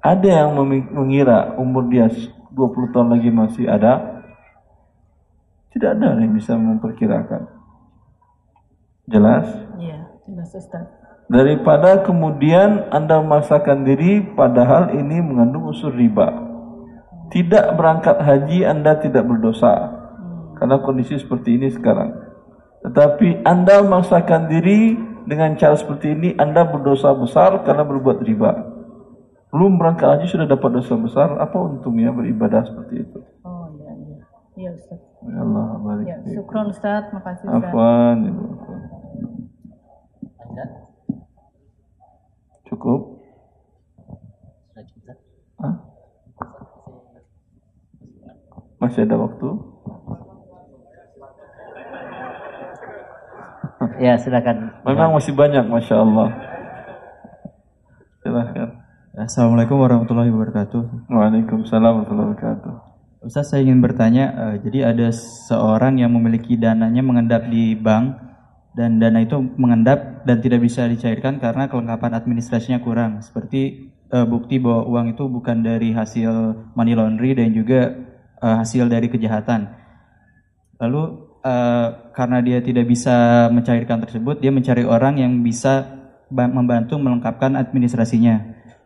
Ada 0.00 0.48
yang 0.48 0.56
mengira 0.96 1.52
umur 1.60 1.92
dia 1.92 2.08
20 2.08 2.92
tahun 2.96 3.08
lagi 3.12 3.28
masih 3.28 3.68
ada. 3.68 4.24
Tidak 5.76 5.92
ada 5.92 6.16
yang 6.16 6.32
bisa 6.32 6.56
memperkirakan. 6.56 7.44
Jelas? 9.04 9.44
Iya, 9.76 10.08
jelas 10.24 10.56
Ustaz. 10.56 10.88
Daripada 11.28 12.00
kemudian 12.00 12.88
Anda 12.88 13.20
memaksakan 13.20 13.84
diri 13.84 14.24
padahal 14.32 14.96
ini 14.96 15.20
mengandung 15.20 15.68
unsur 15.68 15.92
riba. 15.92 16.51
Tidak 17.32 17.80
berangkat 17.80 18.20
haji 18.20 18.68
Anda 18.68 19.00
tidak 19.00 19.24
berdosa. 19.24 19.88
Karena 20.60 20.84
kondisi 20.84 21.16
seperti 21.16 21.56
ini 21.56 21.72
sekarang. 21.72 22.12
Tetapi 22.84 23.40
Anda 23.48 23.80
memaksakan 23.80 24.52
diri 24.52 24.94
dengan 25.24 25.56
cara 25.56 25.74
seperti 25.74 26.12
ini 26.12 26.36
Anda 26.36 26.68
berdosa 26.68 27.16
besar 27.16 27.64
karena 27.64 27.88
berbuat 27.88 28.20
riba. 28.20 28.52
Belum 29.52 29.76
berangkat 29.76 30.18
haji 30.18 30.26
sudah 30.32 30.48
dapat 30.48 30.80
dosa 30.80 30.96
besar, 30.96 31.36
apa 31.36 31.56
untungnya 31.60 32.08
beribadah 32.08 32.64
seperti 32.64 33.04
itu? 33.04 33.20
Oh 33.44 33.68
iya 33.76 33.92
iya. 33.96 34.16
Iya 34.56 34.70
Ustaz. 34.76 35.00
Ya 35.28 35.40
Allah 35.44 35.66
barik 35.76 36.04
Ya, 36.08 36.16
syukron 36.24 36.72
Ustaz, 36.72 37.12
makasih 37.12 37.52
Ustaz. 37.52 37.68
Afwan, 37.68 38.16
Ibu. 38.32 38.44
Afwan. 38.48 38.80
Cukup? 42.72 43.21
Masih 48.82 49.06
ada 49.06 49.14
waktu? 49.14 49.48
Ya, 54.02 54.18
silakan. 54.18 54.74
Memang 54.82 55.14
masih 55.14 55.30
banyak, 55.38 55.62
masya 55.70 56.02
Allah. 56.02 56.28
Silahkan. 58.26 58.68
Assalamualaikum 59.14 59.78
warahmatullahi 59.78 60.34
wabarakatuh. 60.34 61.06
Waalaikumsalam 61.06 62.02
warahmatullahi 62.02 62.28
wabarakatuh. 62.34 62.74
Ustaz 63.22 63.54
saya 63.54 63.62
ingin 63.62 63.78
bertanya, 63.78 64.34
eh, 64.34 64.54
jadi 64.66 64.90
ada 64.90 65.14
seorang 65.14 66.02
yang 66.02 66.10
memiliki 66.10 66.58
dananya 66.58 67.06
mengendap 67.06 67.46
di 67.46 67.78
bank 67.78 68.18
dan 68.74 68.98
dana 68.98 69.22
itu 69.22 69.38
mengendap 69.38 70.26
dan 70.26 70.42
tidak 70.42 70.58
bisa 70.58 70.90
dicairkan 70.90 71.38
karena 71.38 71.70
kelengkapan 71.70 72.18
administrasinya 72.18 72.82
kurang. 72.82 73.22
Seperti 73.22 73.94
eh, 74.10 74.26
bukti 74.26 74.58
bahwa 74.58 74.90
uang 74.90 75.14
itu 75.14 75.30
bukan 75.30 75.62
dari 75.62 75.94
hasil 75.94 76.30
money 76.74 76.98
laundry 76.98 77.38
dan 77.38 77.54
juga 77.54 78.10
eh, 78.42 78.56
hasil 78.58 78.90
dari 78.90 79.06
kejahatan. 79.06 79.70
Lalu 80.82 81.02
eh, 81.46 81.88
karena 82.12 82.38
dia 82.42 82.58
tidak 82.60 82.90
bisa 82.90 83.48
mencairkan 83.54 84.02
tersebut, 84.02 84.42
dia 84.42 84.50
mencari 84.50 84.82
orang 84.82 85.22
yang 85.22 85.40
bisa 85.46 86.02
ba- 86.28 86.50
membantu 86.50 86.98
melengkapkan 86.98 87.54
administrasinya. 87.54 88.42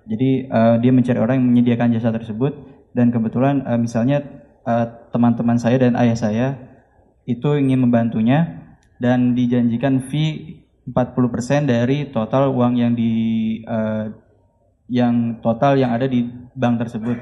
Jadi 0.07 0.47
eh, 0.47 0.75
dia 0.85 0.93
mencari 0.93 1.19
orang 1.19 1.41
yang 1.41 1.49
menyediakan 1.51 1.97
jasa 1.97 2.13
tersebut 2.13 2.53
dan 2.93 3.09
kebetulan 3.11 3.65
eh, 3.65 3.81
misalnya 3.81 4.45
teman-teman 5.15 5.63
saya 5.63 5.79
dan 5.79 5.95
ayah 5.95 6.19
saya 6.19 6.47
itu 7.23 7.55
ingin 7.55 7.87
membantunya 7.87 8.67
dan 8.99 9.39
dijanjikan 9.39 10.11
fee 10.11 10.67
40% 10.87 11.67
dari 11.67 12.15
total 12.15 12.55
uang 12.55 12.79
yang 12.79 12.95
di 12.95 13.13
eh, 13.67 14.07
yang 14.87 15.43
total 15.43 15.75
yang 15.75 15.91
ada 15.91 16.07
di 16.07 16.23
bank 16.55 16.87
tersebut. 16.87 17.19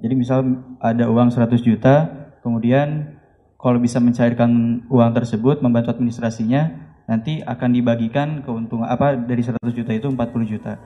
Jadi 0.00 0.14
misal 0.16 0.64
ada 0.80 1.08
uang 1.08 1.28
100 1.28 1.60
juta, 1.60 2.08
kemudian 2.40 3.20
kalau 3.60 3.76
bisa 3.76 4.00
mencairkan 4.00 4.82
uang 4.88 5.12
tersebut, 5.12 5.60
membantu 5.60 5.92
administrasinya, 5.92 6.72
nanti 7.04 7.44
akan 7.44 7.70
dibagikan 7.76 8.40
keuntungan 8.40 8.88
apa 8.88 9.18
dari 9.20 9.44
100 9.44 9.60
juta 9.76 9.92
itu 9.92 10.08
40 10.08 10.48
juta. 10.48 10.80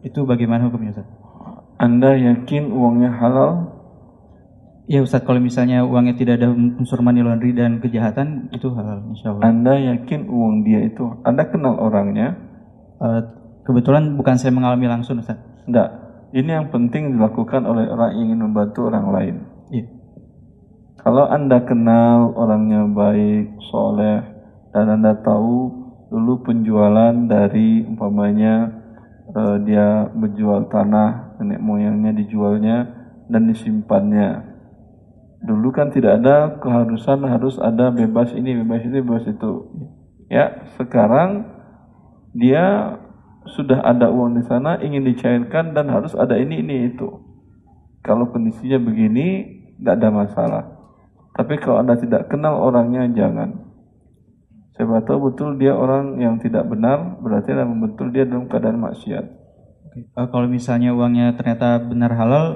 Itu 0.00 0.24
bagaimana 0.24 0.68
hukumnya 0.68 0.96
Ustaz? 0.96 1.08
Anda 1.76 2.16
yakin 2.16 2.72
uangnya 2.72 3.12
halal? 3.12 3.76
Ya 4.84 5.00
Ustaz, 5.00 5.24
kalau 5.24 5.40
misalnya 5.40 5.84
uangnya 5.84 6.16
tidak 6.16 6.40
ada 6.40 6.52
unsur 6.52 7.00
money 7.00 7.24
laundry 7.24 7.56
dan 7.56 7.80
kejahatan, 7.80 8.52
itu 8.52 8.68
halal 8.72 9.04
insya 9.12 9.32
Allah. 9.32 9.44
Anda 9.48 9.74
yakin 9.96 10.28
uang 10.28 10.64
dia 10.64 10.84
itu? 10.84 11.20
Anda 11.24 11.48
kenal 11.48 11.80
orangnya? 11.80 12.36
Eh, 13.00 13.20
kebetulan 13.64 14.16
bukan 14.16 14.36
saya 14.36 14.52
mengalami 14.52 14.88
langsung 14.88 15.20
Ustaz. 15.20 15.40
Tidak. 15.64 16.03
Ini 16.34 16.50
yang 16.50 16.66
penting 16.74 17.14
dilakukan 17.14 17.62
oleh 17.62 17.86
orang 17.86 18.18
yang 18.18 18.22
ingin 18.26 18.40
membantu 18.50 18.90
orang 18.90 19.06
lain. 19.14 19.34
Iya. 19.70 19.86
Kalau 20.98 21.30
Anda 21.30 21.62
kenal 21.62 22.34
orangnya 22.34 22.90
baik, 22.90 23.62
soleh, 23.70 24.18
dan 24.74 24.98
Anda 24.98 25.14
tahu 25.22 25.70
dulu 26.10 26.42
penjualan 26.42 27.14
dari 27.30 27.86
umpamanya 27.86 28.66
eh, 29.30 29.56
dia 29.62 30.10
menjual 30.10 30.66
tanah 30.74 31.38
nenek 31.38 31.62
moyangnya 31.62 32.10
dijualnya 32.18 32.76
dan 33.30 33.46
disimpannya. 33.46 34.42
Dulu 35.44 35.70
kan 35.70 35.94
tidak 35.94 36.18
ada 36.18 36.58
keharusan 36.58 37.30
harus 37.30 37.62
ada 37.62 37.94
bebas 37.94 38.34
ini, 38.34 38.58
bebas 38.58 38.82
itu, 38.82 38.96
bebas 39.06 39.24
itu. 39.30 39.52
Ya, 40.26 40.66
sekarang 40.80 41.46
dia 42.34 42.98
sudah 43.44 43.84
ada 43.84 44.08
uang 44.08 44.40
di 44.40 44.42
sana 44.48 44.80
ingin 44.80 45.04
dicairkan 45.04 45.76
dan 45.76 45.92
harus 45.92 46.16
ada 46.16 46.36
ini 46.40 46.64
ini 46.64 46.94
itu. 46.94 47.08
Kalau 48.00 48.28
kondisinya 48.32 48.80
begini 48.80 49.44
tidak 49.80 49.94
ada 50.00 50.08
masalah. 50.12 50.64
Tapi 51.34 51.58
kalau 51.60 51.82
anda 51.82 51.98
tidak 51.98 52.30
kenal 52.32 52.60
orangnya 52.60 53.04
jangan. 53.12 53.64
Saya 54.74 55.02
tahu 55.06 55.30
betul 55.30 55.54
dia 55.54 55.76
orang 55.76 56.18
yang 56.18 56.42
tidak 56.42 56.66
benar 56.66 57.22
berarti 57.22 57.54
anda 57.54 57.68
betul 57.68 58.10
dia 58.10 58.26
dalam 58.26 58.50
keadaan 58.50 58.82
maksiat. 58.82 59.24
Eh, 59.94 60.26
kalau 60.30 60.50
misalnya 60.50 60.90
uangnya 60.90 61.38
ternyata 61.38 61.78
benar 61.78 62.10
halal, 62.18 62.46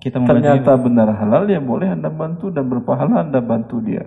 kita 0.00 0.22
Ternyata 0.22 0.78
benar 0.80 1.10
halal 1.12 1.44
ya 1.50 1.60
boleh 1.60 1.92
anda 1.92 2.08
bantu 2.08 2.48
dan 2.54 2.70
berpahala 2.70 3.26
anda 3.26 3.42
bantu 3.44 3.84
dia. 3.84 4.06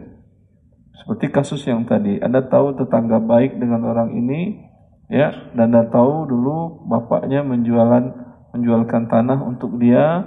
Seperti 1.01 1.33
kasus 1.33 1.61
yang 1.65 1.85
tadi, 1.85 2.21
anda 2.21 2.45
tahu 2.45 2.77
tetangga 2.77 3.17
baik 3.21 3.57
dengan 3.57 3.85
orang 3.89 4.13
ini, 4.13 4.70
ya, 5.11 5.51
dan 5.51 5.75
tahu 5.91 6.31
dulu 6.31 6.88
bapaknya 6.88 7.43
menjualan 7.43 8.15
menjualkan 8.55 9.11
tanah 9.11 9.43
untuk 9.43 9.75
dia, 9.77 10.23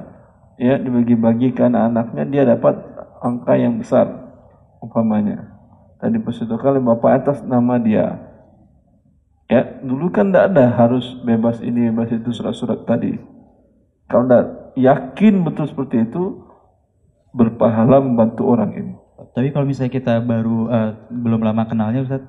ya 0.60 0.76
dibagi-bagi 0.76 1.56
ke 1.56 1.64
anak-anaknya, 1.64 2.24
dia 2.28 2.42
dapat 2.44 2.76
angka 3.24 3.56
yang 3.56 3.80
besar, 3.80 4.06
umpamanya. 4.84 5.56
Tadi 6.00 6.20
kali 6.20 6.78
bapak 6.84 7.10
atas 7.24 7.40
nama 7.48 7.80
dia. 7.80 8.20
Ya, 9.48 9.80
dulu 9.80 10.12
kan 10.12 10.32
tidak 10.32 10.52
ada 10.52 10.72
harus 10.72 11.04
bebas 11.24 11.60
ini, 11.64 11.92
bebas 11.92 12.12
itu 12.12 12.32
surat-surat 12.32 12.84
tadi. 12.84 13.16
Kalau 14.08 14.24
tidak 14.28 14.44
yakin 14.76 15.44
betul 15.44 15.68
seperti 15.68 16.04
itu, 16.04 16.44
berpahala 17.32 18.00
membantu 18.00 18.48
orang 18.48 18.72
ini. 18.72 18.94
Tapi 19.34 19.50
kalau 19.50 19.66
misalnya 19.66 19.92
kita 19.92 20.20
baru 20.22 20.58
eh, 20.70 20.90
belum 21.10 21.40
lama 21.42 21.66
kenalnya 21.66 22.06
Ustaz 22.06 22.22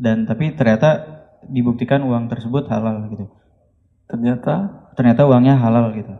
dan 0.00 0.24
tapi 0.24 0.56
ternyata 0.56 1.19
dibuktikan 1.48 2.04
uang 2.04 2.28
tersebut 2.28 2.68
halal 2.68 3.08
gitu. 3.08 3.26
Ternyata 4.10 4.88
ternyata 4.98 5.24
uangnya 5.24 5.56
halal 5.56 5.94
gitu. 5.96 6.14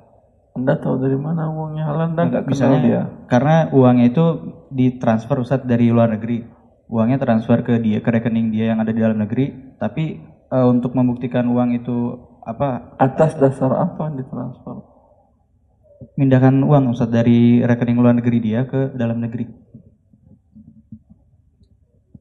Anda 0.57 0.79
tahu 0.79 0.99
dari 1.03 1.19
mana 1.19 1.51
uangnya 1.51 1.85
halal? 1.87 2.15
Anda 2.15 2.23
nggak 2.27 2.43
Misalnya 2.49 2.81
dia. 2.83 3.03
karena 3.31 3.71
uangnya 3.71 4.11
itu 4.11 4.25
ditransfer 4.71 5.37
Ustaz 5.39 5.63
dari 5.67 5.91
luar 5.91 6.11
negeri. 6.15 6.47
Uangnya 6.91 7.23
transfer 7.23 7.63
ke 7.63 7.79
dia 7.79 8.03
ke 8.03 8.11
rekening 8.11 8.51
dia 8.51 8.75
yang 8.75 8.83
ada 8.83 8.91
di 8.91 8.99
dalam 8.99 9.23
negeri, 9.23 9.79
tapi 9.79 10.19
eh, 10.27 10.67
untuk 10.67 10.99
membuktikan 10.99 11.47
uang 11.47 11.79
itu 11.79 12.19
apa 12.43 12.99
Atas 12.99 13.39
dasar 13.39 13.71
apa 13.79 14.11
ditransfer? 14.11 14.91
mindahkan 16.17 16.65
uang 16.65 16.97
Ustaz 16.97 17.13
dari 17.13 17.61
rekening 17.61 18.01
luar 18.01 18.17
negeri 18.17 18.39
dia 18.41 18.65
ke 18.65 18.91
dalam 18.97 19.21
negeri. 19.21 19.45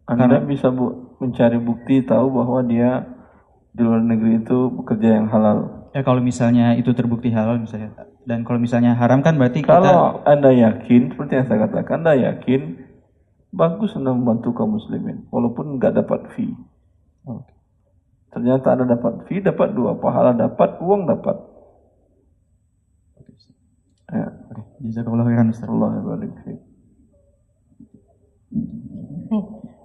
Anda 0.10 0.42
bisa 0.44 0.74
bu 0.74 1.09
mencari 1.20 1.60
bukti 1.60 2.02
tahu 2.04 2.32
bahwa 2.32 2.60
dia 2.64 3.06
di 3.76 3.82
luar 3.86 4.02
negeri 4.02 4.42
itu 4.42 4.72
bekerja 4.74 5.20
yang 5.22 5.28
halal. 5.28 5.88
Ya 5.94 6.02
kalau 6.02 6.24
misalnya 6.24 6.74
itu 6.80 6.96
terbukti 6.96 7.30
halal 7.30 7.60
misalnya 7.60 8.10
dan 8.30 8.46
kalau 8.46 8.62
misalnya 8.62 8.94
haram 8.94 9.26
kan 9.26 9.42
berarti 9.42 9.66
kita 9.66 9.74
Kalau 9.74 10.22
Anda 10.22 10.54
yakin, 10.54 11.18
seperti 11.18 11.34
yang 11.34 11.48
saya 11.50 11.66
katakan, 11.66 12.06
Anda 12.06 12.14
yakin, 12.14 12.78
bagus 13.50 13.98
Anda 13.98 14.14
membantu 14.14 14.54
kaum 14.54 14.78
muslimin, 14.78 15.26
walaupun 15.34 15.82
nggak 15.82 15.98
dapat 15.98 16.30
fee. 16.38 16.54
Ternyata 18.30 18.78
Anda 18.78 18.86
dapat 18.94 19.26
fee, 19.26 19.42
dapat 19.42 19.74
dua, 19.74 19.98
pahala 19.98 20.38
dapat, 20.38 20.78
uang 20.78 21.10
dapat. 21.10 21.42
Ya. 24.14 24.30
Jazakallah 24.78 25.26
khairan 25.26 25.50
Ustaz. 25.50 25.66
Allah. 25.66 25.90
Nih, 26.22 26.58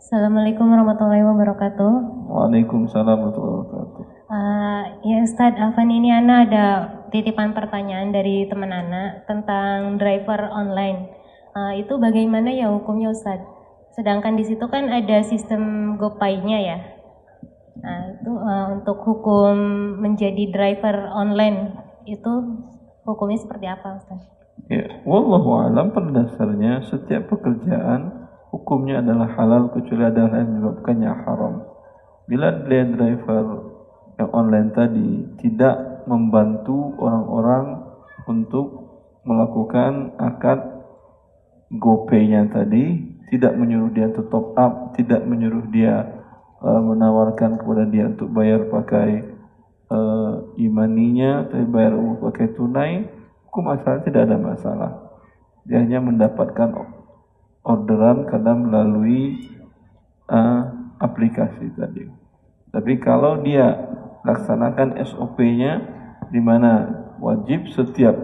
Assalamualaikum 0.04 0.68
warahmatullahi 0.68 1.24
wabarakatuh. 1.24 1.92
Waalaikumsalam 2.28 3.08
warahmatullahi 3.08 3.56
wabarakatuh. 3.64 4.04
Uh, 4.28 4.82
ya 5.00 5.24
Ustadz, 5.24 5.56
Afan 5.56 5.88
ini 5.88 6.12
Ana 6.12 6.44
ada 6.44 6.66
titipan 7.08 7.56
pertanyaan 7.56 8.12
dari 8.12 8.44
teman 8.44 8.68
Ana 8.68 9.24
tentang 9.24 9.96
driver 9.96 10.52
online. 10.52 11.08
Uh, 11.56 11.80
itu 11.80 11.96
bagaimana 11.96 12.52
ya 12.52 12.68
hukumnya 12.68 13.16
Ustadz? 13.16 13.48
Sedangkan 13.96 14.36
di 14.36 14.44
situ 14.44 14.68
kan 14.68 14.92
ada 14.92 15.24
sistem 15.24 15.96
GoPay-nya 15.96 16.58
ya. 16.60 16.78
Nah, 17.80 18.00
itu 18.20 18.32
uh, 18.36 18.76
untuk 18.76 19.00
hukum 19.08 19.56
menjadi 20.04 20.52
driver 20.52 21.16
online 21.16 21.80
itu 22.04 22.60
hukumnya 23.08 23.40
seperti 23.40 23.72
apa 23.72 24.04
Ustadz? 24.04 24.28
Ya, 24.68 25.00
wallahu 25.08 25.64
alam 25.64 25.96
pada 25.96 26.12
dasarnya 26.12 26.84
setiap 26.92 27.32
pekerjaan 27.32 28.23
hukumnya 28.54 29.02
adalah 29.02 29.34
halal 29.34 29.74
kecuali 29.74 30.06
ada 30.06 30.30
hal 30.30 30.46
yang 30.46 30.50
menyebabkannya 30.54 31.10
haram. 31.26 31.54
Bila 32.30 32.54
dia 32.70 32.86
driver 32.86 33.44
yang 34.14 34.30
online 34.30 34.70
tadi 34.70 35.10
tidak 35.42 36.06
membantu 36.06 36.94
orang-orang 37.02 37.82
untuk 38.30 38.66
melakukan 39.26 40.14
akad 40.22 40.86
GoPay-nya 41.74 42.54
tadi, 42.54 43.02
tidak 43.34 43.58
menyuruh 43.58 43.90
dia 43.90 44.06
untuk 44.06 44.30
top 44.30 44.46
up, 44.54 44.94
tidak 44.94 45.26
menyuruh 45.26 45.66
dia 45.74 46.06
uh, 46.62 46.78
menawarkan 46.78 47.58
kepada 47.58 47.84
dia 47.90 48.06
untuk 48.06 48.30
bayar 48.30 48.70
pakai 48.70 49.26
uh, 49.90 50.54
imaninya, 50.54 51.50
tapi 51.50 51.66
bayar 51.66 51.98
pakai 52.22 52.46
tunai, 52.54 53.10
hukum 53.50 53.74
asalnya 53.74 54.06
tidak 54.06 54.22
ada 54.30 54.36
masalah. 54.38 54.92
Dia 55.66 55.82
hanya 55.82 55.98
mendapatkan 55.98 56.68
orderan 57.64 58.28
karena 58.28 58.52
melalui 58.52 59.50
uh, 60.28 60.62
aplikasi 61.00 61.72
tadi. 61.74 62.06
Tapi 62.70 62.92
kalau 63.00 63.40
dia 63.40 63.72
laksanakan 64.24 65.00
SOP-nya 65.00 65.80
di 66.28 66.40
mana 66.40 67.04
wajib 67.20 67.68
setiap 67.72 68.14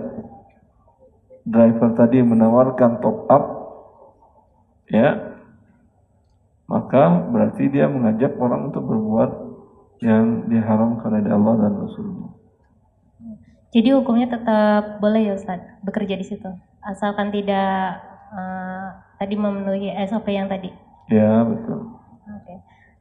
driver 1.45 1.97
tadi 1.97 2.21
menawarkan 2.21 3.01
top 3.01 3.19
up 3.33 3.45
ya 4.91 5.31
maka 6.71 7.27
berarti 7.31 7.67
dia 7.67 7.91
mengajak 7.91 8.39
orang 8.39 8.71
untuk 8.71 8.87
berbuat 8.87 9.31
yang 10.01 10.47
diharamkan 10.47 11.19
oleh 11.19 11.33
Allah 11.35 11.55
dan 11.67 11.73
Rasulnya. 11.77 12.29
Jadi 13.75 13.89
hukumnya 13.95 14.31
tetap 14.31 15.03
boleh 15.03 15.31
ya 15.31 15.35
Ustadz 15.35 15.83
bekerja 15.83 16.15
di 16.15 16.27
situ, 16.27 16.51
asalkan 16.83 17.31
tidak 17.35 18.03
uh, 18.35 19.10
tadi 19.21 19.37
memenuhi 19.37 19.93
SOP 20.09 20.33
yang 20.33 20.49
tadi. 20.49 20.73
Ya 21.13 21.45
betul. 21.45 21.93
Oke. 22.25 22.55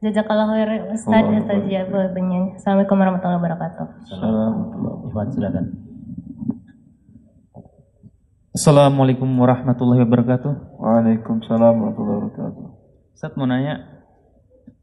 Jazakallah 0.04 0.52
khair 0.52 0.68
Allah 0.68 0.92
Ustadz 0.92 1.64
jawabannya. 1.64 2.60
Assalamualaikum 2.60 2.96
warahmatullahi 3.00 3.40
wabarakatuh. 3.40 3.86
Assalamualaikum. 4.04 5.32
Silakan. 5.32 5.64
Assalamualaikum 8.52 9.28
warahmatullahi 9.32 10.04
wabarakatuh. 10.04 10.52
Waalaikumsalam 10.76 11.72
warahmatullahi 11.80 12.18
wabarakatuh. 12.20 12.64
Ustaz 13.16 13.32
mau 13.40 13.48
nanya, 13.48 14.04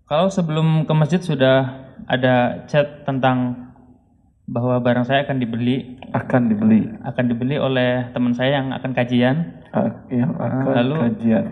kalau 0.10 0.34
sebelum 0.34 0.90
ke 0.90 0.94
masjid 0.98 1.22
sudah 1.22 1.86
ada 2.10 2.66
chat 2.66 3.06
tentang 3.06 3.70
bahwa 4.48 4.80
barang 4.80 5.04
saya 5.06 5.28
akan 5.28 5.38
dibeli 5.44 6.00
Akan 6.16 6.48
dibeli. 6.48 6.88
akan 7.04 7.26
dibeli 7.28 7.60
oleh 7.60 8.10
teman 8.16 8.32
saya 8.34 8.64
yang 8.64 8.72
akan 8.74 8.96
kajian. 8.96 9.67
Ah, 9.78 9.90
Yang 10.10 10.32
akan 10.34 10.74
Lalu 10.74 10.96
kajian. 11.02 11.46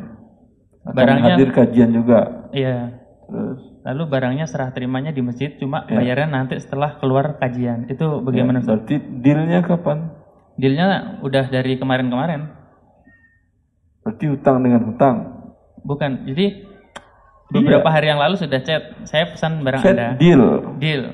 Akan 0.82 0.94
barangnya- 0.94 1.36
hadir 1.36 1.50
kajian 1.52 1.90
juga. 1.92 2.20
Iya. 2.50 2.78
Terus 3.26 3.62
Lalu 3.86 4.04
barangnya 4.10 4.46
serah 4.50 4.74
terimanya 4.74 5.14
di 5.14 5.22
masjid, 5.22 5.54
cuma 5.56 5.86
Ya. 5.86 6.02
bayarnya 6.02 6.26
nanti 6.32 6.58
setelah 6.58 6.98
keluar 6.98 7.38
kajian. 7.38 7.86
Itu 7.86 8.18
bagaimana? 8.20 8.62
Ya, 8.62 8.66
berarti 8.66 8.96
dealnya 9.22 9.62
kapan? 9.62 10.10
Dealnya 10.58 11.20
udah 11.22 11.46
dari 11.46 11.78
kemarin-kemarin. 11.78 12.50
Berarti 14.02 14.26
hutang 14.26 14.66
dengan 14.66 14.82
hutang. 14.90 15.16
Bukan. 15.82 16.26
Jadi 16.26 16.66
beberapa 17.52 17.86
hari 17.86 18.10
yang 18.10 18.18
lalu 18.18 18.42
sudah 18.42 18.58
chat. 18.58 19.06
Saya 19.06 19.30
pesan 19.30 19.62
barang 19.62 19.82
Chat 19.82 19.94
Anda. 19.94 20.08
deal. 20.18 20.44
Deal. 20.82 21.14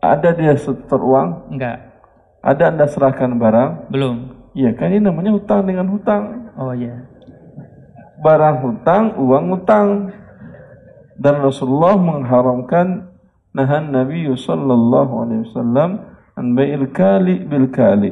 Ada 0.00 0.36
dia 0.36 0.52
setor 0.56 1.00
uang? 1.00 1.52
Enggak. 1.52 2.04
Ada 2.40 2.68
Anda 2.68 2.84
serahkan 2.84 3.36
barang? 3.36 3.88
Belum. 3.88 4.39
Iya 4.50 4.74
kan 4.74 4.90
ini 4.90 5.06
namanya 5.06 5.30
hutang 5.30 5.62
dengan 5.66 5.86
hutang. 5.94 6.50
Oh 6.58 6.74
iya. 6.74 7.06
Barang 8.20 8.60
hutang, 8.66 9.14
uang 9.16 9.44
hutang. 9.54 10.10
Dan 11.20 11.44
Rasulullah 11.44 11.94
mengharamkan 12.00 13.12
nahan 13.54 13.94
Nabi 13.94 14.26
sallallahu 14.26 15.12
alaihi 15.26 15.42
wasallam 15.50 15.90
an 16.34 16.46
bai'il 16.56 16.90
kali 16.90 17.44
bil 17.46 17.70
kali. 17.70 18.10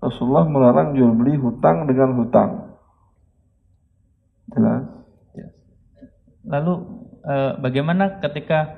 Rasulullah 0.00 0.48
melarang 0.48 0.96
jual 0.96 1.12
beli 1.12 1.36
hutang 1.36 1.84
dengan 1.88 2.16
hutang. 2.16 2.50
Jelas? 4.50 4.82
Lalu 6.44 6.72
eh, 7.24 7.52
bagaimana 7.60 8.18
ketika 8.24 8.74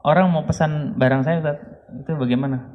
orang 0.00 0.32
mau 0.32 0.48
pesan 0.48 0.96
barang 0.96 1.22
saya 1.22 1.36
Ustaz? 1.44 1.58
Itu 2.02 2.16
bagaimana? 2.16 2.72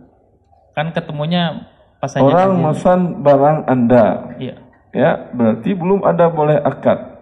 Kan 0.78 0.96
ketemunya 0.96 1.68
pas 2.02 2.12
Orang 2.18 2.58
memesan 2.58 3.22
barang 3.22 3.70
Anda. 3.70 4.36
Iya. 4.42 4.56
Ya, 4.92 5.12
berarti 5.32 5.72
belum 5.78 6.04
ada 6.04 6.28
boleh 6.28 6.58
akad. 6.60 7.22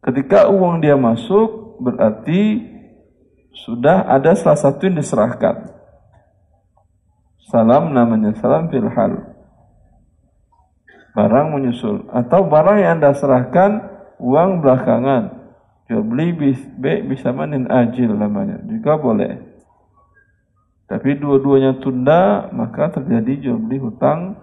Ketika 0.00 0.48
uang 0.48 0.80
dia 0.80 0.96
masuk, 0.96 1.76
berarti 1.82 2.62
sudah 3.52 4.08
ada 4.08 4.32
salah 4.32 4.56
satu 4.56 4.88
yang 4.88 4.96
diserahkan. 4.96 5.68
Salam 7.52 7.92
namanya, 7.92 8.32
salam 8.40 8.72
fil 8.72 8.88
hal. 8.88 9.36
Barang 11.12 11.52
menyusul. 11.52 12.08
Atau 12.08 12.48
barang 12.48 12.80
yang 12.80 12.96
Anda 12.96 13.12
serahkan, 13.12 13.70
uang 14.16 14.64
belakangan. 14.64 15.42
Jual 15.90 16.08
beli 16.08 16.32
bis, 16.32 16.62
be, 16.80 17.04
bisa 17.04 17.28
manin 17.36 17.68
ajil 17.68 18.16
namanya. 18.16 18.56
Juga 18.64 18.96
boleh. 18.96 19.51
Tapi 20.92 21.16
dua-duanya 21.16 21.80
tunda, 21.80 22.52
maka 22.52 22.92
terjadi 22.92 23.48
jual 23.48 23.64
beli 23.64 23.80
hutang 23.80 24.36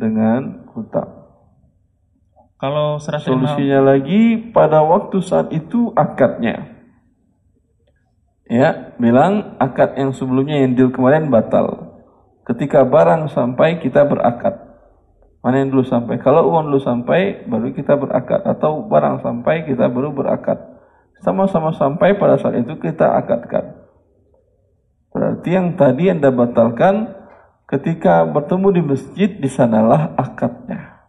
dengan 0.00 0.64
hutang. 0.72 1.28
Kalau 2.56 2.96
serah 2.96 3.20
terima 3.20 3.52
Solusinya 3.52 3.80
lagi 3.84 4.48
pada 4.48 4.80
waktu 4.80 5.20
saat 5.20 5.52
itu 5.52 5.92
akadnya. 5.92 6.72
Ya, 8.48 8.96
bilang 8.96 9.60
akad 9.60 10.00
yang 10.00 10.16
sebelumnya 10.16 10.64
yang 10.64 10.72
deal 10.72 10.88
kemarin 10.88 11.28
batal. 11.28 11.92
Ketika 12.48 12.88
barang 12.88 13.28
sampai 13.36 13.84
kita 13.84 14.08
berakad. 14.08 14.56
Mana 15.44 15.60
yang 15.60 15.68
dulu 15.68 15.84
sampai? 15.84 16.16
Kalau 16.16 16.48
uang 16.48 16.72
dulu 16.72 16.80
sampai 16.80 17.44
baru 17.44 17.76
kita 17.76 18.00
berakad 18.00 18.40
atau 18.44 18.88
barang 18.88 19.20
sampai 19.20 19.68
kita 19.68 19.88
baru 19.92 20.16
berakad. 20.16 20.56
Sama-sama 21.20 21.76
sampai 21.76 22.16
pada 22.16 22.40
saat 22.40 22.56
itu 22.56 22.76
kita 22.80 23.20
akadkan. 23.20 23.79
Berarti 25.20 25.52
yang 25.52 25.76
tadi 25.76 26.08
Anda 26.08 26.32
batalkan 26.32 27.12
ketika 27.68 28.24
bertemu 28.24 28.68
di 28.72 28.82
masjid 28.88 29.28
di 29.28 29.52
sanalah 29.52 30.16
akadnya 30.16 31.04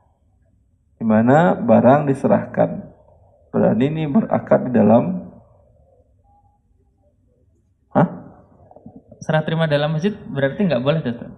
di 0.99 1.07
mana 1.07 1.55
barang 1.55 2.11
diserahkan. 2.11 2.91
Berarti 3.55 3.83
ini 3.87 4.03
berakad 4.11 4.67
di 4.67 4.71
dalam 4.75 5.31
serah 9.21 9.45
terima 9.45 9.69
dalam 9.69 9.95
masjid 9.95 10.11
berarti 10.11 10.65
nggak 10.65 10.81
boleh 10.81 10.99
Ustaz? 11.05 11.29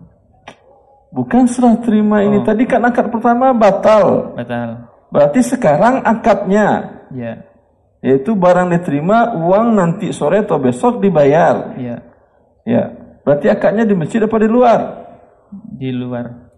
bukan 1.13 1.45
serah 1.45 1.77
terima 1.83 2.25
ini 2.25 2.41
tadi 2.41 2.65
kan 2.65 2.81
akad 2.81 3.11
pertama 3.13 3.53
batal. 3.53 4.33
Batal. 4.33 4.89
Berarti 5.13 5.45
sekarang 5.45 6.01
akadnya 6.01 6.97
Iya. 7.13 7.45
yaitu 8.01 8.33
barang 8.33 8.73
diterima, 8.73 9.37
uang 9.37 9.77
nanti 9.77 10.09
sore 10.09 10.41
atau 10.41 10.57
besok 10.57 11.05
dibayar. 11.05 11.77
Iya. 11.77 12.12
Ya. 12.63 12.95
Berarti 13.23 13.47
akadnya 13.47 13.87
di 13.87 13.95
masjid 13.95 14.19
apa 14.23 14.35
di 14.39 14.49
luar? 14.51 14.79
Di 15.79 15.89
luar. 15.91 16.51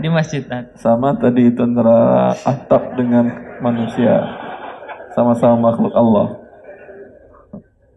Di 0.00 0.08
masjid. 0.08 0.42
Sama 0.76 1.16
tadi 1.16 1.48
itu 1.52 1.60
antara 1.62 2.32
atap 2.44 2.96
dengan 2.96 3.28
manusia. 3.60 4.24
Sama-sama 5.12 5.72
makhluk 5.72 5.92
Allah. 5.92 6.42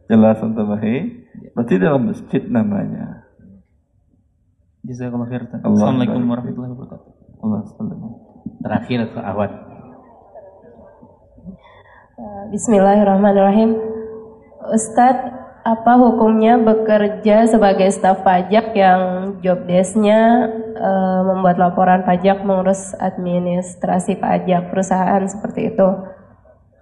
Jelas 0.06 0.38
untuk 0.44 0.70
Berarti 1.56 1.74
dalam 1.82 2.12
masjid 2.12 2.44
namanya. 2.46 3.26
Jazakallahu 4.86 5.32
khair. 5.34 5.44
Ustaz. 5.50 5.66
Allah 5.66 5.76
Assalamualaikum 5.82 6.22
warahmatullahi 6.30 6.72
wabarakatuh. 6.78 7.12
Allah 7.42 7.60
sallallahu 7.74 8.16
Terakhir 8.62 9.00
ke 9.10 9.20
Awad. 9.20 9.52
Bismillahirrahmanirrahim. 12.54 13.72
Ustadz, 14.70 15.45
apa 15.66 15.98
hukumnya 15.98 16.62
bekerja 16.62 17.50
sebagai 17.50 17.90
staf 17.90 18.22
pajak 18.22 18.78
yang 18.78 19.34
job 19.42 19.66
desk-nya 19.66 20.46
eh, 20.78 21.22
membuat 21.26 21.58
laporan 21.58 22.06
pajak 22.06 22.46
mengurus 22.46 22.94
administrasi 23.02 24.22
pajak 24.22 24.70
perusahaan 24.70 25.26
seperti 25.26 25.74
itu? 25.74 25.90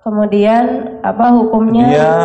Kemudian 0.03 0.99
apa 0.99 1.31
hukumnya? 1.31 1.87
Dia 1.87 2.15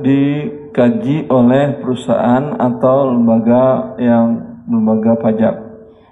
dikaji 0.00 1.28
oleh 1.28 1.84
perusahaan 1.84 2.56
atau 2.64 3.12
lembaga 3.12 3.92
yang 4.00 4.40
lembaga 4.64 5.20
pajak. 5.20 5.54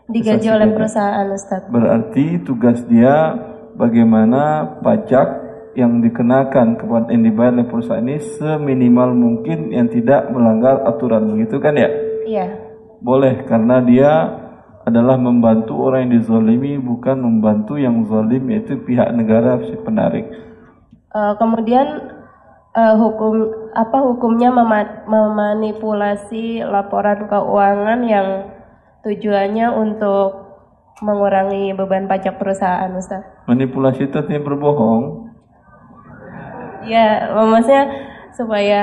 digaji 0.05 0.53
oleh 0.53 0.69
pajak. 0.69 0.77
perusahaan 0.77 1.27
Ustadz. 1.33 1.73
Berarti 1.73 2.45
tugas 2.45 2.85
dia 2.85 3.41
bagaimana 3.73 4.77
pajak 4.85 5.44
yang 5.75 6.03
dikenakan 6.03 6.79
kepada 6.79 7.11
yang 7.11 7.23
dibayar 7.27 7.53
oleh 7.55 7.67
perusahaan 7.67 8.03
ini 8.03 8.19
seminimal 8.39 9.11
mungkin 9.15 9.75
yang 9.75 9.91
tidak 9.91 10.31
melanggar 10.31 10.83
aturan 10.87 11.35
begitu 11.35 11.59
kan 11.59 11.75
ya? 11.75 11.91
Iya. 12.25 12.47
Boleh 13.05 13.45
karena 13.45 13.83
dia 13.85 14.11
adalah 14.85 15.17
membantu 15.17 15.81
orang 15.81 16.09
yang 16.09 16.21
dizolimi 16.21 16.77
bukan 16.77 17.17
membantu 17.21 17.81
yang 17.81 18.05
zolim 18.05 18.49
yaitu 18.53 18.79
pihak 18.85 19.11
negara 19.17 19.61
si 19.65 19.75
penarik. 19.81 20.29
Eh, 21.15 21.35
kemudian 21.41 22.11
eh, 22.75 22.95
hukum 22.99 23.49
apa 23.73 23.99
hukumnya 24.03 24.53
mema- 24.53 25.05
memanipulasi 25.09 26.63
laporan 26.67 27.27
keuangan 27.31 28.01
yang 28.05 28.29
tujuannya 29.05 29.69
untuk 29.73 30.45
mengurangi 31.03 31.75
beban 31.75 32.07
pajak 32.07 32.39
perusahaan, 32.39 32.91
Ustaz? 32.95 33.25
Manipulasi 33.51 34.07
itu 34.07 34.15
artinya 34.15 34.47
berbohong. 34.47 35.24
Ya, 36.89 37.33
maksudnya 37.33 37.85
supaya 38.35 38.83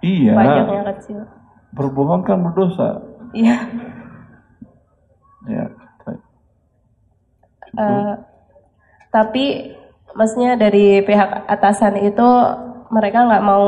Iya. 0.00 0.32
pajaknya 0.34 0.82
kecil. 0.94 1.18
Berbohong 1.74 2.22
kan 2.24 2.42
berdosa. 2.42 3.02
Iya. 3.34 3.56
Ya. 5.48 5.64
Eh, 7.78 8.14
tapi 9.12 9.76
maksudnya 10.16 10.56
dari 10.56 11.04
pihak 11.04 11.46
atasan 11.46 12.00
itu 12.00 12.28
mereka 12.88 13.28
nggak 13.28 13.44
mau 13.44 13.66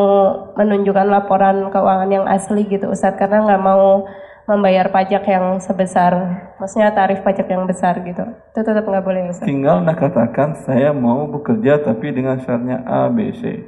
menunjukkan 0.57 1.09
laporan 1.12 1.69
keuangan 1.69 2.09
yang 2.09 2.24
asli 2.24 2.65
gitu 2.65 2.89
Ustadz 2.89 3.20
karena 3.20 3.45
nggak 3.45 3.62
mau 3.62 4.09
membayar 4.51 4.90
pajak 4.90 5.22
yang 5.31 5.62
sebesar 5.62 6.10
maksudnya 6.59 6.90
tarif 6.90 7.22
pajak 7.22 7.47
yang 7.47 7.70
besar 7.70 8.02
gitu 8.02 8.27
itu 8.51 8.60
tetap 8.66 8.82
nggak 8.82 9.05
boleh 9.06 9.31
Ustadz 9.31 9.47
Tinggal 9.47 9.86
nak 9.86 10.02
katakan 10.02 10.59
saya 10.66 10.90
mau 10.90 11.31
bekerja 11.31 11.78
tapi 11.86 12.10
dengan 12.10 12.43
syaratnya 12.43 12.82
A, 12.82 13.06
B, 13.06 13.31
C. 13.31 13.62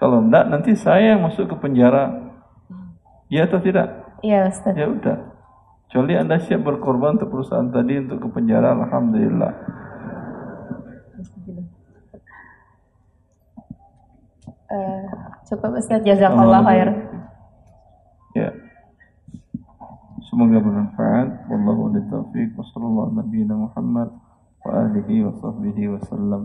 Kalau 0.00 0.24
enggak 0.24 0.48
nanti 0.48 0.72
saya 0.72 1.14
yang 1.14 1.22
masuk 1.22 1.52
ke 1.52 1.56
penjara. 1.60 2.32
Ya 3.28 3.44
atau 3.44 3.60
tidak? 3.60 3.92
iya 4.24 4.48
Ustadz 4.48 4.80
Ya 4.80 4.88
udah. 4.88 5.18
Kecuali 5.92 6.16
Anda 6.16 6.40
siap 6.40 6.64
berkorban 6.64 7.20
untuk 7.20 7.28
perusahaan 7.28 7.68
tadi 7.68 8.00
untuk 8.00 8.24
ke 8.24 8.28
penjara, 8.32 8.72
Alhamdulillah. 8.72 9.52
Eh, 14.72 15.04
cukup 15.52 15.76
Ustadz 15.76 16.08
jazakallah 16.08 16.64
khair 16.64 16.88
Ya. 18.32 18.48
Semoga 20.32 20.64
bermanfaat. 20.64 21.44
Wallahu 21.52 21.92
taufiq. 22.08 22.56
Wassalamualaikum 22.56 23.20
warahmatullahi 23.20 23.68
Muhammad, 23.68 24.08
Wa 24.64 24.88
alihi 24.88 25.28
wa 25.28 25.36
sahbihi 25.36 25.92
wa 25.92 26.00
sallam. 26.08 26.42